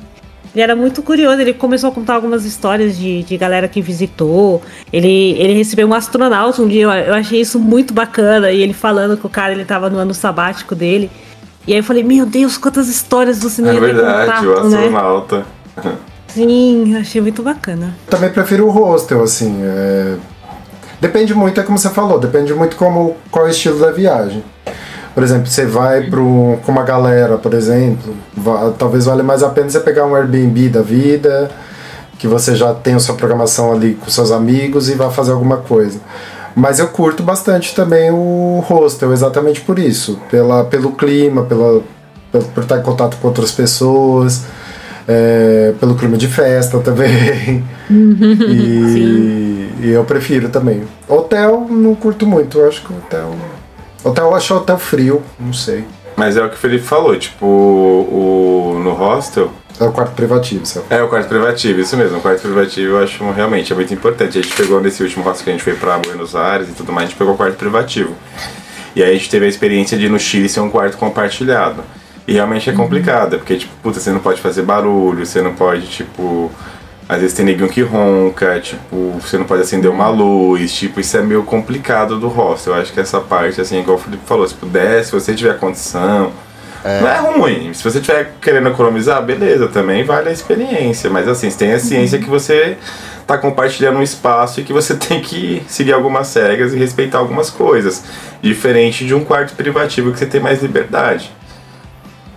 Ele 0.52 0.62
era 0.62 0.74
muito 0.74 1.00
curioso, 1.02 1.40
ele 1.40 1.52
começou 1.52 1.90
a 1.90 1.92
contar 1.92 2.14
algumas 2.14 2.44
histórias 2.44 2.98
de, 2.98 3.22
de 3.22 3.36
galera 3.36 3.68
que 3.68 3.80
visitou. 3.80 4.60
Ele, 4.92 5.32
ele 5.38 5.54
recebeu 5.54 5.86
um 5.86 5.94
astronauta 5.94 6.60
um 6.60 6.66
dia, 6.66 6.82
eu, 6.82 7.14
achei 7.14 7.40
isso 7.40 7.58
muito 7.58 7.94
bacana. 7.94 8.50
E 8.50 8.60
ele 8.60 8.72
falando 8.72 9.16
que 9.16 9.24
o 9.24 9.28
cara 9.28 9.52
ele 9.52 9.64
tava 9.64 9.88
no 9.88 9.98
ano 9.98 10.12
sabático 10.12 10.74
dele. 10.74 11.08
E 11.66 11.72
aí 11.72 11.78
eu 11.78 11.84
falei, 11.84 12.02
meu 12.02 12.26
Deus, 12.26 12.56
quantas 12.56 12.88
histórias 12.88 13.38
você 13.38 13.60
não 13.62 13.70
é 13.70 13.74
ia 13.74 13.80
verdade, 13.80 14.46
contato, 14.46 14.46
o 14.46 14.66
astronauta. 14.66 15.46
Né? 15.84 15.92
Sim, 16.28 16.96
achei 16.96 17.20
muito 17.20 17.42
bacana. 17.42 17.94
Também 18.08 18.30
prefiro 18.30 18.66
o 18.66 18.70
hostel, 18.70 19.22
assim. 19.22 19.60
É... 19.62 20.16
Depende 21.00 21.34
muito, 21.34 21.58
é 21.58 21.62
como 21.62 21.78
você 21.78 21.88
falou, 21.88 22.18
depende 22.18 22.52
muito 22.52 22.76
como 22.76 23.16
qual 23.30 23.46
é 23.46 23.48
o 23.48 23.50
estilo 23.50 23.78
da 23.80 23.90
viagem. 23.90 24.44
Por 25.14 25.22
exemplo, 25.22 25.46
você 25.46 25.66
vai 25.66 26.02
pro, 26.02 26.58
com 26.64 26.70
uma 26.70 26.82
galera, 26.82 27.36
por 27.36 27.54
exemplo, 27.54 28.14
talvez 28.78 29.06
valha 29.06 29.22
mais 29.22 29.42
a 29.42 29.48
pena 29.48 29.68
você 29.68 29.80
pegar 29.80 30.06
um 30.06 30.14
Airbnb 30.14 30.68
da 30.68 30.82
vida, 30.82 31.50
que 32.18 32.28
você 32.28 32.54
já 32.54 32.74
tem 32.74 32.94
a 32.94 33.00
sua 33.00 33.14
programação 33.16 33.72
ali 33.72 33.94
com 33.94 34.10
seus 34.10 34.30
amigos 34.30 34.88
e 34.88 34.94
vai 34.94 35.10
fazer 35.10 35.32
alguma 35.32 35.56
coisa. 35.56 35.98
Mas 36.54 36.78
eu 36.78 36.88
curto 36.88 37.22
bastante 37.22 37.74
também 37.74 38.10
o 38.10 38.62
hostel, 38.66 39.12
exatamente 39.12 39.60
por 39.60 39.78
isso. 39.78 40.18
Pela, 40.30 40.64
pelo 40.64 40.92
clima, 40.92 41.44
pela, 41.44 41.82
por 42.54 42.62
estar 42.62 42.78
em 42.78 42.82
contato 42.82 43.16
com 43.18 43.28
outras 43.28 43.52
pessoas, 43.52 44.44
é, 45.06 45.74
pelo 45.78 45.94
clima 45.94 46.16
de 46.16 46.28
festa 46.28 46.78
também. 46.80 47.64
e, 47.90 49.70
e, 49.80 49.90
eu 49.90 50.04
prefiro 50.04 50.48
também. 50.48 50.82
Hotel 51.08 51.66
não 51.70 51.94
curto 51.94 52.26
muito, 52.26 52.58
eu 52.58 52.68
acho 52.68 52.82
que 52.84 52.92
hotel. 52.92 53.34
Hotel 54.02 54.26
eu 54.26 54.34
acho 54.34 54.54
hotel 54.54 54.78
frio, 54.78 55.22
não 55.38 55.52
sei. 55.52 55.84
Mas 56.20 56.36
é 56.36 56.44
o 56.44 56.50
que 56.50 56.54
o 56.54 56.58
Felipe 56.58 56.84
falou, 56.84 57.18
tipo, 57.18 57.46
o, 57.46 58.78
no 58.84 58.92
hostel. 58.92 59.50
É 59.80 59.84
o 59.84 59.90
quarto 59.90 60.12
privativo, 60.14 60.66
sabe? 60.66 60.84
É 60.90 61.02
o 61.02 61.08
quarto 61.08 61.28
privativo, 61.30 61.80
isso 61.80 61.96
mesmo. 61.96 62.18
O 62.18 62.20
quarto 62.20 62.42
privativo 62.42 62.96
eu 62.96 63.02
acho 63.02 63.30
realmente 63.30 63.72
é 63.72 63.74
muito 63.74 63.94
importante. 63.94 64.38
A 64.38 64.42
gente 64.42 64.54
pegou 64.54 64.82
nesse 64.82 65.02
último 65.02 65.24
hostel 65.24 65.44
que 65.44 65.48
a 65.48 65.52
gente 65.54 65.62
foi 65.62 65.72
pra 65.76 65.96
Buenos 65.96 66.36
Aires 66.36 66.68
e 66.68 66.72
tudo 66.72 66.92
mais, 66.92 67.06
a 67.06 67.08
gente 67.08 67.18
pegou 67.18 67.32
o 67.32 67.36
quarto 67.38 67.56
privativo. 67.56 68.14
E 68.94 69.02
aí 69.02 69.08
a 69.08 69.14
gente 69.14 69.30
teve 69.30 69.46
a 69.46 69.48
experiência 69.48 69.96
de 69.96 70.10
no 70.10 70.18
Chile 70.18 70.46
ser 70.46 70.60
um 70.60 70.68
quarto 70.68 70.98
compartilhado. 70.98 71.82
E 72.28 72.34
realmente 72.34 72.68
é 72.68 72.72
complicado, 72.74 73.38
porque, 73.38 73.56
tipo, 73.56 73.72
puta, 73.82 73.98
você 73.98 74.10
não 74.10 74.20
pode 74.20 74.42
fazer 74.42 74.60
barulho, 74.60 75.24
você 75.24 75.40
não 75.40 75.54
pode, 75.54 75.86
tipo, 75.86 76.50
às 77.10 77.20
vezes 77.20 77.36
tem 77.36 77.44
neguinho 77.44 77.68
que 77.68 77.82
ronca, 77.82 78.60
tipo, 78.60 79.18
você 79.20 79.36
não 79.36 79.44
pode 79.44 79.62
acender 79.62 79.90
uma 79.90 80.08
luz, 80.08 80.72
tipo, 80.72 81.00
isso 81.00 81.16
é 81.16 81.20
meio 81.20 81.42
complicado 81.42 82.20
do 82.20 82.28
hostel. 82.28 82.72
Eu 82.72 82.80
acho 82.80 82.92
que 82.92 83.00
essa 83.00 83.18
parte, 83.18 83.60
assim, 83.60 83.80
igual 83.80 83.96
o 83.96 84.00
Felipe 84.00 84.22
falou, 84.24 84.46
se 84.46 84.54
puder, 84.54 85.04
se 85.04 85.10
você 85.10 85.34
tiver 85.34 85.58
condição. 85.58 86.30
É. 86.84 87.00
Não 87.00 87.08
é 87.08 87.18
ruim. 87.18 87.74
Se 87.74 87.82
você 87.82 87.98
estiver 87.98 88.34
querendo 88.40 88.68
economizar, 88.68 89.20
beleza, 89.24 89.66
também 89.66 90.04
vale 90.04 90.28
a 90.28 90.32
experiência. 90.32 91.10
Mas 91.10 91.26
assim, 91.26 91.50
você 91.50 91.58
tem 91.58 91.72
a 91.72 91.80
ciência 91.80 92.16
uhum. 92.16 92.24
que 92.24 92.30
você 92.30 92.78
está 93.20 93.36
compartilhando 93.36 93.98
um 93.98 94.02
espaço 94.02 94.60
e 94.60 94.62
que 94.62 94.72
você 94.72 94.94
tem 94.96 95.20
que 95.20 95.64
seguir 95.66 95.92
algumas 95.92 96.32
regras 96.32 96.72
e 96.72 96.78
respeitar 96.78 97.18
algumas 97.18 97.50
coisas. 97.50 98.04
Diferente 98.40 99.04
de 99.04 99.16
um 99.16 99.24
quarto 99.24 99.56
privativo 99.56 100.12
que 100.12 100.18
você 100.20 100.26
tem 100.26 100.40
mais 100.40 100.62
liberdade. 100.62 101.32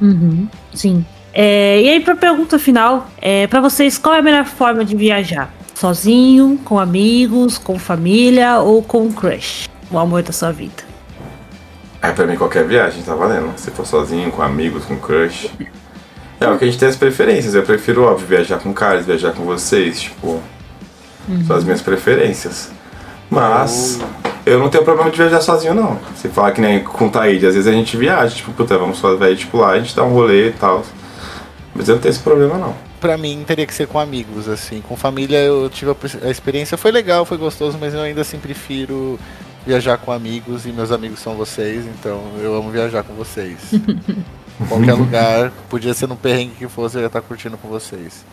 Uhum, 0.01 0.47
sim. 0.73 1.05
É, 1.33 1.81
e 1.81 1.89
aí, 1.89 1.99
para 1.99 2.15
pergunta 2.15 2.59
final, 2.59 3.07
é, 3.19 3.47
para 3.47 3.59
vocês, 3.59 3.97
qual 3.97 4.13
é 4.13 4.19
a 4.19 4.21
melhor 4.21 4.45
forma 4.45 4.85
de 4.85 4.95
viajar? 4.95 5.51
Sozinho, 5.73 6.59
com 6.63 6.79
amigos, 6.79 7.57
com 7.57 7.79
família 7.79 8.59
ou 8.59 8.83
com 8.83 9.11
crush? 9.11 9.67
O 9.89 9.97
amor 9.97 10.21
da 10.21 10.31
sua 10.31 10.51
vida. 10.51 10.83
É, 12.01 12.11
pra 12.11 12.27
mim, 12.27 12.35
qualquer 12.35 12.65
viagem 12.67 13.01
tá 13.01 13.15
valendo. 13.15 13.53
Se 13.57 13.71
for 13.71 13.85
sozinho, 13.85 14.31
com 14.31 14.41
amigos, 14.41 14.85
com 14.85 14.95
crush. 14.97 15.49
É 16.39 16.47
o 16.47 16.57
que 16.57 16.65
a 16.65 16.67
gente 16.67 16.77
tem 16.77 16.89
as 16.89 16.95
preferências. 16.95 17.55
Eu 17.55 17.63
prefiro, 17.63 18.03
óbvio, 18.03 18.27
viajar 18.27 18.59
com 18.59 18.73
caras, 18.73 19.05
viajar 19.05 19.31
com 19.31 19.43
vocês. 19.43 20.01
Tipo, 20.01 20.39
uhum. 21.27 21.45
são 21.47 21.55
as 21.55 21.63
minhas 21.63 21.81
preferências. 21.81 22.71
Mas. 23.29 23.99
Eu 24.45 24.59
não 24.59 24.69
tenho 24.69 24.83
problema 24.83 25.09
de 25.09 25.17
viajar 25.17 25.39
sozinho, 25.39 25.73
não. 25.73 25.97
Se 26.17 26.27
falar 26.27 26.51
que 26.51 26.59
nem 26.59 26.83
com 26.83 27.07
o 27.07 27.09
Taíde, 27.09 27.47
às 27.47 27.55
vezes 27.55 27.67
a 27.67 27.71
gente 27.71 27.95
viaja, 27.95 28.35
tipo, 28.35 28.51
puta, 28.51 28.77
vamos 28.77 28.97
só, 28.97 29.15
vai, 29.15 29.35
tipo, 29.37 29.57
lá, 29.57 29.71
a 29.71 29.79
gente 29.79 29.95
dá 29.95 30.03
um 30.03 30.11
rolê 30.11 30.49
e 30.49 30.51
tal. 30.51 30.83
Mas 31.75 31.89
eu 31.89 31.95
não 31.95 32.01
tenho 32.01 32.11
esse 32.11 32.19
problema, 32.19 32.57
não. 32.57 32.75
Pra 32.99 33.17
mim, 33.17 33.43
teria 33.45 33.65
que 33.65 33.73
ser 33.73 33.87
com 33.87 33.99
amigos, 33.99 34.47
assim. 34.47 34.81
Com 34.81 34.95
família, 34.95 35.39
eu 35.39 35.69
tive 35.69 35.91
a, 35.91 36.27
a 36.27 36.29
experiência, 36.29 36.77
foi 36.77 36.91
legal, 36.91 37.25
foi 37.25 37.37
gostoso, 37.37 37.77
mas 37.79 37.93
eu 37.93 38.01
ainda 38.01 38.21
assim 38.21 38.37
prefiro 38.37 39.19
viajar 39.65 39.97
com 39.97 40.11
amigos 40.11 40.65
e 40.65 40.71
meus 40.71 40.91
amigos 40.91 41.19
são 41.19 41.35
vocês, 41.35 41.85
então 41.85 42.21
eu 42.41 42.55
amo 42.55 42.69
viajar 42.69 43.03
com 43.03 43.13
vocês. 43.13 43.57
Qualquer 44.69 44.93
lugar, 44.93 45.51
podia 45.69 45.93
ser 45.93 46.07
no 46.07 46.15
perrengue 46.15 46.53
que 46.57 46.67
fosse, 46.67 46.97
eu 46.97 47.01
ia 47.01 47.07
estar 47.07 47.21
curtindo 47.21 47.57
com 47.57 47.67
vocês. 47.67 48.23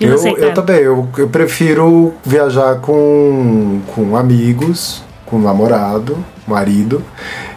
Eu, 0.00 0.16
eu 0.36 0.54
também, 0.54 0.76
eu, 0.76 1.08
eu 1.16 1.28
prefiro 1.28 2.14
viajar 2.24 2.80
com, 2.80 3.80
com 3.94 4.16
amigos, 4.16 5.02
com 5.26 5.38
namorado, 5.38 6.24
marido, 6.46 7.02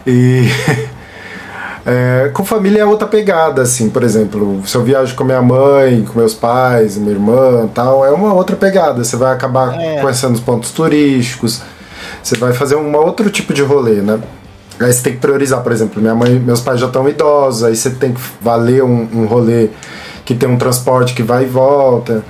e 0.06 0.44
É, 1.86 2.30
com 2.34 2.44
família 2.44 2.82
é 2.82 2.84
outra 2.84 3.08
pegada, 3.08 3.62
assim, 3.62 3.88
por 3.88 4.02
exemplo, 4.02 4.62
se 4.66 4.76
eu 4.76 4.82
viajo 4.82 5.14
com 5.14 5.24
minha 5.24 5.40
mãe, 5.40 6.04
com 6.04 6.18
meus 6.18 6.34
pais, 6.34 6.98
minha 6.98 7.12
irmã 7.12 7.68
tal, 7.74 8.04
é 8.04 8.10
uma 8.10 8.34
outra 8.34 8.54
pegada. 8.54 9.02
Você 9.02 9.16
vai 9.16 9.32
acabar 9.32 9.74
é. 9.80 10.00
conhecendo 10.00 10.34
os 10.34 10.40
pontos 10.40 10.72
turísticos, 10.72 11.62
você 12.22 12.36
vai 12.36 12.52
fazer 12.52 12.76
um 12.76 12.94
outro 12.96 13.30
tipo 13.30 13.54
de 13.54 13.62
rolê, 13.62 14.02
né? 14.02 14.18
Aí 14.78 14.92
você 14.92 15.02
tem 15.02 15.12
que 15.12 15.18
priorizar, 15.18 15.62
por 15.62 15.72
exemplo, 15.72 16.00
minha 16.00 16.14
mãe, 16.14 16.38
meus 16.38 16.60
pais 16.60 16.80
já 16.80 16.86
estão 16.86 17.06
idosos, 17.08 17.64
aí 17.64 17.76
você 17.76 17.90
tem 17.90 18.14
que 18.14 18.20
valer 18.40 18.82
um, 18.82 19.08
um 19.12 19.26
rolê 19.26 19.68
que 20.24 20.34
tem 20.34 20.48
um 20.48 20.56
transporte 20.56 21.12
que 21.12 21.22
vai 21.22 21.44
e 21.44 21.46
volta. 21.46 22.24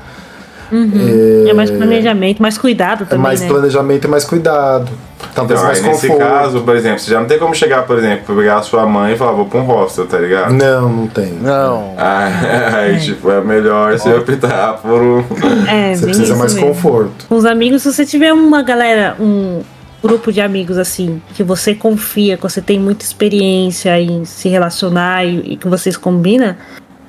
Uhum. 0.72 1.44
É, 1.46 1.50
é, 1.50 1.52
mais 1.52 1.70
planejamento, 1.70 2.40
mais 2.40 2.56
cuidado 2.56 3.04
também. 3.04 3.18
É 3.18 3.22
mais 3.22 3.40
né? 3.40 3.48
planejamento 3.48 4.04
e 4.04 4.08
mais 4.08 4.24
cuidado. 4.24 4.90
Talvez 5.34 5.60
então, 5.60 5.72
mais 5.72 5.82
nesse 5.82 6.08
conforto. 6.08 6.28
caso, 6.28 6.60
por 6.62 6.76
exemplo, 6.76 6.98
você 6.98 7.10
já 7.10 7.20
não 7.20 7.26
tem 7.26 7.38
como 7.38 7.54
chegar, 7.54 7.82
por 7.82 7.98
exemplo, 7.98 8.36
pegar 8.36 8.58
a 8.58 8.62
sua 8.62 8.86
mãe 8.86 9.14
e 9.14 9.16
falar, 9.16 9.32
vou 9.32 9.46
pra 9.46 9.60
um 9.60 9.64
hostel, 9.64 10.06
tá 10.06 10.18
ligado? 10.18 10.52
Não, 10.52 10.88
não 10.88 11.06
tem. 11.06 11.32
Não. 11.34 11.94
Aí, 11.98 12.96
é. 12.96 12.98
tipo, 12.98 13.30
é 13.30 13.40
melhor 13.40 13.92
você 13.92 14.12
optar 14.12 14.74
por 14.74 15.00
um. 15.00 15.24
É, 15.68 15.94
você 15.94 16.06
precisa 16.06 16.36
mais 16.36 16.54
mesmo. 16.54 16.68
conforto. 16.68 17.26
Com 17.28 17.36
os 17.36 17.44
amigos, 17.44 17.82
se 17.82 17.92
você 17.92 18.04
tiver 18.04 18.32
uma 18.32 18.62
galera, 18.62 19.16
um 19.20 19.62
grupo 20.02 20.32
de 20.32 20.40
amigos 20.40 20.78
assim, 20.78 21.20
que 21.34 21.42
você 21.42 21.74
confia, 21.74 22.36
que 22.36 22.42
você 22.42 22.60
tem 22.60 22.78
muita 22.78 23.04
experiência 23.04 24.00
em 24.00 24.24
se 24.24 24.48
relacionar 24.48 25.24
e, 25.24 25.52
e 25.52 25.56
que 25.56 25.68
vocês 25.68 25.96
combinam, 25.96 26.56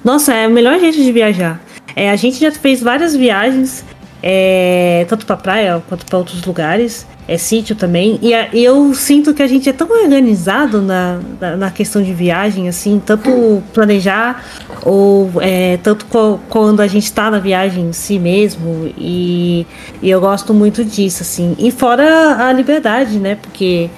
nossa, 0.03 0.33
é 0.33 0.47
o 0.47 0.51
melhor 0.51 0.79
jeito 0.79 0.97
de 0.97 1.11
viajar. 1.11 1.61
É, 1.95 2.09
a 2.09 2.15
gente 2.15 2.39
já 2.39 2.51
fez 2.51 2.81
várias 2.81 3.15
viagens, 3.15 3.83
é, 4.23 5.05
tanto 5.09 5.25
para 5.25 5.35
praia 5.35 5.81
quanto 5.87 6.05
para 6.05 6.17
outros 6.17 6.43
lugares, 6.45 7.07
é 7.27 7.37
sítio 7.37 7.75
também. 7.75 8.19
E 8.21 8.33
a, 8.33 8.49
eu 8.53 8.93
sinto 8.93 9.33
que 9.33 9.41
a 9.41 9.47
gente 9.47 9.67
é 9.69 9.73
tão 9.73 9.89
organizado 9.89 10.81
na, 10.81 11.19
na, 11.39 11.57
na 11.57 11.71
questão 11.71 12.03
de 12.03 12.13
viagem, 12.13 12.67
assim, 12.67 13.01
tanto 13.03 13.63
planejar 13.73 14.43
ou 14.83 15.31
é, 15.39 15.77
tanto 15.77 16.05
co, 16.05 16.39
quando 16.49 16.81
a 16.81 16.87
gente 16.87 17.05
está 17.05 17.31
na 17.31 17.39
viagem 17.39 17.85
em 17.85 17.93
si 17.93 18.19
mesmo. 18.19 18.91
E, 18.97 19.65
e, 20.01 20.09
eu 20.09 20.19
gosto 20.21 20.53
muito 20.53 20.83
disso, 20.85 21.23
assim. 21.23 21.55
E 21.57 21.71
fora 21.71 22.45
a 22.45 22.53
liberdade, 22.53 23.17
né? 23.17 23.35
Porque 23.35 23.89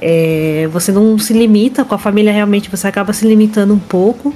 é, 0.00 0.68
você 0.72 0.90
não 0.90 1.18
se 1.18 1.32
limita 1.32 1.84
com 1.84 1.94
a 1.94 1.98
família, 1.98 2.32
realmente 2.32 2.68
você 2.68 2.88
acaba 2.88 3.12
se 3.12 3.26
limitando 3.26 3.74
um 3.74 3.78
pouco 3.78 4.34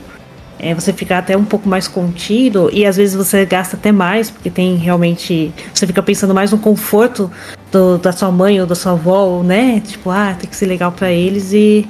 é, 0.62 0.72
você 0.74 0.92
fica 0.92 1.18
até 1.18 1.36
um 1.36 1.44
pouco 1.44 1.68
mais 1.68 1.88
contido 1.88 2.70
e 2.72 2.86
às 2.86 2.96
vezes 2.96 3.16
você 3.16 3.44
gasta 3.44 3.76
até 3.76 3.90
mais, 3.90 4.30
porque 4.30 4.48
tem 4.48 4.76
realmente. 4.76 5.52
Você 5.74 5.86
fica 5.86 6.02
pensando 6.02 6.32
mais 6.32 6.52
no 6.52 6.58
conforto 6.58 7.28
do, 7.72 7.98
da 7.98 8.12
sua 8.12 8.30
mãe 8.30 8.60
ou 8.60 8.66
da 8.66 8.76
sua 8.76 8.92
avó, 8.92 9.42
né? 9.42 9.80
Tipo, 9.80 10.10
ah, 10.10 10.36
tem 10.38 10.48
que 10.48 10.54
ser 10.54 10.66
legal 10.66 10.92
para 10.92 11.10
eles 11.10 11.52
e 11.52 11.86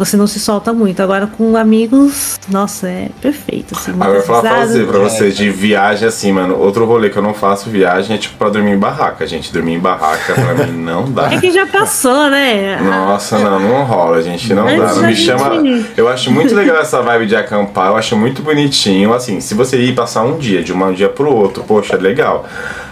você 0.00 0.16
não 0.16 0.26
se 0.26 0.40
solta 0.40 0.72
muito. 0.72 1.02
Agora 1.02 1.26
com 1.26 1.54
amigos, 1.58 2.40
nossa, 2.48 2.88
é 2.88 3.10
perfeito. 3.20 3.74
Assim, 3.76 3.92
Agora 3.92 4.18
eu 4.18 4.22
falar 4.22 4.40
pra 4.40 4.66
você, 4.66 4.84
pra 4.84 4.98
você 4.98 5.30
de 5.30 5.50
viagem 5.50 6.08
assim, 6.08 6.32
mano. 6.32 6.58
Outro 6.58 6.86
rolê 6.86 7.10
que 7.10 7.18
eu 7.18 7.22
não 7.22 7.34
faço 7.34 7.68
viagem 7.68 8.16
é 8.16 8.18
tipo 8.18 8.38
pra 8.38 8.48
dormir 8.48 8.70
em 8.70 8.78
barraca, 8.78 9.26
gente. 9.26 9.52
Dormir 9.52 9.74
em 9.74 9.78
barraca 9.78 10.32
pra 10.32 10.54
mim 10.66 10.72
não 10.82 11.12
dá. 11.12 11.30
É 11.30 11.38
que 11.38 11.50
já 11.50 11.66
passou, 11.66 12.30
né? 12.30 12.80
Nossa, 12.80 13.38
não, 13.38 13.60
não 13.60 13.84
rola, 13.84 14.22
gente. 14.22 14.54
Não 14.54 14.64
dá. 14.64 14.94
Não 14.94 15.02
me 15.02 15.14
chama. 15.14 15.62
Eu 15.94 16.08
acho 16.08 16.30
muito 16.30 16.54
legal 16.54 16.76
essa 16.80 17.02
vibe 17.02 17.26
de 17.26 17.36
acampar, 17.36 17.88
eu 17.88 17.96
acho 17.96 18.16
muito 18.16 18.40
bonitinho. 18.40 19.12
Assim, 19.12 19.38
se 19.38 19.52
você 19.52 19.76
ir 19.76 19.94
passar 19.94 20.22
um 20.22 20.38
dia, 20.38 20.62
de 20.62 20.72
um 20.72 20.92
dia 20.94 21.10
pro 21.10 21.30
outro, 21.30 21.62
poxa, 21.62 21.98
legal. 21.98 22.46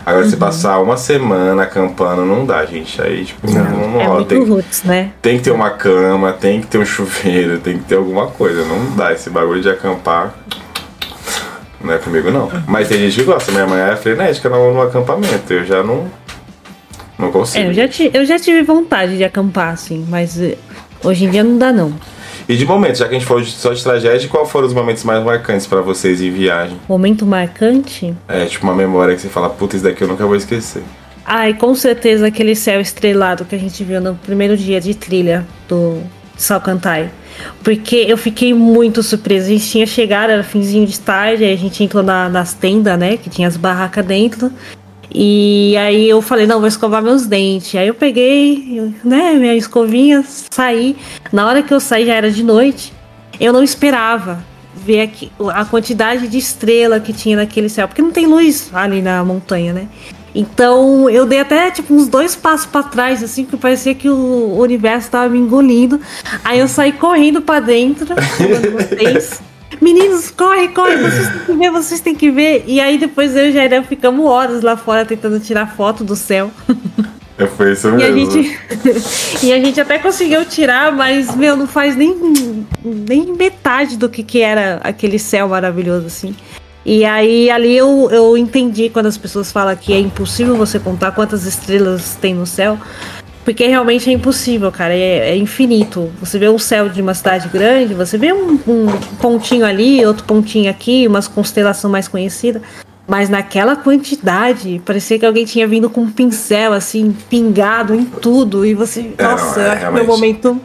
Agora, 0.08 0.24
uhum. 0.24 0.30
se 0.30 0.36
passar 0.38 0.80
uma 0.80 0.96
semana 0.96 1.64
acampando, 1.64 2.24
não 2.24 2.46
dá, 2.46 2.64
gente. 2.64 3.00
Aí, 3.02 3.26
tipo, 3.26 3.46
não, 3.50 3.62
não, 3.62 3.90
não 3.90 4.00
é 4.00 4.06
rola. 4.06 4.24
Tem, 4.24 4.42
roots, 4.42 4.82
né? 4.82 5.10
tem 5.20 5.36
que 5.36 5.44
ter 5.44 5.50
uma 5.50 5.68
cama, 5.68 6.32
tem 6.32 6.62
que 6.62 6.66
ter 6.66 6.78
um 6.78 6.84
chuveiro, 6.86 7.58
tem 7.58 7.76
que 7.76 7.84
ter 7.84 7.96
alguma 7.96 8.28
coisa. 8.28 8.64
Não 8.64 8.96
dá 8.96 9.12
esse 9.12 9.28
bagulho 9.28 9.60
de 9.60 9.68
acampar. 9.68 10.34
Não 11.78 11.92
é 11.92 11.98
comigo, 11.98 12.30
não. 12.30 12.50
Mas 12.66 12.88
tem 12.88 12.98
gente 13.00 13.16
que 13.16 13.22
gosta. 13.22 13.52
Minha 13.52 13.66
mãe 13.66 13.80
é 13.82 13.96
frenética 13.96 14.48
no, 14.48 14.72
no 14.72 14.80
acampamento. 14.80 15.52
Eu 15.52 15.66
já 15.66 15.82
não. 15.82 16.10
Não 17.18 17.30
consigo. 17.30 17.66
É, 17.66 17.68
eu, 17.68 17.74
já 17.74 17.88
eu 18.14 18.24
já 18.24 18.38
tive 18.38 18.62
vontade 18.62 19.14
de 19.18 19.24
acampar, 19.24 19.74
assim, 19.74 20.06
mas 20.08 20.40
eh, 20.40 20.56
hoje 21.04 21.26
em 21.26 21.30
dia 21.30 21.44
não 21.44 21.58
dá, 21.58 21.70
não. 21.70 21.92
E 22.48 22.56
de 22.56 22.64
momentos, 22.64 22.98
já 22.98 23.06
que 23.06 23.14
a 23.14 23.18
gente 23.18 23.28
falou 23.28 23.44
só 23.44 23.74
de 23.74 23.82
tragédia, 23.82 24.26
qual 24.26 24.46
foram 24.46 24.66
os 24.66 24.72
momentos 24.72 25.04
mais 25.04 25.22
marcantes 25.22 25.66
para 25.66 25.82
vocês 25.82 26.22
em 26.22 26.30
viagem? 26.30 26.78
Momento 26.88 27.26
marcante? 27.26 28.14
É, 28.26 28.46
tipo 28.46 28.64
uma 28.64 28.74
memória 28.74 29.14
que 29.14 29.20
você 29.20 29.28
fala, 29.28 29.50
puta, 29.50 29.76
isso 29.76 29.84
daqui 29.84 30.02
eu 30.02 30.08
nunca 30.08 30.26
vou 30.26 30.34
esquecer. 30.34 30.82
Ai, 31.26 31.52
com 31.52 31.74
certeza 31.74 32.26
aquele 32.26 32.54
céu 32.54 32.80
estrelado 32.80 33.44
que 33.44 33.54
a 33.54 33.58
gente 33.58 33.84
viu 33.84 34.00
no 34.00 34.14
primeiro 34.14 34.56
dia 34.56 34.80
de 34.80 34.94
trilha 34.94 35.46
do 35.68 36.02
Salcantay. 36.38 37.10
Porque 37.62 37.96
eu 37.96 38.16
fiquei 38.16 38.54
muito 38.54 39.02
surpresa. 39.02 39.46
A 39.46 39.50
gente 39.50 39.68
tinha 39.68 39.86
chegado, 39.86 40.30
era 40.30 40.42
finzinho 40.42 40.86
de 40.86 40.98
tarde, 40.98 41.44
aí 41.44 41.52
a 41.52 41.56
gente 41.56 41.84
entrou 41.84 42.02
na, 42.02 42.30
nas 42.30 42.54
tendas, 42.54 42.98
né? 42.98 43.18
Que 43.18 43.28
tinha 43.28 43.46
as 43.46 43.58
barracas 43.58 44.06
dentro. 44.06 44.50
E 45.14 45.74
aí 45.78 46.08
eu 46.08 46.20
falei, 46.20 46.46
não, 46.46 46.58
vou 46.58 46.68
escovar 46.68 47.02
meus 47.02 47.26
dentes. 47.26 47.74
Aí 47.74 47.88
eu 47.88 47.94
peguei, 47.94 48.92
né, 49.04 49.34
minha 49.34 49.54
escovinha, 49.54 50.24
saí. 50.50 50.96
Na 51.32 51.46
hora 51.46 51.62
que 51.62 51.72
eu 51.72 51.80
saí 51.80 52.06
já 52.06 52.14
era 52.14 52.30
de 52.30 52.42
noite. 52.42 52.92
Eu 53.40 53.52
não 53.52 53.62
esperava 53.62 54.42
ver 54.74 55.02
aqui, 55.02 55.30
a 55.52 55.64
quantidade 55.64 56.28
de 56.28 56.38
estrela 56.38 56.98
que 56.98 57.12
tinha 57.12 57.36
naquele 57.36 57.68
céu, 57.68 57.86
porque 57.86 58.00
não 58.00 58.10
tem 58.10 58.26
luz 58.26 58.70
ali 58.72 59.02
na 59.02 59.24
montanha, 59.24 59.72
né? 59.72 59.88
Então 60.34 61.08
eu 61.10 61.26
dei 61.26 61.40
até 61.40 61.70
tipo 61.70 61.92
uns 61.94 62.06
dois 62.06 62.36
passos 62.36 62.66
para 62.66 62.82
trás, 62.82 63.22
assim, 63.22 63.44
que 63.44 63.56
parecia 63.56 63.94
que 63.94 64.08
o 64.08 64.56
universo 64.58 65.10
tava 65.10 65.28
me 65.28 65.38
engolindo. 65.38 66.00
Aí 66.44 66.58
eu 66.58 66.68
saí 66.68 66.92
correndo 66.92 67.42
para 67.42 67.60
dentro, 67.60 68.14
vocês. 68.72 69.40
Meninos, 69.80 70.30
corre, 70.30 70.68
corre, 70.68 70.96
vocês 70.96 71.28
têm 71.28 71.44
que 71.44 71.52
ver, 71.52 71.70
vocês 71.70 72.00
têm 72.00 72.14
que 72.14 72.30
ver. 72.30 72.64
E 72.66 72.80
aí 72.80 72.98
depois 72.98 73.36
eu 73.36 73.46
e 73.46 73.50
o 73.50 73.52
Jairé 73.52 73.82
ficamos 73.82 74.24
horas 74.26 74.62
lá 74.62 74.76
fora 74.76 75.04
tentando 75.04 75.38
tirar 75.38 75.74
foto 75.76 76.02
do 76.02 76.16
céu. 76.16 76.50
É, 77.38 77.46
foi 77.46 77.72
isso 77.72 77.90
mesmo. 77.92 78.00
E 78.02 78.04
a, 78.04 78.12
gente, 78.12 78.58
e 79.46 79.52
a 79.52 79.60
gente 79.60 79.80
até 79.80 79.98
conseguiu 79.98 80.44
tirar, 80.44 80.90
mas, 80.90 81.36
meu, 81.36 81.56
não 81.56 81.66
faz 81.66 81.94
nem, 81.94 82.16
nem 82.82 83.32
metade 83.36 83.96
do 83.96 84.08
que, 84.08 84.22
que 84.22 84.40
era 84.40 84.80
aquele 84.82 85.18
céu 85.18 85.48
maravilhoso, 85.48 86.06
assim. 86.06 86.34
E 86.84 87.04
aí 87.04 87.50
ali 87.50 87.76
eu, 87.76 88.08
eu 88.10 88.36
entendi 88.36 88.88
quando 88.88 89.06
as 89.06 89.18
pessoas 89.18 89.52
falam 89.52 89.76
que 89.76 89.92
é 89.92 89.98
impossível 89.98 90.56
você 90.56 90.78
contar 90.78 91.12
quantas 91.12 91.44
estrelas 91.44 92.16
tem 92.20 92.34
no 92.34 92.46
céu. 92.46 92.78
Porque 93.48 93.66
realmente 93.66 94.10
é 94.10 94.12
impossível, 94.12 94.70
cara. 94.70 94.92
É, 94.92 95.30
é 95.30 95.34
infinito. 95.34 96.12
Você 96.20 96.38
vê 96.38 96.50
um 96.50 96.58
céu 96.58 96.90
de 96.90 97.00
uma 97.00 97.14
cidade 97.14 97.48
grande, 97.48 97.94
você 97.94 98.18
vê 98.18 98.30
um, 98.30 98.60
um 98.68 98.86
pontinho 99.22 99.64
ali, 99.64 100.04
outro 100.04 100.22
pontinho 100.24 100.70
aqui, 100.70 101.06
uma 101.08 101.22
constelação 101.22 101.90
mais 101.90 102.06
conhecida. 102.06 102.60
Mas 103.06 103.30
naquela 103.30 103.74
quantidade, 103.74 104.82
parecia 104.84 105.18
que 105.18 105.24
alguém 105.24 105.46
tinha 105.46 105.66
vindo 105.66 105.88
com 105.88 106.02
um 106.02 106.10
pincel, 106.10 106.74
assim, 106.74 107.16
pingado 107.30 107.94
em 107.94 108.04
tudo. 108.04 108.66
E 108.66 108.74
você. 108.74 109.14
É, 109.16 109.22
nossa, 109.22 109.60
é, 109.62 109.90
meu 109.92 110.04
momento 110.04 110.60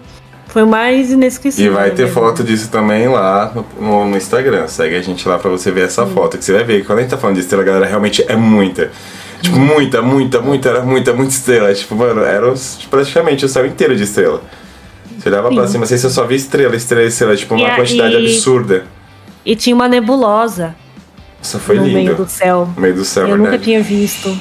foi 0.47 0.65
mais 0.65 1.09
inesquecível. 1.09 1.71
E 1.71 1.75
vai 1.75 1.91
ter 1.91 2.03
mesmo. 2.03 2.15
foto 2.15 2.43
disso 2.43 2.69
também 2.69 3.07
lá 3.07 3.53
no, 3.79 4.09
no, 4.09 4.17
Instagram. 4.17 4.67
Segue 4.67 4.97
a 4.97 5.01
gente 5.01 5.25
lá 5.25 5.39
pra 5.39 5.49
você 5.49 5.71
ver 5.71 5.85
essa 5.85 6.05
Sim. 6.05 6.13
foto. 6.13 6.37
Que 6.37 6.43
você 6.43 6.51
vai 6.51 6.65
ver 6.65 6.81
que 6.81 6.85
quando 6.85 6.99
a 6.99 7.01
gente 7.03 7.11
tá 7.11 7.17
falando 7.17 7.37
de 7.37 7.43
estrela, 7.43 7.63
galera, 7.63 7.85
realmente 7.85 8.25
é 8.27 8.35
muita. 8.35 8.91
Tipo, 9.43 9.59
muita, 9.59 10.01
muita, 10.01 10.41
muita, 10.41 10.69
era 10.69 10.81
muita, 10.83 11.13
muita 11.13 11.33
estrela. 11.33 11.73
Tipo, 11.73 11.95
mano, 11.95 12.21
era 12.21 12.53
tipo, 12.53 12.89
praticamente 12.89 13.43
o 13.43 13.49
céu 13.49 13.65
inteiro 13.65 13.93
de 13.93 14.03
estrela. 14.03 14.41
Você 15.19 15.27
olhava 15.27 15.49
Sim. 15.49 15.55
pra 15.55 15.67
cima, 15.67 15.83
assim, 15.83 15.97
você 15.97 16.09
só 16.09 16.25
via 16.25 16.37
estrela, 16.37 16.73
estrela, 16.77 17.05
estrela. 17.05 17.35
Tipo, 17.35 17.55
uma 17.55 17.67
e 17.67 17.75
quantidade 17.75 18.15
e... 18.15 18.25
absurda. 18.25 18.85
E 19.45 19.53
tinha 19.53 19.75
uma 19.75 19.89
nebulosa. 19.89 20.73
Isso 21.41 21.59
foi 21.59 21.75
no 21.75 21.83
lindo. 21.83 21.95
meio 21.95 22.15
do 22.15 22.25
céu. 22.25 22.69
No 22.73 22.81
meio 22.81 22.95
do 22.95 23.03
céu, 23.03 23.23
Eu 23.23 23.29
verdade. 23.31 23.51
nunca 23.51 23.63
tinha 23.63 23.83
visto. 23.83 24.33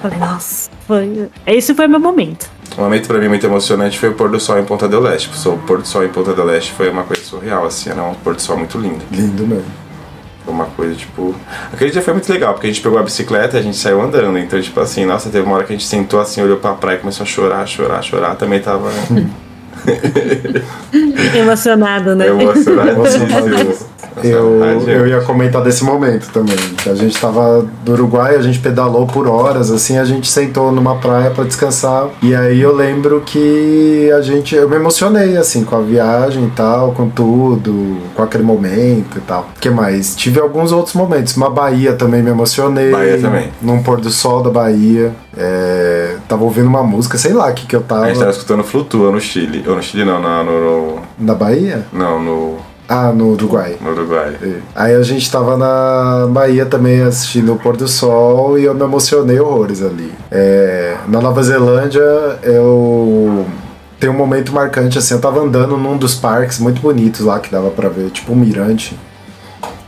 Falei, 0.00 0.18
nossa, 0.18 0.70
foi... 0.86 1.28
Esse 1.44 1.74
foi 1.74 1.88
meu 1.88 1.98
momento. 1.98 2.48
Um 2.78 2.82
momento 2.82 3.08
pra 3.08 3.18
mim 3.18 3.28
muito 3.28 3.44
emocionante 3.44 3.98
foi 3.98 4.10
o 4.10 4.14
pôr 4.14 4.30
do 4.30 4.38
sol 4.38 4.58
em 4.58 4.64
Ponta 4.64 4.88
del 4.88 5.00
Leste. 5.00 5.28
O 5.48 5.58
pôr 5.58 5.78
do 5.78 5.88
sol 5.88 6.04
em 6.04 6.08
Ponta 6.08 6.32
del 6.32 6.44
Leste 6.44 6.70
foi 6.72 6.88
uma 6.90 7.02
coisa 7.02 7.24
surreal, 7.24 7.66
assim, 7.66 7.90
era 7.90 8.02
um 8.04 8.14
pôr 8.14 8.34
do 8.34 8.42
sol 8.42 8.56
muito 8.56 8.78
lindo. 8.78 9.04
Lindo 9.10 9.44
mesmo. 9.46 9.83
Foi 10.44 10.52
uma 10.52 10.66
coisa, 10.66 10.94
tipo. 10.94 11.34
Aquele 11.72 11.90
dia 11.90 12.02
foi 12.02 12.12
muito 12.12 12.30
legal, 12.30 12.52
porque 12.52 12.66
a 12.66 12.70
gente 12.70 12.82
pegou 12.82 12.98
a 12.98 13.02
bicicleta 13.02 13.56
e 13.56 13.60
a 13.60 13.62
gente 13.62 13.76
saiu 13.76 14.00
andando. 14.02 14.38
Então, 14.38 14.60
tipo 14.60 14.78
assim, 14.78 15.06
nossa, 15.06 15.30
teve 15.30 15.46
uma 15.46 15.56
hora 15.56 15.64
que 15.64 15.72
a 15.72 15.76
gente 15.76 15.86
sentou 15.86 16.20
assim, 16.20 16.42
olhou 16.42 16.58
pra 16.58 16.74
praia 16.74 16.96
e 16.96 17.00
começou 17.00 17.24
a 17.24 17.26
chorar, 17.26 17.66
chorar, 17.66 18.02
chorar. 18.02 18.34
Também 18.36 18.60
tava. 18.60 18.90
Emocionado, 21.34 22.14
né? 22.14 22.28
Emocionado. 22.28 23.04
Eu, 24.22 24.60
eu 24.88 25.06
ia 25.06 25.20
comentar 25.20 25.62
desse 25.62 25.84
momento 25.84 26.30
também. 26.32 26.56
Que 26.82 26.88
a 26.88 26.94
gente 26.94 27.18
tava 27.20 27.66
do 27.84 27.92
Uruguai, 27.92 28.36
a 28.36 28.42
gente 28.42 28.58
pedalou 28.58 29.06
por 29.06 29.26
horas, 29.26 29.70
assim, 29.70 29.98
a 29.98 30.04
gente 30.04 30.30
sentou 30.30 30.72
numa 30.72 30.96
praia 30.96 31.30
para 31.30 31.44
descansar. 31.44 32.08
E 32.22 32.34
aí 32.34 32.60
eu 32.60 32.74
lembro 32.74 33.22
que 33.24 34.10
a 34.16 34.20
gente. 34.20 34.54
Eu 34.54 34.68
me 34.68 34.76
emocionei, 34.76 35.36
assim, 35.36 35.64
com 35.64 35.76
a 35.76 35.80
viagem 35.80 36.46
e 36.46 36.50
tal, 36.50 36.92
com 36.92 37.08
tudo, 37.08 37.98
com 38.14 38.22
aquele 38.22 38.44
momento 38.44 39.18
e 39.18 39.20
tal. 39.20 39.48
O 39.56 39.60
que 39.60 39.70
mais? 39.70 40.14
Tive 40.16 40.40
alguns 40.40 40.72
outros 40.72 40.94
momentos. 40.94 41.36
Uma 41.36 41.50
Bahia 41.50 41.92
também 41.94 42.22
me 42.22 42.30
emocionei. 42.30 42.90
Bahia 42.90 43.18
também. 43.18 43.52
Num 43.60 43.82
pôr 43.82 44.00
do 44.00 44.10
sol 44.10 44.42
da 44.42 44.50
Bahia. 44.50 45.12
É, 45.36 46.16
tava 46.28 46.44
ouvindo 46.44 46.68
uma 46.68 46.82
música, 46.82 47.18
sei 47.18 47.32
lá 47.32 47.48
o 47.48 47.54
que, 47.54 47.66
que 47.66 47.74
eu 47.74 47.82
tava. 47.82 48.04
A 48.04 48.08
gente 48.08 48.18
tava 48.18 48.30
escutando 48.30 48.62
Flutua 48.62 49.10
no 49.10 49.20
Chile. 49.20 49.64
Ou 49.66 49.76
no 49.76 49.82
Chile 49.82 50.04
não, 50.04 50.20
no. 50.20 50.44
no... 50.44 50.98
Na 51.18 51.34
Bahia? 51.34 51.86
Não, 51.92 52.22
no. 52.22 52.73
Ah, 52.88 53.12
no 53.12 53.30
Uruguai. 53.30 53.76
No 53.80 53.92
Uruguai. 53.92 54.36
É. 54.42 54.56
Aí 54.74 54.94
a 54.94 55.02
gente 55.02 55.30
tava 55.30 55.56
na 55.56 56.26
Bahia 56.28 56.66
também 56.66 57.02
assistindo 57.02 57.54
o 57.54 57.58
pôr 57.58 57.76
do 57.76 57.88
sol 57.88 58.58
e 58.58 58.64
eu 58.64 58.74
me 58.74 58.82
emocionei 58.82 59.40
horrores 59.40 59.82
ali. 59.82 60.12
É, 60.30 60.96
na 61.08 61.20
Nova 61.20 61.42
Zelândia 61.42 62.02
eu 62.42 63.46
tem 63.98 64.10
um 64.10 64.14
momento 64.14 64.52
marcante 64.52 64.98
assim, 64.98 65.14
eu 65.14 65.20
tava 65.20 65.40
andando 65.40 65.78
num 65.78 65.96
dos 65.96 66.14
parques 66.14 66.58
muito 66.58 66.80
bonitos 66.82 67.20
lá 67.20 67.40
que 67.40 67.50
dava 67.50 67.70
para 67.70 67.88
ver, 67.88 68.10
tipo 68.10 68.32
um 68.32 68.36
mirante. 68.36 68.98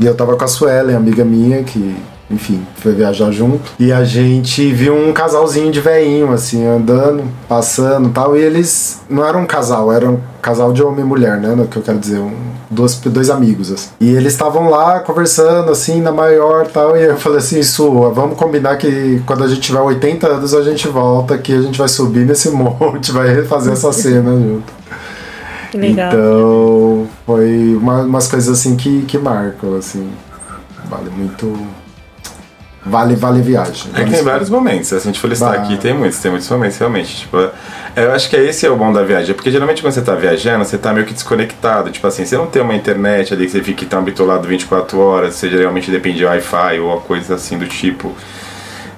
E 0.01 0.07
eu 0.07 0.15
tava 0.15 0.37
com 0.37 0.45
a 0.45 0.49
Suelen, 0.49 0.97
amiga 0.97 1.25
minha, 1.25 1.63
que 1.63 1.97
enfim, 2.29 2.67
foi 2.77 2.93
viajar 2.93 3.31
junto. 3.31 3.73
E 3.79 3.93
a 3.93 4.03
gente 4.03 4.73
viu 4.73 4.97
um 4.97 5.13
casalzinho 5.13 5.71
de 5.71 5.81
veinho, 5.81 6.33
assim, 6.33 6.67
andando, 6.67 7.23
passando 7.49 8.09
tal. 8.11 8.37
E 8.37 8.41
eles 8.41 9.01
não 9.09 9.25
eram 9.25 9.43
um 9.43 9.47
casal, 9.47 9.93
eram 9.93 10.15
um 10.15 10.21
casal 10.43 10.73
de 10.73 10.83
homem 10.83 11.01
e 11.01 11.05
mulher, 11.05 11.39
né? 11.39 11.55
No 11.55 11.69
que 11.69 11.77
eu 11.77 11.83
quero 11.83 11.99
dizer, 11.99 12.19
um, 12.19 12.35
dois, 12.69 12.97
dois 12.97 13.31
amigos, 13.31 13.71
assim. 13.71 13.91
E 14.01 14.11
eles 14.11 14.33
estavam 14.33 14.69
lá 14.69 14.99
conversando, 15.01 15.71
assim, 15.71 16.01
na 16.01 16.11
maior 16.11 16.67
tal. 16.67 16.97
E 16.97 17.05
eu 17.05 17.17
falei 17.17 17.39
assim: 17.39 17.63
Sua, 17.63 18.11
vamos 18.11 18.37
combinar 18.37 18.77
que 18.77 19.23
quando 19.25 19.45
a 19.45 19.49
gente 19.49 19.61
tiver 19.61 19.81
80 19.81 20.27
anos 20.27 20.53
a 20.53 20.63
gente 20.63 20.89
volta, 20.89 21.39
que 21.39 21.53
a 21.53 21.63
gente 21.63 21.79
vai 21.79 21.89
subir 21.89 22.27
nesse 22.27 22.51
monte, 22.51 23.13
vai 23.13 23.45
fazer 23.45 23.73
essa 23.73 23.93
cena 23.93 24.33
junto. 24.33 24.75
Legal. 25.75 26.09
Então, 26.09 27.07
foi 27.25 27.77
uma, 27.77 28.03
umas 28.03 28.27
coisas 28.27 28.49
assim 28.59 28.75
que, 28.77 29.03
que 29.03 29.17
marcam, 29.17 29.77
assim. 29.77 30.11
Vale 30.89 31.11
muito 31.11 31.53
Vale, 32.89 33.17
vale 33.17 33.43
viagem. 33.43 33.91
É 33.95 34.05
que 34.05 34.11
tem 34.11 34.23
vários 34.23 34.49
momentos. 34.49 34.89
Se 34.89 34.95
a 34.95 34.99
gente 35.01 35.19
for 35.19 35.29
listar 35.29 35.51
bah. 35.51 35.63
aqui, 35.63 35.77
tem 35.77 35.93
muitos, 35.93 36.21
tem 36.21 36.31
muitos 36.31 36.49
momentos, 36.49 36.79
realmente. 36.79 37.17
Tipo, 37.17 37.51
eu 37.97 38.13
acho 38.13 38.31
que 38.31 38.37
esse 38.37 38.65
é 38.65 38.71
o 38.71 38.77
bom 38.77 38.93
da 38.93 39.03
viagem. 39.03 39.35
Porque 39.35 39.51
geralmente 39.51 39.83
quando 39.83 39.93
você 39.93 40.03
tá 40.03 40.15
viajando, 40.15 40.65
você 40.65 40.79
tá 40.79 40.93
meio 40.93 41.05
que 41.05 41.13
desconectado. 41.13 41.91
Tipo 41.91 42.07
assim, 42.07 42.25
você 42.25 42.37
não 42.37 42.47
tem 42.47 42.63
uma 42.63 42.75
internet 42.75 43.35
ali 43.35 43.47
que 43.47 43.51
você 43.51 43.63
fique 43.63 43.85
tão 43.85 44.05
bitolado 44.05 44.47
24 44.47 44.99
horas, 45.01 45.35
você 45.35 45.51
geralmente 45.51 45.91
depende 45.91 46.19
de 46.19 46.25
Wi-Fi 46.25 46.79
ou 46.79 47.01
coisa 47.01 47.35
assim 47.35 47.59
do 47.59 47.67
tipo. 47.67 48.15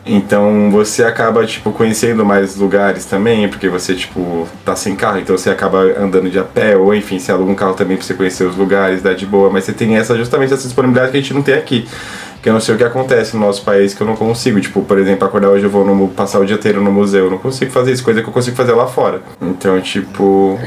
Então 0.05 0.71
você 0.71 1.05
acaba, 1.05 1.45
tipo, 1.45 1.71
conhecendo 1.71 2.25
mais 2.25 2.57
lugares 2.57 3.05
também, 3.05 3.47
porque 3.47 3.69
você, 3.69 3.95
tipo, 3.95 4.49
tá 4.65 4.75
sem 4.75 4.97
carro, 4.97 5.19
então 5.19 5.37
você 5.37 5.51
acaba 5.51 5.81
andando 6.01 6.31
de 6.31 6.39
a 6.39 6.45
pé, 6.45 6.77
ou 6.79 6.95
enfim, 6.95 7.19
você 7.19 7.31
aluga 7.31 7.53
um 7.53 7.55
carro 7.55 7.75
também 7.75 7.95
pra 7.95 8.07
você 8.07 8.15
conhecer 8.15 8.45
os 8.45 8.57
lugares, 8.57 9.03
dá 9.03 9.13
de 9.13 9.27
boa, 9.27 9.51
mas 9.51 9.65
você 9.65 9.73
tem 9.75 9.97
essa 9.97 10.17
justamente 10.17 10.55
essa 10.55 10.63
disponibilidade 10.63 11.13
que 11.13 11.19
a 11.19 11.21
gente 11.21 11.35
não 11.35 11.43
tem 11.43 11.55
aqui 11.55 11.87
que 12.43 12.49
eu 12.49 12.53
não 12.53 12.61
sei 12.61 12.75
o 12.75 12.79
que 12.79 12.85
acontece 12.85 13.37
no 13.37 13.45
nosso 13.45 13.63
país 13.63 13.95
que 13.95 14.01
eu 14.01 14.07
não 14.07 14.17
consigo. 14.17 14.61
Tipo, 14.61 14.83
por 14.83 14.99
exemplo, 14.99 15.27
acordar 15.27 15.49
hoje 15.49 15.65
eu 15.65 15.71
vou 15.71 15.85
no, 15.85 16.09
passar 16.09 16.39
o 16.41 16.47
dia 16.47 16.57
inteiro 16.57 16.83
no 16.83 16.93
museu. 16.93 17.25
Eu 17.25 17.31
não 17.31 17.39
consigo 17.39 17.71
fazer 17.71 17.93
isso, 17.93 18.05
coisa 18.05 18.23
que 18.23 18.29
eu 18.29 18.33
consigo 18.33 18.57
fazer 18.57 18.73
lá 18.73 18.87
fora. 18.87 19.23
Então, 19.41 19.81
tipo, 19.81 20.59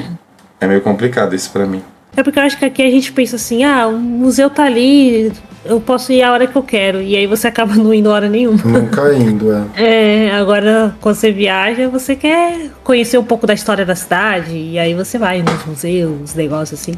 é 0.59 0.67
meio 0.67 0.82
complicado 0.82 1.34
isso 1.34 1.49
pra 1.51 1.65
mim. 1.65 1.82
É 2.15 2.24
porque 2.24 2.39
eu 2.39 2.43
acho 2.43 2.57
que 2.57 2.65
aqui 2.65 2.82
a 2.82 2.91
gente 2.91 3.11
pensa 3.13 3.38
assim, 3.38 3.63
ah, 3.63 3.88
o 3.88 3.97
museu 3.97 4.49
tá 4.49 4.65
ali, 4.65 5.32
eu 5.63 5.80
posso 5.80 6.11
ir 6.11 6.22
a 6.22 6.32
hora 6.34 6.45
que 6.45 6.55
eu 6.55 6.63
quero. 6.63 7.01
E 7.01 7.15
aí 7.15 7.26
você 7.26 7.47
acaba 7.49 7.74
não 7.76 7.93
indo 7.93 8.09
hora 8.09 8.28
nenhuma. 8.28 8.61
Nunca 8.63 9.13
indo, 9.13 9.51
é. 9.53 9.63
É, 9.82 10.32
agora 10.36 10.93
quando 10.99 11.15
você 11.15 11.32
viaja, 11.32 11.88
você 11.88 12.15
quer 12.15 12.69
conhecer 12.84 13.17
um 13.17 13.24
pouco 13.24 13.47
da 13.47 13.53
história 13.53 13.86
da 13.86 13.95
cidade. 13.95 14.51
E 14.51 14.78
aí 14.78 14.93
você 14.93 15.17
vai 15.17 15.41
nos 15.41 15.65
museus, 15.65 16.36
negócios 16.36 16.80
assim. 16.81 16.93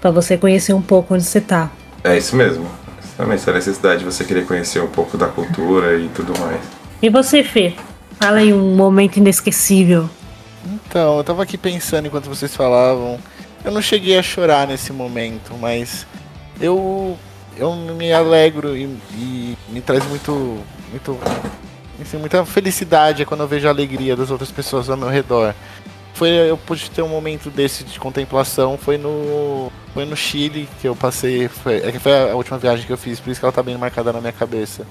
para 0.00 0.10
você 0.10 0.36
conhecer 0.36 0.72
um 0.72 0.82
pouco 0.82 1.14
onde 1.14 1.24
você 1.24 1.40
tá. 1.40 1.70
É 2.02 2.16
isso 2.16 2.34
mesmo. 2.34 2.66
Também 3.22 3.36
essa 3.36 3.52
necessidade 3.52 4.00
de 4.00 4.04
você 4.04 4.24
querer 4.24 4.44
conhecer 4.46 4.82
um 4.82 4.88
pouco 4.88 5.16
da 5.16 5.28
cultura 5.28 5.96
e 5.96 6.08
tudo 6.08 6.36
mais. 6.40 6.60
E 7.00 7.08
você, 7.08 7.44
Fê? 7.44 7.72
Fala 8.18 8.38
aí 8.38 8.52
um 8.52 8.74
momento 8.74 9.18
inesquecível. 9.18 10.10
Então, 10.66 11.18
eu 11.18 11.22
tava 11.22 11.44
aqui 11.44 11.56
pensando 11.56 12.06
enquanto 12.06 12.28
vocês 12.28 12.56
falavam. 12.56 13.20
Eu 13.64 13.70
não 13.70 13.80
cheguei 13.80 14.18
a 14.18 14.24
chorar 14.24 14.66
nesse 14.66 14.92
momento, 14.92 15.54
mas 15.60 16.04
eu 16.60 17.16
eu 17.56 17.72
me 17.76 18.12
alegro 18.12 18.76
e, 18.76 18.84
e 19.14 19.56
me 19.68 19.80
traz 19.80 20.04
muito 20.06 20.58
muito 20.90 21.16
assim, 22.00 22.16
muita 22.16 22.44
felicidade 22.44 23.24
quando 23.24 23.42
eu 23.42 23.46
vejo 23.46 23.68
a 23.68 23.70
alegria 23.70 24.16
das 24.16 24.32
outras 24.32 24.50
pessoas 24.50 24.90
ao 24.90 24.96
meu 24.96 25.08
redor. 25.08 25.54
foi 26.14 26.28
eu 26.30 26.56
pude 26.56 26.90
ter 26.90 27.02
um 27.02 27.08
momento 27.08 27.50
desse 27.50 27.84
de 27.84 28.00
contemplação 28.00 28.76
foi 28.76 28.98
no 28.98 29.70
foi 29.92 30.04
no 30.04 30.16
Chile 30.16 30.68
que 30.80 30.88
eu 30.88 30.96
passei 30.96 31.48
foi, 31.48 31.76
é 31.76 31.92
que 31.92 31.98
foi 31.98 32.30
a 32.30 32.34
última 32.34 32.58
viagem 32.58 32.86
que 32.86 32.92
eu 32.92 32.98
fiz 32.98 33.20
por 33.20 33.30
isso 33.30 33.40
que 33.40 33.44
ela 33.44 33.52
tá 33.52 33.62
bem 33.62 33.76
marcada 33.76 34.12
na 34.12 34.20
minha 34.20 34.32
cabeça 34.32 34.86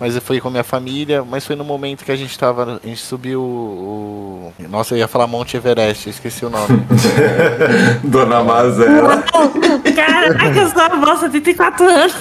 mas 0.00 0.14
eu 0.14 0.20
fui 0.20 0.40
com 0.40 0.46
a 0.46 0.50
minha 0.52 0.64
família, 0.64 1.24
mas 1.24 1.44
foi 1.44 1.56
no 1.56 1.64
momento 1.64 2.04
que 2.04 2.12
a 2.12 2.16
gente 2.16 2.38
tava. 2.38 2.80
A 2.82 2.86
gente 2.86 3.00
subiu 3.00 3.42
o. 3.42 4.52
Nossa, 4.70 4.94
eu 4.94 4.98
ia 4.98 5.08
falar 5.08 5.26
Monte 5.26 5.56
Everest, 5.56 6.08
esqueci 6.08 6.44
o 6.44 6.50
nome. 6.50 6.86
Dona 8.04 8.44
Mazela. 8.44 9.24
Caraca, 9.96 10.68
sua 10.68 10.86
avó, 10.86 11.16
74 11.16 11.84
anos. 11.84 12.14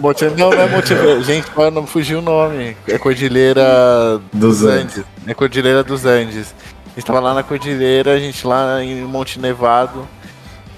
Monte, 0.00 0.24
não, 0.24 0.50
não 0.50 0.60
é 0.60 0.66
Monte 0.66 0.92
Everest. 0.92 1.24
Gente, 1.24 1.46
não 1.72 1.86
fugiu 1.86 2.18
o 2.18 2.22
nome. 2.22 2.76
É 2.88 2.98
Cordilheira 2.98 4.20
dos, 4.32 4.64
Andes. 4.64 4.98
Andes. 4.98 5.04
É 5.28 5.34
Cordilheira 5.34 5.84
dos 5.84 6.04
Andes. 6.04 6.52
A 6.84 6.94
gente 6.96 7.06
tava 7.06 7.20
lá 7.20 7.34
na 7.34 7.44
Cordilheira, 7.44 8.14
a 8.14 8.18
gente 8.18 8.44
lá 8.44 8.82
em 8.82 9.02
Monte 9.02 9.38
Nevado. 9.38 10.08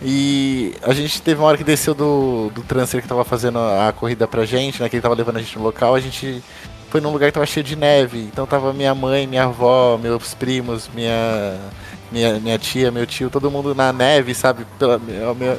E 0.06 0.74
a 0.82 0.92
gente 0.92 1.22
teve 1.22 1.40
uma 1.40 1.48
hora 1.48 1.56
que 1.56 1.64
desceu 1.64 1.94
do, 1.94 2.50
do 2.54 2.62
transfer 2.62 3.00
que 3.00 3.08
tava 3.08 3.24
fazendo 3.24 3.58
a 3.58 3.90
corrida 3.90 4.28
pra 4.28 4.44
gente, 4.44 4.82
né? 4.82 4.88
Que 4.90 4.96
ele 4.96 5.02
tava 5.02 5.14
levando 5.14 5.38
a 5.38 5.40
gente 5.40 5.56
no 5.56 5.64
local, 5.64 5.94
a 5.94 6.00
gente 6.00 6.44
foi 6.90 7.00
num 7.00 7.10
lugar 7.10 7.26
que 7.28 7.32
tava 7.32 7.46
cheio 7.46 7.64
de 7.64 7.74
neve. 7.74 8.18
Então 8.18 8.46
tava 8.46 8.74
minha 8.74 8.94
mãe, 8.94 9.26
minha 9.26 9.44
avó, 9.44 9.96
meus 9.96 10.34
primos, 10.34 10.90
minha, 10.94 11.58
minha, 12.12 12.38
minha 12.38 12.58
tia, 12.58 12.90
meu 12.90 13.06
tio, 13.06 13.30
todo 13.30 13.50
mundo 13.50 13.74
na 13.74 13.94
neve, 13.94 14.34
sabe? 14.34 14.66
Pela, 14.78 14.98
minha, 14.98 15.56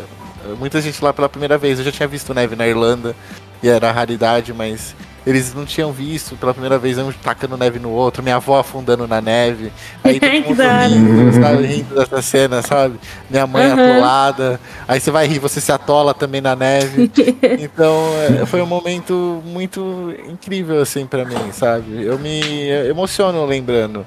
muita 0.59 0.79
gente 0.79 1.03
lá 1.03 1.11
pela 1.11 1.27
primeira 1.27 1.57
vez. 1.57 1.79
Eu 1.79 1.85
já 1.85 1.91
tinha 1.91 2.07
visto 2.07 2.31
neve 2.31 2.55
na 2.55 2.67
Irlanda 2.67 3.15
e 3.63 3.67
era 3.67 3.91
raridade, 3.91 4.53
mas 4.53 4.95
eles 5.25 5.53
não 5.53 5.65
tinham 5.65 5.91
visto 5.91 6.35
pela 6.35 6.53
primeira 6.53 6.77
vez 6.77 6.97
um 6.97 7.11
tacando 7.11 7.57
neve 7.57 7.79
no 7.79 7.89
outro, 7.89 8.21
minha 8.21 8.35
avó 8.35 8.59
afundando 8.59 9.07
na 9.07 9.19
neve. 9.19 9.71
Aí 10.03 10.19
todo 10.19 10.31
mundo 10.47 10.61
rindo, 10.61 11.41
sabe, 11.41 11.65
rindo 11.65 11.95
dessa 11.95 12.21
cena, 12.21 12.61
sabe? 12.61 12.99
Minha 13.29 13.47
mãe 13.47 13.65
uhum. 13.65 13.73
atolada. 13.73 14.59
Aí 14.87 14.99
você 14.99 15.09
vai 15.09 15.25
rir, 15.27 15.39
você 15.39 15.59
se 15.59 15.71
atola 15.71 16.13
também 16.13 16.41
na 16.41 16.55
neve. 16.55 17.11
Então, 17.57 18.09
é, 18.41 18.45
foi 18.45 18.61
um 18.61 18.65
momento 18.65 19.41
muito 19.45 20.13
incrível, 20.29 20.81
assim, 20.81 21.05
para 21.05 21.25
mim, 21.25 21.51
sabe? 21.51 22.03
Eu 22.03 22.19
me 22.19 22.69
emociono 22.89 23.45
lembrando. 23.45 24.05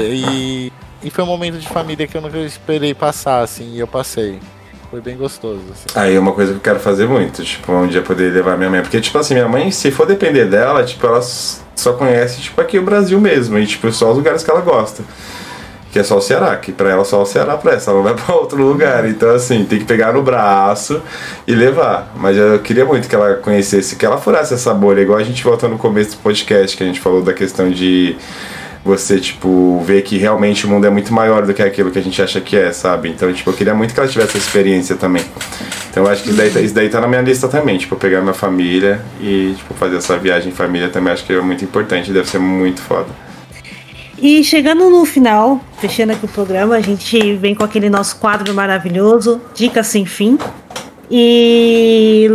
E, 0.00 0.72
e 1.02 1.10
foi 1.10 1.24
um 1.24 1.26
momento 1.26 1.58
de 1.58 1.68
família 1.68 2.06
que 2.06 2.16
eu 2.16 2.20
nunca 2.20 2.38
esperei 2.38 2.94
passar, 2.94 3.42
assim, 3.42 3.74
e 3.74 3.80
eu 3.80 3.86
passei. 3.86 4.38
Foi 4.90 5.00
bem 5.00 5.16
gostoso. 5.16 5.60
Assim. 5.70 5.86
Aí 5.94 6.16
é 6.16 6.20
uma 6.20 6.32
coisa 6.32 6.52
que 6.52 6.58
eu 6.58 6.62
quero 6.62 6.80
fazer 6.80 7.06
muito, 7.06 7.44
tipo, 7.44 7.70
um 7.72 7.86
dia 7.86 8.00
poder 8.00 8.32
levar 8.32 8.56
minha 8.56 8.70
mãe. 8.70 8.80
Porque, 8.80 9.00
tipo 9.00 9.18
assim, 9.18 9.34
minha 9.34 9.48
mãe, 9.48 9.70
se 9.70 9.90
for 9.90 10.06
depender 10.06 10.46
dela, 10.46 10.82
tipo, 10.82 11.06
ela 11.06 11.20
só 11.20 11.92
conhece, 11.92 12.40
tipo, 12.40 12.60
aqui 12.60 12.78
o 12.78 12.82
Brasil 12.82 13.20
mesmo. 13.20 13.58
E, 13.58 13.66
tipo, 13.66 13.92
só 13.92 14.10
os 14.10 14.16
lugares 14.16 14.42
que 14.42 14.50
ela 14.50 14.62
gosta. 14.62 15.02
Que 15.92 15.98
é 15.98 16.02
só 16.02 16.16
o 16.18 16.20
Ceará, 16.20 16.56
que 16.56 16.72
pra 16.72 16.90
ela 16.90 17.04
só 17.04 17.22
o 17.22 17.26
Ceará 17.26 17.56
presta, 17.56 17.90
ela 17.90 18.02
não 18.02 18.04
vai 18.04 18.14
pra 18.22 18.34
outro 18.34 18.62
lugar. 18.62 19.06
Então, 19.06 19.30
assim, 19.34 19.64
tem 19.64 19.78
que 19.78 19.84
pegar 19.84 20.12
no 20.12 20.22
braço 20.22 21.02
e 21.46 21.54
levar. 21.54 22.10
Mas 22.16 22.36
eu 22.36 22.58
queria 22.60 22.86
muito 22.86 23.08
que 23.08 23.14
ela 23.14 23.34
conhecesse, 23.34 23.96
que 23.96 24.06
ela 24.06 24.16
furasse 24.16 24.54
essa 24.54 24.72
bolha, 24.72 25.02
igual 25.02 25.18
a 25.18 25.24
gente 25.24 25.44
volta 25.44 25.68
no 25.68 25.76
começo 25.76 26.12
do 26.12 26.22
podcast, 26.22 26.74
que 26.76 26.82
a 26.82 26.86
gente 26.86 27.00
falou 27.00 27.20
da 27.20 27.34
questão 27.34 27.70
de 27.70 28.16
você, 28.84 29.18
tipo, 29.18 29.82
ver 29.84 30.02
que 30.02 30.16
realmente 30.16 30.66
o 30.66 30.68
mundo 30.68 30.86
é 30.86 30.90
muito 30.90 31.12
maior 31.12 31.46
do 31.46 31.52
que 31.52 31.62
aquilo 31.62 31.90
que 31.90 31.98
a 31.98 32.02
gente 32.02 32.20
acha 32.22 32.40
que 32.40 32.56
é, 32.56 32.72
sabe? 32.72 33.08
Então, 33.08 33.32
tipo, 33.32 33.50
eu 33.50 33.54
queria 33.54 33.74
muito 33.74 33.92
que 33.92 34.00
ela 34.00 34.08
tivesse 34.08 34.36
essa 34.36 34.38
experiência 34.38 34.96
também. 34.96 35.24
Então, 35.90 36.04
eu 36.04 36.10
acho 36.10 36.22
que 36.22 36.30
isso 36.30 36.38
daí, 36.38 36.50
tá, 36.50 36.60
isso 36.60 36.74
daí 36.74 36.88
tá 36.88 37.00
na 37.00 37.08
minha 37.08 37.20
lista 37.20 37.48
também, 37.48 37.76
tipo, 37.78 37.96
pegar 37.96 38.20
minha 38.20 38.34
família 38.34 39.00
e, 39.20 39.54
tipo, 39.56 39.74
fazer 39.74 39.96
essa 39.96 40.16
viagem 40.16 40.50
em 40.50 40.54
família 40.54 40.88
também 40.88 41.12
acho 41.12 41.24
que 41.24 41.32
é 41.32 41.40
muito 41.40 41.64
importante, 41.64 42.12
deve 42.12 42.28
ser 42.28 42.38
muito 42.38 42.80
foda. 42.80 43.08
E 44.20 44.42
chegando 44.42 44.90
no 44.90 45.04
final, 45.04 45.60
fechando 45.80 46.12
aqui 46.12 46.24
o 46.24 46.28
programa, 46.28 46.74
a 46.74 46.80
gente 46.80 47.34
vem 47.36 47.54
com 47.54 47.62
aquele 47.62 47.88
nosso 47.88 48.16
quadro 48.16 48.52
maravilhoso, 48.52 49.40
Dicas 49.54 49.86
Sem 49.86 50.04
Fim. 50.04 50.36
E 51.10 52.28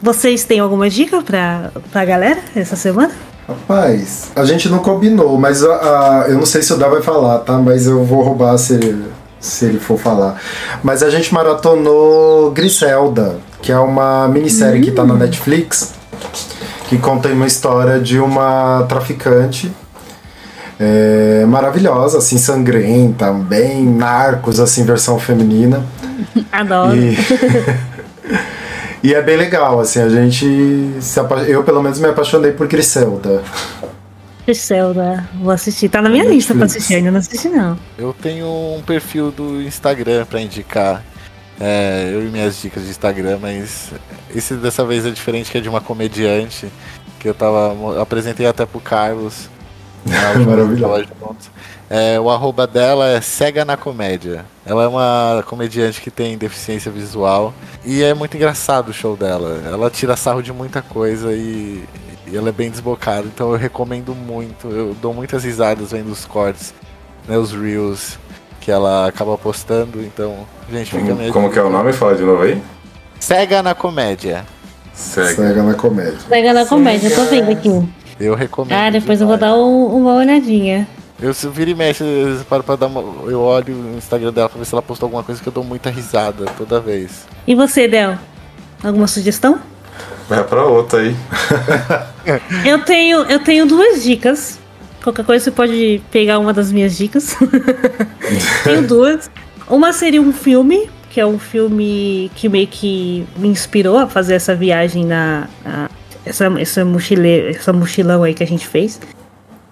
vocês 0.00 0.44
têm 0.44 0.60
alguma 0.60 0.88
dica 0.90 1.22
pra, 1.22 1.72
pra 1.90 2.04
galera 2.04 2.40
essa 2.54 2.76
semana? 2.76 3.12
Rapaz, 3.46 4.30
a 4.34 4.44
gente 4.44 4.68
não 4.68 4.78
combinou, 4.78 5.38
mas 5.38 5.62
a, 5.62 5.74
a, 5.74 6.28
eu 6.28 6.36
não 6.36 6.46
sei 6.46 6.62
se 6.62 6.72
o 6.72 6.76
Dá 6.76 6.88
vai 6.88 7.02
falar, 7.02 7.40
tá? 7.40 7.58
Mas 7.58 7.86
eu 7.86 8.02
vou 8.02 8.22
roubar 8.22 8.56
se 8.56 8.74
ele, 8.74 9.04
se 9.38 9.66
ele 9.66 9.78
for 9.78 9.98
falar. 9.98 10.40
Mas 10.82 11.02
a 11.02 11.10
gente 11.10 11.32
maratonou 11.32 12.50
Griselda, 12.52 13.36
que 13.60 13.70
é 13.70 13.78
uma 13.78 14.28
minissérie 14.28 14.80
que 14.80 14.90
tá 14.90 15.04
na 15.04 15.14
hum. 15.14 15.18
Netflix, 15.18 15.92
que 16.88 16.96
conta 16.96 17.28
uma 17.28 17.46
história 17.46 18.00
de 18.00 18.18
uma 18.18 18.86
traficante 18.88 19.70
é, 20.80 21.44
maravilhosa, 21.46 22.18
assim, 22.18 22.38
sangrenta, 22.38 23.30
bem 23.30 23.84
narcos, 23.84 24.58
assim, 24.58 24.84
versão 24.84 25.18
feminina. 25.18 25.84
Adoro. 26.50 26.96
E... 26.96 27.16
E 29.04 29.12
é 29.12 29.20
bem 29.20 29.36
legal, 29.36 29.78
assim, 29.80 30.00
a 30.00 30.08
gente. 30.08 30.96
Se 30.98 31.20
apa... 31.20 31.42
Eu, 31.42 31.62
pelo 31.62 31.82
menos, 31.82 32.00
me 32.00 32.08
apaixonei 32.08 32.52
por 32.52 32.66
Griselda. 32.66 33.42
Griselda, 34.46 35.28
vou 35.42 35.50
assistir. 35.50 35.90
Tá 35.90 36.00
na 36.00 36.08
minha 36.08 36.24
Netflix. 36.24 36.48
lista 36.48 36.54
pra 36.54 36.64
assistir, 36.64 36.94
ainda 36.94 37.10
não 37.10 37.18
assisti, 37.18 37.50
não. 37.50 37.78
Eu 37.98 38.14
tenho 38.14 38.46
um 38.46 38.80
perfil 38.80 39.30
do 39.30 39.60
Instagram 39.60 40.24
pra 40.24 40.40
indicar. 40.40 41.04
É, 41.60 42.12
eu 42.14 42.26
e 42.26 42.30
minhas 42.30 42.56
dicas 42.56 42.82
de 42.84 42.88
Instagram, 42.88 43.38
mas 43.42 43.92
esse 44.34 44.54
dessa 44.54 44.86
vez 44.86 45.04
é 45.04 45.10
diferente, 45.10 45.52
que 45.52 45.58
é 45.58 45.60
de 45.60 45.68
uma 45.68 45.82
comediante. 45.82 46.72
Que 47.20 47.28
eu 47.28 47.34
tava. 47.34 47.76
Eu 47.78 48.00
apresentei 48.00 48.46
até 48.46 48.64
pro 48.64 48.80
Carlos. 48.80 49.50
Maravilhoso. 50.46 51.08
É, 51.88 52.18
o 52.18 52.30
arroba 52.30 52.66
dela 52.66 53.08
é 53.08 53.20
Cega 53.20 53.64
na 53.64 53.76
Comédia. 53.76 54.44
Ela 54.64 54.84
é 54.84 54.88
uma 54.88 55.44
comediante 55.46 56.00
que 56.00 56.10
tem 56.10 56.38
deficiência 56.38 56.90
visual 56.90 57.52
e 57.84 58.02
é 58.02 58.14
muito 58.14 58.36
engraçado 58.36 58.88
o 58.88 58.92
show 58.92 59.16
dela. 59.16 59.62
Ela 59.66 59.90
tira 59.90 60.16
sarro 60.16 60.42
de 60.42 60.52
muita 60.52 60.80
coisa 60.80 61.32
e, 61.32 61.84
e 62.26 62.36
ela 62.36 62.48
é 62.48 62.52
bem 62.52 62.70
desbocada, 62.70 63.26
então 63.26 63.52
eu 63.52 63.58
recomendo 63.58 64.14
muito. 64.14 64.68
Eu 64.68 64.96
dou 65.00 65.12
muitas 65.12 65.44
risadas 65.44 65.92
vendo 65.92 66.10
os 66.10 66.24
cortes, 66.24 66.72
né, 67.28 67.36
os 67.36 67.52
reels 67.52 68.18
que 68.60 68.70
ela 68.70 69.06
acaba 69.06 69.36
postando, 69.36 70.00
então, 70.00 70.46
gente, 70.72 70.90
fica 70.90 71.14
como, 71.14 71.32
Como 71.32 71.50
que 71.50 71.58
é 71.58 71.62
o 71.62 71.68
nome? 71.68 71.92
Fala 71.92 72.16
de 72.16 72.22
novo 72.22 72.42
aí. 72.42 72.62
Cega 73.20 73.62
na 73.62 73.74
Comédia. 73.74 74.46
Cega, 74.94 75.34
Cega 75.34 75.62
na 75.62 75.74
Comédia. 75.74 76.18
Cega 76.26 76.52
na 76.54 76.64
Comédia, 76.64 77.10
Cega... 77.10 77.22
tô 77.22 77.30
vendo 77.30 77.50
aqui. 77.50 77.88
Eu 78.18 78.34
recomendo. 78.34 78.72
Ah, 78.72 78.88
depois 78.88 79.18
demais. 79.18 79.20
eu 79.20 79.26
vou 79.26 79.36
dar 79.36 79.54
um, 79.54 79.86
uma 79.98 80.14
olhadinha. 80.14 80.88
Eu 81.24 81.32
se 81.32 81.48
vira 81.48 81.70
e 81.70 81.74
mexe, 81.74 82.04
eu 82.04 82.44
paro 82.44 82.62
pra 82.62 82.76
dar 82.76 82.86
uma. 82.86 83.00
Eu 83.30 83.40
olho 83.40 83.74
no 83.74 83.96
Instagram 83.96 84.30
dela 84.30 84.46
pra 84.46 84.58
ver 84.58 84.66
se 84.66 84.74
ela 84.74 84.82
postou 84.82 85.06
alguma 85.06 85.22
coisa 85.22 85.42
que 85.42 85.48
eu 85.48 85.52
dou 85.52 85.64
muita 85.64 85.88
risada 85.88 86.44
toda 86.58 86.78
vez. 86.78 87.26
E 87.46 87.54
você, 87.54 87.88
Del? 87.88 88.18
Alguma 88.82 89.06
sugestão? 89.06 89.58
Vai 90.28 90.44
pra 90.44 90.66
outra 90.66 91.00
aí. 91.00 91.16
eu, 92.62 92.78
tenho, 92.84 93.22
eu 93.22 93.38
tenho 93.38 93.64
duas 93.64 94.04
dicas. 94.04 94.58
Qualquer 95.02 95.24
coisa 95.24 95.42
você 95.42 95.50
pode 95.50 96.02
pegar 96.12 96.38
uma 96.38 96.52
das 96.52 96.70
minhas 96.70 96.94
dicas. 96.94 97.34
tenho 98.62 98.86
duas. 98.86 99.30
Uma 99.66 99.94
seria 99.94 100.20
um 100.20 100.30
filme, 100.30 100.90
que 101.08 101.18
é 101.18 101.24
um 101.24 101.38
filme 101.38 102.30
que 102.34 102.50
meio 102.50 102.66
que 102.66 103.26
me 103.38 103.48
inspirou 103.48 103.96
a 103.96 104.06
fazer 104.06 104.34
essa 104.34 104.54
viagem 104.54 105.06
na. 105.06 105.48
na 105.64 105.88
essa, 106.26 106.52
essa, 106.60 106.84
mochile, 106.84 107.48
essa 107.48 107.72
mochilão 107.72 108.22
aí 108.22 108.34
que 108.34 108.42
a 108.42 108.46
gente 108.46 108.66
fez 108.66 109.00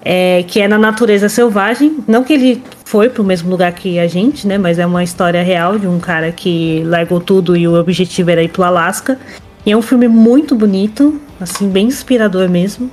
é, 0.04 0.44
que 0.46 0.60
é 0.60 0.68
na 0.68 0.78
natureza 0.78 1.28
selvagem. 1.28 1.98
Não 2.06 2.24
que 2.24 2.32
ele 2.32 2.62
foi 2.84 3.08
para 3.08 3.22
o 3.22 3.24
mesmo 3.24 3.50
lugar 3.50 3.72
que 3.72 3.98
a 3.98 4.06
gente, 4.06 4.46
né? 4.46 4.58
Mas 4.58 4.78
é 4.78 4.86
uma 4.86 5.02
história 5.02 5.42
real 5.42 5.78
de 5.78 5.86
um 5.86 5.98
cara 5.98 6.32
que 6.32 6.82
largou 6.84 7.20
tudo 7.20 7.56
e 7.56 7.66
o 7.66 7.78
objetivo 7.78 8.30
era 8.30 8.42
ir 8.42 8.48
para 8.48 8.62
o 8.62 8.64
Alasca. 8.64 9.18
E 9.64 9.70
é 9.70 9.76
um 9.76 9.82
filme 9.82 10.08
muito 10.08 10.54
bonito, 10.56 11.20
assim, 11.40 11.68
bem 11.68 11.86
inspirador 11.86 12.48
mesmo. 12.48 12.90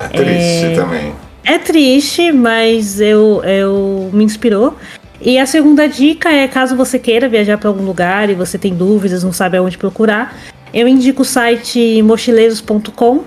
É 0.00 0.08
triste 0.08 0.64
é... 0.64 0.74
também. 0.74 1.12
É 1.44 1.58
triste, 1.58 2.30
mas 2.32 3.00
eu, 3.00 3.42
eu 3.44 4.10
me 4.12 4.24
inspirou. 4.24 4.76
E 5.20 5.38
a 5.38 5.46
segunda 5.46 5.88
dica 5.88 6.28
é 6.28 6.46
caso 6.46 6.76
você 6.76 6.98
queira 6.98 7.28
viajar 7.28 7.56
para 7.58 7.68
algum 7.68 7.84
lugar 7.84 8.28
e 8.30 8.34
você 8.34 8.58
tem 8.58 8.74
dúvidas, 8.74 9.24
não 9.24 9.32
sabe 9.32 9.56
aonde 9.56 9.78
procurar, 9.78 10.36
eu 10.72 10.86
indico 10.86 11.22
o 11.22 11.24
site 11.24 12.02
mochileiros.com 12.02 13.24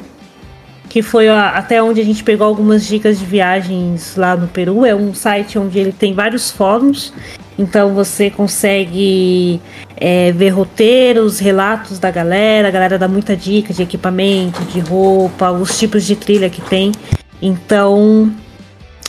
que 0.91 1.01
foi 1.01 1.30
até 1.30 1.81
onde 1.81 2.01
a 2.01 2.03
gente 2.03 2.22
pegou 2.22 2.45
algumas 2.45 2.85
dicas 2.85 3.18
de 3.18 3.23
viagens 3.23 4.18
lá 4.18 4.35
no 4.35 4.49
Peru. 4.49 4.85
É 4.85 4.93
um 4.93 5.13
site 5.13 5.57
onde 5.57 5.80
ele 5.80 5.93
tem 5.93 6.13
vários 6.13 6.51
fóruns, 6.51 7.13
então 7.57 7.93
você 7.93 8.30
consegue 8.30 9.61
é, 9.95 10.34
ver 10.34 10.49
roteiros, 10.49 11.39
relatos 11.39 11.97
da 11.97 12.11
galera. 12.11 12.68
A 12.68 12.72
galera 12.72 12.99
dá 12.99 13.07
muita 13.07 13.38
dica 13.38 13.73
de 13.73 13.81
equipamento, 13.81 14.61
de 14.65 14.81
roupa, 14.81 15.49
os 15.51 15.80
tipos 15.80 16.03
de 16.03 16.18
trilha 16.18 16.49
que 16.49 16.59
tem. 16.59 16.91
Então 17.41 18.30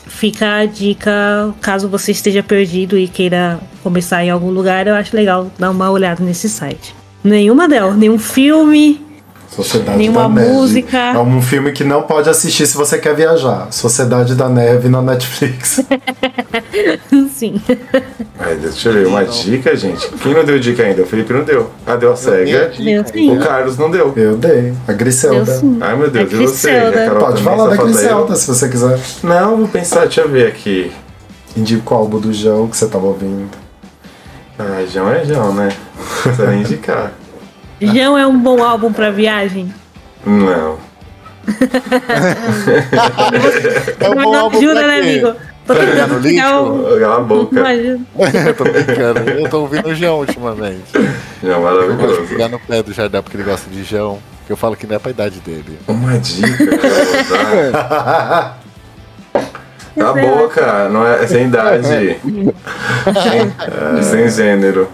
fica 0.07 0.59
a 0.59 0.67
dica 0.67 1.53
caso 1.61 1.89
você 1.89 2.13
esteja 2.13 2.45
perdido 2.45 2.97
e 2.97 3.09
queira 3.09 3.59
começar 3.83 4.25
em 4.25 4.31
algum 4.31 4.51
lugar. 4.53 4.87
Eu 4.87 4.95
acho 4.95 5.17
legal 5.17 5.51
dar 5.59 5.71
uma 5.73 5.91
olhada 5.91 6.23
nesse 6.23 6.49
site. 6.49 6.95
Nenhuma 7.25 7.69
delas, 7.69 7.97
nenhum 7.97 8.21
filme 8.21 9.01
Sociedade 9.55 9.99
Nenhuma 9.99 10.23
da 10.23 10.29
Neve. 10.31 10.51
música. 10.51 10.97
É 10.97 11.19
um 11.19 11.43
filme 11.43 11.73
que 11.73 11.85
não 11.85 12.03
pode 12.03 12.31
assistir 12.31 12.67
se 12.67 12.75
você 12.75 12.97
quer 12.99 13.15
viajar. 13.15 13.69
Sociedade 13.71 14.35
da 14.35 14.49
Neve 14.49 14.89
na 14.89 15.03
Netflix. 15.03 15.79
Sim. 17.35 17.61
Ai, 18.39 18.57
deixa 18.57 18.89
eu 18.89 18.93
ver, 18.95 19.07
uma 19.09 19.25
dica, 19.27 19.77
gente. 19.77 20.09
Quem 20.23 20.33
não 20.33 20.43
deu 20.43 20.59
dica 20.59 20.83
ainda? 20.83 21.03
O 21.03 21.07
Felipe 21.07 21.35
não 21.35 21.45
deu. 21.45 21.69
Ah, 21.87 21.97
deu 21.97 22.13
a 22.13 22.17
cega. 22.17 22.73
Deu 22.79 23.05
sim. 23.07 23.37
O 23.37 23.41
Carlos 23.41 23.77
não 23.77 23.91
deu. 23.91 24.13
Eu 24.17 24.37
dei. 24.39 24.73
A 24.89 24.93
Griselda. 24.95 25.61
Ai, 25.83 25.97
meu 25.97 26.11
Deus, 26.11 26.33
A 26.33 26.35
e 26.35 26.37
você? 26.47 26.71
Griselda. 26.71 27.03
A 27.03 27.07
Carol 27.09 27.27
Pode 27.27 27.43
falar 27.43 27.69
da? 27.77 27.83
Griselda 27.85 28.37
se 28.37 28.47
você 28.49 28.69
quiser. 28.71 28.99
Não, 29.23 29.59
vou 29.59 29.69
pensar, 29.69 30.01
deixa 30.03 30.23
eu 30.23 30.31
ver 30.31 30.47
aqui. 30.47 30.91
Indica 31.55 31.93
o 31.93 31.97
álbum 31.99 32.19
do 32.19 32.33
João 32.33 32.69
que 32.69 32.77
você 32.77 32.87
tava 32.87 33.05
ouvindo. 33.07 33.51
Ah, 34.59 34.83
João 34.91 35.13
é 35.13 35.25
João, 35.27 35.53
né? 35.53 35.69
Não 35.99 36.23
precisa 36.23 36.47
nem 36.51 36.61
indicar. 36.61 37.13
Jão 37.87 38.17
é 38.19 38.27
um 38.27 38.39
bom 38.39 38.63
álbum 38.63 38.93
pra 38.93 39.11
viagem? 39.11 39.73
Não. 40.25 40.79
É 44.01 44.09
um 44.11 44.23
bom 44.23 44.35
álbum 44.35 44.59
ajuda, 44.59 44.75
pra 44.75 44.87
né, 44.89 44.99
amigo? 45.01 45.35
Tô 45.67 45.75
Pra 45.75 45.87
jogar 45.87 46.09
no 46.09 46.15
tentando 46.21 46.23
pegar 46.23 46.61
o- 46.61 46.99
Cala 47.01 47.17
a 47.17 47.21
boca. 47.21 47.61
Eu 47.75 48.55
tô 48.55 48.65
brincando. 48.65 49.21
Eu 49.31 49.49
tô 49.49 49.61
ouvindo 49.61 49.89
o 49.89 49.95
João 49.95 50.19
ultimamente. 50.19 50.83
João 51.43 51.55
Eu 51.55 51.61
gosto 51.63 51.81
de 51.83 51.89
maravilhoso. 51.95 52.29
pegar 52.29 52.49
no 52.49 52.59
pé 52.59 52.83
do 52.83 52.93
Jardel 52.93 53.23
porque 53.23 53.37
ele 53.37 53.45
gosta 53.45 53.71
de 53.71 53.85
João. 53.85 54.19
Que 54.47 54.53
eu 54.53 54.57
falo 54.57 54.75
que 54.75 54.89
não 54.89 54.97
é 54.97 54.99
pra 54.99 55.13
idade 55.13 55.39
dele. 55.41 55.79
Uma 55.87 56.19
dica 56.19 56.65
eu 56.65 56.79
vou 56.79 57.73
dar. 57.73 58.59
Cala 59.97 60.11
a 60.11 60.13
boca, 60.27 60.89
não 60.89 61.07
é, 61.07 61.23
é 61.23 61.27
sem 61.29 61.47
idade. 61.47 61.87
sem, 61.87 62.19
é, 63.99 64.03
sem 64.03 64.29
gênero. 64.29 64.89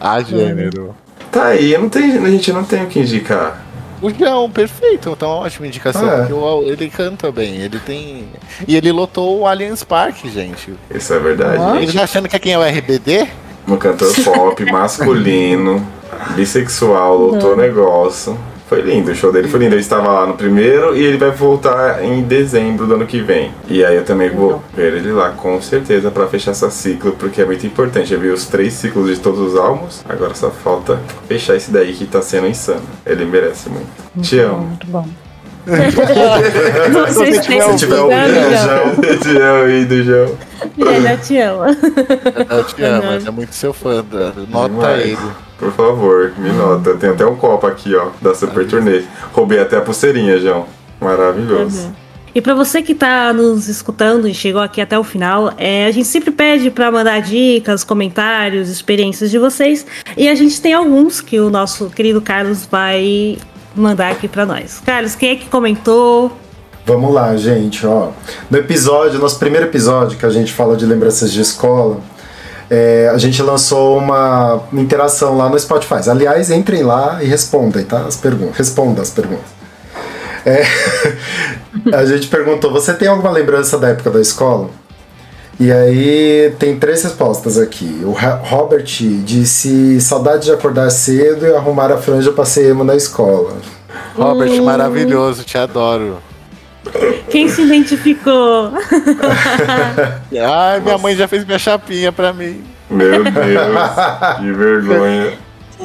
Ah, 0.00 0.22
gênero. 0.22 0.94
Tá 1.32 1.46
aí, 1.46 1.76
não 1.78 1.88
tem, 1.88 2.16
a 2.18 2.30
gente 2.30 2.52
não 2.52 2.62
tem 2.62 2.84
o 2.84 2.86
que 2.86 3.00
indicar. 3.00 3.64
O 4.02 4.10
João, 4.10 4.50
perfeito. 4.50 5.10
Então 5.10 5.30
é 5.30 5.32
uma 5.34 5.40
ótima 5.46 5.66
indicação. 5.66 6.08
Ah, 6.08 6.12
é. 6.12 6.16
Porque 6.18 6.32
o- 6.34 6.62
ele 6.64 6.90
canta 6.90 7.32
bem. 7.32 7.56
Ele 7.56 7.78
tem. 7.78 8.28
E 8.68 8.76
ele 8.76 8.92
lotou 8.92 9.40
o 9.40 9.46
Allianz 9.46 9.82
Park, 9.82 10.24
gente. 10.26 10.74
Isso 10.94 11.12
é 11.14 11.18
verdade. 11.18 11.78
Ele 11.82 11.92
tá 11.92 12.02
achando 12.04 12.28
que 12.28 12.36
é 12.36 12.38
quem 12.38 12.52
é 12.52 12.58
o 12.58 12.62
RBD? 12.62 13.26
Um 13.66 13.76
cantor 13.76 14.12
pop, 14.24 14.64
masculino, 14.70 15.86
bissexual, 16.34 17.16
lotou 17.16 17.52
o 17.52 17.56
negócio. 17.56 18.36
Foi 18.72 18.80
lindo, 18.80 19.10
o 19.10 19.14
show 19.14 19.30
dele 19.30 19.48
foi 19.48 19.60
lindo. 19.60 19.74
Ele 19.74 19.82
estava 19.82 20.10
lá 20.10 20.26
no 20.26 20.32
primeiro 20.32 20.96
e 20.96 21.04
ele 21.04 21.18
vai 21.18 21.30
voltar 21.30 22.02
em 22.02 22.22
dezembro 22.22 22.86
do 22.86 22.94
ano 22.94 23.06
que 23.06 23.20
vem. 23.20 23.52
E 23.68 23.84
aí 23.84 23.94
eu 23.94 24.02
também 24.02 24.30
vou 24.30 24.64
ver 24.74 24.94
ele 24.94 25.12
lá 25.12 25.28
com 25.32 25.60
certeza 25.60 26.10
pra 26.10 26.26
fechar 26.26 26.52
esse 26.52 26.70
ciclo, 26.70 27.12
porque 27.12 27.42
é 27.42 27.44
muito 27.44 27.66
importante. 27.66 28.14
Eu 28.14 28.18
vi 28.20 28.28
os 28.28 28.46
três 28.46 28.72
ciclos 28.72 29.08
de 29.08 29.20
todos 29.20 29.40
os 29.40 29.58
álbuns, 29.58 30.02
agora 30.08 30.34
só 30.34 30.50
falta 30.50 30.98
fechar 31.28 31.54
esse 31.54 31.70
daí 31.70 31.92
que 31.92 32.06
tá 32.06 32.22
sendo 32.22 32.46
insano. 32.46 32.80
Ele 33.04 33.26
merece 33.26 33.68
muito. 33.68 34.22
Te 34.22 34.38
amo. 34.38 34.68
Muito 34.68 34.86
bom. 34.86 35.06
Se 37.08 37.14
Vocês 37.14 37.44
tiver 37.46 37.62
Se 37.62 37.76
tiver 37.76 38.00
ouvindo, 38.00 38.50
Jão. 38.50 38.94
João. 38.94 39.18
Te 39.18 39.38
amo, 39.40 39.70
indo, 39.70 40.02
João. 40.04 40.36
Ele 40.78 41.00
já 41.02 41.16
te 41.16 41.38
ama. 41.38 41.66
Eu 42.50 42.64
te 42.64 42.82
amo, 42.82 43.06
Uhum. 43.08 43.12
ele 43.14 43.28
é 43.28 43.30
muito 43.30 43.54
seu 43.54 43.72
fã. 43.72 44.04
da- 44.04 44.32
Nota 44.48 44.68
Demais. 44.68 45.02
ele. 45.04 45.18
Por 45.58 45.72
favor, 45.72 46.32
me 46.38 46.50
nota. 46.50 46.94
Tem 46.96 47.10
até 47.10 47.24
um 47.24 47.36
copo 47.36 47.66
aqui, 47.66 47.94
ó, 47.94 48.08
da 48.20 48.34
Super 48.34 48.66
Turnê. 48.66 49.02
Roubei 49.32 49.60
até 49.60 49.76
a 49.76 49.80
pulseirinha, 49.80 50.38
João. 50.38 50.66
Maravilhoso. 51.00 51.82
Uhum. 51.86 51.92
E 52.34 52.40
pra 52.40 52.54
você 52.54 52.80
que 52.80 52.94
tá 52.94 53.30
nos 53.32 53.68
escutando 53.68 54.26
e 54.26 54.32
chegou 54.32 54.62
aqui 54.62 54.80
até 54.80 54.98
o 54.98 55.04
final, 55.04 55.52
é, 55.58 55.84
a 55.84 55.90
gente 55.90 56.06
sempre 56.06 56.30
pede 56.30 56.70
pra 56.70 56.90
mandar 56.90 57.20
dicas, 57.20 57.84
comentários, 57.84 58.70
experiências 58.70 59.30
de 59.30 59.38
vocês. 59.38 59.84
E 60.16 60.28
a 60.30 60.34
gente 60.34 60.58
tem 60.60 60.72
alguns 60.72 61.20
que 61.20 61.38
o 61.38 61.50
nosso 61.50 61.90
querido 61.90 62.22
Carlos 62.22 62.64
vai 62.64 63.36
mandar 63.74 64.12
aqui 64.12 64.28
pra 64.28 64.44
nós. 64.46 64.80
Carlos, 64.84 65.14
quem 65.14 65.30
é 65.30 65.36
que 65.36 65.48
comentou? 65.48 66.32
Vamos 66.84 67.14
lá, 67.14 67.36
gente, 67.36 67.86
ó. 67.86 68.10
No 68.50 68.58
episódio, 68.58 69.18
nosso 69.18 69.38
primeiro 69.38 69.66
episódio, 69.66 70.18
que 70.18 70.26
a 70.26 70.30
gente 70.30 70.52
fala 70.52 70.76
de 70.76 70.84
lembranças 70.84 71.32
de 71.32 71.40
escola, 71.40 72.00
é, 72.68 73.10
a 73.12 73.18
gente 73.18 73.40
lançou 73.42 73.98
uma 73.98 74.62
interação 74.72 75.36
lá 75.36 75.48
no 75.48 75.58
Spotify. 75.58 76.08
Aliás, 76.08 76.50
entrem 76.50 76.82
lá 76.82 77.22
e 77.22 77.26
respondem, 77.26 77.84
tá? 77.84 78.00
As 78.00 78.16
perguntas. 78.16 78.56
Responda 78.56 79.02
as 79.02 79.10
perguntas. 79.10 79.44
É, 80.44 80.64
a 81.94 82.04
gente 82.04 82.26
perguntou: 82.26 82.72
você 82.72 82.92
tem 82.94 83.06
alguma 83.06 83.30
lembrança 83.30 83.78
da 83.78 83.88
época 83.88 84.10
da 84.10 84.20
escola? 84.20 84.70
E 85.62 85.70
aí 85.70 86.52
tem 86.58 86.76
três 86.76 87.04
respostas 87.04 87.56
aqui. 87.56 88.00
O 88.02 88.10
Robert 88.10 88.82
disse 88.84 90.00
saudade 90.00 90.46
de 90.46 90.50
acordar 90.50 90.90
cedo 90.90 91.46
e 91.46 91.54
arrumar 91.54 91.92
a 91.92 91.98
franja 91.98 92.32
pra 92.32 92.44
ser 92.44 92.70
emo 92.70 92.82
na 92.82 92.96
escola. 92.96 93.52
Robert, 94.16 94.50
Hum. 94.50 94.64
maravilhoso, 94.64 95.44
te 95.44 95.56
adoro. 95.56 96.18
Quem 97.30 97.48
se 97.48 97.62
identificou? 97.62 98.72
Ai, 100.44 100.80
minha 100.80 100.98
mãe 100.98 101.14
já 101.14 101.28
fez 101.28 101.44
minha 101.44 101.60
chapinha 101.60 102.10
pra 102.10 102.32
mim. 102.32 102.64
Meu 102.90 103.22
Deus, 103.22 103.32
que 104.40 104.52
vergonha. 104.52 105.32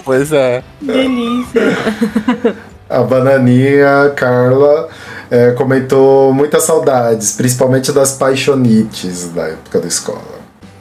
Pois 0.03 0.31
é. 0.33 0.63
Delícia. 0.81 1.61
A 2.89 3.03
Bananinha, 3.03 4.11
Carla, 4.15 4.87
é, 5.29 5.51
comentou 5.51 6.33
muitas 6.33 6.63
saudades, 6.63 7.33
principalmente 7.33 7.91
das 7.91 8.13
paixonites 8.13 9.29
da 9.29 9.49
época 9.49 9.79
da 9.79 9.87
escola. 9.87 10.37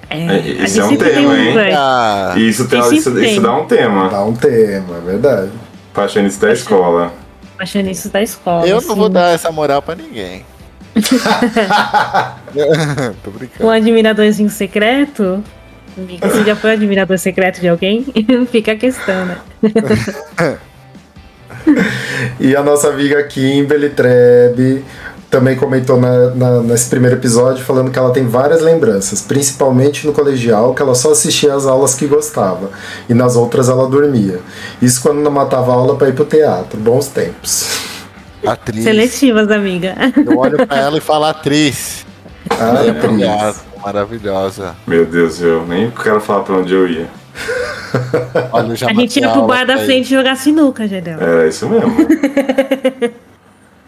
É, 0.08 0.18
É, 0.18 0.38
esse 0.64 0.76
gente 0.76 0.80
é 0.80 0.84
um 0.84 0.96
tema, 0.96 1.28
um, 1.28 1.36
hein? 1.36 1.54
Ah, 1.74 2.34
isso, 2.36 2.68
tem, 2.68 2.80
isso, 2.94 3.12
tem. 3.12 3.32
isso 3.32 3.40
dá 3.40 3.56
um 3.56 3.66
tema. 3.66 4.08
Dá 4.08 4.24
um 4.24 4.34
tema, 4.34 4.98
é 4.98 5.00
verdade. 5.04 5.50
Paixonites 5.92 6.38
da 6.38 6.52
escola. 6.52 7.12
Apaixonices 7.54 8.10
da 8.10 8.22
escola. 8.22 8.66
eu 8.66 8.72
não 8.72 8.78
assim. 8.78 8.94
vou 8.94 9.08
dar 9.08 9.34
essa 9.34 9.50
moral 9.50 9.82
pra 9.82 9.94
ninguém. 9.94 10.44
Tô 13.24 13.30
brincando. 13.30 13.66
Um 13.66 13.70
admiradorzinho 13.70 14.50
secreto? 14.50 15.42
Você 16.20 16.44
já 16.44 16.54
foi 16.54 16.72
admirador 16.72 17.18
secreto 17.18 17.60
de 17.60 17.68
alguém? 17.68 18.04
Fica 18.52 18.72
a 18.72 18.76
questão, 18.76 19.24
né? 19.24 19.38
E 22.40 22.54
a 22.54 22.62
nossa 22.62 22.88
amiga 22.88 23.22
Kimberly 23.24 23.90
Trebe 23.90 24.84
também 25.30 25.56
comentou 25.56 26.00
na- 26.00 26.30
na- 26.30 26.60
nesse 26.62 26.88
primeiro 26.88 27.16
episódio 27.16 27.64
falando 27.64 27.90
que 27.90 27.98
ela 27.98 28.10
tem 28.10 28.26
várias 28.26 28.60
lembranças, 28.62 29.20
principalmente 29.22 30.06
no 30.06 30.12
colegial, 30.12 30.72
que 30.74 30.80
ela 30.82 30.94
só 30.94 31.12
assistia 31.12 31.54
às 31.54 31.66
aulas 31.66 31.94
que 31.94 32.06
gostava 32.06 32.70
e 33.08 33.14
nas 33.14 33.36
outras 33.36 33.68
ela 33.68 33.88
dormia. 33.88 34.40
Isso 34.80 35.02
quando 35.02 35.18
não 35.20 35.30
matava 35.30 35.72
aula 35.72 35.96
para 35.96 36.08
ir 36.08 36.12
pro 36.14 36.24
teatro. 36.24 36.78
Bons 36.78 37.08
tempos. 37.08 37.66
Atriz. 38.46 38.84
Seletivas, 38.84 39.50
amiga. 39.50 39.94
Eu 40.24 40.38
olho 40.38 40.64
pra 40.66 40.76
ela 40.78 40.98
e 40.98 41.00
falo 41.00 41.24
atriz. 41.24 42.06
Ah, 42.50 42.84
É 42.86 42.90
atriz. 42.90 43.56
maravilhosa. 43.82 44.76
Meu 44.86 45.04
Deus, 45.04 45.40
eu 45.40 45.66
nem 45.66 45.90
quero 45.90 46.20
falar 46.20 46.44
pra 46.44 46.54
onde 46.56 46.72
eu 46.72 46.86
ia. 46.88 47.06
Olha, 48.52 48.72
A 48.72 48.92
gente 48.94 49.20
ia 49.20 49.28
pro 49.30 49.46
bar 49.46 49.66
da 49.66 49.78
frente 49.78 50.08
jogar 50.08 50.36
sinuca, 50.36 50.86
Gedel. 50.86 51.20
Era 51.20 51.46
isso 51.48 51.68
mesmo. 51.68 51.96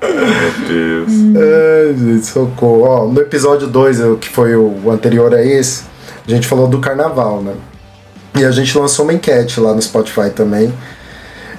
Meu 0.00 0.52
Deus. 0.68 1.10
Ai, 1.36 1.94
gente, 1.96 2.26
socorro. 2.26 2.82
Ó, 2.82 3.06
no 3.06 3.20
episódio 3.20 3.66
2, 3.66 4.18
que 4.20 4.28
foi 4.28 4.54
o 4.54 4.90
anterior 4.90 5.34
a 5.34 5.42
esse, 5.42 5.84
a 6.26 6.30
gente 6.30 6.46
falou 6.46 6.68
do 6.68 6.78
carnaval, 6.78 7.42
né? 7.42 7.54
E 8.36 8.44
a 8.44 8.50
gente 8.50 8.76
lançou 8.78 9.04
uma 9.04 9.12
enquete 9.12 9.58
lá 9.58 9.74
no 9.74 9.82
Spotify 9.82 10.30
também, 10.30 10.72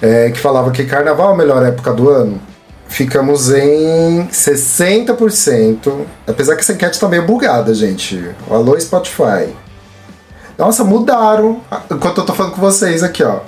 é, 0.02 0.30
que 0.30 0.40
falava 0.40 0.72
que 0.72 0.86
carnaval 0.86 1.32
é 1.32 1.34
a 1.34 1.38
melhor 1.38 1.66
época 1.66 1.92
do 1.92 2.10
ano. 2.10 2.40
Ficamos 2.88 3.52
em 3.52 4.28
60%. 4.28 6.06
Apesar 6.26 6.56
que 6.56 6.62
essa 6.62 6.74
enquete 6.74 7.00
tá 7.00 7.08
meio 7.08 7.24
bugada, 7.26 7.74
gente. 7.74 8.30
Alô, 8.50 8.80
Spotify. 8.80 9.50
Nossa, 10.60 10.84
mudaram. 10.84 11.62
Enquanto 11.90 12.20
eu 12.20 12.26
tô 12.26 12.34
falando 12.34 12.52
com 12.52 12.62
vocês 12.62 13.02
aqui, 13.02 13.24
ó. 13.24 13.40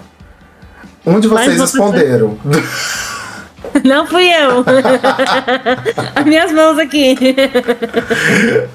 Um 1.05 1.19
de 1.19 1.27
Mas 1.27 1.45
vocês 1.45 1.57
você- 1.59 1.77
responderam. 1.77 2.37
Não 3.85 4.05
fui 4.07 4.27
eu. 4.29 4.65
As 6.15 6.25
minhas 6.25 6.51
mãos 6.51 6.77
aqui. 6.79 7.15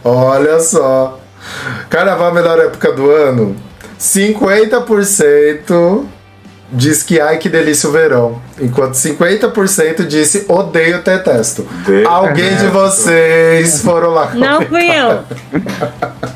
Olha 0.04 0.60
só. 0.60 1.18
Carnaval, 1.88 2.28
a 2.28 2.34
melhor 2.34 2.58
época 2.58 2.92
do 2.92 3.10
ano. 3.10 3.56
50% 3.98 6.04
diz 6.72 7.02
que 7.02 7.18
ai 7.20 7.38
que 7.38 7.48
delícia 7.48 7.88
o 7.88 7.92
verão. 7.92 8.40
Enquanto 8.60 8.94
50% 8.94 10.06
disse 10.06 10.44
odeio, 10.48 11.02
detesto. 11.02 11.62
Detesto. 11.86 12.08
Alguém 12.08 12.54
de 12.56 12.66
vocês 12.66 13.80
foram 13.80 14.10
lá. 14.10 14.32
Não 14.34 14.60
fui 14.62 14.88
eu. 14.90 15.24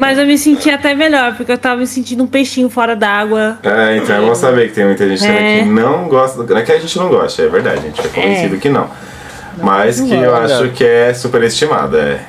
Mas 0.00 0.18
eu 0.18 0.26
me 0.26 0.38
senti 0.38 0.70
até 0.70 0.94
melhor, 0.94 1.36
porque 1.36 1.52
eu 1.52 1.58
tava 1.58 1.76
me 1.76 1.86
sentindo 1.86 2.24
um 2.24 2.26
peixinho 2.26 2.70
fora 2.70 2.96
d'água. 2.96 3.58
É, 3.62 3.98
então 3.98 4.16
é 4.16 4.20
bom 4.20 4.34
saber 4.34 4.68
que 4.68 4.74
tem 4.74 4.86
muita 4.86 5.06
gente 5.06 5.20
também 5.20 5.60
É. 5.60 5.62
que 5.62 5.68
não 5.68 6.08
gosta. 6.08 6.42
Não 6.42 6.56
é 6.56 6.62
que 6.62 6.72
a 6.72 6.78
gente 6.80 6.98
não 6.98 7.08
gosta, 7.10 7.42
é 7.42 7.48
verdade, 7.48 7.80
a 7.80 7.82
gente 7.82 8.00
é 8.00 8.08
convencido 8.08 8.56
que 8.56 8.70
não. 8.70 8.88
Mas 9.62 10.00
que 10.00 10.14
eu 10.14 10.34
acho 10.34 10.70
que 10.70 10.82
é 10.84 11.12
superestimada. 11.12 11.98
É. 11.98 12.20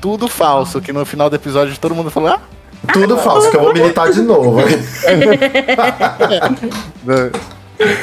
Tudo 0.00 0.28
falso, 0.28 0.80
que 0.80 0.92
no 0.92 1.04
final 1.04 1.28
do 1.28 1.34
episódio 1.34 1.76
todo 1.80 1.96
mundo 1.96 2.12
falou, 2.12 2.28
ah, 2.28 2.38
Tudo 2.92 3.16
falso, 3.18 3.50
que 3.50 3.56
eu 3.56 3.60
vou 3.60 3.72
militar 3.72 4.08
de 4.12 4.22
novo. 4.22 4.60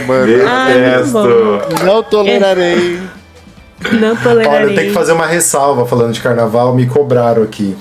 Mano, 0.05 0.25
Detesto. 0.25 1.85
Não 1.85 2.03
tolerarei. 2.03 3.01
Não 3.93 4.15
tolerarei. 4.17 4.67
Olha, 4.67 4.75
tem 4.75 4.87
que 4.87 4.93
fazer 4.93 5.13
uma 5.13 5.25
ressalva 5.25 5.85
falando 5.85 6.11
de 6.13 6.19
carnaval, 6.19 6.75
me 6.75 6.85
cobraram 6.85 7.41
aqui. 7.43 7.75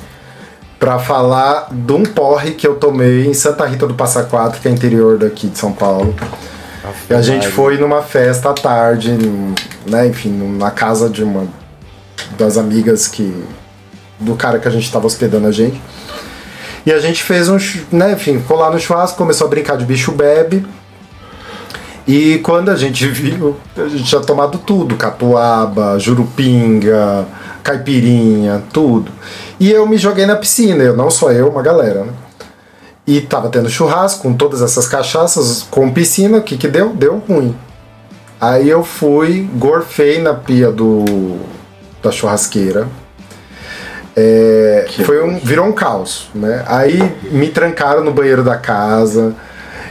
Pra 0.83 0.99
falar 0.99 1.69
de 1.71 1.93
um 1.93 2.03
porre 2.03 2.55
que 2.55 2.67
eu 2.67 2.75
tomei 2.75 3.25
em 3.25 3.33
Santa 3.33 3.65
Rita 3.65 3.87
do 3.87 3.95
Passa 3.95 4.25
Quatro, 4.25 4.61
que 4.61 4.67
é 4.67 4.71
interior 4.73 5.17
daqui 5.17 5.47
de 5.47 5.57
São 5.57 5.73
Paulo. 5.73 6.13
E 7.09 7.15
a 7.15 7.23
gente 7.23 7.47
foi 7.47 7.79
numa 7.79 8.03
festa 8.03 8.51
à 8.51 8.53
tarde, 8.53 9.17
né, 9.87 10.09
enfim, 10.09 10.57
na 10.59 10.73
casa 10.73 11.09
de 11.09 11.23
uma 11.23 11.47
das 12.37 12.59
amigas 12.59 13.07
que. 13.07 13.33
do 14.19 14.35
cara 14.35 14.59
que 14.59 14.67
a 14.67 14.73
gente 14.73 14.91
tava 14.91 15.07
hospedando 15.07 15.47
a 15.47 15.53
gente. 15.53 15.81
E 16.85 16.93
a 16.93 16.99
gente 16.99 17.23
fez 17.23 17.49
um. 17.49 17.59
né, 17.93 18.15
enfim, 18.15 18.41
ficou 18.41 18.57
lá 18.57 18.69
no 18.69 18.81
churrasco, 18.81 19.17
começou 19.17 19.47
a 19.47 19.51
brincar 19.51 19.77
de 19.77 19.85
bicho 19.85 20.11
bebe. 20.11 20.67
E 22.09 22.39
quando 22.39 22.71
a 22.71 22.75
gente 22.75 23.07
viu, 23.09 23.57
a 23.77 23.87
gente 23.87 24.03
tinha 24.03 24.21
tomado 24.21 24.59
tudo: 24.59 24.97
catuaba, 24.97 25.97
jurupinga, 26.01 27.25
caipirinha, 27.63 28.65
tudo. 28.73 29.13
E 29.63 29.71
eu 29.71 29.87
me 29.87 29.97
joguei 29.97 30.27
na 30.27 30.35
piscina, 30.35 30.83
eu, 30.83 30.97
não 30.97 31.09
só 31.09 31.31
eu, 31.31 31.49
uma 31.49 31.63
galera, 31.63 32.03
né? 32.03 32.13
E 33.07 33.21
tava 33.21 33.49
tendo 33.49 33.71
churrasco 33.71 34.21
com 34.21 34.35
todas 34.35 34.61
essas 34.61 34.89
cachaças, 34.89 35.65
com 35.71 35.89
piscina, 35.93 36.39
o 36.39 36.43
que 36.43 36.57
que 36.57 36.67
deu? 36.67 36.89
Deu 36.89 37.23
ruim. 37.29 37.57
Aí 38.41 38.69
eu 38.69 38.83
fui, 38.83 39.49
gorfei 39.55 40.21
na 40.21 40.35
pia 40.35 40.73
do 40.73 41.37
da 42.03 42.11
churrasqueira. 42.11 42.89
É, 44.17 44.85
foi 45.07 45.23
um, 45.23 45.39
virou 45.39 45.67
um 45.67 45.73
caos, 45.73 46.29
né? 46.35 46.65
Aí 46.67 46.99
me 47.31 47.49
trancaram 47.49 48.03
no 48.03 48.11
banheiro 48.11 48.43
da 48.43 48.57
casa. 48.57 49.33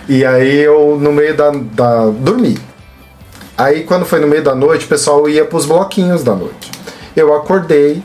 E 0.06 0.26
aí 0.26 0.58
eu, 0.58 0.98
no 1.00 1.14
meio 1.14 1.34
da, 1.34 1.50
da. 1.50 2.08
dormi. 2.10 2.58
Aí 3.58 3.86
quando 3.86 4.06
foi 4.06 4.20
no 4.20 4.28
meio 4.28 4.44
da 4.44 4.54
noite, 4.54 4.86
o 4.86 4.90
pessoal 4.90 5.30
ia 5.30 5.46
pros 5.46 5.66
bloquinhos 5.66 6.26
da 6.26 6.36
noite. 6.36 6.70
Eu 7.16 7.34
acordei, 7.34 8.04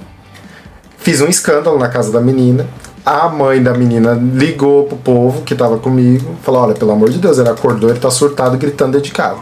fiz 1.06 1.20
um 1.20 1.28
escândalo 1.28 1.78
na 1.78 1.88
casa 1.88 2.10
da 2.10 2.20
menina. 2.20 2.66
A 3.04 3.28
mãe 3.28 3.62
da 3.62 3.72
menina 3.72 4.18
ligou 4.20 4.86
pro 4.86 4.96
povo 4.96 5.42
que 5.42 5.54
tava 5.54 5.78
comigo, 5.78 6.34
falou: 6.42 6.62
Olha, 6.62 6.74
pelo 6.74 6.90
amor 6.90 7.10
de 7.10 7.18
Deus, 7.18 7.38
ele 7.38 7.48
acordou, 7.48 7.88
ele 7.88 8.00
tá 8.00 8.10
surtado 8.10 8.58
gritando 8.58 8.90
dentro 8.90 9.06
de 9.06 9.12
casa. 9.12 9.38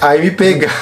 Aí 0.00 0.22
me 0.22 0.30
pegaram. 0.30 0.72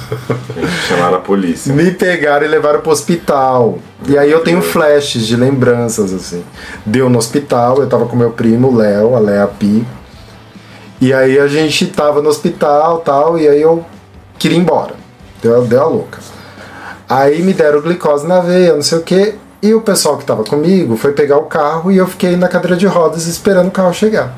Chamaram 0.88 1.16
a 1.16 1.20
polícia. 1.20 1.70
Me 1.70 1.90
pegaram 1.90 2.46
e 2.46 2.48
levaram 2.48 2.80
pro 2.80 2.90
hospital. 2.90 3.78
E 4.08 4.16
aí 4.16 4.30
eu 4.30 4.42
tenho 4.42 4.62
flashes 4.62 5.26
de 5.26 5.36
lembranças, 5.36 6.14
assim. 6.14 6.42
Deu 6.86 7.10
no 7.10 7.18
hospital, 7.18 7.78
eu 7.78 7.86
tava 7.86 8.06
com 8.06 8.16
meu 8.16 8.30
primo, 8.30 8.74
Léo, 8.74 9.14
a 9.14 9.18
Léa 9.18 9.46
Pi. 9.46 9.86
E 10.98 11.12
aí 11.12 11.38
a 11.38 11.46
gente 11.46 11.86
tava 11.88 12.22
no 12.22 12.30
hospital 12.30 12.98
tal, 13.00 13.38
e 13.38 13.46
aí 13.46 13.60
eu 13.60 13.84
queria 14.38 14.56
ir 14.56 14.60
embora. 14.60 14.94
Deu, 15.42 15.62
deu 15.66 15.82
a 15.82 15.86
louca. 15.86 16.39
Aí 17.10 17.42
me 17.42 17.52
deram 17.52 17.80
glicose 17.80 18.24
na 18.24 18.38
veia, 18.38 18.72
não 18.72 18.82
sei 18.82 18.98
o 18.98 19.02
que. 19.02 19.34
E 19.60 19.74
o 19.74 19.80
pessoal 19.80 20.16
que 20.16 20.24
tava 20.24 20.44
comigo 20.44 20.96
foi 20.96 21.10
pegar 21.10 21.38
o 21.38 21.46
carro 21.46 21.90
e 21.90 21.96
eu 21.96 22.06
fiquei 22.06 22.36
na 22.36 22.46
cadeira 22.46 22.76
de 22.76 22.86
rodas 22.86 23.26
esperando 23.26 23.66
o 23.66 23.72
carro 23.72 23.92
chegar. 23.92 24.32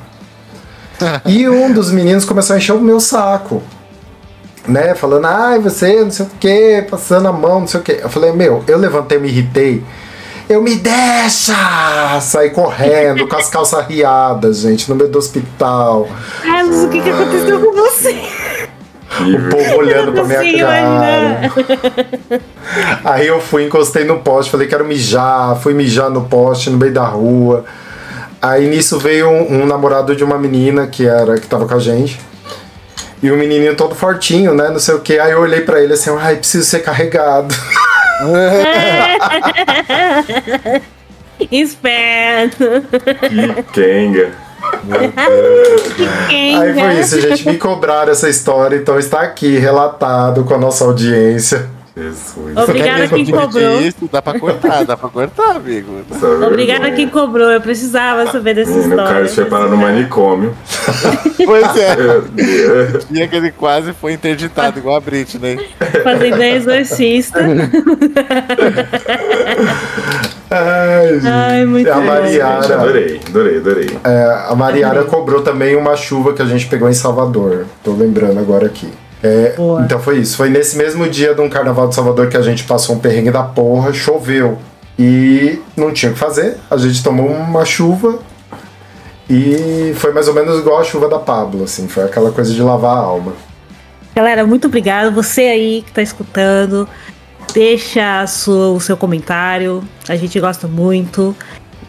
e 1.27 1.47
um 1.47 1.71
dos 1.71 1.93
meninos 1.93 2.25
começou 2.25 2.55
a 2.55 2.59
encher 2.59 2.73
o 2.73 2.81
meu 2.81 2.99
saco. 2.99 3.63
Né, 4.67 4.95
falando, 4.95 5.27
ai, 5.27 5.59
você 5.59 6.03
não 6.03 6.11
sei 6.11 6.25
o 6.25 6.31
que, 6.39 6.87
passando 6.89 7.27
a 7.29 7.33
mão, 7.33 7.61
não 7.61 7.67
sei 7.67 7.81
o 7.81 7.83
que. 7.83 7.93
Eu 7.93 8.09
falei, 8.09 8.33
meu, 8.33 8.65
eu 8.67 8.79
levantei, 8.79 9.19
me 9.19 9.29
irritei. 9.29 9.85
Eu 10.49 10.63
me 10.63 10.77
deixa! 10.77 12.21
Saí 12.21 12.51
correndo, 12.51 13.27
com 13.27 13.37
as 13.37 13.49
calças 13.51 13.87
riadas, 13.87 14.59
gente, 14.59 14.89
no 14.89 14.95
meio 14.95 15.11
do 15.11 15.19
hospital. 15.19 16.09
Carlos, 16.43 16.85
o 16.85 16.89
que, 16.89 17.03
que 17.03 17.11
aconteceu 17.11 17.61
com 17.61 17.73
você? 17.73 18.23
O 19.21 19.51
povo 19.51 19.77
olhando 19.77 20.13
pra 20.13 20.25
minha 20.25 20.65
cara. 20.65 21.53
Aí 23.05 23.27
eu 23.27 23.41
fui, 23.41 23.65
encostei 23.65 24.05
no 24.05 24.21
poste, 24.21 24.51
falei, 24.51 24.67
quero 24.67 24.85
mijar. 24.85 25.57
Fui 25.57 25.75
mijar 25.75 26.11
no 26.11 26.25
poste, 26.25 26.71
no 26.71 26.79
meio 26.79 26.93
da 26.93 27.05
rua. 27.05 27.65
Aí 28.41 28.69
nisso 28.69 28.99
veio 28.99 29.29
um, 29.29 29.63
um 29.63 29.67
namorado 29.67 30.17
de 30.17 30.25
uma 30.25 30.39
menina 30.39 30.87
que 30.87 31.07
era 31.07 31.39
que 31.39 31.47
tava 31.47 31.67
com 31.67 31.75
a 31.75 31.79
gente. 31.79 32.19
E 33.23 33.31
o 33.31 33.37
menininho 33.37 33.77
todo 33.77 33.95
fortinho, 33.95 34.55
né? 34.55 34.69
Não 34.69 34.81
sei 34.81 34.95
o 34.95 35.01
que. 35.01 35.19
Aí 35.19 35.31
eu 35.31 35.41
olhei 35.41 35.61
para 35.61 35.81
ele 35.81 35.93
assim, 35.93 36.11
ai, 36.19 36.37
preciso 36.37 36.65
ser 36.65 36.81
carregado. 36.81 37.55
Esperto. 41.51 42.65
Que 43.29 43.63
kenga. 43.73 44.31
Aí 46.29 46.75
foi 46.75 47.01
isso, 47.01 47.21
gente. 47.21 47.49
Me 47.49 47.57
cobraram 47.57 48.13
essa 48.13 48.29
história, 48.29 48.77
então 48.77 48.99
está 48.99 49.21
aqui 49.21 49.59
relatado 49.59 50.45
com 50.45 50.55
a 50.55 50.59
nossa 50.59 50.85
audiência. 50.85 51.71
Jesus. 51.95 52.57
Obrigada 52.57 53.07
quem 53.07 53.27
cobrou. 53.27 53.83
Isso, 53.83 54.09
dá 54.11 54.23
pra 54.23 54.41
cortar, 54.41 54.83
dá 54.85 54.97
pra 54.97 55.11
cortar, 55.11 55.57
amigo. 55.57 56.01
Obrigada 56.47 56.91
quem 56.91 57.07
cobrou, 57.07 57.51
eu 57.51 57.61
precisava 57.61 58.33
saber 58.33 58.55
dessa 58.55 58.71
Menino, 58.71 58.95
história. 58.95 59.11
O 59.11 59.15
cara 59.15 59.29
foi 59.29 59.45
parar 59.45 59.67
no 59.67 59.77
manicômio. 59.77 60.57
Pois 61.45 61.77
é. 61.77 61.97
E 63.11 63.21
aquele 63.21 63.51
quase 63.51 63.93
foi 63.93 64.13
interditado, 64.13 64.79
igual 64.79 64.95
a 64.97 65.01
Britney. 65.01 65.59
Fazendo 66.05 66.41
exorcista. 66.41 67.41
Ai, 70.63 71.15
gente. 71.15 71.27
Ai, 71.27 71.65
muito 71.65 71.91
a 71.91 71.95
bom. 71.95 72.01
Gente, 72.01 72.09
Mariara, 72.09 72.75
adorei, 72.75 73.21
adorei, 73.27 73.57
adorei. 73.59 73.99
é, 74.05 74.45
a 74.49 74.55
Mariara 74.55 75.05
cobrou 75.05 75.43
também 75.43 75.77
uma 75.77 75.97
chuva 75.97 76.33
que 76.33 76.43
a 76.43 76.47
gente 76.47 76.67
pegou 76.67 76.89
em 76.89 76.95
Salvador. 76.95 77.67
Tô 77.83 77.93
lembrando 77.93 78.39
agora 78.39 78.67
aqui. 78.67 78.89
É, 79.23 79.55
então 79.85 80.01
foi 80.01 80.19
isso. 80.19 80.37
Foi 80.37 80.49
nesse 80.49 80.77
mesmo 80.77 81.09
dia 81.09 81.35
de 81.35 81.41
um 81.41 81.49
carnaval 81.49 81.89
de 81.89 81.95
Salvador 81.95 82.29
que 82.29 82.37
a 82.37 82.43
gente 82.43 82.65
passou 82.65 82.97
um 82.97 82.99
perrengue 82.99 83.31
da 83.31 83.43
porra, 83.43 83.93
choveu. 83.93 84.59
E 84.99 85.61
não 85.77 85.93
tinha 85.93 86.11
o 86.11 86.15
que 86.15 86.21
fazer. 86.21 86.57
A 86.71 86.77
gente 86.77 87.03
tomou 87.03 87.27
uma 87.27 87.65
chuva 87.65 88.19
e 89.31 89.93
foi 89.97 90.13
mais 90.13 90.29
ou 90.29 90.35
menos 90.35 90.59
igual 90.59 90.81
a 90.81 90.85
chuva 90.85 91.09
da 91.09 91.19
Pablo, 91.19 91.65
assim. 91.65 91.89
Foi 91.89 92.05
aquela 92.05 92.31
coisa 92.31 92.53
de 92.53 92.61
lavar 92.63 92.97
a 92.97 93.01
alma. 93.01 93.33
Galera, 94.15 94.45
muito 94.45 94.67
obrigado. 94.67 95.13
Você 95.15 95.43
aí 95.43 95.83
que 95.83 95.93
tá 95.93 96.03
escutando, 96.03 96.87
deixa 97.55 98.21
a 98.21 98.27
sua- 98.27 98.71
o 98.73 98.81
seu 98.81 98.97
comentário. 98.97 99.83
A 100.09 100.17
gente 100.17 100.39
gosta 100.41 100.67
muito. 100.69 101.35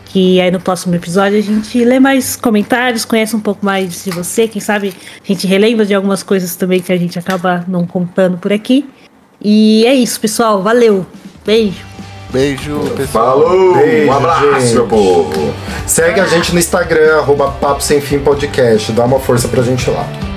Que 0.06 0.40
aí 0.40 0.52
no 0.52 0.60
próximo 0.60 0.94
episódio 0.94 1.40
a 1.40 1.42
gente 1.42 1.84
lê 1.84 2.00
mais 2.00 2.36
comentários, 2.36 3.04
conhece 3.04 3.36
um 3.36 3.40
pouco 3.40 3.66
mais 3.66 4.04
de 4.04 4.12
você. 4.12 4.48
Quem 4.48 4.62
sabe 4.62 4.94
a 5.24 5.28
gente 5.28 5.48
relembra 5.48 5.88
de 5.88 5.94
algumas 5.96 6.22
coisas 6.22 6.56
também 6.56 6.80
que 6.82 6.94
a 6.94 6.98
gente 6.98 7.18
acaba 7.18 7.66
não 7.68 7.88
contando 7.88 8.38
por 8.38 8.54
aqui. 8.54 8.88
E 9.44 9.84
é 9.88 9.94
isso, 9.96 10.20
pessoal. 10.20 10.62
Valeu. 10.62 11.04
Beijo. 11.44 11.84
Beijo, 12.32 12.80
pessoal. 12.96 13.42
Falou! 13.42 13.76
Beijo, 13.76 14.08
um 14.08 14.14
abraço, 14.14 14.62
gente. 14.62 14.74
meu 14.76 14.88
povo! 14.88 15.54
Segue 15.88 16.20
a 16.20 16.26
gente 16.28 16.54
no 16.54 16.60
Instagram, 16.60 17.18
arroba 17.18 17.50
Papo 17.52 17.82
Sem 17.82 18.00
Fim 18.00 18.20
Podcast. 18.20 18.92
Dá 18.92 19.06
uma 19.06 19.20
força 19.20 19.48
pra 19.48 19.64
gente 19.64 19.90
lá. 19.90 20.33